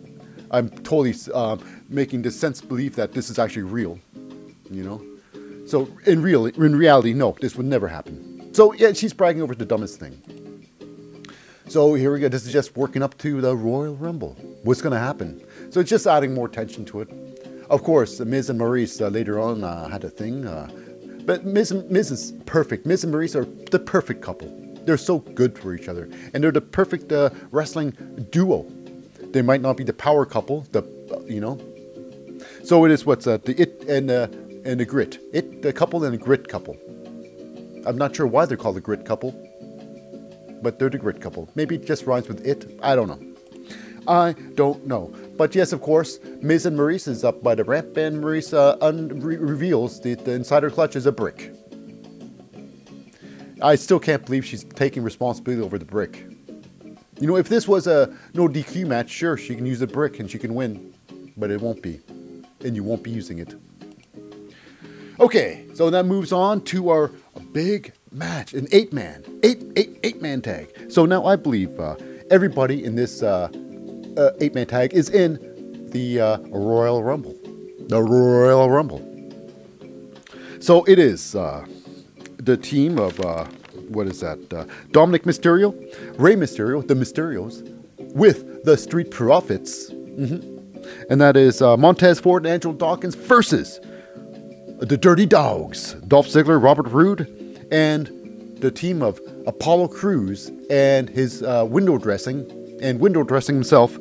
I'm 0.50 0.68
totally 0.68 1.14
uh, 1.34 1.56
making 1.88 2.22
the 2.22 2.30
sense 2.30 2.60
believe 2.60 2.96
that 2.96 3.12
this 3.12 3.30
is 3.30 3.38
actually 3.38 3.62
real. 3.62 3.98
You 4.70 4.84
know, 4.84 5.02
so 5.66 5.88
in 6.06 6.22
real 6.22 6.46
in 6.46 6.76
reality, 6.76 7.14
no, 7.14 7.36
this 7.40 7.56
would 7.56 7.66
never 7.66 7.88
happen. 7.88 8.50
So 8.54 8.72
yeah, 8.74 8.92
she's 8.92 9.12
bragging 9.12 9.42
over 9.42 9.54
the 9.54 9.64
dumbest 9.64 9.98
thing. 10.00 10.20
So 11.68 11.92
here 11.94 12.12
we 12.12 12.20
go. 12.20 12.28
This 12.28 12.46
is 12.46 12.52
just 12.52 12.76
working 12.76 13.02
up 13.02 13.16
to 13.18 13.42
the 13.42 13.54
Royal 13.54 13.94
Rumble. 13.94 14.34
What's 14.62 14.80
going 14.80 14.94
to 14.94 14.98
happen? 14.98 15.44
So 15.70 15.80
it's 15.80 15.90
just 15.90 16.06
adding 16.06 16.32
more 16.32 16.48
tension 16.48 16.84
to 16.86 17.02
it. 17.02 17.10
Of 17.68 17.82
course, 17.82 18.20
Miz 18.20 18.48
and 18.48 18.58
Maryse 18.58 19.02
uh, 19.02 19.08
later 19.08 19.38
on 19.38 19.62
uh, 19.62 19.86
had 19.88 20.02
a 20.02 20.08
thing, 20.08 20.46
uh, 20.46 20.70
but 21.26 21.44
Miz, 21.44 21.72
Miz 21.72 22.10
is 22.10 22.32
perfect. 22.46 22.86
Miz 22.86 23.04
and 23.04 23.12
Maryse 23.12 23.36
are 23.36 23.44
the 23.70 23.78
perfect 23.78 24.22
couple. 24.22 24.48
They're 24.86 24.96
so 24.96 25.18
good 25.18 25.58
for 25.58 25.74
each 25.74 25.88
other, 25.88 26.08
and 26.32 26.42
they're 26.42 26.50
the 26.50 26.62
perfect 26.62 27.12
uh, 27.12 27.28
wrestling 27.50 27.90
duo. 28.30 28.66
They 29.32 29.42
might 29.42 29.60
not 29.62 29.76
be 29.76 29.84
the 29.84 29.92
power 29.94 30.26
couple, 30.26 30.62
the 30.72 30.82
uh, 31.12 31.20
you 31.26 31.40
know. 31.40 31.58
So 32.64 32.84
it 32.86 32.92
is 32.92 33.06
what's 33.06 33.26
uh, 33.26 33.38
the 33.38 33.60
it 33.60 33.84
and 33.88 34.10
and 34.10 34.80
the 34.80 34.86
grit. 34.86 35.18
It 35.32 35.62
the 35.62 35.72
couple 35.72 36.04
and 36.04 36.14
the 36.14 36.18
grit 36.18 36.48
couple. 36.48 36.76
I'm 37.86 37.98
not 37.98 38.16
sure 38.16 38.26
why 38.26 38.46
they're 38.46 38.56
called 38.58 38.76
the 38.76 38.82
grit 38.82 39.04
couple. 39.06 39.34
but 40.62 40.78
they're 40.78 40.90
the 40.90 40.98
grit 40.98 41.20
couple. 41.20 41.48
Maybe 41.54 41.76
it 41.76 41.86
just 41.86 42.06
rhymes 42.06 42.28
with 42.28 42.46
it. 42.46 42.78
I 42.82 42.94
don't 42.96 43.08
know. 43.08 43.20
I 44.08 44.34
don't 44.54 44.86
know. 44.86 45.12
But 45.36 45.54
yes, 45.54 45.72
of 45.72 45.82
course, 45.82 46.18
Miz 46.42 46.66
and 46.66 46.78
Maryse 46.78 47.08
is 47.08 47.24
up 47.24 47.42
by 47.42 47.54
the 47.54 47.64
ramp, 47.64 47.96
and 47.96 48.22
Maryse 48.22 48.54
uh, 48.54 48.76
un- 48.80 49.08
re- 49.20 49.36
reveals 49.36 50.00
that 50.02 50.24
the 50.24 50.32
insider 50.32 50.70
clutch 50.70 50.96
is 50.96 51.06
a 51.06 51.12
brick. 51.12 51.52
I 53.62 53.76
still 53.76 54.00
can't 54.00 54.24
believe 54.24 54.44
she's 54.46 54.64
taking 54.64 55.02
responsibility 55.02 55.62
over 55.62 55.78
the 55.78 55.84
brick. 55.84 56.26
You 57.20 57.26
know, 57.26 57.36
if 57.36 57.48
this 57.48 57.66
was 57.66 57.86
a 57.86 58.14
no 58.34 58.48
DQ 58.48 58.86
match, 58.86 59.10
sure, 59.10 59.36
she 59.36 59.56
can 59.56 59.66
use 59.66 59.82
a 59.82 59.86
brick 59.86 60.20
and 60.20 60.30
she 60.30 60.38
can 60.38 60.54
win, 60.54 60.94
but 61.36 61.50
it 61.50 61.60
won't 61.60 61.82
be, 61.82 62.00
and 62.64 62.76
you 62.76 62.84
won't 62.84 63.02
be 63.02 63.10
using 63.10 63.38
it. 63.38 63.54
Okay, 65.18 65.66
so 65.74 65.90
that 65.90 66.06
moves 66.06 66.32
on 66.32 66.60
to 66.66 66.90
our 66.90 67.10
big 67.52 67.92
match, 68.12 68.54
an 68.54 68.68
eight 68.70 68.92
man, 68.92 69.24
eight 69.42 69.64
eight 69.76 69.98
eight 70.04 70.22
man 70.22 70.40
tag. 70.40 70.72
So 70.88 71.06
now 71.06 71.24
I 71.24 71.34
believe 71.34 71.78
uh, 71.80 71.96
everybody 72.30 72.84
in 72.84 72.94
this 72.94 73.20
uh, 73.20 73.48
uh, 74.16 74.30
eight 74.40 74.54
man 74.54 74.66
tag 74.66 74.94
is 74.94 75.10
in 75.10 75.90
the 75.90 76.20
uh, 76.20 76.38
Royal 76.50 77.02
Rumble, 77.02 77.36
the 77.88 78.00
Royal 78.00 78.70
Rumble. 78.70 79.04
So 80.60 80.84
it 80.84 81.00
is 81.00 81.34
uh, 81.34 81.66
the 82.36 82.56
team 82.56 82.98
of 82.98 83.18
uh, 83.20 83.46
what 83.88 84.06
is 84.06 84.20
that? 84.20 84.38
Uh, 84.52 84.64
Dominik 84.90 85.22
Mysterio, 85.22 85.72
Rey 86.18 86.34
Mysterio, 86.34 86.86
the 86.86 86.94
Mysterios, 86.94 87.62
with 88.14 88.64
the 88.64 88.76
Street 88.76 89.10
Profits, 89.10 89.90
mm-hmm. 89.90 90.84
and 91.10 91.20
that 91.20 91.36
is 91.36 91.60
uh, 91.62 91.76
Montez 91.76 92.20
Ford 92.20 92.46
and 92.46 92.54
Angel 92.54 92.72
Dawkins 92.72 93.14
versus 93.14 93.80
the 94.80 94.96
Dirty 94.96 95.26
Dogs, 95.26 95.94
Dolph 96.06 96.28
Ziggler, 96.28 96.62
Robert 96.62 96.88
Roode, 96.88 97.66
and 97.70 98.08
the 98.60 98.70
team 98.70 99.02
of 99.02 99.20
Apollo 99.46 99.88
Crews 99.88 100.50
and 100.70 101.08
his 101.08 101.42
uh, 101.42 101.66
window 101.68 101.98
dressing 101.98 102.78
and 102.82 103.00
window 103.00 103.22
dressing 103.22 103.54
himself, 103.54 103.98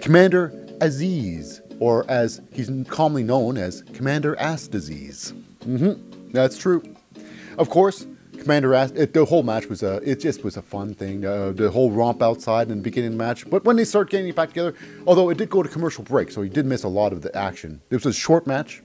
Commander 0.00 0.52
Aziz, 0.80 1.60
or 1.80 2.08
as 2.08 2.40
he's 2.52 2.70
commonly 2.88 3.22
known 3.22 3.56
as 3.56 3.82
Commander 3.94 4.38
Ass 4.38 4.68
Disease. 4.68 5.32
Mm-hmm. 5.60 6.30
That's 6.32 6.56
true. 6.56 6.82
Of 7.58 7.68
course, 7.70 8.06
Commander 8.38 8.74
Ass. 8.74 8.90
It, 8.92 9.12
the 9.12 9.24
whole 9.24 9.42
match 9.42 9.66
was 9.66 9.82
a. 9.82 9.96
It 10.08 10.20
just 10.20 10.42
was 10.44 10.56
a 10.56 10.62
fun 10.62 10.94
thing. 10.94 11.24
Uh, 11.24 11.52
the 11.52 11.70
whole 11.70 11.90
romp 11.90 12.22
outside 12.22 12.70
in 12.70 12.78
the 12.78 12.82
beginning 12.82 13.08
of 13.08 13.12
the 13.12 13.18
match. 13.18 13.48
But 13.48 13.64
when 13.64 13.76
they 13.76 13.84
start 13.84 14.10
getting 14.10 14.32
back 14.32 14.48
together, 14.48 14.74
although 15.06 15.30
it 15.30 15.38
did 15.38 15.50
go 15.50 15.62
to 15.62 15.68
commercial 15.68 16.02
break, 16.02 16.30
so 16.30 16.42
he 16.42 16.48
did 16.48 16.66
miss 16.66 16.82
a 16.82 16.88
lot 16.88 17.12
of 17.12 17.22
the 17.22 17.34
action. 17.36 17.80
It 17.90 17.96
was 17.96 18.06
a 18.06 18.12
short 18.12 18.46
match, 18.46 18.82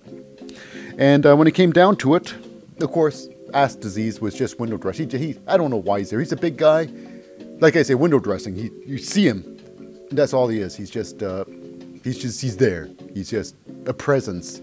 and 0.98 1.26
uh, 1.26 1.36
when 1.36 1.48
it 1.48 1.54
came 1.54 1.72
down 1.72 1.96
to 1.98 2.16
it, 2.16 2.34
of 2.82 2.92
course, 2.92 3.30
Ass 3.54 3.76
Disease 3.76 4.20
was 4.20 4.36
just 4.36 4.60
window 4.60 4.78
dressing. 4.78 5.10
He, 5.10 5.18
he, 5.18 5.40
I 5.48 5.58
don't 5.58 5.72
know 5.72 5.78
why 5.78 6.00
he's 6.00 6.10
there. 6.10 6.20
He's 6.20 6.32
a 6.32 6.38
big 6.38 6.58
guy. 6.58 6.90
Like 7.60 7.76
I 7.76 7.84
say, 7.84 7.96
window 7.96 8.20
dressing. 8.20 8.56
He, 8.56 8.70
you 8.86 8.98
see 8.98 9.28
him. 9.28 9.60
That's 10.12 10.34
all 10.34 10.48
he 10.48 10.60
is. 10.60 10.76
He's 10.76 10.90
just. 10.90 11.24
Uh, 11.24 11.46
he's 12.04 12.20
just. 12.20 12.42
He's 12.42 12.58
there. 12.58 12.90
He's 13.14 13.30
just 13.30 13.56
a 13.86 13.94
presence 13.94 14.62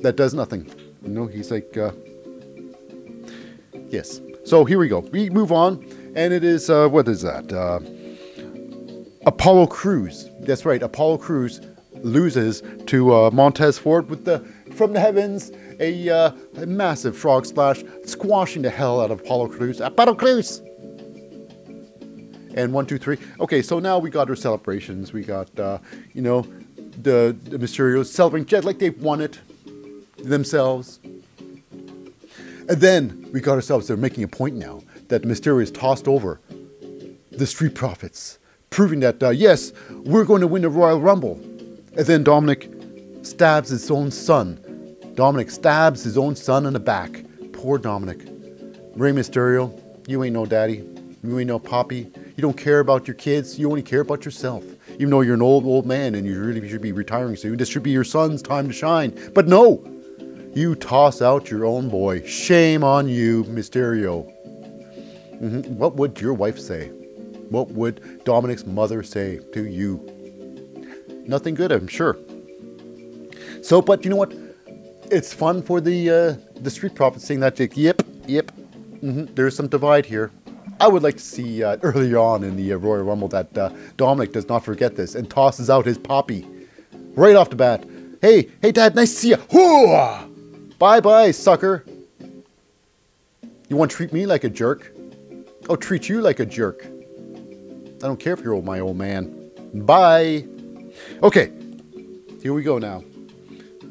that 0.00 0.16
does 0.16 0.34
nothing. 0.34 0.70
You 1.02 1.10
know. 1.10 1.26
He's 1.26 1.50
like. 1.50 1.76
Uh, 1.76 1.92
Yes. 3.90 4.20
So 4.44 4.64
here 4.64 4.78
we 4.78 4.88
go. 4.88 5.00
We 5.00 5.30
move 5.30 5.52
on, 5.52 5.84
and 6.14 6.32
it 6.32 6.44
is 6.44 6.70
uh, 6.70 6.88
what 6.88 7.08
is 7.08 7.22
that? 7.22 7.52
Uh, 7.52 7.80
Apollo 9.26 9.66
Crews. 9.66 10.30
That's 10.40 10.64
right. 10.64 10.82
Apollo 10.82 11.18
Crews 11.18 11.60
loses 12.02 12.62
to 12.86 13.14
uh, 13.14 13.30
Montez 13.30 13.78
Ford 13.78 14.08
with 14.08 14.24
the 14.24 14.40
from 14.74 14.92
the 14.92 15.00
heavens 15.00 15.50
a, 15.80 16.08
uh, 16.08 16.32
a, 16.56 16.66
massive 16.66 17.16
frog 17.16 17.46
splash, 17.46 17.82
squashing 18.04 18.62
the 18.62 18.70
hell 18.70 19.00
out 19.00 19.10
of 19.10 19.20
Apollo 19.20 19.48
Crews. 19.48 19.80
Apollo 19.80 20.14
Crews. 20.14 20.60
And 22.54 22.72
one, 22.72 22.86
two, 22.86 22.98
three. 22.98 23.18
Okay, 23.40 23.62
so 23.62 23.78
now 23.78 23.98
we 23.98 24.10
got 24.10 24.28
our 24.28 24.36
celebrations. 24.36 25.12
We 25.12 25.22
got, 25.22 25.56
uh, 25.58 25.78
you 26.12 26.22
know, 26.22 26.42
the, 27.02 27.36
the 27.44 27.58
Mysterios 27.58 28.06
celebrating 28.06 28.46
Jet 28.46 28.64
like 28.64 28.78
they've 28.78 29.00
won 29.00 29.20
it 29.20 29.38
themselves. 30.16 30.98
And 32.68 32.80
then 32.80 33.28
we 33.32 33.40
got 33.40 33.54
ourselves 33.54 33.88
there 33.88 33.96
making 33.96 34.24
a 34.24 34.28
point 34.28 34.56
now 34.56 34.82
that 35.08 35.22
Mysterio 35.22 35.62
is 35.62 35.70
tossed 35.70 36.06
over 36.06 36.40
the 37.30 37.46
Street 37.46 37.74
Profits, 37.74 38.38
proving 38.68 39.00
that, 39.00 39.22
uh, 39.22 39.30
yes, 39.30 39.72
we're 40.04 40.24
going 40.24 40.42
to 40.42 40.46
win 40.46 40.62
the 40.62 40.68
Royal 40.68 41.00
Rumble. 41.00 41.34
And 41.96 42.06
then 42.06 42.24
Dominik 42.24 43.24
stabs 43.24 43.70
his 43.70 43.90
own 43.90 44.10
son. 44.10 44.58
Dominik 45.14 45.50
stabs 45.50 46.04
his 46.04 46.18
own 46.18 46.36
son 46.36 46.66
in 46.66 46.74
the 46.74 46.80
back. 46.80 47.24
Poor 47.52 47.78
Dominik. 47.78 48.28
Rey 48.94 49.12
Mysterio, 49.12 49.72
you 50.06 50.22
ain't 50.24 50.34
no 50.34 50.44
daddy. 50.44 50.84
You 51.22 51.38
ain't 51.38 51.48
no 51.48 51.58
poppy. 51.58 52.10
You 52.36 52.42
don't 52.42 52.56
care 52.56 52.80
about 52.80 53.08
your 53.08 53.14
kids. 53.14 53.58
You 53.58 53.68
only 53.68 53.82
care 53.82 54.00
about 54.00 54.24
yourself. 54.24 54.64
Even 54.94 55.10
though 55.10 55.22
you're 55.22 55.34
an 55.34 55.42
old, 55.42 55.64
old 55.64 55.86
man 55.86 56.14
and 56.14 56.26
you 56.26 56.38
really 56.38 56.68
should 56.68 56.82
be 56.82 56.92
retiring 56.92 57.36
soon, 57.36 57.56
this 57.56 57.68
should 57.68 57.82
be 57.82 57.90
your 57.90 58.04
son's 58.04 58.42
time 58.42 58.68
to 58.68 58.72
shine. 58.72 59.18
But 59.34 59.48
no, 59.48 59.84
you 60.54 60.74
toss 60.74 61.22
out 61.22 61.50
your 61.50 61.64
own 61.64 61.88
boy. 61.88 62.22
Shame 62.24 62.82
on 62.84 63.08
you, 63.08 63.44
Mysterio. 63.44 64.32
Mm-hmm. 65.40 65.76
What 65.76 65.96
would 65.96 66.20
your 66.20 66.34
wife 66.34 66.58
say? 66.58 66.88
What 67.50 67.70
would 67.70 68.02
Dominik's 68.24 68.66
mother 68.66 69.02
say 69.02 69.40
to 69.52 69.64
you? 69.64 70.04
Nothing 71.26 71.54
good, 71.54 71.72
I'm 71.72 71.86
sure. 71.86 72.16
So, 73.62 73.80
but 73.80 74.04
you 74.04 74.10
know 74.10 74.16
what? 74.16 74.34
It's 75.10 75.32
fun 75.32 75.62
for 75.62 75.80
the 75.80 76.10
uh, 76.10 76.60
the 76.60 76.70
street 76.70 76.94
profits 76.94 77.24
saying 77.24 77.40
that. 77.40 77.58
Like, 77.58 77.76
yep, 77.76 78.02
yep. 78.26 78.52
Mm-hmm. 79.02 79.34
There's 79.34 79.56
some 79.56 79.68
divide 79.68 80.04
here. 80.04 80.30
I 80.80 80.88
would 80.88 81.02
like 81.02 81.16
to 81.16 81.22
see 81.22 81.62
uh, 81.62 81.76
early 81.82 82.14
on 82.14 82.44
in 82.44 82.56
the 82.56 82.72
uh, 82.72 82.76
Royal 82.76 83.04
Rumble 83.04 83.28
that 83.28 83.56
uh, 83.56 83.70
Dominik 83.96 84.32
does 84.32 84.48
not 84.48 84.64
forget 84.64 84.96
this 84.96 85.14
and 85.14 85.28
tosses 85.30 85.70
out 85.70 85.86
his 85.86 85.98
poppy 85.98 86.46
right 87.14 87.36
off 87.36 87.50
the 87.50 87.56
bat. 87.56 87.84
Hey, 88.20 88.48
hey, 88.60 88.72
Dad, 88.72 88.94
nice 88.94 89.12
to 89.12 89.16
see 89.16 89.28
you. 89.30 89.36
Hooah! 89.36 90.27
Bye 90.78 91.00
bye, 91.00 91.32
sucker. 91.32 91.84
You 93.68 93.76
want 93.76 93.90
to 93.90 93.96
treat 93.96 94.12
me 94.12 94.26
like 94.26 94.44
a 94.44 94.48
jerk? 94.48 94.92
I'll 95.68 95.76
treat 95.76 96.08
you 96.08 96.20
like 96.20 96.38
a 96.38 96.46
jerk. 96.46 96.86
I 96.86 98.06
don't 98.06 98.20
care 98.20 98.32
if 98.32 98.40
you're 98.40 98.62
my 98.62 98.78
old 98.78 98.96
man. 98.96 99.50
Bye. 99.74 100.46
Okay, 101.22 101.52
here 102.40 102.54
we 102.54 102.62
go 102.62 102.78
now. 102.78 103.02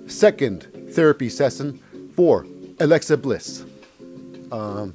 Second 0.07 0.65
therapy 0.91 1.27
session 1.27 1.79
for 2.15 2.45
Alexa 2.79 3.17
Bliss. 3.17 3.65
Um, 4.53 4.93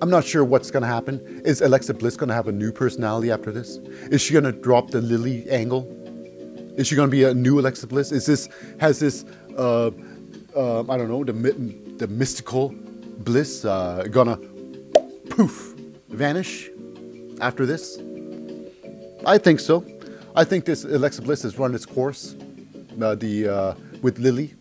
I'm 0.00 0.08
not 0.08 0.24
sure 0.24 0.42
what's 0.42 0.70
going 0.70 0.82
to 0.82 0.88
happen. 0.88 1.42
Is 1.44 1.60
Alexa 1.60 1.92
Bliss 1.94 2.16
going 2.16 2.30
to 2.30 2.34
have 2.34 2.48
a 2.48 2.52
new 2.52 2.72
personality 2.72 3.30
after 3.30 3.52
this? 3.52 3.76
Is 4.10 4.22
she 4.22 4.32
going 4.32 4.44
to 4.44 4.52
drop 4.52 4.90
the 4.90 5.02
Lily 5.02 5.48
angle? 5.50 5.86
Is 6.78 6.86
she 6.86 6.96
going 6.96 7.08
to 7.08 7.12
be 7.12 7.24
a 7.24 7.34
new 7.34 7.60
Alexa 7.60 7.86
Bliss? 7.86 8.10
Is 8.10 8.24
this 8.24 8.48
has 8.78 8.98
this 8.98 9.26
uh, 9.58 9.90
uh, 10.56 10.80
I 10.80 10.96
don't 10.96 11.08
know, 11.08 11.24
the 11.24 11.32
the 11.32 12.06
mystical 12.08 12.74
bliss 13.18 13.64
uh, 13.64 14.06
gonna 14.10 14.36
poof 15.30 15.74
vanish 16.08 16.70
after 17.40 17.66
this? 17.66 17.98
I 19.26 19.38
think 19.38 19.60
so. 19.60 19.84
I 20.34 20.44
think 20.44 20.64
this 20.64 20.84
Alexa 20.84 21.22
Bliss 21.22 21.42
has 21.42 21.58
run 21.58 21.74
its 21.74 21.86
course. 21.86 22.36
Uh, 23.00 23.14
the 23.14 23.48
uh, 23.48 23.74
with 24.02 24.18
Lily. 24.18 24.52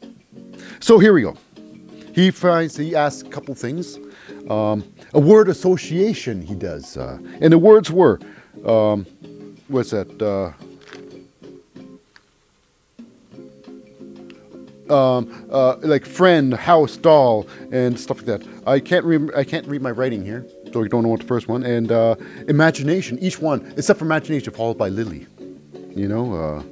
So 0.79 0.97
here 0.97 1.11
we 1.13 1.23
go. 1.23 1.35
He 2.13 2.31
finds 2.31 2.77
he 2.77 2.95
asks 2.95 3.27
a 3.27 3.29
couple 3.29 3.53
things. 3.55 3.99
Um, 4.49 4.83
a 5.13 5.19
word 5.19 5.49
association 5.49 6.41
he 6.41 6.55
does, 6.55 6.95
uh, 6.95 7.17
and 7.41 7.51
the 7.51 7.57
words 7.57 7.91
were, 7.91 8.19
um, 8.65 9.05
what's 9.67 9.91
that? 9.91 10.55
Um, 14.89 15.47
uh, 15.51 15.77
like 15.81 16.05
friend, 16.05 16.53
house, 16.53 16.97
doll, 16.97 17.47
and 17.71 17.99
stuff 17.99 18.17
like 18.17 18.25
that. 18.25 18.47
I 18.67 18.79
can't 18.79 19.05
read. 19.05 19.29
I 19.35 19.43
can't 19.43 19.67
read 19.67 19.81
my 19.81 19.91
writing 19.91 20.23
here, 20.23 20.45
so 20.71 20.83
I 20.83 20.87
don't 20.87 21.03
know 21.03 21.09
what 21.09 21.21
the 21.21 21.27
first 21.27 21.47
one. 21.47 21.63
And 21.63 21.91
uh, 21.91 22.15
imagination, 22.47 23.19
each 23.19 23.39
one 23.39 23.73
except 23.77 23.99
for 23.99 24.05
imagination, 24.05 24.53
followed 24.53 24.77
by 24.77 24.89
Lily. 24.89 25.27
You 25.95 26.07
know. 26.07 26.33
Uh, 26.33 26.63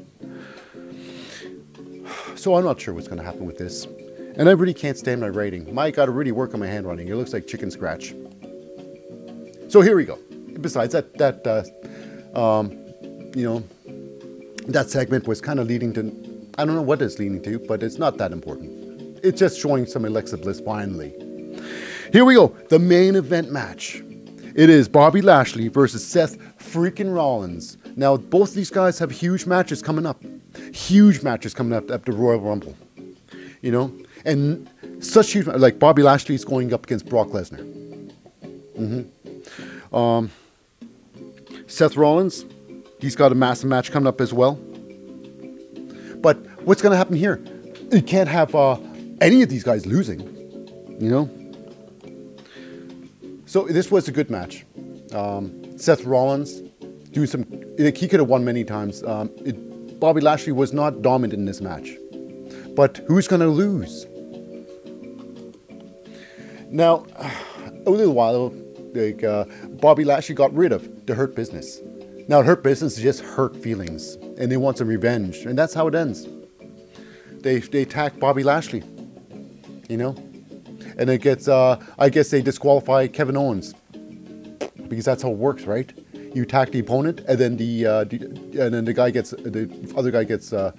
so 2.35 2.55
I'm 2.55 2.63
not 2.63 2.79
sure 2.79 2.93
what's 2.93 3.07
going 3.07 3.17
to 3.17 3.25
happen 3.25 3.45
with 3.45 3.57
this, 3.57 3.85
and 4.35 4.47
I 4.47 4.51
really 4.51 4.73
can't 4.73 4.97
stand 4.97 5.21
my 5.21 5.29
writing. 5.29 5.73
Mike, 5.73 5.95
I 5.95 5.97
got 5.97 6.05
to 6.05 6.11
really 6.11 6.31
work 6.31 6.53
on 6.53 6.59
my 6.59 6.67
handwriting. 6.67 7.07
It 7.07 7.15
looks 7.15 7.33
like 7.33 7.47
chicken 7.47 7.71
scratch. 7.71 8.13
So 9.69 9.81
here 9.81 9.95
we 9.95 10.05
go. 10.05 10.19
Besides 10.61 10.93
that, 10.93 11.17
that 11.17 11.45
uh, 11.45 11.63
um, 12.39 12.71
you 13.35 13.43
know, 13.43 13.63
that 14.67 14.89
segment 14.89 15.27
was 15.27 15.41
kind 15.41 15.59
of 15.59 15.67
leading 15.67 15.93
to 15.93 16.03
I 16.57 16.65
don't 16.65 16.75
know 16.75 16.81
what 16.81 17.01
it's 17.01 17.19
leading 17.19 17.41
to, 17.43 17.59
but 17.59 17.83
it's 17.83 17.97
not 17.97 18.17
that 18.17 18.31
important. 18.31 19.19
It's 19.23 19.39
just 19.39 19.59
showing 19.59 19.85
some 19.85 20.05
Alexa 20.05 20.37
Bliss 20.37 20.59
finally. 20.59 21.13
Here 22.11 22.25
we 22.25 22.33
go, 22.33 22.47
the 22.69 22.79
main 22.79 23.15
event 23.15 23.51
match. 23.51 24.01
It 24.55 24.71
is 24.71 24.89
Bobby 24.89 25.21
Lashley 25.21 25.67
versus 25.67 26.05
Seth 26.05 26.39
freaking 26.57 27.13
Rollins. 27.13 27.77
Now, 27.95 28.17
both 28.17 28.55
these 28.55 28.71
guys 28.71 28.97
have 28.97 29.11
huge 29.11 29.45
matches 29.45 29.83
coming 29.83 30.07
up. 30.07 30.23
Huge 30.73 31.21
matches 31.21 31.53
coming 31.53 31.73
up 31.73 31.91
at 31.91 32.05
the 32.05 32.11
Royal 32.11 32.39
Rumble. 32.39 32.75
You 33.61 33.71
know? 33.71 33.95
And 34.25 34.67
such 34.99 35.33
huge, 35.33 35.45
like 35.45 35.77
Bobby 35.77 36.01
Lashley 36.01 36.33
is 36.33 36.43
going 36.43 36.73
up 36.73 36.85
against 36.85 37.07
Brock 37.07 37.27
Lesnar. 37.27 37.61
Mm-hmm. 38.79 39.95
Um, 39.95 40.31
Seth 41.67 41.95
Rollins, 41.95 42.45
he's 42.99 43.15
got 43.15 43.31
a 43.31 43.35
massive 43.35 43.69
match 43.69 43.91
coming 43.91 44.07
up 44.07 44.21
as 44.21 44.33
well. 44.33 44.59
But 46.21 46.37
what's 46.61 46.81
going 46.81 46.91
to 46.91 46.97
happen 46.97 47.15
here? 47.15 47.41
You 47.91 48.01
can't 48.01 48.29
have 48.29 48.53
uh, 48.55 48.77
any 49.21 49.41
of 49.41 49.49
these 49.49 49.63
guys 49.63 49.85
losing, 49.85 50.19
you 50.99 51.09
know? 51.09 51.29
So 53.45 53.65
this 53.65 53.89
was 53.89 54.07
a 54.07 54.11
good 54.11 54.29
match. 54.29 54.65
Um, 55.13 55.77
Seth 55.77 56.03
Rollins 56.03 56.61
doing 57.11 57.27
some, 57.27 57.45
he 57.77 58.07
could 58.07 58.19
have 58.19 58.27
won 58.27 58.43
many 58.43 58.63
times. 58.63 59.03
Um, 59.03 59.31
it, 59.45 59.99
Bobby 59.99 60.21
Lashley 60.21 60.51
was 60.51 60.73
not 60.73 61.01
dominant 61.01 61.39
in 61.39 61.45
this 61.45 61.61
match. 61.61 61.95
But 62.75 62.97
who's 63.07 63.27
going 63.27 63.41
to 63.41 63.47
lose? 63.47 64.05
Now, 66.69 67.05
a 67.85 67.89
little 67.89 68.13
while 68.13 68.53
like 68.93 69.23
uh, 69.23 69.45
Bobby 69.69 70.03
Lashley 70.03 70.35
got 70.35 70.53
rid 70.53 70.71
of 70.71 71.05
the 71.05 71.15
Hurt 71.15 71.35
Business. 71.35 71.79
Now, 72.27 72.41
Hurt 72.41 72.63
Business 72.63 72.97
is 72.97 73.03
just 73.03 73.21
hurt 73.21 73.55
feelings, 73.55 74.17
and 74.37 74.51
they 74.51 74.57
want 74.57 74.77
some 74.77 74.87
revenge, 74.87 75.45
and 75.45 75.57
that's 75.57 75.73
how 75.73 75.87
it 75.87 75.95
ends. 75.95 76.27
They 77.41 77.59
they 77.59 77.83
attack 77.83 78.19
Bobby 78.19 78.43
Lashley, 78.43 78.83
you 79.89 79.97
know, 79.97 80.15
and 80.97 81.09
it 81.09 81.21
gets. 81.21 81.47
Uh, 81.47 81.83
I 81.97 82.09
guess 82.09 82.29
they 82.29 82.41
disqualify 82.41 83.07
Kevin 83.07 83.37
Owens 83.37 83.73
because 84.87 85.05
that's 85.05 85.23
how 85.23 85.31
it 85.31 85.37
works, 85.37 85.63
right? 85.63 85.91
You 86.33 86.43
attack 86.43 86.71
the 86.71 86.79
opponent, 86.79 87.21
and 87.27 87.39
then 87.39 87.57
the, 87.57 87.85
uh, 87.85 88.03
the 88.03 88.17
and 88.17 88.73
then 88.73 88.85
the 88.85 88.93
guy 88.93 89.11
gets 89.11 89.31
the 89.31 89.93
other 89.95 90.11
guy 90.11 90.23
gets 90.23 90.53
uh, 90.53 90.71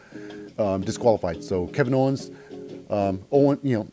um, 0.59 0.83
disqualified. 0.83 1.43
So 1.43 1.67
Kevin 1.69 1.95
Owens, 1.95 2.31
um, 2.91 3.25
Owen, 3.33 3.59
you 3.63 3.79
know, 3.79 3.89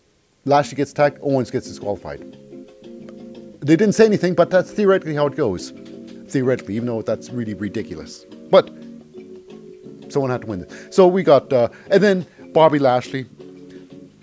Lashley 0.45 0.75
gets 0.75 0.91
attacked, 0.91 1.19
Owens 1.21 1.49
gets 1.51 1.67
disqualified. 1.67 2.19
They 3.61 3.75
didn't 3.75 3.93
say 3.93 4.05
anything, 4.05 4.35
but 4.35 4.51
that's 4.51 4.71
theoretically 4.71 5.15
how 5.15 5.27
it 5.27 5.35
goes. 5.35 5.73
Theoretically, 6.27 6.75
even 6.75 6.87
though 6.87 7.01
that's 7.01 7.29
really 7.29 7.53
ridiculous. 7.55 8.25
But 8.51 8.69
someone 10.15 10.31
had 10.31 10.41
to 10.41 10.47
win 10.47 10.61
it. 10.61 10.93
So 10.93 11.07
we 11.07 11.23
got, 11.23 11.51
uh, 11.51 11.67
and 11.91 12.01
then 12.01 12.25
Bobby 12.53 12.79
Lashley, 12.79 13.25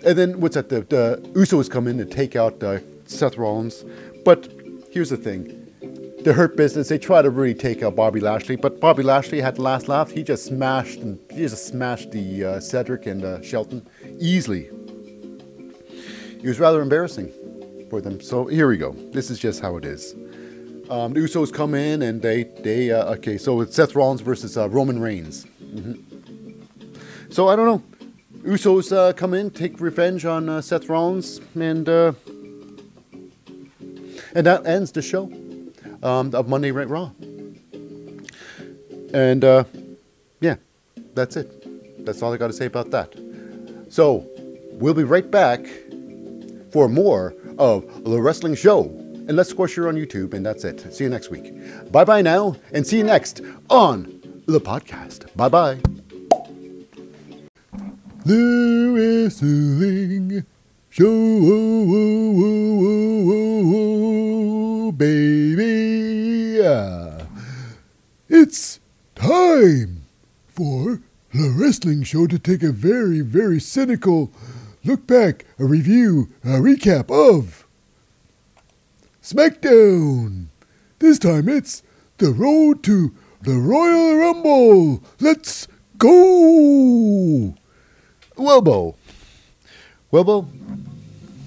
and 0.03 0.17
then 0.17 0.39
what's 0.41 0.55
that? 0.55 0.67
The, 0.67 0.81
the 0.81 1.21
Usos 1.33 1.69
come 1.69 1.87
in 1.87 1.99
to 1.99 2.05
take 2.05 2.35
out 2.35 2.61
uh, 2.63 2.79
Seth 3.05 3.37
Rollins. 3.37 3.85
But 4.25 4.51
here's 4.91 5.11
the 5.11 5.17
thing 5.17 5.59
the 6.23 6.33
Hurt 6.33 6.55
Business, 6.55 6.87
they 6.87 6.97
try 6.97 7.21
to 7.21 7.29
really 7.29 7.53
take 7.53 7.83
out 7.83 7.95
Bobby 7.95 8.21
Lashley, 8.21 8.55
but 8.55 8.79
Bobby 8.79 9.03
Lashley 9.03 9.39
had 9.41 9.57
the 9.57 9.61
last 9.61 9.87
laugh. 9.87 10.09
He 10.09 10.23
just 10.23 10.45
smashed 10.45 10.99
and 10.99 11.19
he 11.29 11.41
just 11.41 11.67
smashed 11.67 12.11
the 12.11 12.45
uh, 12.45 12.59
Cedric 12.59 13.05
and 13.05 13.23
uh, 13.23 13.41
Shelton 13.41 13.85
easily. 14.19 14.69
It 16.41 16.47
was 16.47 16.59
rather 16.59 16.81
embarrassing 16.81 17.31
for 17.89 18.01
them. 18.01 18.19
So 18.19 18.45
here 18.45 18.67
we 18.67 18.77
go. 18.77 18.93
This 19.11 19.29
is 19.29 19.37
just 19.37 19.61
how 19.61 19.77
it 19.77 19.85
is. 19.85 20.15
Um, 20.89 21.13
the 21.13 21.19
Usos 21.19 21.53
come 21.53 21.75
in 21.75 22.01
and 22.01 22.21
they 22.21 22.43
they 22.43 22.91
uh, 22.91 23.13
okay. 23.15 23.37
So 23.37 23.61
it's 23.61 23.75
Seth 23.75 23.95
Rollins 23.95 24.21
versus 24.21 24.57
uh, 24.57 24.69
Roman 24.69 24.99
Reigns. 24.99 25.45
So 27.29 27.47
I 27.47 27.55
don't 27.55 27.65
know. 27.65 27.83
Usos 28.43 28.95
uh, 28.95 29.13
come 29.13 29.33
in, 29.33 29.49
take 29.49 29.79
revenge 29.79 30.25
on 30.25 30.49
uh, 30.49 30.61
Seth 30.61 30.89
Rollins, 30.89 31.39
and 31.55 31.87
uh, 31.87 32.11
and 34.35 34.45
that 34.45 34.65
ends 34.65 34.91
the 34.91 35.01
show 35.01 35.31
um, 36.03 36.35
of 36.35 36.47
Monday 36.49 36.71
Night 36.71 36.89
Raw. 36.89 37.11
And 39.13 39.43
uh, 39.43 39.63
yeah, 40.41 40.55
that's 41.13 41.37
it. 41.37 42.05
That's 42.05 42.21
all 42.21 42.33
I 42.33 42.37
got 42.37 42.47
to 42.47 42.53
say 42.53 42.65
about 42.65 42.91
that. 42.91 43.13
So 43.89 44.27
we'll 44.73 44.93
be 44.93 45.03
right 45.03 45.29
back 45.29 45.65
for 46.71 46.89
more 46.89 47.33
of 47.57 48.03
the 48.03 48.21
wrestling 48.21 48.55
show. 48.55 48.83
Unless, 49.29 49.51
of 49.51 49.57
course, 49.57 49.77
you're 49.77 49.87
on 49.87 49.95
YouTube, 49.95 50.33
and 50.33 50.45
that's 50.45 50.65
it. 50.65 50.93
See 50.93 51.05
you 51.05 51.09
next 51.09 51.29
week. 51.31 51.53
Bye 51.91 52.03
bye 52.03 52.21
now, 52.21 52.57
and 52.73 52.85
see 52.85 52.97
you 52.97 53.03
next 53.03 53.39
on 53.69 54.22
the 54.45 54.59
podcast. 54.59 55.35
Bye 55.35 55.49
bye. 55.49 55.79
The 58.25 59.23
wrestling 59.25 60.45
show, 60.89 61.11
baby. 64.91 65.73
It's 68.29 68.79
time 69.15 70.05
for 70.47 71.01
the 71.33 71.49
wrestling 71.57 72.03
show 72.03 72.27
to 72.27 72.39
take 72.39 72.63
a 72.63 72.71
very, 72.71 73.21
very 73.21 73.59
cynical 73.59 74.31
look 74.83 75.05
back, 75.07 75.45
a 75.59 75.65
review, 75.65 76.29
a 76.43 76.59
recap 76.59 77.11
of 77.11 77.65
SmackDown. 79.21 80.45
This 80.99 81.19
time 81.19 81.49
it's 81.49 81.83
the 82.17 82.31
road 82.31 82.83
to 82.83 83.13
the 83.43 83.57
Royal 83.57 84.15
Rumble. 84.15 85.03
Let's 85.19 85.67
go! 85.97 87.53
Welbo. 88.37 88.95
Welbo. 90.13 90.47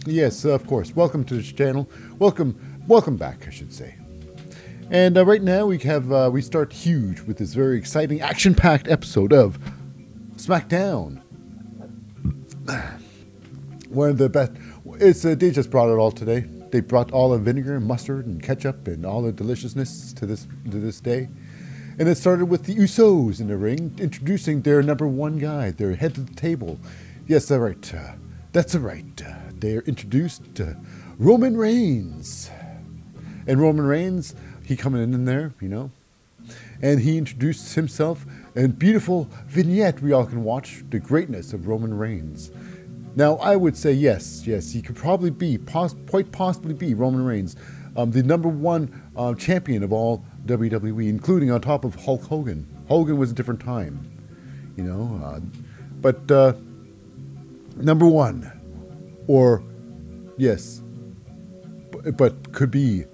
Yes, 0.05 0.45
of 0.45 0.67
course. 0.67 0.95
Welcome 0.95 1.25
to 1.25 1.37
this 1.37 1.51
channel. 1.51 1.89
Welcome, 2.19 2.85
welcome 2.87 3.17
back, 3.17 3.49
I 3.49 3.51
should 3.51 3.73
say. 3.73 3.95
And 4.91 5.17
uh, 5.17 5.25
right 5.25 5.41
now 5.41 5.65
we 5.65 5.79
have 5.79 6.13
uh, 6.13 6.29
we 6.31 6.43
start 6.43 6.71
huge 6.71 7.23
with 7.23 7.39
this 7.39 7.55
very 7.55 7.79
exciting, 7.79 8.21
action-packed 8.21 8.89
episode 8.89 9.33
of 9.33 9.59
SmackDown. 10.37 11.23
One 13.89 14.11
of 14.11 14.19
the 14.19 14.29
best. 14.29 14.53
It's 15.01 15.25
uh, 15.25 15.35
they 15.35 15.51
just 15.51 15.71
brought 15.71 15.89
it 15.89 15.97
all 15.97 16.13
today. 16.13 16.41
They 16.71 16.81
brought 16.81 17.11
all 17.13 17.31
the 17.31 17.39
vinegar 17.39 17.75
and 17.75 17.87
mustard 17.87 18.27
and 18.27 18.43
ketchup 18.43 18.87
and 18.87 19.07
all 19.07 19.23
the 19.23 19.33
deliciousness 19.33 20.13
to 20.13 20.27
this 20.27 20.47
to 20.71 20.79
this 20.79 21.01
day. 21.01 21.29
And 21.99 22.09
it 22.09 22.17
started 22.17 22.47
with 22.47 22.65
the 22.65 22.75
Usos 22.75 23.41
in 23.41 23.49
the 23.49 23.57
ring, 23.57 23.95
introducing 23.99 24.61
their 24.61 24.83
number 24.83 25.07
one 25.07 25.39
guy, 25.39 25.71
their 25.71 25.95
head 25.95 26.19
of 26.19 26.27
the 26.27 26.35
table. 26.35 26.79
Yes, 27.27 27.47
that's 27.47 27.59
right. 27.59 27.95
Uh, 27.95 28.13
that's 28.53 28.75
right. 28.75 29.23
Uh, 29.27 29.35
they 29.59 29.77
are 29.77 29.83
introduced 29.83 30.43
Roman 31.19 31.57
Reigns. 31.57 32.51
And 33.47 33.61
Roman 33.61 33.87
Reigns, 33.87 34.35
he 34.65 34.77
coming 34.77 35.03
in 35.03 35.25
there, 35.25 35.55
you 35.61 35.69
know, 35.69 35.91
and 36.83 37.01
he 37.01 37.17
introduced 37.17 37.75
himself 37.75 38.27
and 38.55 38.79
beautiful 38.79 39.29
vignette 39.47 40.03
we 40.03 40.13
all 40.13 40.27
can 40.27 40.45
watch 40.45 40.85
the 40.91 40.99
greatness 40.99 41.53
of 41.53 41.67
Roman 41.67 41.97
Reigns. 41.97 42.51
Now, 43.15 43.37
I 43.37 43.57
would 43.57 43.77
say 43.77 43.93
yes, 43.93 44.47
yes, 44.47 44.73
he 44.73 44.83
could 44.83 44.97
probably 44.97 45.31
be, 45.31 45.57
pos- 45.57 45.97
quite 46.09 46.31
possibly 46.33 46.75
be 46.75 46.93
Roman 46.93 47.25
Reigns, 47.25 47.57
um, 47.97 48.11
the 48.11 48.23
number 48.23 48.49
one 48.49 49.03
uh, 49.17 49.35
champion 49.35 49.83
of 49.83 49.93
all 49.93 50.23
WWE, 50.47 51.09
including 51.09 51.51
on 51.51 51.61
top 51.61 51.85
of 51.85 51.95
Hulk 51.95 52.23
Hogan. 52.23 52.67
Hogan 52.89 53.17
was 53.17 53.31
a 53.31 53.35
different 53.35 53.61
time, 53.61 54.11
you 54.77 54.85
know. 54.85 55.21
Uh, 55.25 55.41
but 56.01 56.31
uh, 56.31 56.55
number 57.77 58.07
one, 58.07 58.51
or 59.27 59.63
yes, 60.37 60.83
but, 61.91 62.17
but 62.17 62.53
could 62.53 62.71
be 62.71 63.05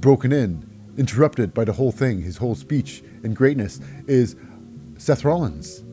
broken 0.00 0.32
in, 0.32 0.68
interrupted 0.96 1.54
by 1.54 1.64
the 1.64 1.72
whole 1.72 1.92
thing, 1.92 2.20
his 2.20 2.36
whole 2.36 2.54
speech 2.54 3.02
and 3.22 3.34
greatness, 3.34 3.80
is 4.06 4.36
Seth 4.98 5.24
Rollins. 5.24 5.84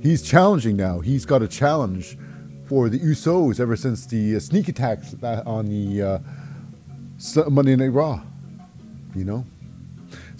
He's 0.00 0.22
challenging 0.22 0.76
now. 0.76 1.00
He's 1.00 1.24
got 1.24 1.42
a 1.42 1.48
challenge 1.48 2.18
for 2.66 2.88
the 2.88 2.98
Usos 2.98 3.60
ever 3.60 3.76
since 3.76 4.06
the 4.06 4.36
uh, 4.36 4.38
sneak 4.38 4.68
attacks 4.68 5.14
on 5.22 5.66
the 5.66 6.02
uh, 6.02 7.50
Monday 7.50 7.76
Night 7.76 7.88
Raw. 7.88 8.22
You 9.14 9.24
know? 9.24 9.46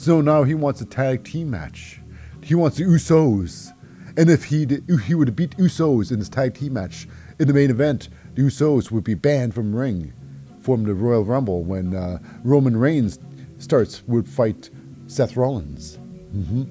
So 0.05 0.21
now 0.21 0.43
he 0.43 0.55
wants 0.55 0.83
a 0.83 0.85
tag 0.85 1.25
team 1.25 1.49
match. 1.49 1.99
He 2.43 2.55
wants 2.55 2.77
the 2.77 2.85
Usos. 2.85 3.73
And 4.19 4.29
if 4.29 4.45
he 4.45 4.67
he 5.03 5.15
would 5.15 5.35
beat 5.35 5.57
Usos 5.57 6.13
in 6.13 6.19
this 6.19 6.29
tag 6.29 6.53
team 6.53 6.75
match 6.75 7.09
in 7.39 7.49
the 7.49 7.55
main 7.55 7.71
event, 7.71 8.11
the 8.35 8.43
Usos 8.43 8.91
would 8.91 9.03
be 9.03 9.15
banned 9.15 9.55
from 9.55 9.75
ring 9.75 10.13
from 10.61 10.85
the 10.85 10.93
Royal 10.93 11.25
Rumble 11.25 11.65
when 11.65 11.97
uh, 11.97 12.19
Roman 12.43 12.77
Reigns 12.77 13.19
starts 13.57 14.03
would 14.07 14.29
fight 14.29 14.69
Seth 15.07 15.39
Rollins. 15.39 15.99
Mm-hmm. 16.37 16.65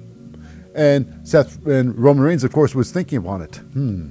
And 0.76 1.28
Seth 1.28 1.66
and 1.66 1.98
Roman 1.98 2.22
Reigns, 2.22 2.44
of 2.44 2.52
course, 2.52 2.72
was 2.72 2.92
thinking 2.92 3.18
about 3.18 3.40
it. 3.40 3.56
Hmm, 3.72 4.10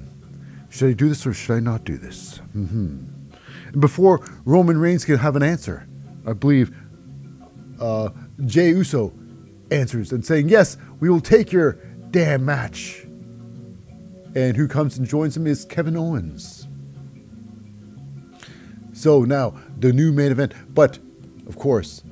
should 0.69 0.89
I 0.89 0.93
do 0.93 1.07
this 1.07 1.25
or 1.25 1.33
should 1.33 1.55
I 1.55 1.61
not 1.61 1.85
do 1.85 1.97
this? 1.97 2.41
Mm-hmm. 2.57 3.05
And 3.71 3.81
before 3.81 4.19
Roman 4.43 4.77
Reigns 4.77 5.05
could 5.05 5.19
have 5.19 5.37
an 5.37 5.43
answer, 5.43 5.87
I 6.27 6.33
believe 6.33 6.75
uh, 7.79 8.09
Jey 8.45 8.69
Uso 8.69 9.13
answers 9.71 10.11
and 10.11 10.25
saying, 10.25 10.49
"Yes, 10.49 10.77
we 10.99 11.09
will 11.09 11.21
take 11.21 11.51
your 11.51 11.79
damn 12.11 12.45
match." 12.45 13.05
And 14.35 14.57
who 14.57 14.67
comes 14.67 14.97
and 14.97 15.07
joins 15.07 15.37
him 15.37 15.45
is 15.45 15.65
Kevin 15.65 15.95
Owens. 15.95 16.67
So 18.93 19.23
now 19.23 19.55
the 19.79 19.93
new 19.93 20.11
main 20.11 20.31
event, 20.31 20.53
but 20.73 20.97
of 21.47 21.57
course, 21.57 22.03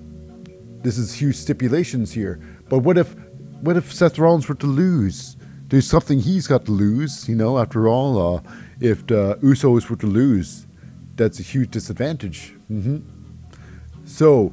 this 0.83 0.97
is 0.97 1.13
huge 1.13 1.35
stipulations 1.35 2.11
here. 2.11 2.39
But 2.69 2.79
what 2.79 2.97
if, 2.97 3.15
what 3.61 3.77
if 3.77 3.93
Seth 3.93 4.17
Rollins 4.17 4.47
were 4.49 4.55
to 4.55 4.67
lose? 4.67 5.37
There's 5.67 5.87
something 5.87 6.19
he's 6.19 6.47
got 6.47 6.65
to 6.65 6.71
lose, 6.71 7.29
you 7.29 7.35
know. 7.35 7.57
After 7.57 7.87
all, 7.87 8.35
uh, 8.35 8.41
if 8.79 9.05
the 9.07 9.37
Usos 9.41 9.89
were 9.89 9.95
to 9.97 10.07
lose, 10.07 10.67
that's 11.15 11.39
a 11.39 11.43
huge 11.43 11.71
disadvantage. 11.71 12.55
Mm-hmm. 12.69 12.97
So, 14.05 14.51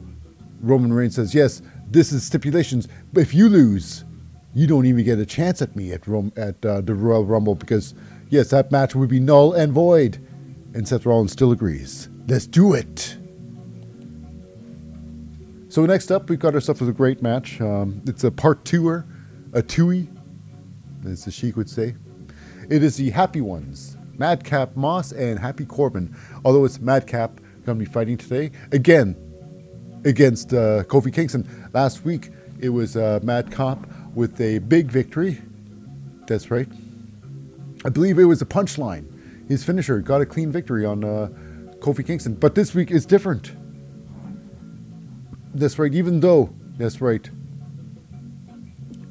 Roman 0.61 0.93
Reigns 0.93 1.15
says, 1.15 1.35
"Yes, 1.35 1.63
this 1.91 2.13
is 2.13 2.25
stipulations. 2.25 2.89
But 3.13 3.23
if 3.23 3.35
you 3.35 3.49
lose, 3.49 4.05
you 4.55 4.67
don't 4.67 4.87
even 4.87 5.05
get 5.05 5.19
a 5.19 5.27
chance 5.27 5.63
at 5.63 5.75
me 5.77 5.93
at 5.93 6.07
at 6.37 6.65
uh, 6.65 6.81
the 6.81 6.95
Royal 6.95 7.25
Rumble 7.25 7.55
because 7.55 7.95
yes, 8.29 8.51
that 8.51 8.71
match 8.71 8.95
would 8.95 9.09
be 9.09 9.21
null 9.21 9.53
and 9.53 9.73
void." 9.73 10.19
And 10.75 10.87
Seth 10.87 11.07
Rollins 11.07 11.33
still 11.33 11.51
agrees. 11.51 12.09
Let's 12.29 12.47
do 12.47 12.75
it. 12.75 13.17
So 15.71 15.85
next 15.87 16.11
up, 16.11 16.29
we've 16.29 16.39
got 16.39 16.55
ourselves 16.55 16.83
a 16.83 16.93
great 16.93 17.23
match. 17.23 17.61
Um, 17.61 18.03
it's 18.07 18.25
a 18.25 18.31
part 18.31 18.65
twoer, 18.65 19.05
a 19.53 19.63
twoie, 19.63 20.09
as 21.07 21.25
the 21.25 21.31
Sheik 21.31 21.57
would 21.57 21.71
say. 21.71 21.95
It 22.71 22.83
is 22.83 22.97
the 22.97 23.11
Happy 23.11 23.41
Ones, 23.41 23.97
Madcap 24.19 24.77
Moss 24.77 25.13
and 25.13 25.39
Happy 25.39 25.65
Corbin. 25.65 26.15
Although 26.45 26.65
it's 26.65 26.81
Madcap 26.81 27.41
going 27.65 27.79
to 27.79 27.85
be 27.85 27.91
fighting 27.91 28.17
today 28.17 28.51
again 28.73 29.17
against 30.05 30.53
uh, 30.53 30.85
Kofi 30.85 31.13
Kingston. 31.13 31.47
Last 31.73 32.05
week 32.05 32.31
it 32.61 32.71
was 32.71 32.97
uh, 32.97 33.21
Madcap 33.23 33.87
with 34.15 34.41
a 34.41 34.59
big 34.59 34.91
victory. 34.91 35.41
That's 36.27 36.51
right. 36.51 36.69
I 37.85 37.89
believe 37.89 38.19
it 38.19 38.25
was 38.25 38.43
a 38.43 38.47
punchline. 38.47 39.07
His 39.49 39.65
finisher 39.65 40.01
got 40.01 40.21
a 40.21 40.27
clean 40.27 40.53
victory 40.53 40.85
on 40.85 41.05
uh, 41.05 41.29
Kofi 41.79 42.05
Kingston. 42.05 42.35
But 42.35 42.55
this 42.55 42.75
week 42.75 42.91
is 42.91 43.07
different. 43.07 43.53
That's 45.55 45.79
right. 45.79 45.93
Even 45.95 46.21
though 46.21 46.53
that's 46.77 47.01
right, 47.01 47.29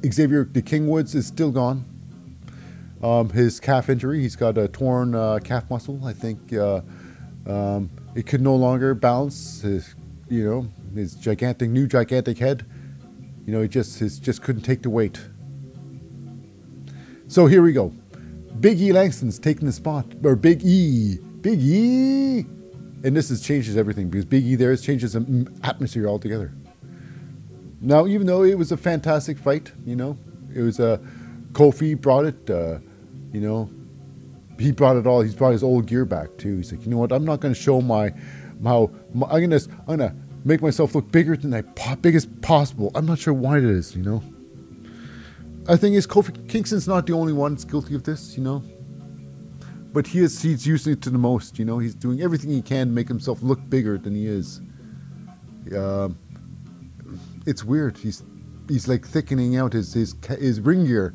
Xavier 0.04 0.44
the 0.44 0.62
King 0.62 0.86
Woods 0.88 1.14
is 1.14 1.26
still 1.26 1.50
gone. 1.50 1.84
Um, 3.02 3.30
his 3.30 3.60
calf 3.60 3.88
injury, 3.88 4.20
he's 4.20 4.36
got 4.36 4.58
a 4.58 4.68
torn 4.68 5.14
uh, 5.14 5.38
calf 5.42 5.70
muscle. 5.70 6.04
I 6.04 6.12
think 6.12 6.52
uh, 6.52 6.80
um, 7.46 7.90
it 8.14 8.26
could 8.26 8.40
no 8.40 8.56
longer 8.56 8.94
balance 8.94 9.60
his, 9.60 9.94
you 10.28 10.44
know, 10.44 10.68
his 10.94 11.14
gigantic, 11.14 11.70
new 11.70 11.86
gigantic 11.86 12.38
head. 12.38 12.64
You 13.46 13.52
know, 13.52 13.62
he 13.62 13.68
just, 13.68 13.98
his, 13.98 14.18
just 14.18 14.42
couldn't 14.42 14.62
take 14.62 14.82
the 14.82 14.90
weight. 14.90 15.20
So 17.28 17.46
here 17.46 17.62
we 17.62 17.72
go. 17.72 17.92
Big 18.60 18.80
E 18.80 18.92
Langston's 18.92 19.38
taking 19.38 19.66
the 19.66 19.72
spot, 19.72 20.06
or 20.24 20.34
Big 20.34 20.64
E, 20.64 21.18
Big 21.40 21.60
E, 21.60 22.40
and 23.04 23.16
this 23.16 23.30
is 23.30 23.40
changes 23.40 23.76
everything 23.76 24.08
because 24.08 24.24
Big 24.24 24.44
E 24.44 24.56
there 24.56 24.70
has 24.70 24.82
changes 24.82 25.12
the 25.12 25.52
atmosphere 25.62 26.08
altogether. 26.08 26.52
Now, 27.80 28.06
even 28.06 28.26
though 28.26 28.42
it 28.42 28.58
was 28.58 28.72
a 28.72 28.76
fantastic 28.76 29.38
fight, 29.38 29.72
you 29.86 29.94
know, 29.94 30.16
it 30.52 30.62
was 30.62 30.80
a 30.80 30.94
uh, 30.94 30.98
Kofi 31.52 31.98
brought 32.00 32.24
it. 32.24 32.50
Uh, 32.50 32.78
you 33.32 33.40
know, 33.40 33.70
he 34.58 34.72
brought 34.72 34.96
it 34.96 35.06
all. 35.06 35.20
He's 35.20 35.34
brought 35.34 35.52
his 35.52 35.62
old 35.62 35.86
gear 35.86 36.04
back 36.04 36.36
too. 36.38 36.56
He's 36.56 36.72
like, 36.72 36.84
you 36.84 36.90
know 36.90 36.98
what? 36.98 37.12
I'm 37.12 37.24
not 37.24 37.40
going 37.40 37.54
to 37.54 37.60
show 37.60 37.80
my, 37.80 38.12
how 38.64 38.90
I'm 39.12 39.20
gonna 39.20 39.60
I'm 39.86 39.98
gonna 39.98 40.14
make 40.44 40.62
myself 40.62 40.94
look 40.94 41.10
bigger 41.10 41.36
than 41.36 41.54
I 41.54 41.62
big 41.96 42.14
as 42.14 42.26
possible. 42.26 42.90
I'm 42.94 43.06
not 43.06 43.18
sure 43.18 43.34
why 43.34 43.58
it 43.58 43.64
is. 43.64 43.94
You 43.96 44.02
know. 44.02 44.22
I 45.68 45.76
think 45.76 45.96
is 45.96 46.06
Kofi 46.06 46.48
Kingston's 46.48 46.88
not 46.88 47.06
the 47.06 47.12
only 47.12 47.32
one 47.32 47.54
that's 47.54 47.64
guilty 47.64 47.94
of 47.94 48.04
this. 48.04 48.36
You 48.36 48.42
know. 48.42 48.62
But 49.92 50.06
he 50.06 50.20
is 50.20 50.40
he's 50.42 50.66
using 50.66 50.94
it 50.94 51.02
to 51.02 51.10
the 51.10 51.18
most. 51.18 51.58
You 51.58 51.64
know, 51.64 51.78
he's 51.78 51.94
doing 51.94 52.22
everything 52.22 52.50
he 52.50 52.62
can 52.62 52.88
to 52.88 52.92
make 52.92 53.08
himself 53.08 53.42
look 53.42 53.58
bigger 53.68 53.98
than 53.98 54.14
he 54.14 54.26
is. 54.26 54.60
Uh, 55.74 56.10
it's 57.46 57.64
weird. 57.64 57.96
He's 57.96 58.22
he's 58.68 58.88
like 58.88 59.06
thickening 59.06 59.56
out 59.56 59.72
his 59.72 59.92
his 59.94 60.14
his 60.38 60.60
ring 60.60 60.86
gear. 60.86 61.14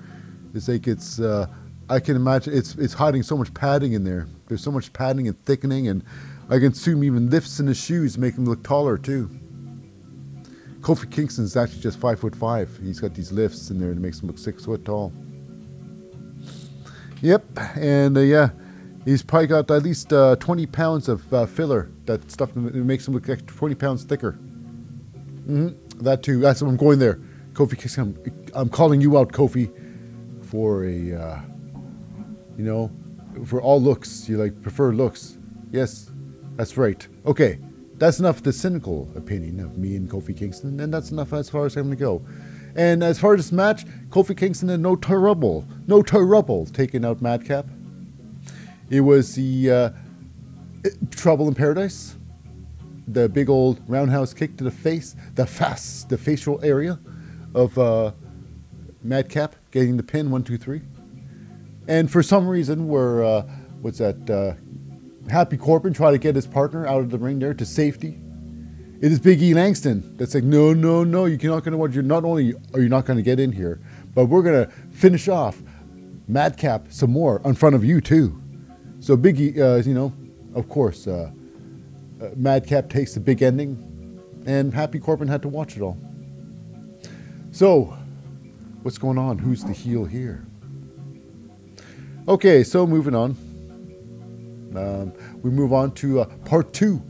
It's 0.53 0.67
like 0.67 0.87
it's. 0.87 1.19
Uh, 1.19 1.47
I 1.89 1.99
can 1.99 2.15
imagine 2.15 2.53
it's 2.53 2.75
it's 2.75 2.93
hiding 2.93 3.23
so 3.23 3.37
much 3.37 3.53
padding 3.53 3.93
in 3.93 4.03
there. 4.03 4.27
There's 4.47 4.63
so 4.63 4.71
much 4.71 4.91
padding 4.93 5.27
and 5.27 5.45
thickening, 5.45 5.87
and 5.87 6.03
I 6.49 6.59
can 6.59 6.71
assume 6.71 7.03
even 7.03 7.29
lifts 7.29 7.59
in 7.59 7.67
his 7.67 7.77
shoes 7.77 8.17
make 8.17 8.35
him 8.35 8.45
look 8.45 8.63
taller 8.63 8.97
too. 8.97 9.29
Kofi 10.81 11.09
Kingston's 11.09 11.55
actually 11.55 11.79
just 11.79 11.97
five 11.99 12.19
foot 12.19 12.35
five. 12.35 12.69
He's 12.83 12.99
got 12.99 13.13
these 13.13 13.31
lifts 13.31 13.69
in 13.69 13.79
there 13.79 13.89
that 13.89 13.99
makes 13.99 14.21
him 14.21 14.27
look 14.27 14.37
six 14.37 14.65
foot 14.65 14.83
tall. 14.83 15.13
Yep, 17.21 17.45
and 17.77 18.17
uh, 18.17 18.21
yeah, 18.21 18.49
he's 19.05 19.23
probably 19.23 19.47
got 19.47 19.71
at 19.71 19.81
least 19.81 20.11
uh, 20.11 20.35
20 20.35 20.65
pounds 20.65 21.07
of 21.07 21.33
uh, 21.33 21.45
filler. 21.45 21.89
That 22.05 22.29
stuff 22.29 22.53
that 22.53 22.59
makes 22.59 23.07
him 23.07 23.13
look 23.13 23.29
like 23.29 23.45
20 23.45 23.75
pounds 23.75 24.03
thicker. 24.03 24.33
Mm-hmm. 25.47 26.03
That 26.03 26.21
too. 26.21 26.39
That's 26.41 26.61
what 26.61 26.67
I'm 26.67 26.75
going 26.75 26.99
there. 26.99 27.21
Kofi 27.53 27.77
Kingston. 27.77 28.17
I'm, 28.25 28.61
I'm 28.63 28.69
calling 28.69 28.99
you 28.99 29.17
out, 29.17 29.31
Kofi, 29.31 29.71
for 30.45 30.83
a 30.83 31.13
uh, 31.13 31.41
you 32.57 32.65
know, 32.65 32.91
for 33.45 33.61
all 33.61 33.81
looks, 33.81 34.27
you 34.27 34.37
like 34.37 34.61
prefer 34.61 34.91
looks. 34.91 35.37
Yes, 35.71 36.11
that's 36.55 36.77
right. 36.77 37.07
Okay, 37.25 37.59
that's 37.95 38.19
enough 38.19 38.43
the 38.43 38.53
cynical 38.53 39.09
opinion 39.15 39.59
of 39.59 39.77
me 39.77 39.95
and 39.95 40.09
Kofi 40.09 40.35
Kingston, 40.37 40.79
and 40.79 40.93
that's 40.93 41.11
enough 41.11 41.33
as 41.33 41.49
far 41.49 41.65
as 41.65 41.75
I'm 41.75 41.83
gonna 41.83 41.95
go. 41.95 42.21
And 42.75 43.03
as 43.03 43.19
far 43.19 43.35
as 43.35 43.39
this 43.39 43.51
match, 43.51 43.85
Kofi 44.09 44.35
Kingston 44.35 44.69
and 44.69 44.81
no 44.81 44.95
trouble, 44.95 45.65
no 45.87 46.01
trouble 46.01 46.65
taking 46.65 47.05
out 47.05 47.21
Madcap. 47.21 47.67
It 48.89 49.01
was 49.01 49.35
the 49.35 49.71
uh, 49.71 49.89
Trouble 51.11 51.47
in 51.47 51.53
Paradise, 51.53 52.15
the 53.07 53.29
big 53.29 53.49
old 53.49 53.79
roundhouse 53.87 54.33
kick 54.33 54.57
to 54.57 54.63
the 54.63 54.71
face, 54.71 55.15
the 55.35 55.45
face, 55.45 56.05
the 56.09 56.17
facial 56.17 56.59
area 56.63 56.99
of 57.53 57.77
uh, 57.77 58.11
Madcap 59.03 59.55
getting 59.71 59.97
the 59.97 60.03
pin 60.03 60.31
one 60.31 60.43
two 60.43 60.57
three. 60.57 60.81
And 61.87 62.09
for 62.09 62.23
some 62.23 62.47
reason, 62.47 62.87
we're, 62.87 63.23
uh, 63.23 63.41
what's 63.81 63.99
that, 63.99 64.29
uh, 64.29 64.53
Happy 65.29 65.57
Corbin 65.57 65.93
try 65.93 66.11
to 66.11 66.17
get 66.17 66.35
his 66.35 66.45
partner 66.45 66.85
out 66.87 66.99
of 67.01 67.09
the 67.09 67.17
ring 67.17 67.39
there 67.39 67.53
to 67.53 67.65
safety. 67.65 68.19
It 69.01 69.11
is 69.11 69.19
Big 69.19 69.41
E 69.41 69.53
Langston 69.53 70.15
that's 70.17 70.33
like, 70.33 70.43
no, 70.43 70.73
no, 70.73 71.03
no, 71.03 71.25
you're 71.25 71.51
not 71.51 71.63
going 71.63 71.73
to 71.73 71.77
watch. 71.77 71.93
You're 71.93 72.03
not 72.03 72.23
only 72.23 72.53
are 72.73 72.81
you 72.81 72.89
not 72.89 73.05
going 73.05 73.17
to 73.17 73.23
get 73.23 73.39
in 73.39 73.51
here, 73.51 73.81
but 74.13 74.25
we're 74.25 74.41
going 74.41 74.65
to 74.65 74.71
finish 74.91 75.27
off 75.27 75.61
Madcap 76.27 76.87
some 76.89 77.11
more 77.11 77.41
in 77.43 77.53
front 77.53 77.75
of 77.75 77.83
you 77.83 77.99
too. 77.99 78.41
So 78.99 79.17
Big 79.17 79.39
E, 79.39 79.61
uh, 79.61 79.77
you 79.77 79.93
know, 79.93 80.13
of 80.55 80.69
course, 80.69 81.07
uh, 81.07 81.31
uh, 82.21 82.29
Madcap 82.35 82.89
takes 82.89 83.13
the 83.13 83.19
big 83.19 83.41
ending, 83.41 84.21
and 84.45 84.73
Happy 84.73 84.99
Corbin 84.99 85.27
had 85.27 85.41
to 85.41 85.49
watch 85.49 85.75
it 85.75 85.81
all. 85.81 85.97
So, 87.51 87.97
what's 88.83 88.97
going 88.97 89.17
on? 89.17 89.37
Who's 89.37 89.63
the 89.63 89.73
heel 89.73 90.05
here? 90.05 90.45
Okay, 92.27 92.63
so 92.63 92.87
moving 92.87 93.15
on. 93.15 93.35
Um, 94.75 95.13
we 95.41 95.49
move 95.49 95.73
on 95.73 95.91
to 95.95 96.21
uh, 96.21 96.25
part 96.45 96.73
two. 96.73 97.01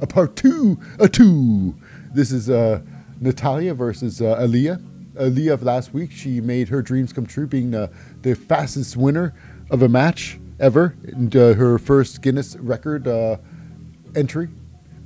A 0.00 0.06
part 0.06 0.36
two, 0.36 0.78
a 1.00 1.08
two. 1.08 1.74
This 2.14 2.30
is 2.30 2.48
uh, 2.48 2.80
Natalya 3.20 3.74
versus 3.74 4.22
uh, 4.22 4.36
Aliyah. 4.36 4.80
Aliyah 5.14 5.54
of 5.54 5.62
last 5.64 5.92
week, 5.92 6.12
she 6.12 6.40
made 6.40 6.68
her 6.68 6.82
dreams 6.82 7.12
come 7.12 7.26
true, 7.26 7.46
being 7.46 7.74
uh, 7.74 7.88
the 8.22 8.34
fastest 8.34 8.96
winner 8.96 9.34
of 9.70 9.82
a 9.82 9.88
match 9.88 10.38
ever, 10.60 10.96
and 11.04 11.34
uh, 11.34 11.54
her 11.54 11.78
first 11.78 12.22
Guinness 12.22 12.56
record 12.56 13.08
uh, 13.08 13.38
entry. 14.14 14.48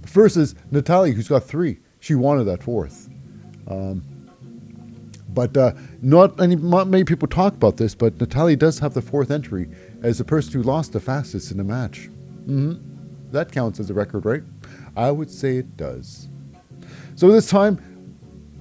Versus 0.02 0.54
Natalya, 0.70 1.14
who's 1.14 1.28
got 1.28 1.44
three. 1.44 1.78
She 2.00 2.14
wanted 2.14 2.44
that 2.44 2.62
fourth. 2.62 3.08
Um, 3.68 4.02
but 5.32 5.56
uh, 5.56 5.72
not, 6.02 6.38
any, 6.40 6.56
not 6.56 6.88
many 6.88 7.04
people 7.04 7.28
talk 7.28 7.54
about 7.54 7.78
this, 7.78 7.94
but 7.94 8.20
Natalya 8.20 8.56
does 8.56 8.78
have 8.80 8.92
the 8.92 9.00
fourth 9.00 9.30
entry 9.30 9.68
as 10.02 10.18
the 10.18 10.24
person 10.24 10.52
who 10.52 10.62
lost 10.62 10.92
the 10.92 11.00
fastest 11.00 11.50
in 11.52 11.60
a 11.60 11.64
match. 11.64 12.08
Mm-hmm. 12.46 12.74
That 13.30 13.50
counts 13.50 13.80
as 13.80 13.88
a 13.88 13.94
record, 13.94 14.24
right? 14.26 14.42
I 14.96 15.10
would 15.10 15.30
say 15.30 15.56
it 15.56 15.76
does. 15.76 16.28
So 17.14 17.30
this 17.30 17.48
time, 17.48 17.80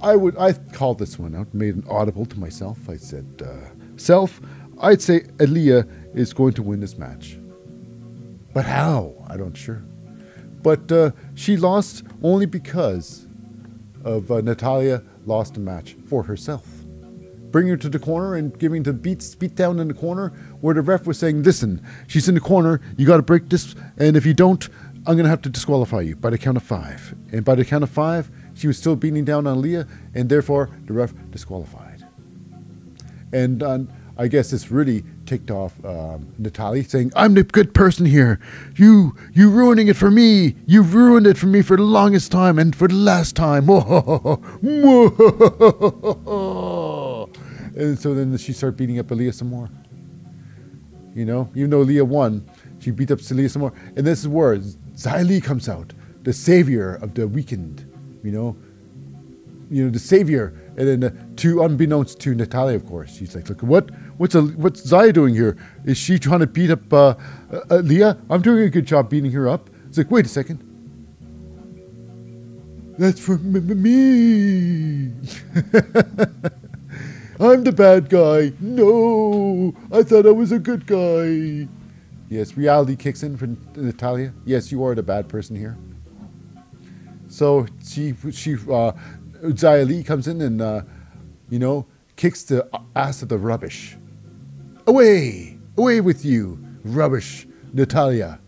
I 0.02 0.16
would 0.16 0.38
I 0.38 0.54
called 0.54 1.00
this 1.00 1.20
one 1.20 1.36
out, 1.36 1.54
made 1.54 1.76
an 1.76 1.84
audible 1.90 2.26
to 2.26 2.40
myself. 2.40 2.90
I 2.90 2.96
said, 2.96 3.26
uh, 3.46 3.70
"Self, 3.98 4.40
I'd 4.80 5.02
say 5.02 5.22
Aliyah 5.38 6.16
is 6.16 6.34
going 6.34 6.54
to 6.54 6.64
win 6.64 6.80
this 6.80 6.98
match." 6.98 7.38
But 8.54 8.66
how? 8.66 9.14
I 9.28 9.38
don't 9.38 9.56
sure. 9.56 9.84
But 10.62 10.92
uh, 10.92 11.12
she 11.36 11.58
lost 11.58 12.04
only 12.22 12.46
because 12.46 13.28
of 14.04 14.32
uh, 14.32 14.42
Natalya 14.42 15.04
lost 15.26 15.58
a 15.58 15.60
match 15.60 15.96
for 16.08 16.24
herself. 16.24 16.68
Bring 17.52 17.68
her 17.68 17.78
to 17.78 17.90
the 17.90 18.00
corner 18.00 18.36
and 18.36 18.58
giving 18.58 18.84
the 18.84 18.94
beats 18.94 19.36
beat 19.36 19.56
down 19.56 19.80
in 19.80 19.88
the 19.88 19.94
corner 19.94 20.30
where 20.62 20.74
the 20.74 20.82
ref 20.82 21.06
was 21.06 21.20
saying, 21.20 21.44
Listen, 21.44 21.86
she's 22.08 22.30
in 22.30 22.36
the 22.36 22.42
corner, 22.42 22.82
you 22.98 23.06
gotta 23.06 23.24
break 23.24 23.50
this, 23.50 23.76
and 23.98 24.16
if 24.16 24.26
you 24.26 24.34
don't, 24.34 24.70
I'm 25.06 25.18
gonna 25.18 25.30
have 25.30 25.42
to 25.44 25.50
disqualify 25.50 26.02
you 26.02 26.16
by 26.16 26.30
the 26.30 26.38
count 26.38 26.58
of 26.58 26.64
five. 26.64 27.16
And 27.32 27.44
by 27.44 27.56
the 27.56 27.66
count 27.66 27.84
of 27.84 27.90
five, 27.90 28.30
she 28.54 28.68
was 28.68 28.78
still 28.78 28.96
beating 28.96 29.26
down 29.26 29.48
on 29.48 29.62
Leah, 29.62 29.88
and 30.14 30.30
therefore 30.30 30.70
the 30.86 30.94
ref 30.94 31.14
disqualified. 31.32 32.06
And 33.34 33.64
uh, 33.64 33.80
I 34.18 34.28
guess 34.28 34.52
this 34.52 34.70
really 34.70 35.04
ticked 35.26 35.50
off 35.50 35.74
um, 35.84 36.28
Natalya, 36.38 36.84
saying, 36.84 37.12
"I'm 37.16 37.34
the 37.34 37.44
good 37.44 37.74
person 37.74 38.06
here. 38.06 38.40
You, 38.76 39.16
you 39.34 39.50
ruining 39.50 39.88
it 39.88 39.96
for 39.96 40.12
me. 40.12 40.56
You've 40.68 40.94
ruined 40.94 41.26
it 41.26 41.38
for 41.38 41.48
me 41.48 41.62
for 41.64 41.78
the 41.78 41.84
longest 41.84 42.32
time 42.32 42.60
and 42.60 42.76
for 42.76 42.88
the 42.88 42.94
last 42.94 43.36
time." 43.36 43.68
and 47.76 47.98
so 47.98 48.14
then 48.14 48.36
she 48.38 48.54
started 48.54 48.78
beating 48.78 49.00
up 49.00 49.08
Aliyah 49.08 49.34
some 49.34 49.50
more. 49.50 49.70
You 51.14 51.26
know, 51.26 51.50
even 51.56 51.70
though 51.70 51.82
Leah 51.82 52.06
won, 52.06 52.50
she 52.80 52.92
beat 52.92 53.12
up 53.12 53.20
Celia 53.20 53.50
some 53.50 53.62
more. 53.62 53.74
And 53.96 54.08
this 54.08 54.20
is 54.20 54.28
where 54.28 54.60
Li 55.24 55.42
comes 55.42 55.68
out, 55.68 55.94
the 56.24 56.34
savior 56.34 56.96
of 56.96 57.14
the 57.14 57.28
weakened. 57.28 57.86
You 58.24 58.32
know, 58.32 58.56
you 59.70 59.86
know, 59.86 59.90
the 59.90 60.00
savior. 60.00 60.54
And 60.78 60.88
then 60.88 61.04
uh, 61.04 61.12
to 61.38 61.64
unbeknownst 61.64 62.20
to 62.22 62.34
Natalya, 62.34 62.76
of 62.76 62.86
course, 62.86 63.16
she's 63.16 63.36
like, 63.36 63.50
look, 63.50 63.62
what, 63.62 63.90
what's 64.18 64.36
a, 64.36 64.42
what's 64.42 64.82
Xia 64.82 65.14
doing 65.14 65.36
here? 65.36 65.58
Is 65.86 65.98
she 65.98 66.18
trying 66.18 66.40
to 66.40 66.48
beat 66.48 66.72
up 66.72 66.94
uh, 66.94 67.16
uh, 67.70 67.76
Leah? 67.78 68.18
I'm 68.30 68.42
doing 68.42 68.64
a 68.64 68.70
good 68.70 68.86
job 68.86 69.10
beating 69.10 69.32
her 69.32 69.50
up. 69.50 69.70
It's 69.88 69.98
like, 69.98 70.10
wait 70.12 70.26
a 70.26 70.30
second. 70.30 70.68
That's 72.98 73.20
for 73.20 73.38
me. 73.38 75.12
I'm 77.42 77.64
the 77.64 77.72
bad 77.72 78.08
guy. 78.08 78.54
No, 78.60 79.74
I 79.92 80.04
thought 80.04 80.28
I 80.28 80.32
was 80.32 80.52
a 80.52 80.60
good 80.60 80.86
guy. 80.86 81.68
Yes, 82.30 82.56
reality 82.56 82.96
kicks 82.96 83.24
in 83.24 83.36
for 83.36 83.48
Natalya. 83.76 84.32
Yes, 84.46 84.72
you 84.72 84.84
are 84.84 84.94
the 84.94 85.02
bad 85.02 85.28
person 85.28 85.56
here. 85.56 85.76
So 87.30 87.66
she, 87.84 88.14
she, 88.32 88.54
uh, 88.54 88.92
Xia 89.42 89.88
Li 89.88 90.04
comes 90.04 90.28
in 90.28 90.40
and, 90.40 90.62
uh, 90.62 90.84
you 91.50 91.58
know, 91.58 91.88
kicks 92.16 92.44
the 92.44 92.70
ass 92.96 93.24
of 93.24 93.30
the 93.30 93.40
rubbish. 93.40 93.98
Away, 94.86 95.58
away 95.78 96.00
with 96.00 96.24
you, 96.24 96.64
rubbish, 96.84 97.48
Natalya. 97.74 98.40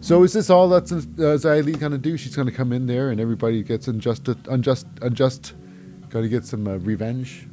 So 0.00 0.24
is 0.24 0.32
this 0.32 0.50
all 0.50 0.68
that's 0.68 0.90
uh, 0.90 0.96
Xia 0.96 1.64
Li 1.64 1.74
gonna 1.74 1.96
do? 1.96 2.16
She's 2.16 2.34
gonna 2.34 2.50
come 2.50 2.72
in 2.72 2.86
there 2.86 3.10
and 3.10 3.20
everybody 3.20 3.62
gets 3.62 3.86
unjust, 3.86 4.26
unjust, 4.48 4.88
unjust, 5.00 5.54
gotta 6.16 6.28
get 6.28 6.46
some 6.46 6.66
uh, 6.66 6.78
revenge. 6.78 7.46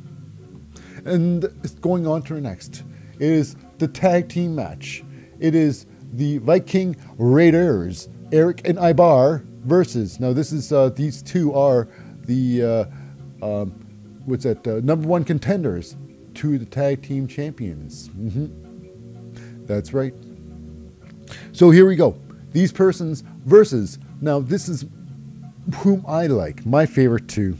And 1.03 1.43
it's 1.63 1.73
going 1.73 2.07
on 2.07 2.21
to 2.23 2.35
the 2.35 2.39
next. 2.41 2.83
It 3.15 3.29
is 3.29 3.57
the 3.77 3.89
tag 3.89 4.29
team 4.29 4.55
match. 4.55 5.03
It 5.41 5.53
is 5.53 5.85
the 6.13 6.37
Viking 6.37 6.95
Raiders, 7.17 8.07
Erik 8.31 8.65
and 8.65 8.79
Ivar 8.79 9.43
versus. 9.65 10.17
Now 10.21 10.31
this 10.31 10.53
is 10.53 10.71
uh, 10.71 10.89
these 10.89 11.21
two 11.21 11.53
are 11.53 11.89
the 12.25 12.89
uh, 13.41 13.45
um, 13.45 13.71
what's 14.25 14.45
that 14.45 14.65
uh, 14.65 14.79
number 14.81 15.09
one 15.09 15.25
contenders 15.25 15.97
to 16.35 16.57
the 16.57 16.65
tag 16.65 17.03
team 17.03 17.27
champions. 17.27 18.07
hmm 18.07 18.45
That's 19.65 19.93
right. 19.93 20.13
So 21.51 21.69
here 21.69 21.85
we 21.85 21.97
go. 21.97 22.17
These 22.53 22.71
persons 22.71 23.25
versus. 23.45 23.99
Now 24.21 24.39
this 24.39 24.69
is 24.69 24.85
whom 25.75 26.05
I 26.07 26.27
like. 26.27 26.65
My 26.65 26.85
favorite 26.85 27.27
two. 27.27 27.57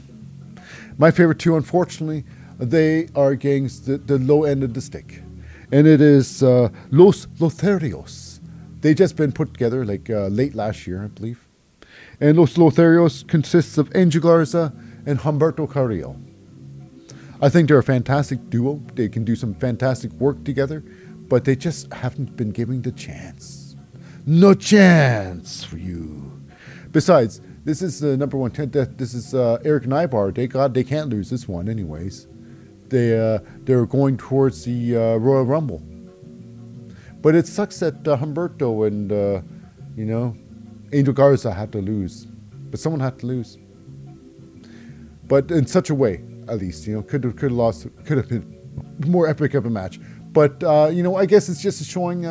My 0.98 1.10
favorite 1.10 1.38
two, 1.38 1.56
unfortunately, 1.56 2.24
they 2.58 3.08
are 3.14 3.30
against 3.30 3.86
the, 3.86 3.98
the 3.98 4.18
low 4.18 4.44
end 4.44 4.62
of 4.62 4.74
the 4.74 4.80
stick. 4.80 5.22
And 5.72 5.86
it 5.86 6.00
is 6.00 6.42
uh, 6.42 6.68
Los 6.90 7.26
Lotharios. 7.38 8.40
They 8.80 8.94
just 8.94 9.16
been 9.16 9.32
put 9.32 9.52
together 9.52 9.84
like 9.84 10.08
uh, 10.08 10.28
late 10.28 10.54
last 10.54 10.86
year, 10.86 11.02
I 11.04 11.08
believe. 11.08 11.46
And 12.20 12.38
Los 12.38 12.54
Lotharios 12.54 13.26
consists 13.26 13.76
of 13.78 13.90
Angel 13.96 14.20
Garza 14.22 14.72
and 15.06 15.18
Humberto 15.18 15.68
Carrillo. 15.68 16.16
I 17.42 17.48
think 17.48 17.68
they're 17.68 17.78
a 17.78 17.82
fantastic 17.82 18.48
duo. 18.50 18.80
They 18.94 19.08
can 19.08 19.24
do 19.24 19.34
some 19.34 19.54
fantastic 19.54 20.12
work 20.12 20.44
together, 20.44 20.80
but 21.28 21.44
they 21.44 21.56
just 21.56 21.92
haven't 21.92 22.36
been 22.36 22.50
given 22.50 22.82
the 22.82 22.92
chance. 22.92 23.76
No 24.26 24.54
chance 24.54 25.64
for 25.64 25.76
you. 25.76 26.30
Besides, 26.92 27.40
this 27.64 27.80
is 27.80 28.00
the 28.00 28.16
number 28.16 28.36
one. 28.36 28.52
This 28.52 29.14
is 29.14 29.34
uh, 29.34 29.58
Erik 29.64 29.86
Ivar. 29.86 30.30
They 30.32 30.46
got. 30.46 30.74
They 30.74 30.84
can't 30.84 31.08
lose 31.08 31.30
this 31.30 31.48
one, 31.48 31.68
anyways. 31.68 32.26
They 32.88 33.18
uh, 33.18 33.38
they're 33.62 33.86
going 33.86 34.18
towards 34.18 34.64
the 34.64 34.96
uh, 34.96 35.16
Royal 35.16 35.44
Rumble. 35.44 35.82
But 37.22 37.34
it 37.34 37.46
sucks 37.46 37.80
that 37.80 38.06
uh, 38.06 38.18
Humberto 38.18 38.86
and 38.86 39.10
uh, 39.10 39.40
you 39.96 40.04
know 40.04 40.36
Angel 40.92 41.14
Garza 41.14 41.52
had 41.52 41.72
to 41.72 41.78
lose, 41.78 42.26
but 42.70 42.78
someone 42.78 43.00
had 43.00 43.18
to 43.20 43.26
lose. 43.26 43.56
But 45.26 45.50
in 45.50 45.66
such 45.66 45.88
a 45.88 45.94
way, 45.94 46.22
at 46.48 46.58
least 46.58 46.86
you 46.86 46.94
know, 46.94 47.02
could 47.02 47.24
have 47.24 47.36
could 47.36 47.50
have 47.50 47.58
lost, 47.58 47.86
could 48.04 48.18
have 48.18 48.28
been 48.28 48.60
more 49.06 49.26
epic 49.26 49.54
of 49.54 49.64
a 49.64 49.70
match. 49.70 49.98
But 50.32 50.62
uh, 50.62 50.90
you 50.92 51.02
know, 51.02 51.16
I 51.16 51.24
guess 51.24 51.48
it's 51.48 51.62
just 51.62 51.82
showing 51.86 52.22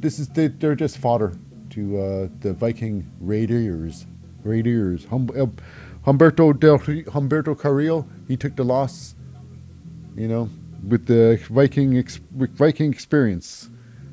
this 0.00 0.18
is 0.18 0.28
they, 0.28 0.48
they're 0.48 0.74
just 0.74 0.98
fodder 0.98 1.32
to 1.70 2.30
the 2.40 2.52
Viking 2.52 3.10
Raiders. 3.18 4.04
Raiders. 4.44 5.04
Hum, 5.06 5.30
uh, 5.36 5.46
Humberto 6.06 6.58
Del 6.58 6.78
Humberto 6.78 7.58
Carrillo, 7.58 8.06
he 8.28 8.36
took 8.36 8.56
the 8.56 8.64
loss. 8.64 9.14
You 10.16 10.28
know, 10.28 10.50
with 10.86 11.06
the 11.06 11.40
Viking 11.48 11.96
ex, 11.96 12.20
with 12.36 12.54
Viking 12.56 12.92
experience, 12.92 13.70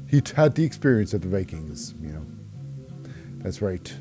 he 0.07 0.21
had 0.35 0.55
the 0.55 0.63
experience 0.63 1.13
of 1.13 1.21
the 1.21 1.27
Vikings. 1.27 1.93
You 2.01 2.09
know, 2.09 2.25
that's 3.37 3.61
right. 3.61 3.93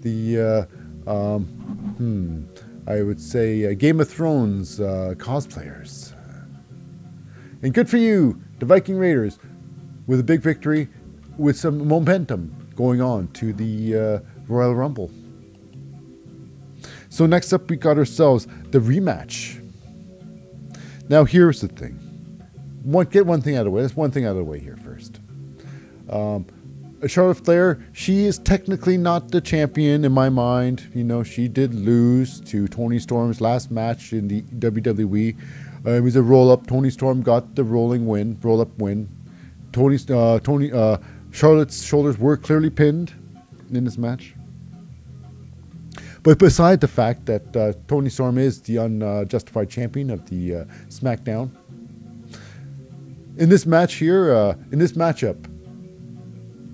The 0.00 0.68
uh, 1.06 1.10
um, 1.10 1.44
hmm, 1.98 2.90
I 2.90 3.02
would 3.02 3.20
say 3.20 3.66
uh, 3.66 3.74
Game 3.74 4.00
of 4.00 4.08
Thrones 4.08 4.80
uh, 4.80 5.14
cosplayers. 5.16 6.12
And 7.62 7.72
good 7.72 7.88
for 7.88 7.96
you, 7.96 8.40
the 8.58 8.66
Viking 8.66 8.96
Raiders, 8.96 9.38
with 10.06 10.20
a 10.20 10.22
big 10.22 10.40
victory, 10.40 10.88
with 11.38 11.56
some 11.56 11.88
momentum 11.88 12.54
going 12.76 13.00
on 13.00 13.28
to 13.28 13.52
the 13.52 13.96
uh, 13.96 14.18
Royal 14.46 14.74
Rumble. 14.74 15.10
So 17.16 17.24
next 17.24 17.54
up, 17.54 17.70
we 17.70 17.76
got 17.76 17.96
ourselves 17.96 18.46
the 18.72 18.78
rematch. 18.78 19.58
Now 21.08 21.24
here's 21.24 21.62
the 21.62 21.68
thing. 21.68 21.94
One, 22.82 23.06
get 23.06 23.24
one 23.24 23.40
thing 23.40 23.56
out 23.56 23.60
of 23.60 23.64
the 23.64 23.70
way. 23.70 23.80
Let's 23.80 23.96
one 23.96 24.10
thing 24.10 24.26
out 24.26 24.32
of 24.32 24.36
the 24.36 24.44
way 24.44 24.58
here 24.58 24.76
first. 24.76 25.18
Um, 26.10 26.44
Charlotte 27.06 27.42
Flair, 27.42 27.82
she 27.94 28.26
is 28.26 28.38
technically 28.38 28.98
not 28.98 29.30
the 29.30 29.40
champion 29.40 30.04
in 30.04 30.12
my 30.12 30.28
mind. 30.28 30.90
You 30.94 31.04
know, 31.04 31.22
she 31.22 31.48
did 31.48 31.72
lose 31.72 32.38
to 32.50 32.68
Toni 32.68 32.98
Storm's 32.98 33.40
last 33.40 33.70
match 33.70 34.12
in 34.12 34.28
the 34.28 34.42
WWE. 34.42 35.38
Uh, 35.86 35.90
it 35.92 36.00
was 36.00 36.16
a 36.16 36.22
roll 36.22 36.50
up. 36.50 36.66
Toni 36.66 36.90
Storm 36.90 37.22
got 37.22 37.54
the 37.54 37.64
rolling 37.64 38.06
win, 38.06 38.38
roll 38.42 38.60
up 38.60 38.76
win. 38.76 39.08
Toni, 39.72 39.96
uh, 40.10 40.38
Toni, 40.40 40.70
uh, 40.70 40.98
Charlotte's 41.30 41.82
shoulders 41.82 42.18
were 42.18 42.36
clearly 42.36 42.68
pinned 42.68 43.14
in 43.72 43.84
this 43.84 43.96
match. 43.96 44.35
But 46.26 46.40
beside 46.40 46.80
the 46.80 46.88
fact 46.88 47.26
that 47.26 47.56
uh, 47.56 47.72
Toni 47.86 48.10
Storm 48.10 48.36
is 48.36 48.60
the 48.60 48.78
unjustified 48.78 49.70
champion 49.70 50.10
of 50.10 50.28
the 50.28 50.56
uh, 50.56 50.64
SmackDown, 50.88 51.52
in 53.36 53.48
this 53.48 53.64
match 53.64 53.94
here, 53.94 54.34
uh, 54.34 54.56
in 54.72 54.80
this 54.80 54.94
matchup, 54.94 55.36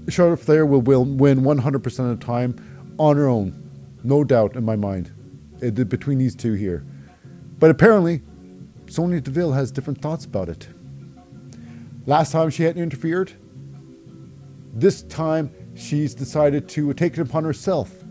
Charlotte 0.09 0.39
Flair 0.39 0.65
will, 0.65 0.81
win 0.81 1.43
100% 1.43 2.11
of 2.11 2.19
the 2.19 2.25
time 2.25 2.57
on 2.99 3.19
her 3.19 3.29
own. 3.29 3.71
No 4.03 4.25
doubt 4.25 4.57
in 4.57 4.65
my 4.65 4.75
mind 4.75 5.13
uh, 5.63 5.69
between 5.85 6.17
these 6.17 6.35
two 6.35 6.55
here. 6.55 6.87
But 7.59 7.71
apparently, 7.71 8.23
Sonya 8.87 9.21
Deville 9.21 9.53
has 9.53 9.71
different 9.71 10.01
thoughts 10.01 10.25
about 10.25 10.49
it. 10.49 10.67
Last 12.07 12.33
time 12.33 12.49
she 12.49 12.63
hadn't 12.63 12.83
interfered, 12.83 13.35
this 14.73 15.03
time 15.03 15.55
she's 15.75 16.15
decided 16.15 16.71
to 16.71 16.95
take 16.95 17.19
it 17.19 17.21
upon 17.21 17.45
herself 17.45 18.02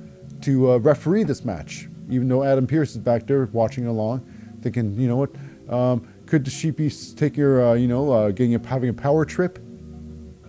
to 0.44 0.72
uh, 0.72 0.78
referee 0.78 1.24
this 1.24 1.46
match, 1.46 1.88
even 2.10 2.28
though 2.28 2.44
Adam 2.44 2.68
Pearce 2.68 2.92
is 2.92 2.98
back 2.98 3.28
there 3.28 3.46
watching 3.54 3.88
along, 3.88 4.26
thinking, 4.62 4.94
you 5.00 5.08
know 5.08 5.18
what, 5.18 5.32
um, 5.70 6.08
could 6.26 6.48
she 6.48 6.72
be 6.72 6.90
taking 6.90 7.44
her, 7.44 7.62
uh, 7.64 7.74
you 7.74 7.88
know, 7.88 8.12
uh, 8.12 8.30
getting 8.30 8.56
a, 8.56 8.68
having 8.68 8.90
a 8.90 8.94
power 8.94 9.26
trip? 9.26 9.60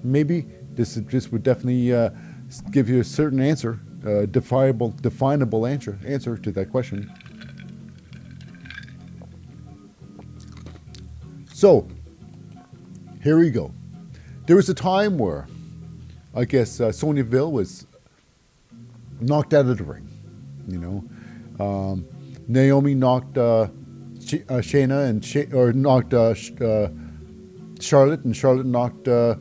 Maybe 0.03 0.47
this 0.75 0.95
this 0.95 1.31
would 1.31 1.43
definitely 1.43 1.93
uh, 1.93 2.11
give 2.71 2.89
you 2.89 3.01
a 3.01 3.05
certain 3.05 3.41
answer, 3.41 3.79
uh, 4.07 4.27
definable 4.27 4.91
definable 4.91 5.67
answer 5.67 5.99
answer 6.07 6.37
to 6.37 6.51
that 6.53 6.71
question. 6.71 7.11
So, 11.53 11.87
here 13.23 13.39
we 13.39 13.51
go. 13.51 13.73
There 14.47 14.57
was 14.57 14.69
a 14.69 14.75
time 14.75 15.17
where, 15.17 15.47
I 16.35 16.45
guess, 16.45 16.81
uh, 16.81 16.91
Sonya 16.91 17.23
Deville 17.23 17.53
was 17.53 17.87
knocked 19.23 19.55
out 19.55 19.67
of 19.67 19.79
the 19.79 19.85
ring. 19.85 20.09
You 20.69 20.79
know, 20.79 21.65
um, 21.65 22.07
Naomi 22.49 22.95
knocked 22.95 23.39
uh, 23.39 23.63
uh, 23.63 23.69
Shayna 24.61 25.09
and 25.09 25.55
or 25.55 25.73
knocked 25.73 26.15
uh, 26.15 26.35
Sh- 26.35 26.53
uh, 26.61 26.89
Charlotte, 27.81 28.25
and 28.25 28.37
Charlotte 28.37 28.67
knocked 28.67 29.09
uh, 29.09 29.37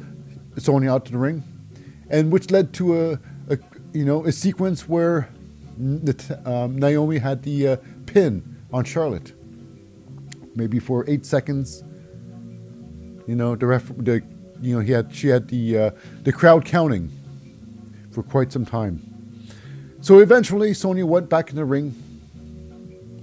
Sonya 0.58 0.91
out 0.91 1.06
to 1.06 1.12
the 1.12 1.18
ring, 1.18 1.44
and 2.10 2.32
which 2.32 2.52
led 2.52 2.74
to 2.74 2.99
a, 2.99 3.20
a 3.49 3.58
you 3.94 4.06
know 4.06 4.26
a 4.26 4.32
sequence 4.32 4.88
where 4.88 5.30
um, 6.45 6.78
Naomi 6.78 7.18
had 7.18 7.44
the 7.44 7.68
uh, 7.68 7.76
pin 8.06 8.44
on 8.74 8.84
Charlotte, 8.84 9.34
maybe 10.56 10.80
for 10.80 11.06
eight 11.08 11.26
seconds. 11.26 11.84
You 13.28 13.36
know 13.36 13.56
the 13.56 13.68
ref, 13.68 13.88
the 13.98 14.24
you 14.62 14.76
know 14.76 14.82
he 14.82 14.91
had 14.91 15.14
she 15.14 15.28
had 15.28 15.48
the 15.48 15.94
the 16.24 16.32
crowd 16.32 16.66
counting 16.66 17.12
for 18.12 18.24
quite 18.24 18.52
some 18.52 18.66
time. 18.66 19.10
So 20.02 20.19
eventually, 20.19 20.73
Sonya 20.73 21.06
went 21.06 21.30
back 21.30 21.52
in 21.52 21.56
the 21.56 21.65
ring. 21.65 21.94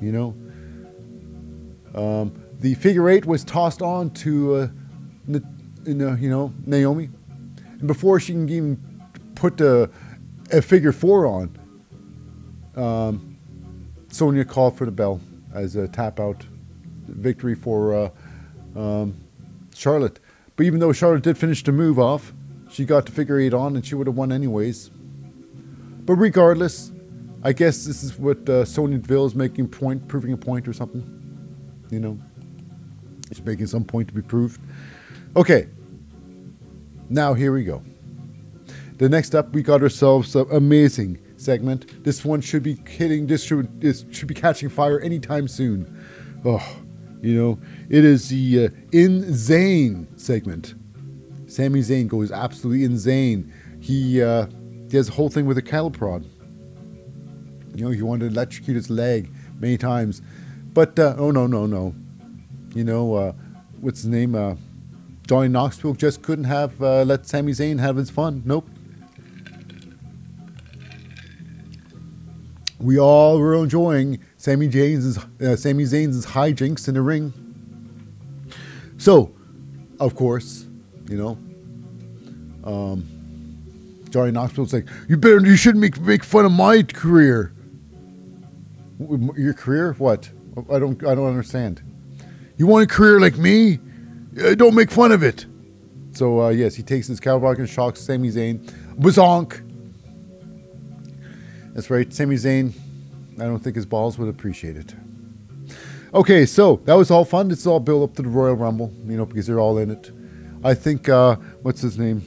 You 0.00 0.12
know, 0.12 0.34
um, 2.00 2.32
the 2.60 2.74
figure 2.74 3.08
eight 3.10 3.26
was 3.26 3.42
tossed 3.42 3.82
on 3.82 4.10
to, 4.10 4.54
uh, 4.54 4.68
you 5.84 5.94
know, 5.94 6.52
Naomi, 6.66 7.10
and 7.80 7.88
before 7.88 8.20
she 8.20 8.32
can 8.32 8.48
even 8.48 9.02
put 9.34 9.60
a, 9.60 9.90
a 10.52 10.62
figure 10.62 10.92
four 10.92 11.26
on, 11.26 11.58
um, 12.76 13.36
Sonya 14.10 14.44
called 14.44 14.76
for 14.76 14.84
the 14.84 14.92
bell 14.92 15.20
as 15.52 15.74
a 15.74 15.88
tap 15.88 16.20
out 16.20 16.44
victory 17.08 17.56
for 17.56 17.94
uh, 18.76 18.78
um, 18.78 19.16
Charlotte. 19.74 20.20
But 20.54 20.66
even 20.66 20.78
though 20.78 20.92
Charlotte 20.92 21.22
did 21.22 21.36
finish 21.36 21.64
the 21.64 21.72
move 21.72 21.98
off, 21.98 22.32
she 22.70 22.84
got 22.84 23.06
to 23.06 23.12
figure 23.12 23.40
eight 23.40 23.54
on 23.54 23.74
and 23.74 23.84
she 23.84 23.96
would 23.96 24.06
have 24.06 24.16
won 24.16 24.30
anyways. 24.30 24.90
But 26.08 26.14
regardless, 26.14 26.90
I 27.42 27.52
guess 27.52 27.84
this 27.84 28.02
is 28.02 28.18
what 28.18 28.38
uh, 28.48 28.64
Deville 28.64 29.26
is 29.26 29.34
making 29.34 29.68
point, 29.68 30.08
proving 30.08 30.32
a 30.32 30.38
point 30.38 30.66
or 30.66 30.72
something. 30.72 31.04
You 31.90 32.00
know, 32.00 32.18
she's 33.28 33.44
making 33.44 33.66
some 33.66 33.84
point 33.84 34.08
to 34.08 34.14
be 34.14 34.22
proved. 34.22 34.58
Okay, 35.36 35.68
now 37.10 37.34
here 37.34 37.52
we 37.52 37.62
go. 37.62 37.82
The 38.96 39.06
next 39.10 39.34
up, 39.34 39.52
we 39.52 39.62
got 39.62 39.82
ourselves 39.82 40.34
an 40.34 40.46
amazing 40.50 41.18
segment. 41.36 42.02
This 42.04 42.24
one 42.24 42.40
should 42.40 42.62
be 42.62 42.78
hitting. 42.88 43.26
This 43.26 43.44
should 43.44 43.78
this 43.78 44.06
should 44.10 44.28
be 44.28 44.34
catching 44.34 44.70
fire 44.70 44.98
anytime 45.00 45.46
soon. 45.46 46.02
Oh, 46.42 46.66
you 47.20 47.34
know, 47.34 47.58
it 47.90 48.06
is 48.06 48.30
the 48.30 48.64
uh, 48.64 48.68
insane 48.92 50.08
segment. 50.16 50.74
Sami 51.48 51.80
Zayn 51.80 52.08
goes 52.08 52.32
absolutely 52.32 52.84
insane. 52.84 53.52
He 53.80 54.22
uh, 54.22 54.46
does 54.88 55.08
a 55.08 55.12
whole 55.12 55.28
thing 55.28 55.46
with 55.46 55.58
a 55.58 55.62
cattle 55.62 55.90
prod. 55.90 56.24
You 57.74 57.84
know, 57.84 57.90
he 57.90 58.02
wanted 58.02 58.26
to 58.26 58.32
electrocute 58.32 58.76
his 58.76 58.90
leg 58.90 59.30
many 59.58 59.78
times, 59.78 60.22
but 60.74 60.98
uh, 60.98 61.14
oh 61.18 61.30
no, 61.30 61.46
no, 61.46 61.66
no. 61.66 61.94
You 62.74 62.84
know, 62.84 63.14
uh, 63.14 63.32
what's 63.80 64.02
his 64.02 64.10
name? 64.10 64.34
Uh, 64.34 64.56
Johnny 65.26 65.48
Knoxville 65.48 65.94
just 65.94 66.22
couldn't 66.22 66.44
have 66.44 66.82
uh, 66.82 67.02
let 67.02 67.26
Sami 67.26 67.52
Zayn 67.52 67.78
have 67.78 67.96
his 67.96 68.10
fun. 68.10 68.42
Nope. 68.44 68.68
We 72.80 72.98
all 72.98 73.38
were 73.38 73.56
enjoying 73.56 74.20
Sami 74.36 74.68
Zayn's 74.68 75.18
uh, 75.42 75.56
Sami 75.56 75.84
Zayn's 75.84 76.24
hijinks 76.24 76.88
in 76.88 76.94
the 76.94 77.02
ring. 77.02 77.32
So, 78.96 79.34
of 80.00 80.14
course, 80.14 80.66
you 81.08 81.16
know, 81.16 81.38
um, 82.64 83.17
Johnny 84.10 84.30
Knoxville's 84.32 84.72
like, 84.72 84.88
"You 85.08 85.16
better, 85.16 85.40
you 85.44 85.56
shouldn't 85.56 85.80
make 85.80 86.00
make 86.00 86.24
fun 86.24 86.44
of 86.44 86.52
my 86.52 86.82
career." 86.82 87.52
Your 89.36 89.54
career? 89.54 89.92
What? 89.94 90.28
I 90.70 90.78
don't, 90.80 91.06
I 91.06 91.14
don't 91.14 91.28
understand. 91.28 91.82
You 92.56 92.66
want 92.66 92.90
a 92.90 92.92
career 92.92 93.20
like 93.20 93.38
me? 93.38 93.78
Uh, 94.42 94.54
don't 94.54 94.74
make 94.74 94.90
fun 94.90 95.12
of 95.12 95.22
it. 95.22 95.46
So 96.12 96.40
uh, 96.40 96.48
yes, 96.48 96.74
he 96.74 96.82
takes 96.82 97.06
his 97.06 97.20
cowboy 97.20 97.54
and 97.56 97.68
shocks 97.68 98.00
Sami 98.00 98.30
Zayn. 98.30 98.58
Bazonk. 98.98 99.64
That's 101.74 101.90
right, 101.90 102.12
Sami 102.12 102.34
Zayn. 102.34 102.72
I 103.36 103.44
don't 103.44 103.60
think 103.60 103.76
his 103.76 103.86
balls 103.86 104.18
would 104.18 104.28
appreciate 104.28 104.76
it. 104.76 104.94
Okay, 106.12 106.44
so 106.44 106.80
that 106.86 106.94
was 106.94 107.10
all 107.10 107.24
fun. 107.24 107.50
It's 107.52 107.66
all 107.66 107.78
built 107.78 108.10
up 108.10 108.16
to 108.16 108.22
the 108.22 108.28
Royal 108.28 108.56
Rumble, 108.56 108.92
you 109.06 109.16
know, 109.16 109.26
because 109.26 109.46
they're 109.46 109.60
all 109.60 109.78
in 109.78 109.90
it. 109.90 110.10
I 110.64 110.74
think 110.74 111.08
uh, 111.08 111.36
what's 111.62 111.80
his 111.80 111.98
name? 111.98 112.22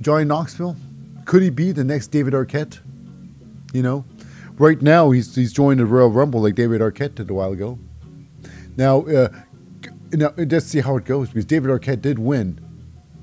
Johnny 0.00 0.24
Knoxville. 0.24 0.76
Could 1.24 1.42
he 1.42 1.50
be 1.50 1.72
the 1.72 1.84
next 1.84 2.08
David 2.08 2.32
Arquette? 2.34 2.80
You 3.72 3.82
know, 3.82 4.04
right 4.58 4.80
now 4.80 5.10
he's 5.10 5.34
he's 5.34 5.52
joined 5.52 5.80
the 5.80 5.86
Royal 5.86 6.10
Rumble 6.10 6.42
like 6.42 6.54
David 6.54 6.80
Arquette 6.80 7.16
did 7.16 7.30
a 7.30 7.34
while 7.34 7.52
ago. 7.52 7.78
Now, 8.76 9.02
uh, 9.06 9.28
now 10.12 10.32
let's 10.36 10.66
see 10.66 10.80
how 10.80 10.96
it 10.96 11.04
goes 11.04 11.28
because 11.28 11.44
David 11.44 11.70
Arquette 11.70 12.00
did 12.00 12.18
win 12.18 12.60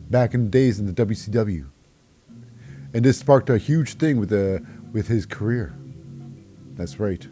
back 0.10 0.34
in 0.34 0.46
the 0.46 0.50
days 0.50 0.80
in 0.80 0.86
the 0.86 0.94
WCW, 0.94 1.66
and 2.94 3.04
this 3.04 3.18
sparked 3.18 3.50
a 3.50 3.58
huge 3.58 3.96
thing 3.96 4.20
with 4.20 4.30
the 4.30 4.64
with 4.92 5.08
his 5.08 5.26
career. 5.26 5.74
That's 6.76 7.00
right. 7.00 7.28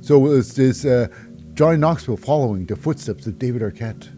So 0.00 0.26
is 0.26 0.54
this 0.54 0.84
uh, 0.84 1.08
Johnny 1.54 1.76
Knoxville 1.76 2.16
following 2.16 2.64
the 2.64 2.76
footsteps 2.76 3.26
of 3.26 3.38
David 3.38 3.60
Arquette? 3.60 4.08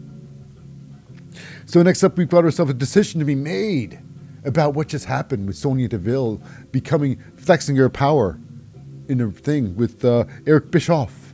So 1.71 1.81
next 1.81 2.03
up, 2.03 2.17
we've 2.17 2.27
got 2.27 2.43
ourselves 2.43 2.69
a 2.69 2.73
decision 2.73 3.19
to 3.21 3.25
be 3.25 3.33
made 3.33 3.97
about 4.43 4.73
what 4.73 4.89
just 4.89 5.05
happened 5.05 5.47
with 5.47 5.55
Sonya 5.55 5.87
Deville 5.87 6.41
becoming 6.73 7.17
flexing 7.37 7.77
her 7.77 7.87
power 7.87 8.37
in 9.07 9.21
a 9.21 9.31
thing 9.31 9.77
with 9.77 10.03
uh, 10.03 10.25
Eric 10.45 10.69
Bischoff, 10.69 11.33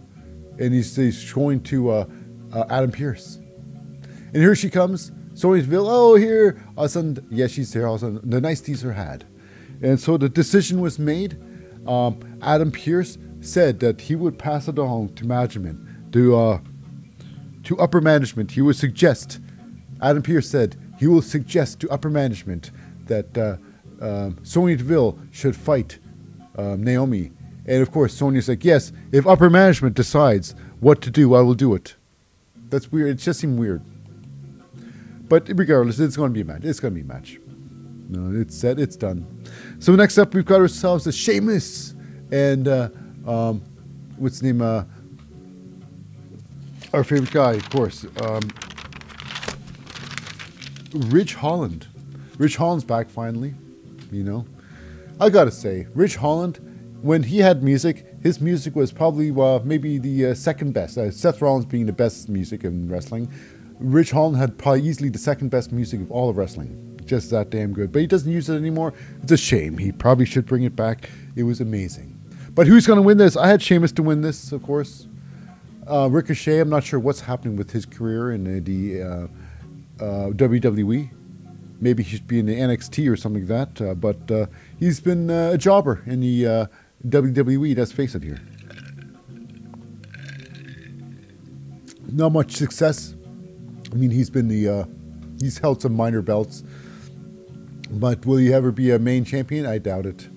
and 0.59 0.75
he's, 0.75 0.95
he's 0.95 1.19
showing 1.19 1.59
to 1.63 1.89
uh, 1.89 2.05
uh, 2.53 2.65
Adam 2.69 2.91
Pearce. 2.91 3.37
and 4.27 4.35
here 4.35 4.53
she 4.53 4.69
comes, 4.69 5.11
Sonya 5.33 5.63
Deville. 5.63 5.89
Oh, 5.89 6.13
here, 6.13 6.63
all 6.77 6.83
of 6.83 6.85
a 6.85 6.89
sudden, 6.89 7.27
yeah, 7.31 7.47
she's 7.47 7.73
here. 7.73 7.87
All 7.87 7.95
of 7.95 8.03
a 8.03 8.05
sudden, 8.05 8.29
the 8.29 8.39
nice 8.39 8.61
teaser 8.61 8.93
had, 8.93 9.25
and 9.81 9.99
so 9.99 10.17
the 10.17 10.29
decision 10.29 10.81
was 10.81 10.99
made. 10.99 11.35
Um, 11.87 12.19
Adam 12.43 12.71
Pearce 12.71 13.17
said 13.41 13.79
that 13.79 14.01
he 14.01 14.15
would 14.15 14.37
pass 14.37 14.67
it 14.67 14.77
on 14.77 15.15
to 15.15 15.25
management, 15.25 16.13
to 16.13 16.37
uh, 16.37 16.59
to 17.63 17.79
upper 17.79 18.01
management. 18.01 18.51
He 18.51 18.61
would 18.61 18.75
suggest 18.75 19.39
Adam 20.01 20.21
Pearce 20.21 20.49
said 20.49 20.75
he 20.99 21.07
will 21.07 21.21
suggest 21.21 21.79
to 21.81 21.89
upper 21.89 22.09
management 22.09 22.71
that 23.05 23.37
uh, 23.37 23.57
um, 24.01 24.37
Sonya 24.43 24.77
Deville 24.77 25.17
should 25.31 25.55
fight 25.55 25.99
um, 26.57 26.83
Naomi. 26.83 27.31
And 27.65 27.81
of 27.81 27.91
course, 27.91 28.13
Sonya's 28.13 28.47
like, 28.47 28.63
yes, 28.63 28.91
if 29.11 29.27
upper 29.27 29.49
management 29.49 29.95
decides 29.95 30.55
what 30.79 31.01
to 31.01 31.11
do, 31.11 31.35
I 31.35 31.41
will 31.41 31.53
do 31.53 31.73
it. 31.73 31.95
That's 32.69 32.91
weird. 32.91 33.09
It 33.11 33.15
just 33.15 33.39
seemed 33.39 33.59
weird. 33.59 33.81
But 35.27 35.49
regardless, 35.53 35.99
it's 35.99 36.15
going 36.15 36.31
to 36.31 36.33
be 36.33 36.41
a 36.41 36.45
match. 36.45 36.63
It's 36.63 36.79
going 36.79 36.93
to 36.93 37.01
be 37.01 37.05
a 37.05 37.13
match. 37.13 37.39
No, 38.09 38.39
it's 38.39 38.57
set. 38.57 38.79
It's 38.79 38.95
done. 38.95 39.25
So 39.79 39.93
next 39.95 40.17
up, 40.17 40.33
we've 40.33 40.45
got 40.45 40.61
ourselves 40.61 41.05
a 41.07 41.11
Sheamus 41.11 41.93
and 42.31 42.67
uh, 42.67 42.89
um, 43.25 43.61
what's 44.17 44.39
the 44.39 44.47
name? 44.47 44.61
Uh, 44.61 44.83
our 46.93 47.03
favorite 47.03 47.31
guy, 47.31 47.53
of 47.53 47.69
course. 47.69 48.05
Um, 48.21 48.41
Ridge 50.97 51.33
Holland. 51.33 51.87
Ridge 52.37 52.55
Holland's 52.55 52.83
back 52.83 53.09
finally, 53.09 53.53
you 54.11 54.23
know. 54.23 54.45
I 55.19 55.29
gotta 55.29 55.51
say, 55.51 55.87
Ridge 55.95 56.15
Holland, 56.15 56.59
when 57.01 57.23
he 57.23 57.39
had 57.39 57.63
music, 57.63 58.05
his 58.21 58.39
music 58.39 58.75
was 58.75 58.91
probably 58.91 59.31
uh, 59.31 59.59
maybe 59.63 59.97
the 59.97 60.27
uh, 60.27 60.33
second 60.33 60.73
best. 60.73 60.97
Uh, 60.97 61.09
Seth 61.09 61.41
Rollins 61.41 61.65
being 61.65 61.85
the 61.85 61.93
best 61.93 62.29
music 62.29 62.63
in 62.63 62.87
wrestling. 62.87 63.31
Ridge 63.79 64.11
Holland 64.11 64.37
had 64.37 64.57
probably 64.57 64.83
easily 64.83 65.09
the 65.09 65.19
second 65.19 65.49
best 65.49 65.71
music 65.71 66.01
of 66.01 66.11
all 66.11 66.29
of 66.29 66.37
wrestling. 66.37 66.99
Just 67.05 67.29
that 67.31 67.49
damn 67.49 67.73
good. 67.73 67.91
But 67.91 68.01
he 68.01 68.07
doesn't 68.07 68.31
use 68.31 68.49
it 68.49 68.55
anymore. 68.55 68.93
It's 69.23 69.31
a 69.31 69.37
shame. 69.37 69.77
He 69.77 69.91
probably 69.91 70.25
should 70.25 70.45
bring 70.45 70.63
it 70.63 70.75
back. 70.75 71.09
It 71.35 71.43
was 71.43 71.61
amazing. 71.61 72.19
But 72.53 72.67
who's 72.67 72.87
going 72.87 72.97
to 72.97 73.03
win 73.03 73.17
this? 73.17 73.37
I 73.37 73.47
had 73.47 73.61
Sheamus 73.61 73.91
to 73.93 74.03
win 74.03 74.21
this, 74.21 74.51
of 74.51 74.63
course. 74.63 75.07
Uh, 75.87 76.09
Ricochet, 76.11 76.59
I'm 76.59 76.69
not 76.69 76.83
sure 76.83 76.99
what's 76.99 77.21
happening 77.21 77.55
with 77.55 77.71
his 77.71 77.85
career 77.85 78.33
in 78.33 78.43
the 78.43 78.59
uh, 79.99 80.29
WWE. 80.31 81.09
Maybe 81.79 82.03
he 82.03 82.17
should 82.17 82.27
be 82.27 82.39
in 82.39 82.45
the 82.45 82.55
NXT 82.55 83.09
or 83.11 83.15
something 83.15 83.47
like 83.47 83.77
that. 83.77 83.89
Uh, 83.89 83.93
but 83.93 84.31
uh, 84.31 84.47
he's 84.79 84.99
been 84.99 85.29
uh, 85.29 85.51
a 85.53 85.57
jobber 85.57 86.03
in 86.05 86.21
the 86.21 86.47
uh, 86.47 86.65
WWE. 87.07 87.77
Let's 87.77 87.91
face 87.91 88.15
it 88.15 88.23
here. 88.23 88.39
Not 92.11 92.31
much 92.31 92.55
success. 92.55 93.15
I 93.91 93.95
mean, 93.95 94.09
he's 94.09 94.29
been 94.29 94.47
the 94.47 94.69
uh, 94.69 94.85
he's 95.39 95.57
held 95.59 95.81
some 95.81 95.93
minor 95.93 96.21
belts, 96.21 96.63
but 97.91 98.25
will 98.25 98.37
he 98.37 98.53
ever 98.53 98.71
be 98.71 98.91
a 98.91 98.99
main 98.99 99.23
champion? 99.23 99.65
I 99.65 99.77
doubt 99.77 100.05
it. 100.05 100.27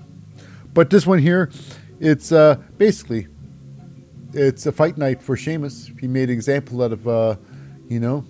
But 0.75 0.91
this 0.91 1.07
one 1.07 1.19
here, 1.19 1.51
it's 2.01 2.31
basically 2.77 3.29
it's 4.33 4.67
a 4.67 4.73
fight 4.73 4.99
night 4.99 5.23
for 5.23 5.37
Sheamus. 5.37 5.91
He 6.01 6.07
made 6.07 6.29
an 6.29 6.35
example 6.35 6.83
out 6.83 6.93
of, 6.93 7.39
you 7.89 7.99
know, 7.99 8.25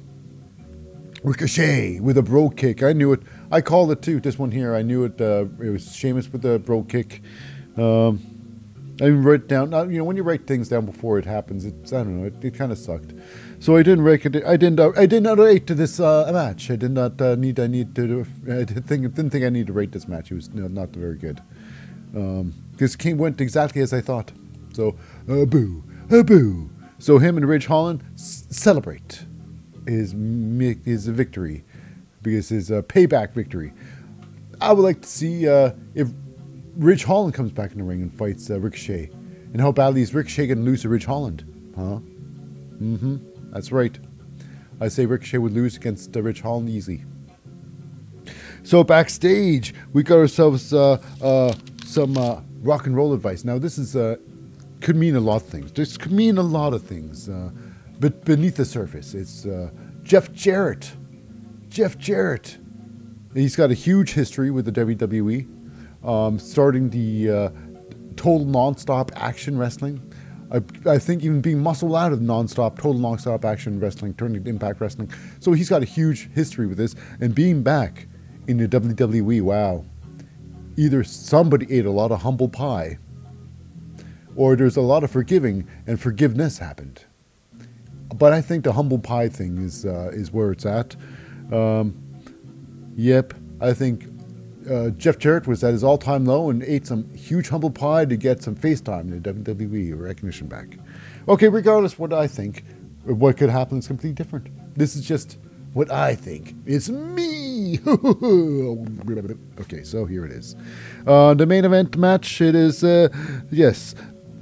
Ricochet 1.23 2.01
with 2.01 2.17
a 2.17 2.23
brogue 2.23 2.57
kick. 2.57 2.83
I 2.83 2.93
knew 2.93 3.13
it. 3.13 3.21
I 3.51 3.61
called 3.61 3.91
it 3.91 4.03
too. 4.03 4.21
This 4.21 4.39
one 4.39 4.51
here, 4.51 4.75
I 4.75 4.83
knew 4.83 5.05
it. 5.05 5.21
Uh, 5.21 5.47
it 5.61 5.71
was 5.71 5.95
Sheamus 5.95 6.33
with 6.33 6.43
the 6.43 6.59
brogue 6.59 6.89
kick. 6.89 7.23
Um, 7.77 8.21
I 9.01 9.05
even 9.05 9.23
wrote 9.23 9.49
down. 9.49 9.73
You 9.91 9.99
know, 9.99 10.05
when 10.05 10.17
you 10.17 10.23
write 10.23 10.47
things 10.47 10.69
down 10.69 10.87
before 10.87 11.19
it 11.19 11.25
happens, 11.25 11.65
it's 11.65 11.93
I 11.93 11.99
don't 11.99 12.21
know. 12.21 12.27
It, 12.27 12.45
it 12.45 12.55
kind 12.55 12.73
of 12.73 12.79
sucked. 12.79 13.13
So 13.59 13.77
I 13.77 13.83
didn't 13.83 14.05
write 14.05 14.25
it. 14.27 14.45
I 14.45 14.57
didn't. 14.57 14.81
Uh, 14.81 14.93
I 14.97 15.07
did 15.07 15.23
not 15.23 15.39
rate 15.39 15.67
to 15.69 15.75
this 15.75 16.01
uh, 16.01 16.31
match. 16.33 16.71
I 16.71 16.77
did 16.77 16.93
not 16.93 17.21
uh, 17.21 17.35
need. 17.35 17.61
I 17.61 17.67
need 17.67 17.95
to. 17.97 18.27
I 18.45 18.65
didn't 18.65 18.83
think. 18.83 19.03
Didn't 19.15 19.31
think 19.31 19.45
I 19.45 19.51
need 19.51 19.67
to 19.69 19.73
rate 19.73 19.93
this 19.93 20.09
match. 20.09 20.31
It 20.31 20.35
was 20.35 20.51
no, 20.55 20.69
not 20.69 20.91
very 20.91 21.17
good. 21.17 21.41
Um, 22.15 22.55
went 23.05 23.41
exactly 23.41 23.83
as 23.83 23.93
I 23.93 24.01
thought. 24.01 24.33
So 24.73 24.97
uh, 25.29 25.45
boo, 25.45 25.85
uh, 26.11 26.23
boo. 26.23 26.71
So 26.99 27.19
him 27.19 27.37
and 27.37 27.49
Ridge 27.49 27.67
Holland 27.67 28.03
s- 28.15 28.47
celebrate 28.51 29.25
his 29.87 30.13
his 30.85 31.07
victory, 31.07 31.65
because 32.23 32.49
his 32.49 32.71
uh, 32.71 32.83
payback 32.83 33.33
victory. 33.33 33.73
I 34.61 34.73
would 34.73 34.83
like 34.83 35.01
to 35.03 35.09
see 35.09 35.49
uh, 35.49 35.73
if 35.95 36.09
Ridge 36.77 37.05
Holland 37.05 37.35
comes 37.35 37.53
back 37.53 37.73
in 37.73 37.79
the 37.79 37.85
ring 37.85 38.03
and 38.03 38.13
fights 38.17 38.51
uh, 38.51 38.61
Ricochet, 38.61 39.11
and 39.53 39.61
how 39.61 39.73
badly 39.73 40.03
is 40.03 40.15
Ricochet 40.15 40.49
going 40.49 40.59
to 40.59 40.65
lose 40.65 40.83
to 40.83 40.89
Ridge 40.89 41.07
Holland? 41.07 41.45
Huh? 41.77 42.01
Mm-hmm. 42.81 43.17
That's 43.53 43.73
right. 43.73 43.99
I 44.81 44.89
say 44.89 45.07
Ricochet 45.07 45.39
would 45.39 45.53
lose 45.53 45.77
against 45.77 46.17
uh, 46.17 46.23
Ridge 46.23 46.41
Holland 46.41 46.69
easily. 46.71 47.05
So 48.63 48.85
backstage, 48.85 49.75
we 49.93 50.03
got 50.03 50.17
ourselves 50.17 50.73
uh, 50.73 51.03
uh, 51.23 51.55
some 51.85 52.17
uh, 52.17 52.41
rock 52.63 52.87
and 52.87 52.95
roll 52.95 53.13
advice. 53.13 53.45
Now, 53.45 53.59
this 53.59 53.79
is 53.79 53.95
could 54.81 54.97
mean 54.97 55.17
a 55.17 55.21
lot 55.21 55.37
of 55.37 55.49
things. 55.49 55.73
This 55.73 55.97
could 55.97 56.13
mean 56.13 56.39
a 56.39 56.43
lot 56.43 56.73
of 56.73 56.83
things, 56.83 57.29
but 58.01 58.25
beneath 58.25 58.57
the 58.57 58.65
surface, 58.65 59.15
it's 59.15 59.47
uh, 59.47 59.71
Jeff 60.03 60.33
Jarrett. 60.33 60.93
Jeff 61.69 61.99
Jarrett. 61.99 62.59
He's 63.35 63.55
got 63.55 63.71
a 63.71 63.75
huge 63.75 64.13
history 64.13 64.51
with 64.51 64.65
the 64.65 64.73
WWE, 64.73 65.47
um, 66.05 66.39
starting 66.39 66.91
the 66.91 67.31
uh, 67.31 67.51
total 68.17 68.47
nonstop 68.47 69.11
action 69.15 69.57
wrestling. 69.57 70.01
I, 70.51 70.63
I, 70.85 70.99
think 70.99 71.23
even 71.23 71.41
being 71.41 71.63
muscled 71.63 71.95
out 71.95 72.13
of 72.13 72.19
nonstop, 72.19 72.77
total 72.77 72.95
nonstop 72.95 73.45
action 73.45 73.79
wrestling, 73.79 74.15
turning 74.15 74.43
to 74.43 74.51
Impact 74.51 74.81
Wrestling. 74.81 75.13
So 75.39 75.53
he's 75.53 75.69
got 75.69 75.83
a 75.83 75.87
huge 75.87 76.29
history 76.33 76.67
with 76.67 76.77
this, 76.77 76.97
and 77.21 77.35
being 77.35 77.63
back 77.63 78.09
in 78.49 78.57
the 78.57 78.67
WWE, 78.67 79.43
wow. 79.43 79.85
Either 80.77 81.05
somebody 81.05 81.73
ate 81.73 81.87
a 81.87 81.91
lot 81.91 82.11
of 82.11 82.23
humble 82.23 82.49
pie, 82.49 82.99
or 84.35 84.57
there's 84.57 84.77
a 84.77 84.81
lot 84.81 85.05
of 85.05 85.11
forgiving 85.11 85.69
and 85.87 86.01
forgiveness 86.01 86.59
happened. 86.59 87.05
But 88.17 88.33
I 88.33 88.41
think 88.41 88.65
the 88.65 88.73
humble 88.73 88.99
pie 88.99 89.29
thing 89.29 89.59
is 89.59 89.87
uh, 89.87 90.11
is 90.13 90.33
where 90.33 90.53
it's 90.53 90.67
at. 90.67 90.97
Um, 91.53 91.95
yep, 92.97 93.35
I 93.61 93.73
think 93.73 94.07
uh, 94.71 94.91
Jeff 94.91 95.19
Jarrett 95.19 95.47
was 95.47 95.65
at 95.65 95.73
his 95.73 95.83
all-time 95.83 96.25
low 96.25 96.51
and 96.51 96.63
ate 96.63 96.87
some 96.87 97.13
huge 97.15 97.49
humble 97.49 97.71
pie 97.71 98.05
to 98.05 98.17
get 98.17 98.43
some 98.43 98.55
FaceTime 98.55 99.13
in 99.13 99.23
the 99.23 99.33
WWE 99.33 99.99
recognition 99.99 100.47
back. 100.47 100.77
Okay, 101.29 101.49
regardless 101.49 101.99
what 101.99 102.13
I 102.13 102.27
think, 102.27 102.65
what 103.05 103.37
could 103.37 103.51
happen 103.51 103.79
is 103.79 103.87
completely 103.87 104.15
different. 104.15 104.49
This 104.77 104.97
is 104.97 105.05
just 105.07 105.39
what 105.73 105.91
I 105.91 106.15
think. 106.15 106.55
It's 106.67 106.89
me. 106.89 107.79
okay, 109.61 109.83
so 109.85 110.05
here 110.05 110.25
it 110.25 110.33
is. 110.33 110.57
Uh, 111.07 111.35
the 111.35 111.47
main 111.47 111.65
event 111.65 111.97
match. 111.97 112.41
It 112.41 112.55
is 112.55 112.83
uh, 112.83 113.09
yes, 113.51 113.95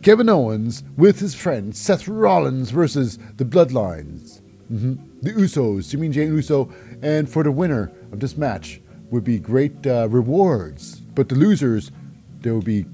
Kevin 0.09 0.31
Owens 0.31 0.85
with 0.97 1.21
his 1.21 1.35
friend 1.35 1.77
Seth 1.77 2.09
Rollins 2.09 2.71
versus 2.71 3.19
the 3.37 3.45
Bloodlines, 3.45 4.41
mm-hmm. 4.73 4.95
the 5.21 5.35
Usos, 5.35 5.91
Jimmy 5.91 6.09
Jey 6.09 6.25
Uso, 6.25 6.73
and 7.03 7.29
for 7.29 7.43
the 7.43 7.53
winner 7.53 7.93
of 8.11 8.19
this 8.19 8.35
match 8.35 8.81
would 9.11 9.23
be 9.23 9.39
great 9.39 9.87
uh, 9.87 10.09
rewards, 10.09 11.01
but 11.15 11.29
the 11.29 11.35
losers 11.35 11.93
there 12.41 12.55
will 12.55 12.63
be 12.63 12.87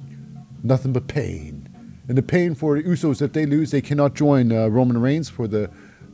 nothing 0.64 0.92
but 0.92 1.06
pain. 1.06 1.68
And 2.08 2.18
the 2.18 2.22
pain 2.22 2.52
for 2.56 2.74
the 2.74 2.82
Usos 2.82 3.22
if 3.22 3.32
they 3.32 3.46
lose, 3.46 3.70
they 3.70 3.80
cannot 3.80 4.14
join 4.14 4.50
uh, 4.50 4.66
Roman 4.66 5.00
Reigns 5.00 5.28
for 5.28 5.46
the 5.46 5.70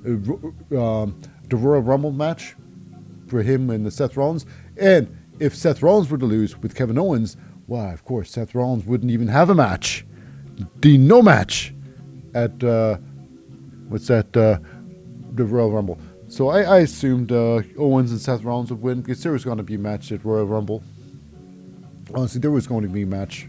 uh, 0.07 0.79
um, 0.79 1.19
the 1.49 1.57
Royal 1.57 1.81
Rumble 1.81 2.13
match 2.13 2.57
for 3.27 3.41
him 3.43 3.71
and 3.71 3.87
the 3.87 3.91
Seth 3.91 4.19
Rollins. 4.19 4.45
And 4.77 5.17
if 5.39 5.57
Seth 5.57 5.83
Rollins 5.83 6.11
were 6.11 6.19
to 6.19 6.27
lose 6.27 6.59
with 6.59 6.75
Kevin 6.75 6.99
Owens, 6.99 7.39
why, 7.65 7.91
of 7.91 8.05
course, 8.05 8.33
Seth 8.33 8.55
Rollins 8.55 8.85
wouldn't 8.85 9.11
even 9.11 9.29
have 9.29 9.49
a 9.49 9.55
match. 9.55 10.05
The 10.81 10.99
no 10.99 11.23
match 11.23 11.75
at, 12.35 12.63
uh, 12.63 12.97
what's 13.89 14.07
that, 14.09 14.37
uh, 14.37 14.59
the 15.35 15.45
Royal 15.45 15.71
Rumble. 15.71 15.99
So 16.29 16.49
I, 16.49 16.63
I 16.63 16.79
assumed 16.81 17.33
uh, 17.33 17.63
Owens 17.77 18.13
and 18.13 18.21
Seth 18.21 18.45
Rollins 18.45 18.71
would 18.71 18.81
win 18.81 19.01
because 19.01 19.23
there 19.23 19.33
was 19.33 19.45
going 19.45 19.59
to 19.59 19.65
be 19.65 19.75
a 19.75 19.79
match 19.79 20.13
at 20.13 20.25
Royal 20.25 20.47
Rumble. 20.47 20.83
Honestly, 22.15 22.41
there 22.41 22.51
was 22.51 22.67
going 22.67 22.83
to 22.83 22.89
be 22.89 23.03
a 23.03 23.07
match. 23.07 23.49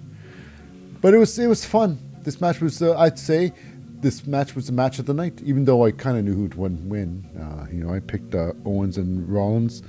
But 0.99 1.13
it 1.13 1.17
was 1.17 1.38
it 1.38 1.47
was 1.47 1.65
fun. 1.65 1.97
This 2.23 2.39
match 2.39 2.61
was, 2.61 2.81
uh, 2.81 2.97
I'd 2.97 3.17
say, 3.17 3.53
this 4.01 4.25
match 4.25 4.55
was 4.55 4.67
the 4.67 4.71
match 4.71 4.99
of 4.99 5.05
the 5.05 5.13
night, 5.13 5.41
even 5.43 5.65
though 5.65 5.85
I 5.85 5.91
kind 5.91 6.17
of 6.17 6.25
knew 6.25 6.33
who'd 6.33 6.55
win. 6.55 7.23
Uh, 7.39 7.67
you 7.71 7.83
know, 7.83 7.93
I 7.93 7.99
picked 7.99 8.35
uh, 8.35 8.53
Owens 8.65 8.97
and 8.97 9.27
Rollins, 9.27 9.83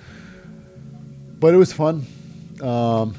but 1.38 1.54
it 1.54 1.56
was 1.56 1.72
fun. 1.72 2.06
Um, 2.62 3.14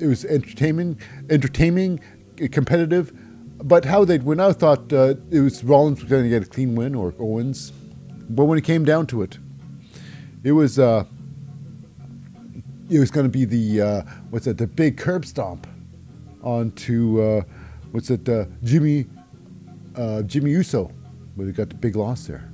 it 0.00 0.06
was 0.06 0.24
entertaining, 0.24 0.98
entertaining, 1.28 2.00
competitive. 2.48 3.12
But 3.62 3.84
how 3.84 4.04
they'd 4.04 4.22
win, 4.22 4.40
I 4.40 4.52
thought 4.52 4.92
uh, 4.92 5.14
it 5.30 5.40
was 5.40 5.62
Rollins 5.62 6.00
was 6.00 6.08
going 6.08 6.22
to 6.22 6.30
get 6.30 6.42
a 6.42 6.46
clean 6.46 6.74
win 6.74 6.94
or 6.94 7.14
Owens. 7.18 7.72
But 8.30 8.44
when 8.44 8.56
it 8.56 8.64
came 8.64 8.84
down 8.84 9.06
to 9.08 9.22
it, 9.22 9.38
it 10.42 10.52
was 10.52 10.78
uh, 10.78 11.04
it 12.88 12.98
was 12.98 13.10
going 13.10 13.24
to 13.24 13.30
be 13.30 13.44
the 13.44 13.82
uh, 13.82 14.02
what's 14.30 14.46
that? 14.46 14.56
The 14.56 14.66
big 14.66 14.96
curb 14.96 15.26
stomp 15.26 15.66
onto 16.42 17.20
uh, 17.20 17.42
what's 17.90 18.08
it? 18.10 18.28
Jimmy 18.62 19.06
uh, 19.96 20.22
Jimmy 20.22 20.50
Uso, 20.52 20.90
but 21.36 21.44
he 21.46 21.52
got 21.52 21.68
the 21.68 21.74
big 21.74 21.96
loss 21.96 22.26
there. 22.26 22.50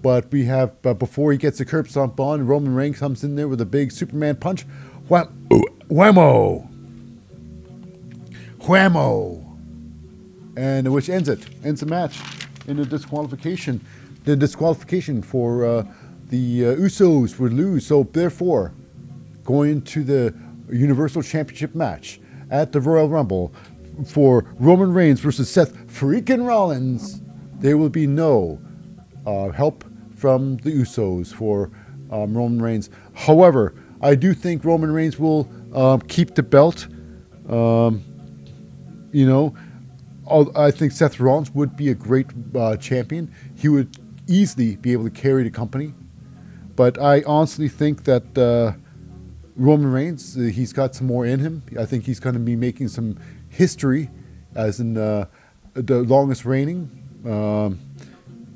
But 0.00 0.30
we 0.32 0.44
have, 0.44 0.80
but 0.82 0.94
before 0.94 1.32
he 1.32 1.38
gets 1.38 1.58
the 1.58 1.64
curb 1.64 1.88
stomp 1.88 2.18
on, 2.18 2.46
Roman 2.46 2.74
Reigns 2.74 2.98
comes 2.98 3.22
in 3.22 3.36
there 3.36 3.48
with 3.48 3.60
a 3.60 3.66
big 3.66 3.92
Superman 3.92 4.36
punch. 4.36 4.64
Wham- 5.08 5.46
whammo! 5.88 6.68
Whammo! 8.62 9.44
And 10.56 10.92
which 10.92 11.08
ends 11.08 11.28
it, 11.28 11.44
ends 11.64 11.80
the 11.80 11.86
match 11.86 12.20
in 12.66 12.78
a 12.78 12.84
disqualification. 12.84 13.80
The 14.24 14.36
disqualification 14.36 15.22
for 15.22 15.64
uh, 15.64 15.84
the 16.28 16.66
uh, 16.66 16.74
Usos 16.76 17.38
would 17.38 17.52
lose. 17.52 17.86
So 17.86 18.04
therefore, 18.04 18.72
going 19.44 19.82
to 19.82 20.04
the 20.04 20.34
Universal 20.70 21.22
Championship 21.22 21.74
match 21.74 22.20
at 22.50 22.72
the 22.72 22.80
Royal 22.80 23.08
Rumble, 23.08 23.52
for 24.06 24.44
Roman 24.58 24.92
Reigns 24.92 25.20
versus 25.20 25.50
Seth 25.50 25.76
freaking 25.86 26.46
Rollins, 26.46 27.20
there 27.58 27.76
will 27.76 27.90
be 27.90 28.06
no 28.06 28.60
uh, 29.26 29.50
help 29.50 29.84
from 30.16 30.56
the 30.58 30.70
Usos 30.70 31.32
for 31.32 31.70
um, 32.10 32.36
Roman 32.36 32.60
Reigns. 32.60 32.90
However, 33.14 33.74
I 34.00 34.14
do 34.14 34.34
think 34.34 34.64
Roman 34.64 34.92
Reigns 34.92 35.18
will 35.18 35.48
um, 35.74 36.00
keep 36.02 36.34
the 36.34 36.42
belt. 36.42 36.86
Um, 37.48 38.04
you 39.12 39.26
know, 39.26 39.54
I 40.56 40.70
think 40.70 40.92
Seth 40.92 41.20
Rollins 41.20 41.50
would 41.50 41.76
be 41.76 41.90
a 41.90 41.94
great 41.94 42.26
uh, 42.54 42.76
champion. 42.76 43.32
He 43.54 43.68
would 43.68 43.96
easily 44.26 44.76
be 44.76 44.92
able 44.92 45.04
to 45.04 45.10
carry 45.10 45.42
the 45.42 45.50
company. 45.50 45.94
But 46.74 46.98
I 46.98 47.22
honestly 47.26 47.68
think 47.68 48.04
that 48.04 48.38
uh, 48.38 48.72
Roman 49.56 49.92
Reigns, 49.92 50.36
uh, 50.36 50.42
he's 50.42 50.72
got 50.72 50.94
some 50.94 51.06
more 51.06 51.26
in 51.26 51.38
him. 51.38 51.62
I 51.78 51.84
think 51.84 52.04
he's 52.04 52.20
going 52.20 52.34
to 52.34 52.40
be 52.40 52.56
making 52.56 52.88
some 52.88 53.18
history, 53.50 54.08
as 54.54 54.80
in 54.80 54.96
uh, 54.96 55.26
the 55.74 56.02
longest 56.02 56.44
reigning. 56.44 56.90
Um, 57.26 57.78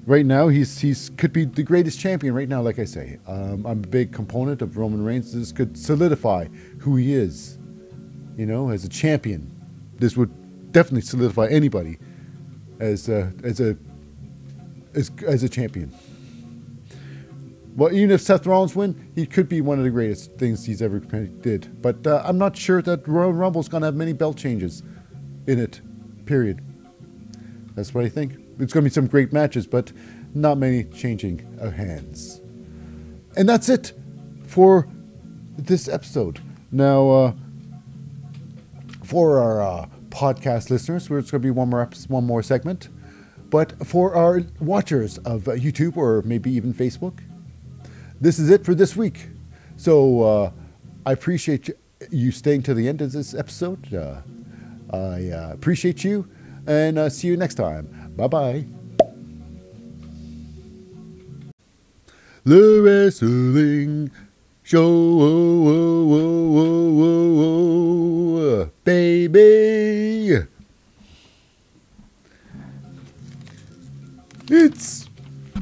right 0.06 0.24
now, 0.24 0.48
he's 0.48 0.78
he's 0.78 1.10
could 1.18 1.32
be 1.32 1.44
the 1.44 1.62
greatest 1.62 2.00
champion 2.00 2.32
right 2.34 2.48
now. 2.48 2.62
Like 2.62 2.78
I 2.78 2.84
say, 2.84 3.18
um, 3.26 3.66
I'm 3.66 3.84
a 3.84 3.88
big 3.88 4.12
component 4.12 4.62
of 4.62 4.78
Roman 4.78 5.04
Reigns. 5.04 5.34
This 5.34 5.52
could 5.52 5.76
solidify 5.76 6.46
who 6.78 6.96
he 6.96 7.12
is, 7.12 7.58
you 8.36 8.46
know, 8.46 8.70
as 8.70 8.84
a 8.84 8.88
champion. 8.88 9.52
This 9.98 10.16
would 10.16 10.30
definitely 10.76 11.00
solidify 11.00 11.46
anybody 11.46 11.96
as 12.80 13.08
a, 13.08 13.32
as 13.42 13.60
a 13.60 13.74
as, 14.94 15.10
as 15.26 15.42
a 15.42 15.48
champion. 15.48 15.90
Well, 17.76 17.94
even 17.94 18.10
if 18.10 18.20
Seth 18.20 18.46
Rollins 18.46 18.76
win, 18.76 19.10
he 19.14 19.24
could 19.24 19.48
be 19.48 19.62
one 19.62 19.78
of 19.78 19.84
the 19.84 19.90
greatest 19.90 20.34
things 20.34 20.66
he's 20.66 20.82
ever 20.82 20.98
did. 20.98 21.80
But 21.80 22.06
uh, 22.06 22.22
I'm 22.26 22.36
not 22.36 22.54
sure 22.58 22.82
that 22.82 23.08
Royal 23.08 23.32
Rumble's 23.32 23.68
going 23.68 23.80
to 23.82 23.86
have 23.86 23.94
many 23.94 24.12
belt 24.12 24.36
changes 24.36 24.82
in 25.46 25.58
it, 25.58 25.80
period. 26.26 26.62
That's 27.74 27.94
what 27.94 28.04
I 28.04 28.10
think. 28.10 28.34
It's 28.58 28.74
going 28.74 28.84
to 28.84 28.90
be 28.90 28.92
some 28.92 29.06
great 29.06 29.32
matches, 29.32 29.66
but 29.66 29.92
not 30.34 30.58
many 30.58 30.84
changing 30.84 31.46
of 31.58 31.72
hands. 31.72 32.42
And 33.38 33.48
that's 33.48 33.70
it 33.70 33.94
for 34.46 34.86
this 35.56 35.88
episode. 35.88 36.38
Now, 36.70 37.10
uh, 37.10 37.32
for 39.04 39.38
our 39.38 39.62
uh, 39.62 39.86
podcast 40.16 40.70
listeners, 40.70 41.10
where 41.10 41.18
it's 41.18 41.30
going 41.30 41.42
to 41.42 41.46
be 41.46 41.50
one 41.50 41.68
more 41.68 41.88
one 42.08 42.24
more 42.24 42.42
segment. 42.42 42.88
But 43.50 43.86
for 43.86 44.14
our 44.14 44.42
watchers 44.60 45.18
of 45.18 45.46
uh, 45.46 45.52
YouTube 45.52 45.96
or 45.96 46.22
maybe 46.22 46.50
even 46.50 46.72
Facebook, 46.72 47.20
this 48.20 48.38
is 48.38 48.50
it 48.50 48.64
for 48.64 48.74
this 48.74 48.96
week. 48.96 49.28
So 49.76 50.22
uh, 50.22 50.50
I 51.04 51.12
appreciate 51.12 51.70
you 52.10 52.32
staying 52.32 52.62
to 52.62 52.74
the 52.74 52.88
end 52.88 53.02
of 53.02 53.12
this 53.12 53.34
episode. 53.34 53.92
Uh, 53.94 54.22
I 54.90 55.30
uh, 55.30 55.50
appreciate 55.52 56.02
you 56.02 56.28
and 56.66 56.98
uh, 56.98 57.08
see 57.10 57.28
you 57.28 57.36
next 57.36 57.54
time. 57.54 58.12
Bye 58.16 58.26
bye. 58.28 58.66
The 62.44 62.80
Wrestling 62.80 64.10
Show, 64.66 64.82
oh, 64.82 65.68
oh, 65.68 66.58
oh, 68.64 68.70
baby. 68.82 70.40
It's 74.50 75.08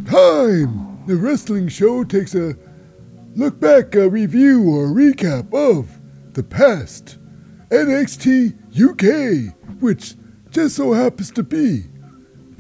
time. 0.07 1.05
The 1.07 1.17
wrestling 1.17 1.69
show 1.69 2.05
takes 2.05 2.35
a 2.35 2.57
look 3.37 3.61
back, 3.61 3.95
a 3.95 4.09
review, 4.09 4.63
or 4.71 4.87
recap 4.87 5.53
of 5.53 6.01
the 6.33 6.43
past 6.43 7.19
NXT 7.69 8.55
UK, 8.73 9.55
which 9.81 10.15
just 10.51 10.77
so 10.77 10.95
happens 10.95 11.31
to 11.33 11.43
be 11.43 11.85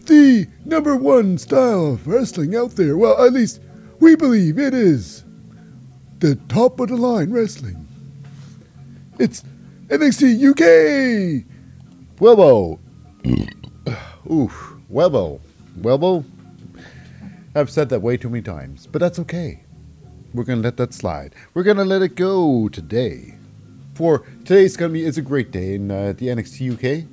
the 0.04 0.46
number 0.66 0.94
one 0.94 1.38
style 1.38 1.94
of 1.94 2.06
wrestling 2.06 2.54
out 2.54 2.72
there. 2.72 2.98
Well, 2.98 3.24
at 3.24 3.32
least 3.32 3.62
we 3.98 4.14
believe 4.14 4.58
it 4.58 4.74
is 4.74 5.23
the 6.24 6.36
top 6.48 6.80
of 6.80 6.88
the 6.88 6.96
line 6.96 7.30
wrestling. 7.30 7.86
It's 9.18 9.44
NXT 9.88 10.42
UK. 10.52 11.44
Welbo. 12.16 12.78
Oof. 14.32 14.74
Welbo. 14.90 15.38
Welbo. 15.78 16.24
I've 17.54 17.68
said 17.68 17.90
that 17.90 18.00
way 18.00 18.16
too 18.16 18.30
many 18.30 18.40
times, 18.40 18.88
but 18.90 19.00
that's 19.00 19.18
okay. 19.18 19.64
We're 20.32 20.44
gonna 20.44 20.62
let 20.62 20.78
that 20.78 20.94
slide. 20.94 21.34
We're 21.52 21.62
gonna 21.62 21.84
let 21.84 22.00
it 22.00 22.14
go 22.14 22.70
today. 22.70 23.34
For 23.92 24.20
today's 24.46 24.78
gonna 24.78 24.94
be 24.94 25.04
it's 25.04 25.18
a 25.18 25.22
great 25.22 25.50
day 25.50 25.74
in 25.74 25.90
uh, 25.90 26.14
the 26.16 26.28
NXT 26.28 26.72
UK. 26.72 27.06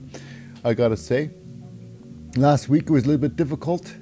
I 0.63 0.73
gotta 0.73 0.95
say. 0.95 1.31
Last 2.37 2.69
week 2.69 2.83
it 2.83 2.91
was 2.91 3.03
a 3.03 3.07
little 3.07 3.21
bit 3.21 3.35
difficult. 3.35 3.93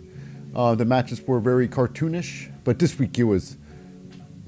Uh, 0.56 0.76
the 0.76 0.86
matches 0.86 1.20
were 1.26 1.40
very 1.40 1.68
cartoonish, 1.68 2.52
but 2.64 2.78
this 2.78 3.00
week 3.00 3.18
it 3.18 3.24
was 3.24 3.58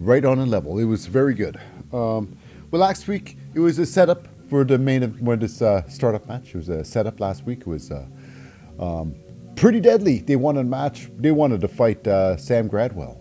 right 0.02 0.26
on 0.26 0.40
a 0.40 0.46
level. 0.46 0.80
It 0.80 0.86
was 0.86 1.06
very 1.06 1.34
good. 1.34 1.58
Um, 1.94 2.36
well, 2.72 2.82
last 2.82 3.08
week 3.08 3.38
it 3.54 3.60
was 3.60 3.78
a 3.80 3.86
setup 3.86 4.28
for 4.50 4.64
the 4.64 4.78
main 4.78 5.14
for 5.24 5.36
this 5.36 5.62
uh, 5.62 5.88
startup 5.88 6.28
match. 6.28 6.50
It 6.50 6.56
was 6.56 6.70
a 6.70 6.84
setup 6.84 7.20
last 7.20 7.46
week. 7.46 7.60
It 7.62 7.68
was 7.68 7.92
uh, 7.92 8.06
um, 8.80 9.16
pretty 9.56 9.80
deadly. 9.80 10.20
They 10.20 10.36
wanted 10.36 10.62
a 10.62 10.64
match. 10.64 11.10
They 11.18 11.32
wanted 11.32 11.62
to 11.62 11.68
fight 11.68 12.06
uh, 12.08 12.36
Sam 12.38 12.68
Gradwell, 12.68 13.18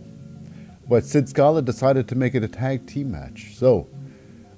but 0.88 1.04
Sid 1.04 1.28
Scala 1.28 1.62
decided 1.62 2.08
to 2.08 2.14
make 2.14 2.34
it 2.34 2.42
a 2.42 2.48
tag 2.48 2.86
team 2.86 3.10
match. 3.10 3.54
So 3.54 3.86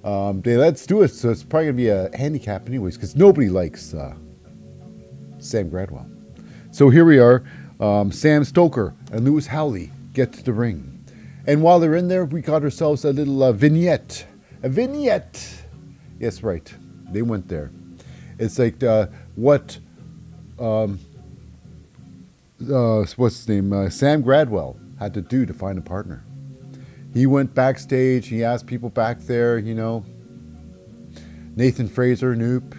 um, 0.04 0.42
they 0.42 0.56
let's 0.56 0.86
do 0.86 1.02
it. 1.02 1.08
So 1.08 1.30
it's 1.30 1.42
probably 1.42 1.66
gonna 1.66 1.76
be 1.76 1.88
a 1.88 2.16
handicap 2.16 2.68
anyways, 2.68 2.96
because 2.96 3.16
nobody 3.16 3.48
likes 3.48 3.94
uh, 3.94 4.14
Sam 5.38 5.70
Gradwell. 5.70 6.08
So 6.70 6.88
here 6.88 7.04
we 7.04 7.18
are. 7.18 7.42
Um, 7.80 8.12
Sam 8.12 8.44
Stoker 8.44 8.94
and 9.10 9.24
Lewis 9.24 9.46
Howley 9.46 9.90
get 10.12 10.32
to 10.34 10.42
the 10.44 10.52
ring, 10.52 10.91
and 11.46 11.62
while 11.62 11.80
they're 11.80 11.96
in 11.96 12.08
there, 12.08 12.24
we 12.24 12.40
got 12.40 12.62
ourselves 12.62 13.04
a 13.04 13.12
little 13.12 13.42
uh, 13.42 13.52
vignette. 13.52 14.26
A 14.62 14.68
vignette. 14.68 15.64
Yes, 16.18 16.42
right. 16.42 16.72
They 17.10 17.22
went 17.22 17.48
there. 17.48 17.70
It's 18.38 18.58
like 18.58 18.82
uh, 18.82 19.06
what 19.34 19.78
um, 20.58 20.98
uh, 22.62 23.04
what's 23.16 23.38
his 23.38 23.48
name? 23.48 23.72
Uh, 23.72 23.90
Sam 23.90 24.22
Gradwell 24.22 24.76
had 24.98 25.14
to 25.14 25.20
do 25.20 25.44
to 25.46 25.52
find 25.52 25.78
a 25.78 25.82
partner. 25.82 26.24
He 27.12 27.26
went 27.26 27.54
backstage. 27.54 28.28
He 28.28 28.44
asked 28.44 28.66
people 28.66 28.88
back 28.88 29.18
there, 29.20 29.58
you 29.58 29.74
know, 29.74 30.04
Nathan 31.56 31.88
Frazer, 31.88 32.34
Noop. 32.34 32.78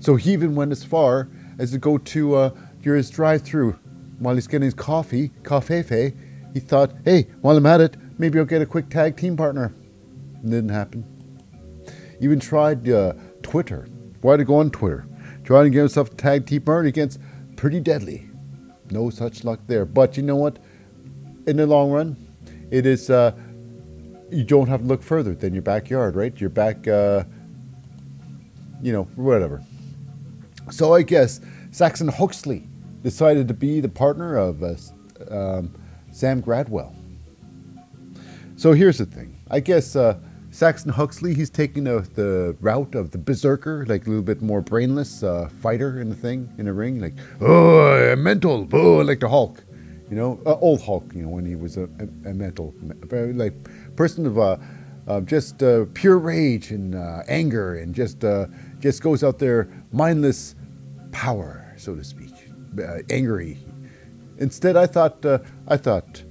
So 0.00 0.16
he 0.16 0.32
even 0.32 0.54
went 0.54 0.72
as 0.72 0.84
far 0.84 1.28
as 1.58 1.72
to 1.72 1.78
go 1.78 1.98
to 1.98 2.34
uh, 2.36 2.50
drive-through 2.80 3.78
while 4.18 4.34
he's 4.34 4.46
getting 4.46 4.64
his 4.64 4.74
coffee, 4.74 5.30
coffee. 5.42 6.14
He 6.54 6.60
thought, 6.60 6.92
hey, 7.04 7.28
while 7.40 7.56
I'm 7.56 7.66
at 7.66 7.80
it, 7.80 7.96
maybe 8.18 8.38
I'll 8.38 8.44
get 8.44 8.62
a 8.62 8.66
quick 8.66 8.88
tag 8.88 9.16
team 9.16 9.36
partner. 9.36 9.74
It 10.42 10.50
didn't 10.50 10.70
happen. 10.70 11.04
Even 12.20 12.40
tried 12.40 12.88
uh, 12.88 13.14
Twitter. 13.42 13.88
Why 14.20 14.36
to 14.36 14.44
go 14.44 14.56
on 14.56 14.70
Twitter? 14.70 15.06
Trying 15.44 15.64
to 15.64 15.70
get 15.70 15.80
himself 15.80 16.12
a 16.12 16.14
tag 16.14 16.46
team 16.46 16.62
partner 16.62 16.88
against 16.88 17.20
Pretty 17.56 17.80
Deadly. 17.80 18.28
No 18.90 19.10
such 19.10 19.44
luck 19.44 19.60
there. 19.66 19.84
But 19.84 20.16
you 20.16 20.22
know 20.22 20.36
what? 20.36 20.58
In 21.46 21.56
the 21.56 21.66
long 21.66 21.90
run, 21.90 22.16
it 22.70 22.86
is. 22.86 23.10
Uh, 23.10 23.32
you 24.30 24.44
don't 24.44 24.68
have 24.68 24.82
to 24.82 24.86
look 24.86 25.02
further 25.02 25.34
than 25.34 25.54
your 25.54 25.62
backyard, 25.62 26.16
right? 26.16 26.38
Your 26.40 26.50
back. 26.50 26.86
Uh, 26.86 27.24
you 28.82 28.92
know, 28.92 29.04
whatever. 29.16 29.62
So 30.70 30.94
I 30.94 31.02
guess 31.02 31.40
Saxon 31.70 32.08
Huxley 32.08 32.68
decided 33.02 33.48
to 33.48 33.54
be 33.54 33.80
the 33.80 33.88
partner 33.88 34.36
of 34.36 34.62
uh, 34.62 34.74
um, 35.30 35.74
Sam 36.18 36.42
Gradwell. 36.42 36.92
So 38.56 38.72
here's 38.72 38.98
the 38.98 39.06
thing. 39.06 39.38
I 39.52 39.60
guess 39.60 39.94
uh, 39.94 40.18
Saxon 40.50 40.90
Huxley, 40.90 41.32
he's 41.32 41.48
taking 41.48 41.84
the, 41.84 42.00
the 42.16 42.56
route 42.60 42.96
of 42.96 43.12
the 43.12 43.18
berserker, 43.18 43.86
like 43.86 44.04
a 44.04 44.08
little 44.08 44.24
bit 44.24 44.42
more 44.42 44.60
brainless 44.60 45.22
uh, 45.22 45.48
fighter 45.62 46.00
in 46.00 46.08
the 46.08 46.16
thing, 46.16 46.52
in 46.58 46.64
the 46.64 46.72
ring, 46.72 47.00
like, 47.00 47.14
oh, 47.40 48.16
mental, 48.16 48.68
oh, 48.72 48.96
like 48.96 49.20
the 49.20 49.28
Hulk, 49.28 49.62
you 50.10 50.16
know, 50.16 50.40
uh, 50.44 50.56
old 50.56 50.82
Hulk, 50.82 51.04
you 51.14 51.22
know, 51.22 51.28
when 51.28 51.46
he 51.46 51.54
was 51.54 51.76
a, 51.76 51.84
a, 51.84 52.30
a 52.30 52.34
mental, 52.34 52.74
like 53.12 53.54
person 53.94 54.26
of 54.26 54.40
uh, 54.40 54.56
uh 55.06 55.20
just 55.20 55.62
uh, 55.62 55.84
pure 55.94 56.18
rage 56.18 56.72
and 56.72 56.96
uh, 56.96 57.22
anger 57.28 57.76
and 57.76 57.94
just 57.94 58.24
just 58.80 59.02
goes 59.04 59.22
out 59.22 59.38
there 59.38 59.68
mindless 59.92 60.56
power, 61.12 61.72
so 61.76 61.94
to 61.94 62.02
speak, 62.02 62.34
angry. 63.08 63.56
Instead, 64.38 64.76
I 64.76 64.86
thought 64.86 65.24
I 65.66 65.76
thought 65.76 66.22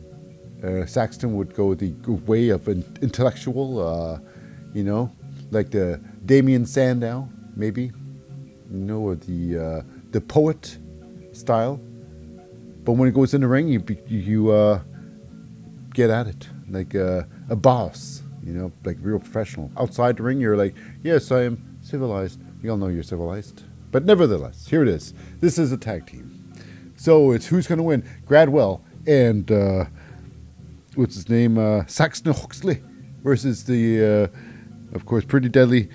uh, 0.63 0.85
Saxon 0.85 1.35
would 1.35 1.53
go 1.53 1.75
the 1.75 1.93
way 2.25 2.49
of 2.49 2.67
an 2.67 2.84
intellectual, 3.01 3.79
uh, 3.79 4.19
you 4.73 4.84
know, 4.84 5.11
like 5.51 5.71
the 5.71 6.01
Damien 6.25 6.65
Sandow, 6.65 7.29
maybe, 7.55 7.91
you 8.71 8.79
know, 8.79 8.99
or 8.99 9.15
the 9.15 9.57
uh, 9.57 9.81
the 10.11 10.21
poet 10.21 10.77
style. 11.31 11.79
But 12.84 12.93
when 12.93 13.09
it 13.09 13.13
goes 13.13 13.34
in 13.34 13.41
the 13.41 13.47
ring, 13.47 13.67
you 13.67 13.84
you 14.07 14.51
uh, 14.51 14.81
get 15.93 16.09
at 16.09 16.27
it 16.27 16.47
like 16.69 16.95
a 16.95 17.27
boss, 17.55 18.23
you 18.43 18.53
know, 18.53 18.71
like 18.84 18.97
real 19.01 19.19
professional. 19.19 19.71
Outside 19.77 20.17
the 20.17 20.23
ring, 20.23 20.39
you're 20.39 20.57
like, 20.57 20.75
yes, 21.03 21.31
I 21.31 21.43
am 21.43 21.77
civilized. 21.81 22.39
You 22.63 22.71
all 22.71 22.77
know 22.77 22.88
you're 22.88 23.03
civilized. 23.03 23.63
But 23.91 24.05
nevertheless, 24.05 24.67
here 24.67 24.81
it 24.81 24.89
is. 24.89 25.13
This 25.39 25.57
is 25.57 25.71
a 25.71 25.77
tag 25.77 26.07
team. 26.07 26.36
So 26.98 27.32
it's 27.32 27.45
who's 27.45 27.68
going 27.68 27.78
to 27.78 27.84
win? 27.84 28.03
Gradwell 28.26 28.82
and 29.06 29.49
uh, 29.52 29.86
what's 30.95 31.15
his 31.15 31.30
name, 31.30 31.57
uh, 31.57 31.86
Saxon 31.86 32.34
Huxley 32.34 32.84
versus 33.24 33.64
the, 33.64 34.32
uh, 34.34 34.95
of 34.95 35.06
course, 35.06 35.24
Pretty 35.24 35.48
Deadly. 35.48 35.90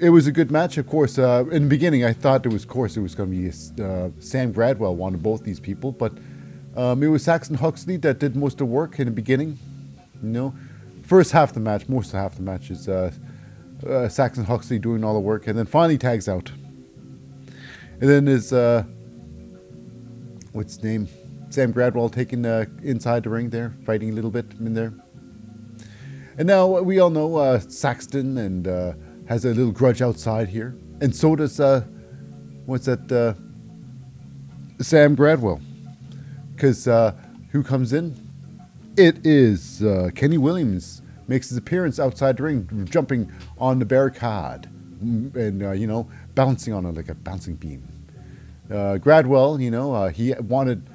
It 0.00 0.10
was 0.10 0.26
a 0.26 0.32
good 0.32 0.50
match, 0.50 0.78
of 0.78 0.86
course. 0.86 1.18
Uh, 1.18 1.44
in 1.50 1.64
the 1.64 1.68
beginning, 1.68 2.04
I 2.04 2.12
thought 2.12 2.46
it 2.46 2.52
was, 2.52 2.62
of 2.62 2.68
course, 2.68 2.96
it 2.96 3.00
was 3.00 3.14
going 3.14 3.30
to 3.30 3.36
be 3.36 3.48
uh, 3.82 4.08
Sam 4.20 4.52
Gradwell 4.52 4.94
wanted 4.94 5.22
both 5.22 5.44
these 5.44 5.60
people, 5.60 5.92
but 5.92 6.12
um, 6.76 7.02
it 7.02 7.08
was 7.08 7.24
Saxon 7.24 7.56
Huxley 7.56 7.96
that 7.98 8.18
did 8.18 8.36
most 8.36 8.54
of 8.54 8.58
the 8.58 8.64
work 8.66 8.98
in 8.98 9.06
the 9.06 9.10
beginning. 9.10 9.58
You 10.22 10.28
know, 10.28 10.54
first 11.02 11.32
half 11.32 11.50
of 11.50 11.54
the 11.54 11.60
match, 11.60 11.88
most 11.88 12.14
of 12.14 12.20
half 12.20 12.36
the 12.36 12.42
match 12.42 12.70
is 12.70 12.88
uh, 12.88 13.10
uh, 13.86 14.08
Saxon 14.08 14.44
Huxley 14.44 14.78
doing 14.78 15.04
all 15.04 15.14
the 15.14 15.20
work, 15.20 15.46
and 15.46 15.58
then 15.58 15.66
finally 15.66 15.98
tags 15.98 16.28
out. 16.28 16.50
And 18.00 18.08
then 18.08 18.28
is 18.28 18.52
uh, 18.52 18.84
what's 20.52 20.76
his 20.76 20.84
name? 20.84 21.08
Sam 21.50 21.72
Gradwell 21.72 22.12
taking 22.12 22.44
uh, 22.44 22.66
inside 22.82 23.22
the 23.22 23.30
ring 23.30 23.50
there, 23.50 23.72
fighting 23.84 24.10
a 24.10 24.12
little 24.12 24.30
bit 24.30 24.46
in 24.60 24.74
there. 24.74 24.92
And 26.36 26.46
now 26.46 26.80
we 26.80 27.00
all 27.00 27.10
know 27.10 27.36
uh, 27.36 27.58
Saxon 27.58 28.38
and 28.38 28.68
uh, 28.68 28.92
has 29.26 29.44
a 29.44 29.48
little 29.48 29.72
grudge 29.72 30.02
outside 30.02 30.48
here, 30.48 30.76
and 31.00 31.14
so 31.14 31.34
does 31.34 31.58
uh, 31.58 31.80
what's 32.66 32.86
that? 32.86 33.10
Uh, 33.10 33.34
Sam 34.80 35.16
Gradwell, 35.16 35.60
because 36.54 36.86
uh, 36.86 37.12
who 37.50 37.64
comes 37.64 37.92
in? 37.92 38.14
It 38.96 39.26
is 39.26 39.82
Kenny 40.14 40.38
Williams 40.38 41.02
makes 41.26 41.48
his 41.48 41.58
appearance 41.58 41.98
outside 41.98 42.36
the 42.36 42.44
ring, 42.44 42.86
jumping 42.88 43.32
on 43.58 43.80
the 43.80 43.84
barricade, 43.84 44.66
and 45.00 45.60
you 45.80 45.86
know 45.88 46.08
bouncing 46.36 46.72
on 46.72 46.84
it 46.84 46.94
like 46.94 47.08
a 47.08 47.14
bouncing 47.14 47.56
beam. 47.56 47.97
Gradwell, 48.68 49.60
you 49.60 49.70
know, 49.70 50.08
he 50.08 50.34
wanted 50.34 50.88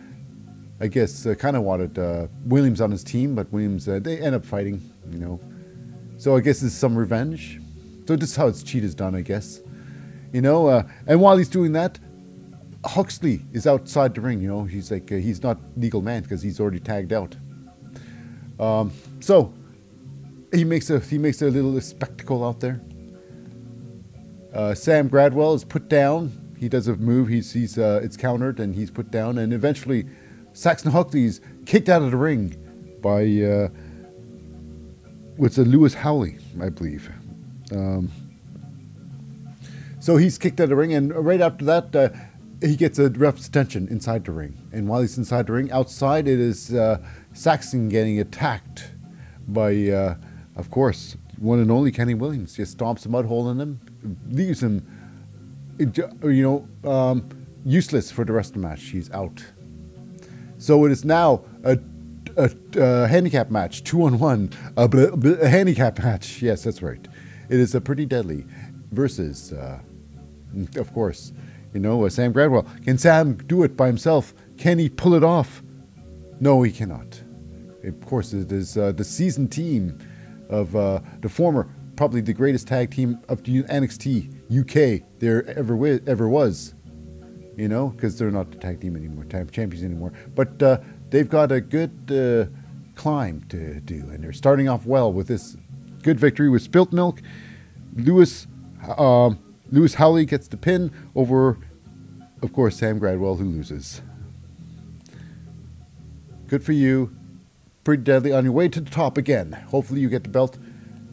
I 0.84 0.88
guess, 0.88 1.26
uh, 1.26 1.34
kind 1.34 1.56
of 1.56 1.64
wanted 1.64 1.98
uh, 1.98 2.28
Williams 2.44 2.82
on 2.82 2.92
his 2.92 3.06
team, 3.06 3.36
but 3.36 3.50
Williams, 3.54 3.88
uh, 3.88 4.00
they 4.00 4.18
end 4.20 4.36
up 4.36 4.44
fighting, 4.44 4.82
you 5.10 5.18
know. 5.18 5.40
So 6.18 6.36
I 6.36 6.42
guess 6.42 6.62
it's 6.62 6.76
some 6.76 6.94
revenge. 6.94 7.62
So 8.06 8.18
this 8.18 8.32
is 8.32 8.36
how 8.36 8.48
it's 8.48 8.64
cheat 8.64 8.84
is 8.84 8.94
done, 8.94 9.16
I 9.16 9.22
guess. 9.22 9.62
You 10.34 10.42
know, 10.42 10.68
uh, 10.68 10.84
and 11.08 11.22
while 11.22 11.38
he's 11.38 11.48
doing 11.48 11.72
that, 11.72 12.00
Huxley 12.86 13.44
is 13.54 13.66
outside 13.66 14.14
the 14.14 14.20
ring, 14.20 14.42
you 14.42 14.50
know. 14.50 14.66
He's 14.66 14.92
like, 14.92 15.10
uh, 15.10 15.16
he's 15.16 15.42
not 15.42 15.58
legal 15.78 16.02
man 16.02 16.24
because 16.24 16.42
he's 16.42 16.60
already 16.60 16.82
tagged 16.82 17.14
out. 17.14 17.38
Um, 18.60 18.92
so 19.22 19.54
he 20.52 20.66
makes 20.66 20.90
a 20.90 21.00
he 21.00 21.18
makes 21.18 21.42
a 21.42 21.46
little 21.46 21.80
spectacle 21.80 22.44
out 22.44 22.60
there. 22.60 22.82
Uh, 24.54 24.74
Sam 24.74 25.10
Gradwell 25.10 25.56
is 25.56 25.64
put 25.64 25.88
down. 25.88 26.43
He 26.64 26.70
does 26.70 26.88
a 26.88 26.96
move. 26.96 27.28
He's 27.28 27.52
he's 27.52 27.78
it's 27.78 28.16
countered 28.16 28.58
and 28.58 28.74
he's 28.74 28.90
put 28.90 29.12
down, 29.12 29.38
and 29.38 29.52
eventually 29.52 30.06
Saxon 30.54 30.92
Huxley's 30.92 31.42
kicked 31.66 31.90
out 31.90 32.02
of 32.02 32.12
the 32.12 32.16
ring 32.16 32.56
by 33.02 33.24
uh, 33.42 33.68
what's 35.36 35.58
a 35.58 35.64
Lewis 35.64 35.94
Howley, 35.94 36.38
I 36.62 36.70
believe. 36.70 37.12
Um, 37.74 38.10
so 40.00 40.16
he's 40.16 40.38
kicked 40.38 40.62
out 40.62 40.66
of 40.66 40.70
the 40.70 40.78
ring, 40.78 40.94
and 40.94 41.14
right 41.14 41.42
after 41.42 41.66
that, 41.66 41.94
uh, 41.94 42.10
he 42.62 42.78
gets 42.78 42.98
a 42.98 43.10
ref's 43.10 43.46
attention 43.46 43.90
inside 43.90 44.24
the 44.24 44.32
ring. 44.32 44.58
And 44.72 44.88
while 44.88 45.02
he's 45.02 45.18
inside 45.18 45.48
the 45.48 45.54
ring, 45.54 45.70
outside 45.70 46.30
it 46.30 46.40
is 46.40 46.74
uh, 46.74 47.00
Saxon 47.34 47.90
getting 47.90 48.22
attacked 48.22 48.90
by, 49.50 49.90
uh, 49.90 50.16
of 50.56 50.72
course, 50.72 51.18
one 51.40 51.60
and 51.60 51.70
only 51.70 51.92
Kenny 51.92 52.14
Williams. 52.14 52.56
Just 52.56 52.78
stomps 52.78 53.06
a 53.06 53.10
mud 53.10 53.26
hole 53.26 53.50
in 53.50 53.60
him, 53.60 53.82
leaves 54.30 54.64
him, 54.64 54.88
you 55.80 56.68
know, 56.84 56.90
um, 56.90 57.30
useless 57.66 58.12
for 58.12 58.26
the 58.26 58.34
rest 58.34 58.56
of 58.56 58.62
the 58.62 58.68
match. 58.68 58.84
He's 58.84 59.10
out. 59.12 59.44
So 60.58 60.86
it 60.86 60.92
is 60.92 61.04
now 61.04 61.44
a, 61.64 61.78
a, 62.38 62.52
a 62.78 63.08
handicap 63.08 63.50
match, 63.50 63.84
two 63.84 64.04
on 64.04 64.20
one, 64.20 64.52
a, 64.78 64.86
a, 64.86 65.48
handicap 65.48 66.00
match. 66.00 66.42
Yes, 66.42 66.64
that's 66.64 66.82
right. 66.82 67.06
It 67.50 67.60
is 67.60 67.76
a 67.76 67.82
pretty 67.82 68.06
deadly 68.06 68.46
versus, 68.92 69.54
uh, 69.54 69.80
of 70.76 70.94
course, 70.94 71.34
you 71.74 71.80
know, 71.80 72.06
uh, 72.06 72.10
Sam 72.10 72.34
Gradwell. 72.34 72.66
Can 72.84 72.98
Sam 72.98 73.36
do 73.36 73.64
it 73.64 73.76
by 73.76 73.88
himself? 73.88 74.34
Can 74.58 74.80
he 74.80 74.90
pull 74.90 75.16
it 75.16 75.24
off? 75.24 75.64
No, 76.40 76.62
he 76.62 76.72
cannot. 76.72 77.22
Of 77.84 78.00
course, 78.06 78.34
it 78.34 78.52
is 78.52 78.78
uh, 78.78 78.92
the 78.94 79.04
seasoned 79.04 79.52
team 79.52 80.00
of 80.50 80.76
uh, 80.76 81.02
the 81.22 81.30
former, 81.30 81.68
probably 81.96 82.22
the 82.22 82.34
greatest 82.34 82.68
tag 82.68 82.92
team 82.92 83.20
of 83.28 83.44
the 83.44 83.64
NXT 83.64 84.33
UK 84.52 85.04
there 85.20 85.46
ever 85.50 85.74
wi- 85.76 86.02
ever 86.08 86.28
was. 86.28 86.74
You 87.56 87.68
know, 87.68 87.90
because 87.90 88.18
they're 88.18 88.32
not 88.32 88.50
the 88.50 88.58
tag 88.58 88.82
team 88.82 88.96
anymore, 88.96 89.26
tag 89.26 89.52
champions 89.52 89.86
anymore. 89.86 90.12
But 90.34 90.62
uh, 90.64 90.80
they've 91.12 91.30
got 91.30 91.52
a 91.52 91.62
good 91.62 91.92
uh, 92.10 92.52
climb 92.96 93.44
to 93.50 93.80
do, 93.82 94.10
and 94.10 94.24
they're 94.24 94.34
starting 94.34 94.68
off 94.68 94.88
well 94.88 95.14
with 95.14 95.28
this 95.28 95.56
good 96.02 96.20
victory 96.20 96.50
with 96.50 96.64
Spilt 96.64 96.92
Milk. 96.92 97.22
Lewis 97.96 98.48
um, 98.98 99.40
Lewis 99.72 99.96
Howley 99.96 100.26
gets 100.26 100.48
the 100.48 100.58
pin 100.58 100.92
over, 101.16 101.58
of 102.42 102.54
course, 102.54 102.78
Sam 102.78 103.00
Gradwell, 103.00 103.38
who 103.38 103.46
loses. 103.46 104.02
Good 106.48 106.64
for 106.64 106.74
you. 106.74 107.16
Pretty 107.84 108.04
deadly 108.04 108.32
on 108.32 108.44
your 108.44 108.54
way 108.54 108.70
to 108.70 108.80
the 108.80 108.90
top 108.90 109.18
again. 109.18 109.52
Hopefully, 109.70 110.00
you 110.00 110.10
get 110.10 110.24
the 110.24 110.30
belt, 110.30 110.58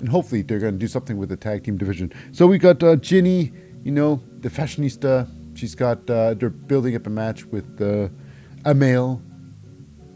and 0.00 0.08
hopefully, 0.08 0.42
they're 0.42 0.58
going 0.58 0.74
to 0.74 0.78
do 0.78 0.88
something 0.88 1.16
with 1.16 1.28
the 1.28 1.36
tag 1.36 1.64
team 1.64 1.76
division. 1.76 2.12
So, 2.32 2.46
we 2.46 2.58
got 2.58 2.82
uh, 2.82 2.96
Jinny, 2.96 3.52
you 3.84 3.92
know, 3.92 4.22
the 4.40 4.48
fashionista. 4.48 5.28
She's 5.54 5.74
got, 5.74 6.08
uh, 6.08 6.34
they're 6.34 6.50
building 6.50 6.96
up 6.96 7.06
a 7.06 7.10
match 7.10 7.44
with 7.46 7.80
uh, 7.80 8.08
Amale. 8.64 9.20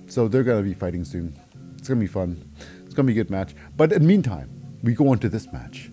So, 0.06 0.28
they're 0.28 0.42
going 0.42 0.62
to 0.62 0.68
be 0.68 0.74
fighting 0.74 1.04
soon. 1.04 1.38
It's 1.76 1.88
going 1.88 2.00
to 2.00 2.06
be 2.06 2.12
fun. 2.12 2.50
It's 2.84 2.94
going 2.94 3.06
to 3.06 3.12
be 3.12 3.20
a 3.20 3.24
good 3.24 3.30
match. 3.30 3.54
But 3.76 3.92
in 3.92 4.02
the 4.02 4.08
meantime, 4.08 4.50
we 4.82 4.94
go 4.94 5.08
on 5.08 5.18
to 5.18 5.28
this 5.28 5.52
match. 5.52 5.90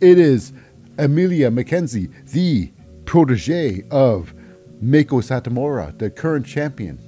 It 0.00 0.18
is 0.18 0.52
Emilia 0.98 1.50
McKenzie, 1.50 2.10
the 2.30 2.72
protege 3.04 3.84
of 3.90 4.34
Meiko 4.82 5.22
Satomura, 5.22 5.96
the 5.98 6.10
current 6.10 6.46
champion. 6.46 6.98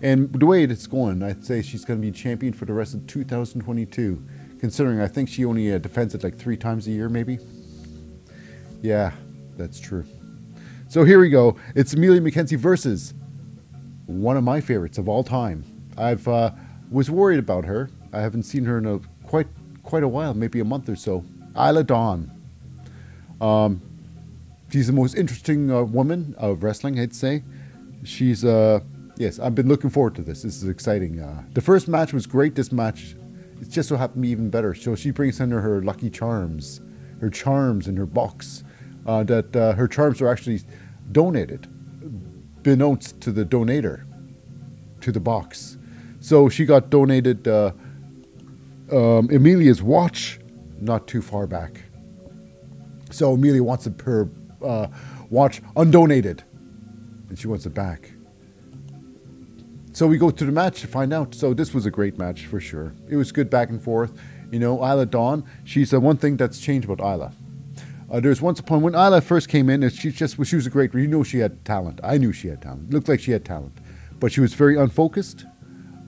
And 0.00 0.32
the 0.32 0.46
way 0.46 0.64
it's 0.64 0.86
going, 0.86 1.22
I'd 1.22 1.44
say 1.44 1.62
she's 1.62 1.84
going 1.84 2.00
to 2.00 2.06
be 2.06 2.12
champion 2.12 2.52
for 2.52 2.66
the 2.66 2.72
rest 2.72 2.94
of 2.94 3.06
2022, 3.06 4.22
considering 4.58 5.00
I 5.00 5.08
think 5.08 5.28
she 5.28 5.44
only 5.44 5.72
uh, 5.72 5.78
defends 5.78 6.14
it 6.14 6.22
like 6.22 6.36
three 6.36 6.56
times 6.56 6.86
a 6.86 6.90
year, 6.90 7.08
maybe. 7.08 7.38
Yeah, 8.82 9.12
that's 9.56 9.80
true. 9.80 10.04
So 10.88 11.04
here 11.04 11.20
we 11.20 11.28
go. 11.28 11.56
It's 11.74 11.92
Emilia 11.92 12.20
McKenzie 12.20 12.56
versus 12.56 13.14
one 14.06 14.36
of 14.36 14.44
my 14.44 14.60
favorites 14.60 14.98
of 14.98 15.08
all 15.08 15.22
time. 15.22 15.64
I've 15.96 16.26
uh, 16.26 16.52
was 16.90 17.10
worried 17.10 17.38
about 17.38 17.64
her. 17.66 17.90
I 18.12 18.20
haven't 18.20 18.44
seen 18.44 18.64
her 18.64 18.78
in 18.78 18.86
a 18.86 19.00
quite 19.26 19.48
quite 19.82 20.02
a 20.02 20.08
while, 20.08 20.34
maybe 20.34 20.60
a 20.60 20.64
month 20.64 20.88
or 20.88 20.96
so. 20.96 21.24
Isla 21.56 21.84
Dawn. 21.84 22.30
Um, 23.40 23.82
she's 24.70 24.86
the 24.86 24.92
most 24.92 25.14
interesting 25.14 25.70
uh, 25.70 25.82
woman 25.82 26.34
of 26.38 26.62
wrestling, 26.62 26.98
I'd 26.98 27.14
say. 27.14 27.42
She's 28.04 28.44
uh, 28.44 28.80
yes, 29.16 29.38
I've 29.38 29.54
been 29.54 29.68
looking 29.68 29.90
forward 29.90 30.14
to 30.16 30.22
this. 30.22 30.42
This 30.42 30.62
is 30.62 30.68
exciting. 30.68 31.20
Uh, 31.20 31.42
the 31.52 31.60
first 31.60 31.88
match 31.88 32.12
was 32.12 32.26
great. 32.26 32.54
This 32.54 32.72
match, 32.72 33.14
it 33.60 33.68
just 33.68 33.88
so 33.88 33.96
happened 33.96 34.22
to 34.22 34.26
be 34.26 34.30
even 34.30 34.50
better. 34.50 34.74
So 34.74 34.94
she 34.94 35.10
brings 35.10 35.40
in 35.40 35.50
her 35.50 35.82
lucky 35.82 36.10
charms, 36.10 36.80
her 37.20 37.30
charms 37.30 37.88
in 37.88 37.96
her 37.96 38.06
box. 38.06 38.64
Uh, 39.06 39.24
that 39.24 39.56
uh, 39.56 39.72
her 39.72 39.88
charms 39.88 40.20
are 40.20 40.28
actually 40.28 40.60
donated, 41.12 41.66
beknownst 42.60 43.18
to 43.20 43.32
the 43.32 43.42
donator, 43.42 44.04
to 45.00 45.10
the 45.10 45.20
box. 45.20 45.78
So 46.20 46.50
she 46.50 46.66
got 46.66 46.90
donated 46.90 47.48
uh, 47.48 47.72
um, 48.92 49.30
Emilia's 49.30 49.82
watch 49.82 50.40
not 50.80 51.06
too 51.06 51.22
far 51.22 51.46
back. 51.46 51.82
So 53.10 53.32
Emilia 53.32 53.62
wants 53.62 53.88
per 53.96 54.28
uh, 54.62 54.88
watch 55.30 55.62
undonated, 55.76 56.42
and 57.28 57.38
she 57.38 57.46
wants 57.46 57.64
it 57.64 57.74
back. 57.74 58.12
So 59.98 60.06
we 60.06 60.16
go 60.16 60.30
to 60.30 60.44
the 60.44 60.52
match 60.52 60.80
to 60.82 60.86
find 60.86 61.12
out. 61.12 61.34
So 61.34 61.52
this 61.52 61.74
was 61.74 61.84
a 61.84 61.90
great 61.90 62.18
match 62.18 62.46
for 62.46 62.60
sure. 62.60 62.94
It 63.08 63.16
was 63.16 63.32
good 63.32 63.50
back 63.50 63.68
and 63.68 63.82
forth. 63.82 64.16
You 64.52 64.60
know, 64.60 64.76
Isla 64.76 65.06
Dawn. 65.06 65.44
She's 65.64 65.90
the 65.90 65.98
one 65.98 66.16
thing 66.16 66.36
that's 66.36 66.60
changed 66.60 66.88
about 66.88 67.00
Isla. 67.00 67.32
Uh, 68.08 68.20
there's 68.20 68.40
once 68.40 68.60
upon 68.60 68.82
when 68.82 68.94
Isla 68.94 69.20
first 69.20 69.48
came 69.48 69.68
in, 69.68 69.82
and 69.82 69.92
she 69.92 70.12
just 70.12 70.36
she 70.46 70.54
was 70.54 70.68
a 70.68 70.70
great. 70.70 70.94
You 70.94 71.08
know, 71.08 71.24
she 71.24 71.40
had 71.40 71.64
talent. 71.64 71.98
I 72.04 72.16
knew 72.16 72.32
she 72.32 72.46
had 72.46 72.62
talent. 72.62 72.92
looked 72.92 73.08
like 73.08 73.18
she 73.18 73.32
had 73.32 73.44
talent, 73.44 73.76
but 74.20 74.30
she 74.30 74.40
was 74.40 74.54
very 74.54 74.78
unfocused. 74.78 75.46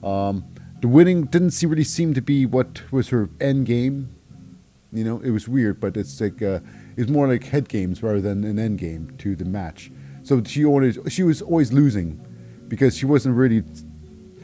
Um, 0.01 0.45
the 0.79 0.87
winning 0.87 1.25
didn't 1.25 1.51
see, 1.51 1.65
really 1.65 1.83
seem 1.83 2.13
to 2.13 2.21
be 2.21 2.45
what 2.45 2.89
was 2.93 3.09
her 3.09 3.29
end 3.41 3.65
game. 3.65 4.15
You 4.93 5.03
know, 5.03 5.19
it 5.19 5.31
was 5.31 5.49
weird, 5.49 5.81
but 5.81 5.97
it's 5.97 6.21
like 6.21 6.41
uh, 6.41 6.61
it's 6.95 7.11
more 7.11 7.27
like 7.27 7.43
head 7.43 7.67
games 7.67 8.01
rather 8.01 8.21
than 8.21 8.45
an 8.45 8.57
end 8.57 8.77
game 8.77 9.13
to 9.17 9.35
the 9.35 9.43
match. 9.43 9.91
So 10.23 10.41
she 10.45 10.63
always 10.63 10.97
she 11.09 11.23
was 11.23 11.41
always 11.41 11.73
losing 11.73 12.25
because 12.71 12.95
she 12.97 13.05
wasn't 13.05 13.35
really 13.35 13.61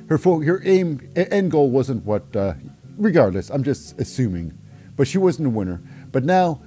her 0.09 0.17
fo- 0.17 0.41
her 0.41 0.61
aim 0.65 1.09
end 1.15 1.49
goal 1.49 1.71
wasn't 1.71 2.03
what. 2.03 2.35
Uh, 2.35 2.55
regardless, 2.97 3.49
I'm 3.49 3.63
just 3.63 3.97
assuming, 4.01 4.53
but 4.97 5.07
she 5.07 5.17
wasn't 5.17 5.47
a 5.47 5.49
winner. 5.49 5.81
But 6.11 6.25
now 6.25 6.61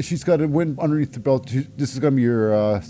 she's 0.00 0.24
got 0.24 0.40
a 0.40 0.48
win 0.48 0.76
underneath 0.80 1.12
the 1.12 1.20
belt. 1.20 1.46
This 1.76 1.92
is 1.92 2.00
gonna 2.00 2.16
be 2.16 2.24
her. 2.24 2.52
Uh, 2.52 2.82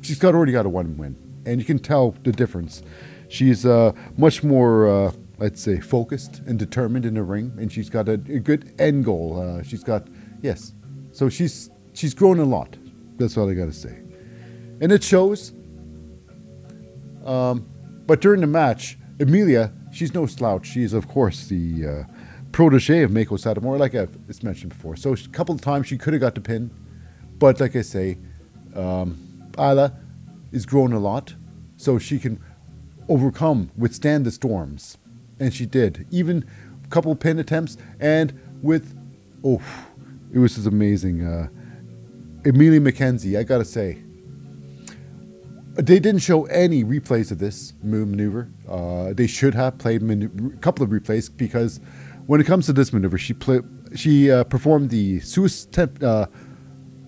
she's 0.00 0.18
got 0.18 0.34
already 0.34 0.52
got 0.52 0.64
a 0.64 0.70
one 0.70 0.96
win, 0.96 1.14
and 1.44 1.60
you 1.60 1.66
can 1.66 1.78
tell 1.78 2.12
the 2.22 2.32
difference. 2.32 2.82
She's 3.28 3.66
uh, 3.66 3.92
much 4.16 4.42
more, 4.42 4.88
uh, 4.88 5.12
I'd 5.38 5.58
say, 5.58 5.78
focused 5.78 6.40
and 6.46 6.58
determined 6.58 7.04
in 7.04 7.12
the 7.12 7.22
ring, 7.22 7.52
and 7.58 7.70
she's 7.70 7.90
got 7.90 8.08
a, 8.08 8.12
a 8.12 8.40
good 8.40 8.74
end 8.78 9.04
goal. 9.04 9.42
Uh, 9.42 9.62
she's 9.62 9.84
got 9.84 10.08
yes, 10.40 10.72
so 11.12 11.28
she's 11.28 11.68
she's 11.92 12.14
grown 12.14 12.38
a 12.38 12.46
lot. 12.46 12.78
That's 13.18 13.36
all 13.36 13.50
I 13.50 13.52
got 13.52 13.66
to 13.66 13.74
say, 13.74 14.00
and 14.80 14.90
it 14.90 15.04
shows. 15.04 15.52
Um, 17.24 17.68
but 18.06 18.20
during 18.20 18.40
the 18.40 18.46
match, 18.46 18.98
Emilia, 19.20 19.72
she's 19.92 20.14
no 20.14 20.26
slouch. 20.26 20.66
She 20.66 20.82
is, 20.82 20.92
of 20.92 21.08
course, 21.08 21.46
the 21.46 21.86
uh, 21.86 22.04
protege 22.52 23.02
of 23.02 23.10
Meiko 23.10 23.38
Satomura, 23.38 23.78
like 23.78 23.94
I've 23.94 24.16
mentioned 24.42 24.70
before. 24.70 24.96
So 24.96 25.12
a 25.12 25.16
couple 25.32 25.54
of 25.54 25.60
times 25.60 25.86
she 25.86 25.98
could 25.98 26.12
have 26.14 26.20
got 26.20 26.34
the 26.34 26.40
pin, 26.40 26.70
but 27.38 27.60
like 27.60 27.76
I 27.76 27.82
say, 27.82 28.18
um, 28.74 29.50
Isla 29.58 29.92
is 30.52 30.64
grown 30.64 30.92
a 30.92 30.98
lot, 30.98 31.34
so 31.76 31.98
she 31.98 32.18
can 32.18 32.40
overcome, 33.08 33.70
withstand 33.76 34.24
the 34.24 34.30
storms, 34.30 34.98
and 35.40 35.52
she 35.52 35.66
did. 35.66 36.06
Even 36.10 36.44
a 36.84 36.88
couple 36.88 37.14
pin 37.14 37.38
attempts, 37.38 37.76
and 38.00 38.38
with 38.62 38.96
oh, 39.44 39.62
it 40.32 40.38
was 40.38 40.54
just 40.54 40.66
amazing. 40.66 41.24
Uh, 41.24 41.48
Emilia 42.44 42.80
McKenzie, 42.80 43.38
I 43.38 43.42
gotta 43.42 43.64
say, 43.64 43.98
they 45.78 46.00
didn't 46.00 46.18
show 46.18 46.44
any 46.46 46.82
replays 46.82 47.30
of 47.30 47.38
this 47.38 47.72
maneuver. 47.82 48.50
Uh, 48.68 49.12
they 49.12 49.28
should 49.28 49.54
have 49.54 49.78
played 49.78 50.02
a 50.02 50.28
couple 50.60 50.84
of 50.84 50.90
replays 50.90 51.30
because 51.34 51.78
when 52.26 52.40
it 52.40 52.44
comes 52.44 52.66
to 52.66 52.72
this 52.72 52.92
maneuver, 52.92 53.16
she 53.16 53.32
play, 53.32 53.60
she 53.94 54.30
uh, 54.30 54.42
performed 54.44 54.90
the 54.90 55.20
suicide. 55.20 56.02
Uh, 56.02 56.26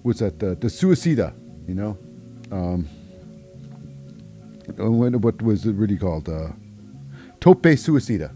what's 0.02 0.20
that? 0.20 0.38
The, 0.38 0.54
the 0.54 0.68
suicida. 0.68 1.34
You 1.66 1.74
know, 1.74 1.98
um, 2.52 2.88
what 4.76 5.42
was 5.42 5.66
it 5.66 5.74
really 5.74 5.96
called? 5.96 6.28
Uh, 6.28 6.48
tope 7.40 7.62
suicida. 7.62 8.32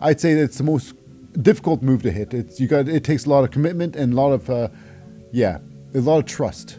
I'd 0.00 0.20
say 0.20 0.34
that's 0.34 0.56
the 0.56 0.64
most 0.64 0.94
difficult 1.42 1.82
move 1.82 2.02
to 2.02 2.10
hit. 2.10 2.32
It's 2.32 2.58
you 2.58 2.66
got. 2.66 2.88
It 2.88 3.04
takes 3.04 3.26
a 3.26 3.28
lot 3.28 3.44
of 3.44 3.50
commitment 3.50 3.94
and 3.94 4.14
a 4.14 4.16
lot 4.16 4.32
of, 4.32 4.48
uh, 4.48 4.68
yeah, 5.32 5.58
a 5.94 6.00
lot 6.00 6.18
of 6.18 6.24
trust. 6.24 6.78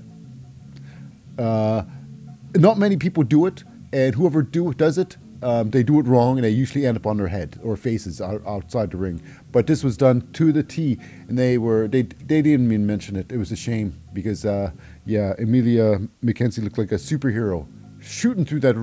Not 2.56 2.78
many 2.78 2.98
people 2.98 3.24
do 3.24 3.46
it, 3.46 3.64
and 3.94 4.16
whoever 4.16 4.42
do 4.42 4.74
does 4.74 4.98
it, 4.98 5.18
um, 5.44 5.72
they 5.72 5.84
do 5.84 6.00
it 6.00 6.06
wrong, 6.06 6.38
and 6.38 6.44
they 6.44 6.50
usually 6.50 6.86
end 6.86 6.98
up 6.98 7.08
on 7.08 7.18
their 7.18 7.28
head 7.28 7.60
or 7.64 7.76
faces 7.76 8.22
out, 8.22 8.46
outside 8.46 8.92
the 8.92 8.98
ring. 8.98 9.22
But 9.52 9.68
this 9.68 9.84
was 9.84 9.98
done 9.98 10.28
to 10.34 10.52
the 10.52 10.62
T, 10.62 11.00
and 11.28 11.38
they 11.38 11.58
were 11.58 11.88
they 11.88 12.04
they 12.04 12.42
didn't 12.42 12.68
even 12.68 12.86
mention 12.86 13.16
it. 13.16 13.32
It 13.32 13.38
was 13.38 13.52
a 13.52 13.56
shame 13.56 14.00
because 14.14 14.46
uh, 14.46 14.72
yeah, 15.06 15.34
Emilia 15.40 16.00
McKenzie 16.24 16.64
looked 16.64 16.78
like 16.78 16.92
a 16.92 16.96
superhero 16.96 17.68
shooting 18.00 18.46
through 18.46 18.60
that. 18.62 18.76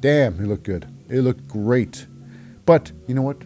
Damn, 0.00 0.40
it 0.40 0.46
looked 0.46 0.64
good. 0.64 0.86
It 1.08 1.20
looked 1.20 1.46
great. 1.46 2.06
But 2.66 2.90
you 3.06 3.14
know 3.14 3.22
what? 3.22 3.42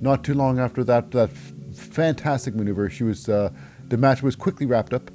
Not 0.00 0.24
too 0.24 0.34
long 0.34 0.58
after 0.58 0.82
that 0.84 1.12
that 1.12 1.30
fantastic 1.74 2.54
maneuver, 2.54 2.90
she 2.90 3.04
was 3.04 3.28
uh, 3.28 3.50
the 3.88 3.96
match 3.96 4.22
was 4.22 4.34
quickly 4.34 4.66
wrapped 4.66 4.92
up. 4.92 5.10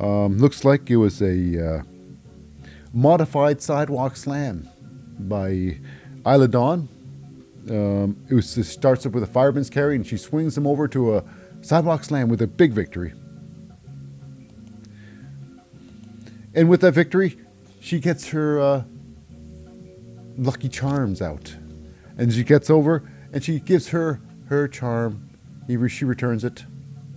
Um, 0.00 0.38
looks 0.38 0.64
like 0.64 0.90
it 0.90 0.96
was 0.96 1.20
a 1.20 1.78
uh, 1.78 1.82
modified 2.94 3.60
sidewalk 3.60 4.16
slam 4.16 4.68
by 5.18 5.76
Isla 6.24 6.48
Dawn. 6.48 6.88
Um, 7.68 8.16
it 8.30 8.34
was 8.34 8.56
it 8.56 8.64
starts 8.64 9.04
up 9.04 9.12
with 9.12 9.24
a 9.24 9.26
fireman's 9.26 9.68
carry, 9.68 9.96
and 9.96 10.06
she 10.06 10.16
swings 10.16 10.56
him 10.56 10.66
over 10.66 10.86
to 10.88 11.16
a 11.16 11.24
sidewalk 11.60 12.04
slam 12.04 12.28
with 12.28 12.40
a 12.40 12.46
big 12.46 12.72
victory. 12.72 13.12
And 16.54 16.68
with 16.68 16.82
that 16.82 16.92
victory, 16.92 17.36
she 17.80 17.98
gets 17.98 18.28
her 18.28 18.60
uh, 18.60 18.84
lucky 20.38 20.68
charms 20.68 21.20
out, 21.20 21.54
and 22.16 22.32
she 22.32 22.44
gets 22.44 22.70
over 22.70 23.10
and 23.32 23.42
she 23.42 23.58
gives 23.58 23.88
her 23.88 24.20
her 24.46 24.68
charm. 24.68 25.28
He, 25.66 25.88
she 25.88 26.04
returns 26.04 26.44
it, 26.44 26.64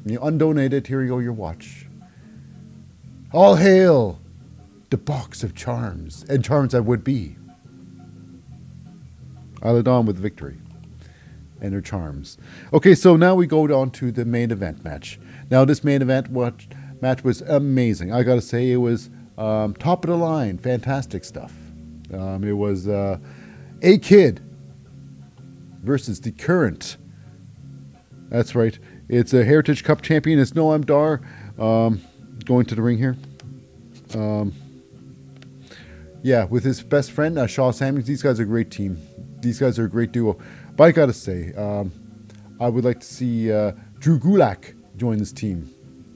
You 0.06 0.20
undonated, 0.20 0.88
here 0.88 1.02
you 1.04 1.10
go, 1.10 1.20
your 1.20 1.34
watch. 1.34 1.86
All 3.34 3.56
hail 3.56 4.20
the 4.90 4.98
box 4.98 5.44
of 5.44 5.56
charms, 5.56 6.24
and 6.30 6.44
charms 6.44 6.72
that 6.72 6.84
would 6.84 7.04
be. 7.04 7.36
Isla 9.64 9.84
Dawn 9.84 10.06
with 10.06 10.18
victory 10.18 10.58
and 11.62 11.74
her 11.74 11.82
charms. 11.82 12.38
Okay, 12.72 12.94
so 12.94 13.16
now 13.16 13.36
we 13.36 13.48
go 13.48 13.64
on 13.80 13.92
to 13.92 14.12
the 14.12 14.26
main 14.26 14.52
event 14.52 14.84
match. 14.84 15.20
Now, 15.50 15.66
this 15.66 15.84
main 15.84 16.02
event 16.02 16.30
what, 16.30 16.66
match 17.02 17.24
was 17.24 17.42
amazing. 17.42 18.14
I 18.14 18.24
gotta 18.24 18.42
say, 18.42 18.72
it 18.72 18.78
was 18.78 19.10
um, 19.38 19.74
top 19.74 20.04
of 20.04 20.10
the 20.10 20.18
line, 20.18 20.58
fantastic 20.58 21.24
stuff. 21.24 21.54
Um, 22.14 22.44
it 22.44 22.54
was 22.54 22.88
uh, 22.88 23.18
A-Kid 23.82 24.42
versus 25.84 26.22
the 26.22 26.32
current. 26.32 26.98
That's 28.30 28.56
right. 28.56 28.78
It's 29.10 29.34
a 29.34 29.44
Heritage 29.44 29.84
Cup 29.84 30.02
champion. 30.02 30.40
It's 30.40 30.52
Noam 30.52 30.86
Dar 30.86 31.22
um, 31.58 32.02
going 32.46 32.66
to 32.66 32.76
the 32.76 32.82
ring 32.82 32.98
here. 32.98 33.18
Um, 34.14 34.54
yeah, 36.24 36.46
with 36.46 36.64
his 36.64 36.82
best 36.82 37.12
friend 37.12 37.38
uh, 37.38 37.48
Sha 37.48 37.72
Samuels. 37.72 38.08
These 38.08 38.24
guys 38.24 38.40
are 38.40 38.44
a 38.44 38.46
great 38.46 38.72
team. 38.72 38.98
These 39.42 39.60
guys 39.60 39.78
are 39.80 39.86
a 39.86 39.90
great 39.90 40.12
duo. 40.12 40.38
But 40.76 40.86
I 40.86 40.92
gotta 40.92 41.14
say, 41.14 41.54
um, 41.54 41.92
I 42.60 42.70
would 42.70 42.84
like 42.84 43.00
to 43.00 43.06
see 43.06 43.52
uh, 43.52 43.74
Drew 44.00 44.20
Gulak 44.20 44.76
join 44.98 45.18
this 45.18 45.32
team. 45.32 45.74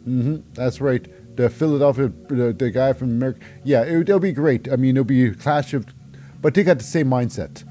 Mm-hmm, 0.08 0.38
that's 0.54 0.82
right. 0.82 1.08
The 1.38 1.50
Philadelphia, 1.50 2.12
the, 2.28 2.54
the 2.54 2.72
guy 2.72 2.94
from 2.94 3.10
America. 3.12 3.40
Yeah, 3.64 3.84
it, 3.84 4.10
will 4.10 4.20
be 4.20 4.32
great. 4.32 4.72
I 4.72 4.76
mean, 4.76 4.98
it'll 4.98 5.06
be 5.06 5.28
a 5.28 5.34
clash 5.34 5.74
of, 5.74 5.86
but 6.42 6.54
they 6.54 6.64
got 6.64 6.80
the 6.80 6.84
same 6.84 7.08
mindset. 7.08 7.64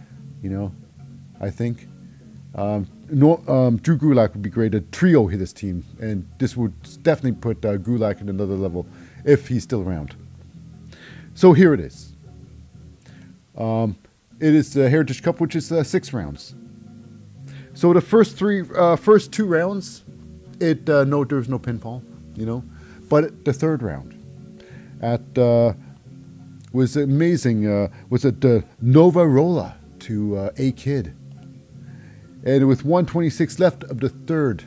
You 0.43 0.51
know, 0.51 0.75
I 1.41 1.51
think. 1.51 1.89
Um, 2.55 2.89
no, 3.11 3.45
um, 3.49 3.77
Drew 3.79 3.99
Gulak 3.99 4.33
would 4.33 4.43
be 4.43 4.51
great. 4.51 4.75
A 4.75 4.81
trio 4.81 5.27
hit 5.27 5.39
this 5.39 5.53
team, 5.53 5.85
and 6.01 6.29
this 6.39 6.57
would 6.57 6.75
definitely 7.03 7.33
put 7.33 7.65
uh, 7.65 7.77
Gulak 7.77 8.21
in 8.21 8.29
another 8.29 8.55
level 8.55 8.87
if 9.25 9.49
he's 9.49 9.65
still 9.65 9.83
around. 9.83 10.15
So 11.35 11.53
here 11.53 11.75
it 11.75 11.81
is. 11.81 12.10
Um, 13.57 13.97
it 14.41 14.55
is 14.55 14.73
the 14.73 14.89
Heritage 14.89 15.23
Cup, 15.23 15.41
which 15.41 15.55
is 15.55 15.71
uh, 15.71 15.83
six 15.85 16.13
rounds. 16.13 16.55
So 17.75 17.93
the 17.93 18.01
first 18.01 18.37
three, 18.37 18.65
uh, 18.77 18.97
first 18.97 19.33
two 19.33 19.47
rounds, 19.47 20.05
it 20.61 20.89
uh, 20.89 21.05
no, 21.05 21.25
there's 21.25 21.49
no 21.49 21.59
pinfall, 21.59 22.03
you 22.35 22.47
know, 22.47 22.65
but 23.09 23.45
the 23.45 23.53
third 23.53 23.83
round, 23.83 24.15
at 25.01 25.39
uh, 25.39 25.75
was 26.73 26.97
amazing. 26.97 27.67
Uh, 27.67 27.89
was 28.09 28.25
it 28.25 28.45
Nova 28.81 29.27
Roller 29.27 29.75
to 30.01 30.37
uh, 30.37 30.51
A-Kid, 30.57 31.15
and 32.45 32.67
with 32.67 32.85
126 32.85 33.59
left 33.59 33.85
of 33.85 34.01
the 34.01 34.09
third, 34.09 34.65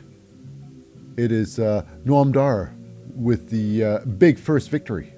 it 1.16 1.30
is 1.32 1.58
Noam 1.58 2.32
Dar 2.32 2.74
with 3.14 3.50
the 3.50 4.02
big 4.18 4.38
first 4.38 4.70
victory. 4.70 5.13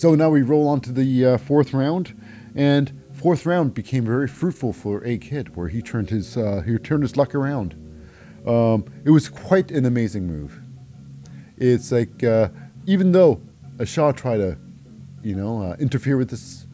So 0.00 0.14
now 0.14 0.30
we 0.30 0.40
roll 0.40 0.66
on 0.66 0.80
to 0.80 0.92
the 0.92 1.26
uh, 1.26 1.36
fourth 1.36 1.74
round, 1.74 2.18
and 2.54 2.90
fourth 3.12 3.44
round 3.44 3.74
became 3.74 4.06
very 4.06 4.28
fruitful 4.28 4.72
for 4.72 5.04
A-Kid, 5.04 5.54
where 5.54 5.68
he 5.68 5.82
turned 5.82 6.08
his 6.08 6.38
uh, 6.38 6.62
he 6.64 6.78
turned 6.78 7.02
his 7.02 7.18
luck 7.18 7.34
around. 7.34 7.74
Um, 8.46 8.86
it 9.04 9.10
was 9.10 9.28
quite 9.28 9.70
an 9.70 9.84
amazing 9.84 10.26
move. 10.26 10.58
It's 11.58 11.92
like 11.92 12.24
uh, 12.24 12.48
even 12.86 13.12
though 13.12 13.42
Sha 13.84 14.12
tried 14.12 14.38
to, 14.38 14.56
you 15.22 15.34
know, 15.34 15.62
uh, 15.62 15.76
interfere 15.78 16.16
with 16.16 16.30
this, 16.30 16.66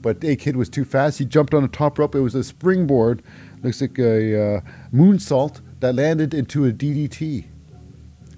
but 0.00 0.16
A-Kid 0.24 0.56
was 0.56 0.68
too 0.68 0.84
fast. 0.84 1.20
He 1.20 1.24
jumped 1.24 1.54
on 1.54 1.62
the 1.62 1.68
top 1.68 2.00
rope. 2.00 2.16
It 2.16 2.20
was 2.20 2.34
a 2.34 2.42
springboard, 2.42 3.22
looks 3.62 3.80
like 3.80 3.96
a 4.00 4.56
uh, 4.56 4.60
moonsault 4.92 5.60
that 5.78 5.94
landed 5.94 6.34
into 6.34 6.64
a 6.64 6.72
DDT. 6.72 7.44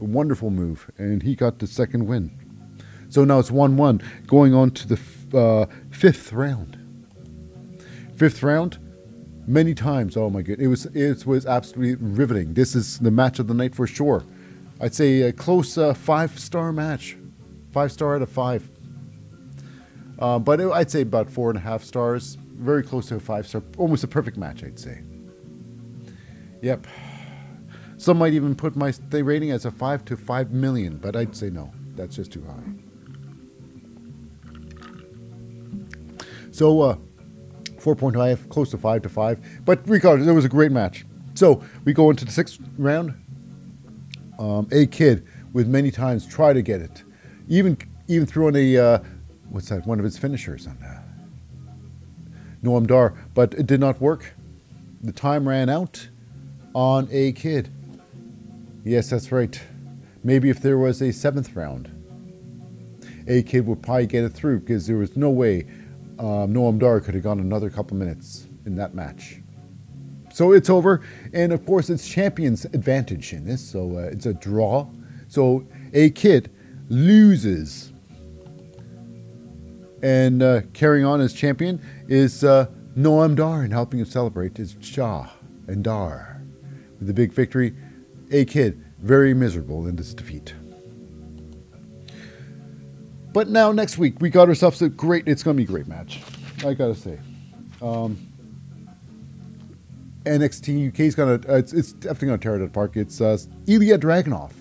A 0.03 0.05
wonderful 0.05 0.51
move, 0.51 0.91
and 0.99 1.23
he 1.23 1.35
got 1.35 1.61
the 1.61 1.67
second 1.67 2.07
win. 2.07 2.44
So 3.15 3.25
now 3.25 3.39
it's 3.39 3.53
1 3.53 3.77
1, 3.77 4.03
going 4.27 4.55
on 4.55 4.73
to 4.73 4.89
the 4.89 5.39
uh, 5.39 5.67
fifth 5.93 6.33
round. 6.33 6.77
Fifth 8.17 8.43
round, 8.43 8.81
many 9.47 9.73
times. 9.73 10.17
Oh 10.17 10.29
my 10.29 10.43
god, 10.43 10.59
it 10.59 10.67
was 10.67 10.87
it 10.87 11.25
was 11.25 11.47
absolutely 11.47 11.95
riveting. 11.95 12.55
This 12.55 12.75
is 12.75 12.99
the 12.99 13.13
match 13.13 13.39
of 13.39 13.47
the 13.47 13.55
night 13.55 13.73
for 13.73 13.87
sure. 13.87 14.25
I'd 14.81 14.97
say 14.97 15.23
a 15.23 15.33
close 15.33 15.79
uh, 15.79 15.95
five 15.95 16.37
star 16.41 16.73
match, 16.73 17.17
five 17.71 17.93
star 17.93 18.17
out 18.17 18.23
of 18.23 18.31
five. 18.31 18.69
Uh, 20.19 20.41
but 20.41 20.61
it, 20.61 20.69
I'd 20.73 20.91
say 20.91 21.03
about 21.03 21.31
four 21.31 21.51
and 21.51 21.57
a 21.57 21.63
half 21.63 21.85
stars, 21.85 22.37
very 22.57 22.83
close 22.83 23.07
to 23.11 23.15
a 23.15 23.21
five 23.21 23.47
star, 23.47 23.63
almost 23.79 24.03
a 24.03 24.09
perfect 24.09 24.39
match, 24.39 24.65
I'd 24.65 24.81
say. 24.81 25.03
Yep. 26.63 26.89
Some 27.97 28.19
might 28.19 28.33
even 28.33 28.57
put 28.57 28.75
my 28.75 28.93
rating 29.13 29.53
as 29.53 29.67
a 29.67 29.71
five 29.71 30.05
to 30.07 30.17
five 30.17 30.51
million, 30.51 30.97
but 30.97 31.15
I'd 31.15 31.37
say 31.37 31.49
no, 31.49 31.73
that's 31.95 32.17
just 32.17 32.33
too 32.33 32.43
high. 32.43 32.94
So, 36.55 36.83
uh, 36.83 36.97
4.5, 37.81 38.49
close 38.49 38.71
to 38.71 38.79
5 38.79 39.03
to 39.03 39.09
5. 39.09 39.65
But 39.65 39.81
regardless, 39.89 40.29
it 40.29 40.33
was 40.33 40.45
a 40.45 40.49
great 40.49 40.71
match. 40.71 41.05
So, 41.35 41.65
we 41.85 41.93
go 41.93 42.11
into 42.11 42.25
the 42.25 42.31
sixth 42.31 42.61
round. 42.79 43.13
Um, 44.39 44.69
A-Kid 44.71 45.27
with 45.53 45.67
many 45.67 45.91
times 45.91 46.25
try 46.25 46.53
to 46.53 46.63
get 46.63 46.81
it. 46.81 47.03
Even 47.49 47.77
even 48.07 48.25
threw 48.25 48.47
on 48.47 48.55
a, 48.55 48.77
uh, 48.77 48.99
what's 49.49 49.69
that, 49.71 49.85
one 49.85 49.99
of 49.99 50.05
his 50.05 50.17
finishers 50.17 50.69
on 50.69 50.79
uh, 50.81 51.03
Noam 52.63 52.87
Dar, 52.87 53.15
but 53.35 53.55
it 53.55 53.67
did 53.67 53.81
not 53.81 54.01
work. 54.01 54.35
The 55.03 55.13
time 55.13 55.49
ran 55.49 55.69
out 55.69 56.09
on 56.73 57.09
A-Kid. 57.11 57.69
Yes, 58.85 59.11
that's 59.11 59.33
right. 59.33 59.61
Maybe 60.23 60.51
if 60.51 60.61
there 60.61 60.79
was 60.79 61.03
a 61.03 61.13
seventh 61.13 61.57
round, 61.57 61.91
A-Kid 63.27 63.67
would 63.67 63.83
probably 63.83 64.07
get 64.07 64.23
it 64.23 64.35
through 64.35 64.61
because 64.61 64.87
there 64.87 64.99
was 64.99 65.17
no 65.17 65.31
way 65.31 65.67
um, 66.19 66.53
Noam 66.55 66.79
Dar 66.79 67.01
could 67.01 67.15
have 67.15 67.23
gone 67.23 67.41
another 67.41 67.71
couple 67.71 67.97
minutes 67.97 68.47
in 68.67 68.77
that 68.77 68.95
match. 68.95 69.41
So 70.33 70.53
it's 70.53 70.69
over, 70.69 71.01
and 71.33 71.53
of 71.53 71.65
course 71.65 71.91
it's 71.91 72.09
champion's 72.09 72.65
advantage 72.67 73.33
in 73.33 73.45
this. 73.45 73.65
So 73.65 73.99
uh, 73.99 74.11
it's 74.11 74.27
a 74.27 74.35
draw. 74.35 74.89
So 75.29 75.67
A-Kid 75.93 76.51
loses, 76.89 77.93
and 80.03 80.43
uh, 80.43 80.63
carrying 80.73 81.05
on 81.05 81.21
as 81.21 81.33
champion 81.33 81.81
is 82.09 82.45
uh, 82.45 82.67
Noam 82.97 83.35
Dar, 83.35 83.63
and 83.63 83.73
helping 83.73 84.01
him 84.01 84.07
celebrate 84.07 84.59
is 84.59 84.77
Sha 84.81 85.29
and 85.67 85.83
Dar 85.85 86.43
with 86.99 87.07
the 87.07 87.15
big 87.15 87.33
victory. 87.33 87.75
A-Kid 88.33 88.85
very 88.99 89.35
miserable 89.35 89.87
in 89.87 89.97
this 89.97 90.15
defeat. 90.15 90.55
But 93.35 93.49
now 93.49 93.73
next 93.73 93.99
week 93.99 94.21
we 94.21 94.31
got 94.31 94.49
ourselves 94.49 94.81
a 94.81 94.89
great. 94.89 95.27
It's 95.27 95.43
going 95.43 95.57
to 95.57 95.59
be 95.59 95.65
a 95.65 95.67
great 95.67 95.89
match. 95.89 96.23
I 96.65 96.73
gotta 96.73 96.95
say. 96.95 97.19
Um, 97.83 98.17
NXT 100.23 100.99
is 101.01 101.17
gonna. 101.17 101.41
Uh, 101.49 101.57
it's, 101.57 101.73
it's 101.73 101.93
definitely 101.93 102.29
gonna 102.29 102.39
tear 102.39 102.55
it 102.55 102.63
apart. 102.63 102.97
It's 102.97 103.21
uh, 103.21 103.37
Ilya 103.67 103.99
Dragunov 103.99 104.53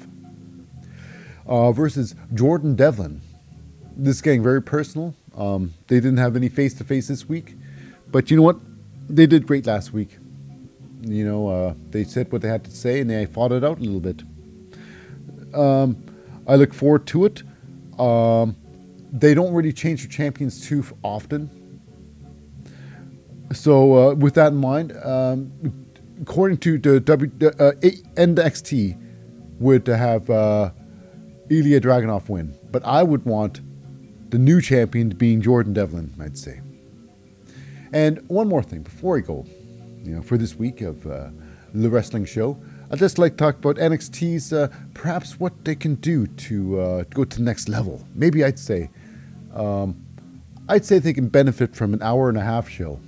uh, 1.46 1.72
versus 1.72 2.16
Jordan 2.34 2.76
Devlin. 2.76 3.22
This 3.96 4.16
is 4.16 4.22
getting 4.24 4.42
very 4.42 4.62
personal. 4.62 5.14
Um, 5.38 5.76
they 5.88 5.98
didn't 5.98 6.18
have 6.18 6.36
any 6.36 6.50
face 6.50 6.74
to 6.76 6.84
face 6.84 7.08
this 7.08 7.30
week, 7.30 7.56
but 8.12 8.32
you 8.32 8.38
know 8.38 8.44
what? 8.44 8.58
They 9.08 9.28
did 9.28 9.46
great 9.46 9.68
last 9.68 9.94
week. 9.94 10.18
You 11.02 11.26
know, 11.26 11.48
uh, 11.48 11.74
they 11.92 12.06
said 12.06 12.32
what 12.32 12.42
they 12.42 12.48
had 12.48 12.64
to 12.64 12.72
say 12.72 13.02
and 13.02 13.10
they 13.10 13.28
fought 13.28 13.52
it 13.52 13.64
out 13.64 13.78
a 13.78 13.82
little 13.82 14.00
bit. 14.00 14.24
Um, 15.54 16.04
I 16.48 16.56
look 16.56 16.74
forward 16.74 17.06
to 17.08 17.26
it. 17.26 17.44
Um, 18.00 18.56
they 19.14 19.36
don't 19.36 19.54
really 19.54 19.72
change 19.72 20.02
their 20.02 20.12
champions 20.12 20.68
too 20.68 20.84
often. 21.04 21.50
So, 23.54 24.10
uh, 24.10 24.14
with 24.16 24.34
that 24.34 24.48
in 24.52 24.58
mind, 24.58 24.98
um, 25.04 25.52
according 26.20 26.58
to 26.58 26.80
the 26.80 27.00
W 27.00 27.32
uh, 27.44 27.72
NXT, 28.16 29.00
would 29.60 29.86
have 29.86 30.30
uh, 30.30 30.72
Ilya 31.50 31.80
Dragunov 31.82 32.28
win, 32.28 32.58
but 32.72 32.84
I 32.84 33.04
would 33.04 33.24
want 33.26 33.62
the 34.32 34.40
new 34.40 34.60
champion 34.60 35.12
to 35.12 35.16
being 35.16 35.42
Jordan 35.42 35.74
Devlin. 35.74 36.12
I'd 36.20 36.38
say. 36.38 36.62
And 37.94 38.28
one 38.28 38.48
more 38.50 38.64
thing 38.64 38.82
before 38.82 39.14
we 39.14 39.22
go, 39.22 39.46
you 40.04 40.16
know, 40.16 40.24
for 40.24 40.36
this 40.36 40.56
week 40.56 40.82
of 40.82 41.06
uh, 41.06 41.30
the 41.76 41.90
wrestling 41.90 42.26
show, 42.26 42.58
I'd 42.90 42.98
just 42.98 43.20
like 43.20 43.34
to 43.34 43.38
talk 43.38 43.58
about 43.58 43.76
NXT's 43.76 44.52
uh, 44.52 44.70
perhaps 44.96 45.40
what 45.40 45.54
they 45.64 45.76
can 45.76 45.96
do 45.96 46.26
to 46.26 46.80
uh, 46.80 47.04
go 47.12 47.24
to 47.24 47.38
the 47.38 47.44
next 47.44 47.70
level. 47.70 48.04
Maybe 48.16 48.44
I'd 48.44 48.58
say 48.58 48.90
um, 49.54 50.04
I'd 50.70 50.86
say 50.86 51.00
they 51.00 51.14
can 51.14 51.28
benefit 51.28 51.76
from 51.76 51.94
an 51.94 52.02
hour 52.02 52.30
and 52.30 52.38
a 52.38 52.44
half 52.44 52.70
show. 52.70 53.00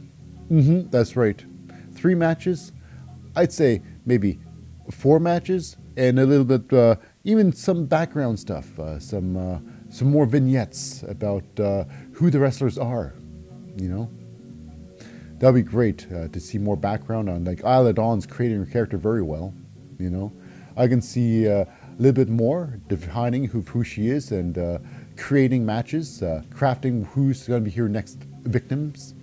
Mm-hmm, 0.52 0.90
that's 0.90 1.16
right. 1.16 1.44
Three 1.94 2.16
matches. 2.16 2.72
I'd 3.36 3.52
say 3.52 3.82
maybe 4.06 4.40
four 4.92 5.20
matches 5.20 5.78
and 5.98 6.20
a 6.20 6.26
little 6.26 6.46
bit, 6.46 6.72
uh, 6.72 6.96
even 7.24 7.52
some 7.52 7.86
background 7.86 8.40
stuff, 8.40 8.78
uh, 8.80 9.00
some 9.00 9.38
uh, 9.38 9.60
some 9.90 10.10
more 10.10 10.26
vignettes 10.26 11.04
about 11.04 11.44
uh, 11.60 11.86
who 12.14 12.30
the 12.30 12.40
wrestlers 12.40 12.78
are. 12.78 13.14
You 13.78 13.90
know, 13.90 14.12
that'd 15.40 15.56
be 15.56 15.62
great 15.62 16.08
uh, 16.14 16.28
to 16.30 16.40
see 16.40 16.58
more 16.58 16.76
background 16.78 17.30
on. 17.30 17.46
Like 17.46 17.62
Isla 17.62 17.94
Dawn's 17.94 18.26
creating 18.26 18.60
her 18.60 18.66
character 18.66 18.98
very 18.98 19.22
well. 19.22 19.54
You 19.98 20.10
know, 20.10 20.34
I 20.78 20.88
can 20.88 21.02
see 21.02 21.48
uh, 21.48 21.64
a 21.64 21.68
little 21.98 22.14
bit 22.14 22.30
more 22.30 22.80
defining 22.88 23.46
who, 23.46 23.62
who 23.62 23.84
she 23.84 24.10
is 24.10 24.32
and 24.32 24.58
uh, 24.58 24.80
creating 25.18 25.66
matches, 25.66 26.22
uh, 26.22 26.42
crafting 26.50 27.06
who's 27.08 27.48
going 27.48 27.64
to 27.64 27.70
be 27.70 27.76
her 27.76 27.90
next 27.90 28.18
victims. 28.44 29.14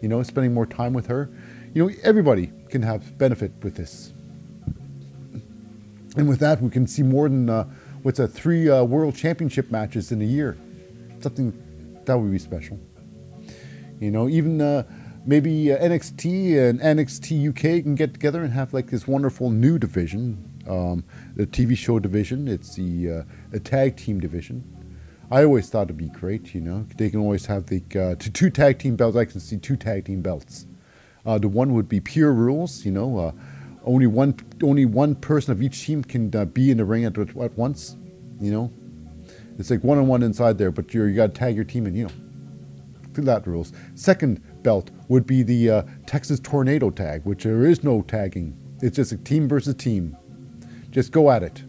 You 0.00 0.08
know, 0.08 0.22
spending 0.22 0.54
more 0.54 0.66
time 0.66 0.92
with 0.92 1.06
her. 1.06 1.30
You 1.74 1.86
know, 1.86 1.94
everybody 2.02 2.52
can 2.68 2.82
have 2.82 3.18
benefit 3.18 3.52
with 3.62 3.74
this. 3.74 4.12
And 6.16 6.28
with 6.28 6.40
that, 6.40 6.60
we 6.60 6.70
can 6.70 6.86
see 6.86 7.02
more 7.02 7.28
than 7.28 7.48
uh, 7.48 7.64
what's 8.02 8.18
a 8.18 8.26
three 8.26 8.68
uh, 8.68 8.84
world 8.84 9.14
championship 9.14 9.70
matches 9.70 10.12
in 10.12 10.22
a 10.22 10.24
year. 10.24 10.56
Something 11.20 11.52
that 12.04 12.18
would 12.18 12.30
be 12.30 12.38
special. 12.38 12.78
You 14.00 14.10
know, 14.10 14.28
even 14.28 14.60
uh, 14.60 14.84
maybe 15.26 15.72
uh, 15.72 15.78
NXT 15.78 16.58
and 16.58 16.80
NXT 16.80 17.50
UK 17.50 17.82
can 17.82 17.94
get 17.94 18.14
together 18.14 18.42
and 18.42 18.52
have 18.52 18.72
like 18.72 18.88
this 18.88 19.06
wonderful 19.06 19.50
new 19.50 19.78
division, 19.78 20.42
um, 20.68 21.04
the 21.36 21.46
TV 21.46 21.76
show 21.76 21.98
division. 21.98 22.48
It's 22.48 22.74
the 22.74 23.24
uh, 23.54 23.58
tag 23.64 23.96
team 23.96 24.20
division. 24.20 24.64
I 25.30 25.44
always 25.44 25.68
thought 25.68 25.84
it'd 25.84 25.96
be 25.96 26.08
great. 26.08 26.54
You 26.54 26.60
know, 26.62 26.86
they 26.96 27.10
can 27.10 27.20
always 27.20 27.46
have 27.46 27.66
the 27.66 27.82
uh, 27.94 28.14
two 28.18 28.50
tag 28.50 28.78
team 28.78 28.96
belts. 28.96 29.16
I 29.16 29.24
can 29.24 29.40
see 29.40 29.58
two 29.58 29.76
tag 29.76 30.06
team 30.06 30.22
belts. 30.22 30.66
Uh, 31.26 31.38
the 31.38 31.48
one 31.48 31.74
would 31.74 31.88
be 31.88 32.00
pure 32.00 32.32
rules. 32.32 32.84
You 32.84 32.92
know, 32.92 33.18
uh, 33.18 33.32
only 33.84 34.06
one 34.06 34.36
only 34.62 34.86
one 34.86 35.14
person 35.14 35.52
of 35.52 35.62
each 35.62 35.84
team 35.84 36.02
can 36.02 36.34
uh, 36.34 36.46
be 36.46 36.70
in 36.70 36.78
the 36.78 36.84
ring 36.84 37.04
at, 37.04 37.18
at 37.18 37.58
once. 37.58 37.96
You 38.40 38.50
know, 38.50 38.72
it's 39.58 39.70
like 39.70 39.84
one 39.84 39.98
on 39.98 40.06
one 40.06 40.22
inside 40.22 40.56
there, 40.56 40.70
but 40.70 40.94
you 40.94 41.04
you 41.04 41.14
got 41.14 41.34
to 41.34 41.38
tag 41.38 41.54
your 41.54 41.64
team 41.64 41.86
in. 41.86 41.94
You 41.94 42.04
know, 42.06 42.12
that 43.24 43.46
rules. 43.46 43.72
Second 43.94 44.40
belt 44.62 44.90
would 45.08 45.26
be 45.26 45.42
the 45.42 45.70
uh, 45.70 45.82
Texas 46.06 46.40
Tornado 46.40 46.90
tag, 46.90 47.24
which 47.24 47.44
there 47.44 47.64
is 47.64 47.82
no 47.82 48.02
tagging. 48.02 48.56
It's 48.80 48.96
just 48.96 49.12
a 49.12 49.16
team 49.16 49.48
versus 49.48 49.74
team. 49.74 50.16
Just 50.90 51.12
go 51.12 51.30
at 51.30 51.42
it. 51.42 51.62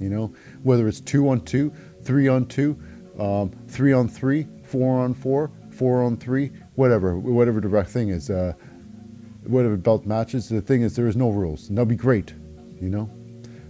You 0.00 0.08
know, 0.08 0.34
whether 0.62 0.88
it's 0.88 1.00
two 1.00 1.28
on 1.28 1.42
two, 1.42 1.72
three 2.02 2.28
on 2.28 2.46
two, 2.46 2.78
um, 3.18 3.50
three 3.68 3.92
on 3.92 4.08
three, 4.08 4.46
four 4.64 5.00
on 5.00 5.14
four, 5.14 5.50
four 5.70 6.02
on 6.02 6.16
three, 6.16 6.50
whatever, 6.74 7.16
whatever 7.16 7.60
the 7.60 7.68
right 7.68 7.86
thing 7.86 8.08
is, 8.08 8.30
uh, 8.30 8.52
whatever 9.44 9.76
belt 9.76 10.06
matches. 10.06 10.48
The 10.48 10.60
thing 10.60 10.82
is, 10.82 10.96
there 10.96 11.06
is 11.06 11.16
no 11.16 11.30
rules, 11.30 11.68
and 11.68 11.78
that'd 11.78 11.88
be 11.88 11.96
great. 11.96 12.34
You 12.80 12.88
know, 12.88 13.10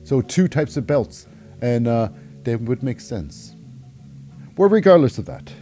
so 0.04 0.22
two 0.22 0.48
types 0.48 0.76
of 0.76 0.86
belts, 0.86 1.26
and 1.60 1.86
uh, 1.86 2.08
they 2.44 2.56
would 2.56 2.82
make 2.82 3.00
sense. 3.00 3.56
Well, 4.56 4.68
regardless 4.68 5.18
of 5.18 5.26
that. 5.26 5.52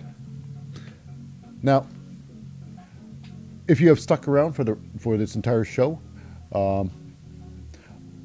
Now, 1.63 1.87
if 3.69 3.81
you 3.81 3.89
have 3.89 4.01
stuck 4.01 4.27
around 4.27 4.55
for 4.55 4.65
the 4.65 4.79
for 4.99 5.17
this 5.17 5.37
entire 5.37 5.65
show, 5.65 6.01
um, 6.53 6.91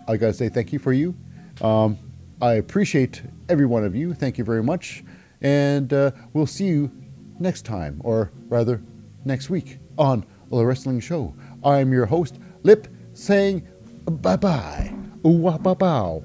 I 0.07 0.17
gotta 0.17 0.33
say 0.33 0.49
thank 0.49 0.73
you 0.73 0.79
for 0.79 0.93
you. 0.93 1.15
Um, 1.61 1.97
I 2.41 2.53
appreciate 2.53 3.21
every 3.49 3.65
one 3.65 3.83
of 3.83 3.95
you. 3.95 4.13
Thank 4.13 4.37
you 4.37 4.43
very 4.43 4.63
much, 4.63 5.03
and 5.41 5.91
uh, 5.93 6.11
we'll 6.33 6.47
see 6.47 6.65
you 6.65 6.91
next 7.39 7.63
time, 7.63 8.01
or 8.03 8.31
rather, 8.47 8.81
next 9.25 9.49
week 9.49 9.79
on 9.97 10.25
the 10.59 10.65
Wrestling 10.65 10.99
Show. 10.99 11.33
I 11.63 11.79
am 11.79 11.91
your 11.91 12.05
host, 12.05 12.39
Lip, 12.63 12.87
saying 13.13 13.67
bye 14.05 14.35
bye. 14.35 14.93
Ooh, 15.25 15.49
bow. 15.57 16.23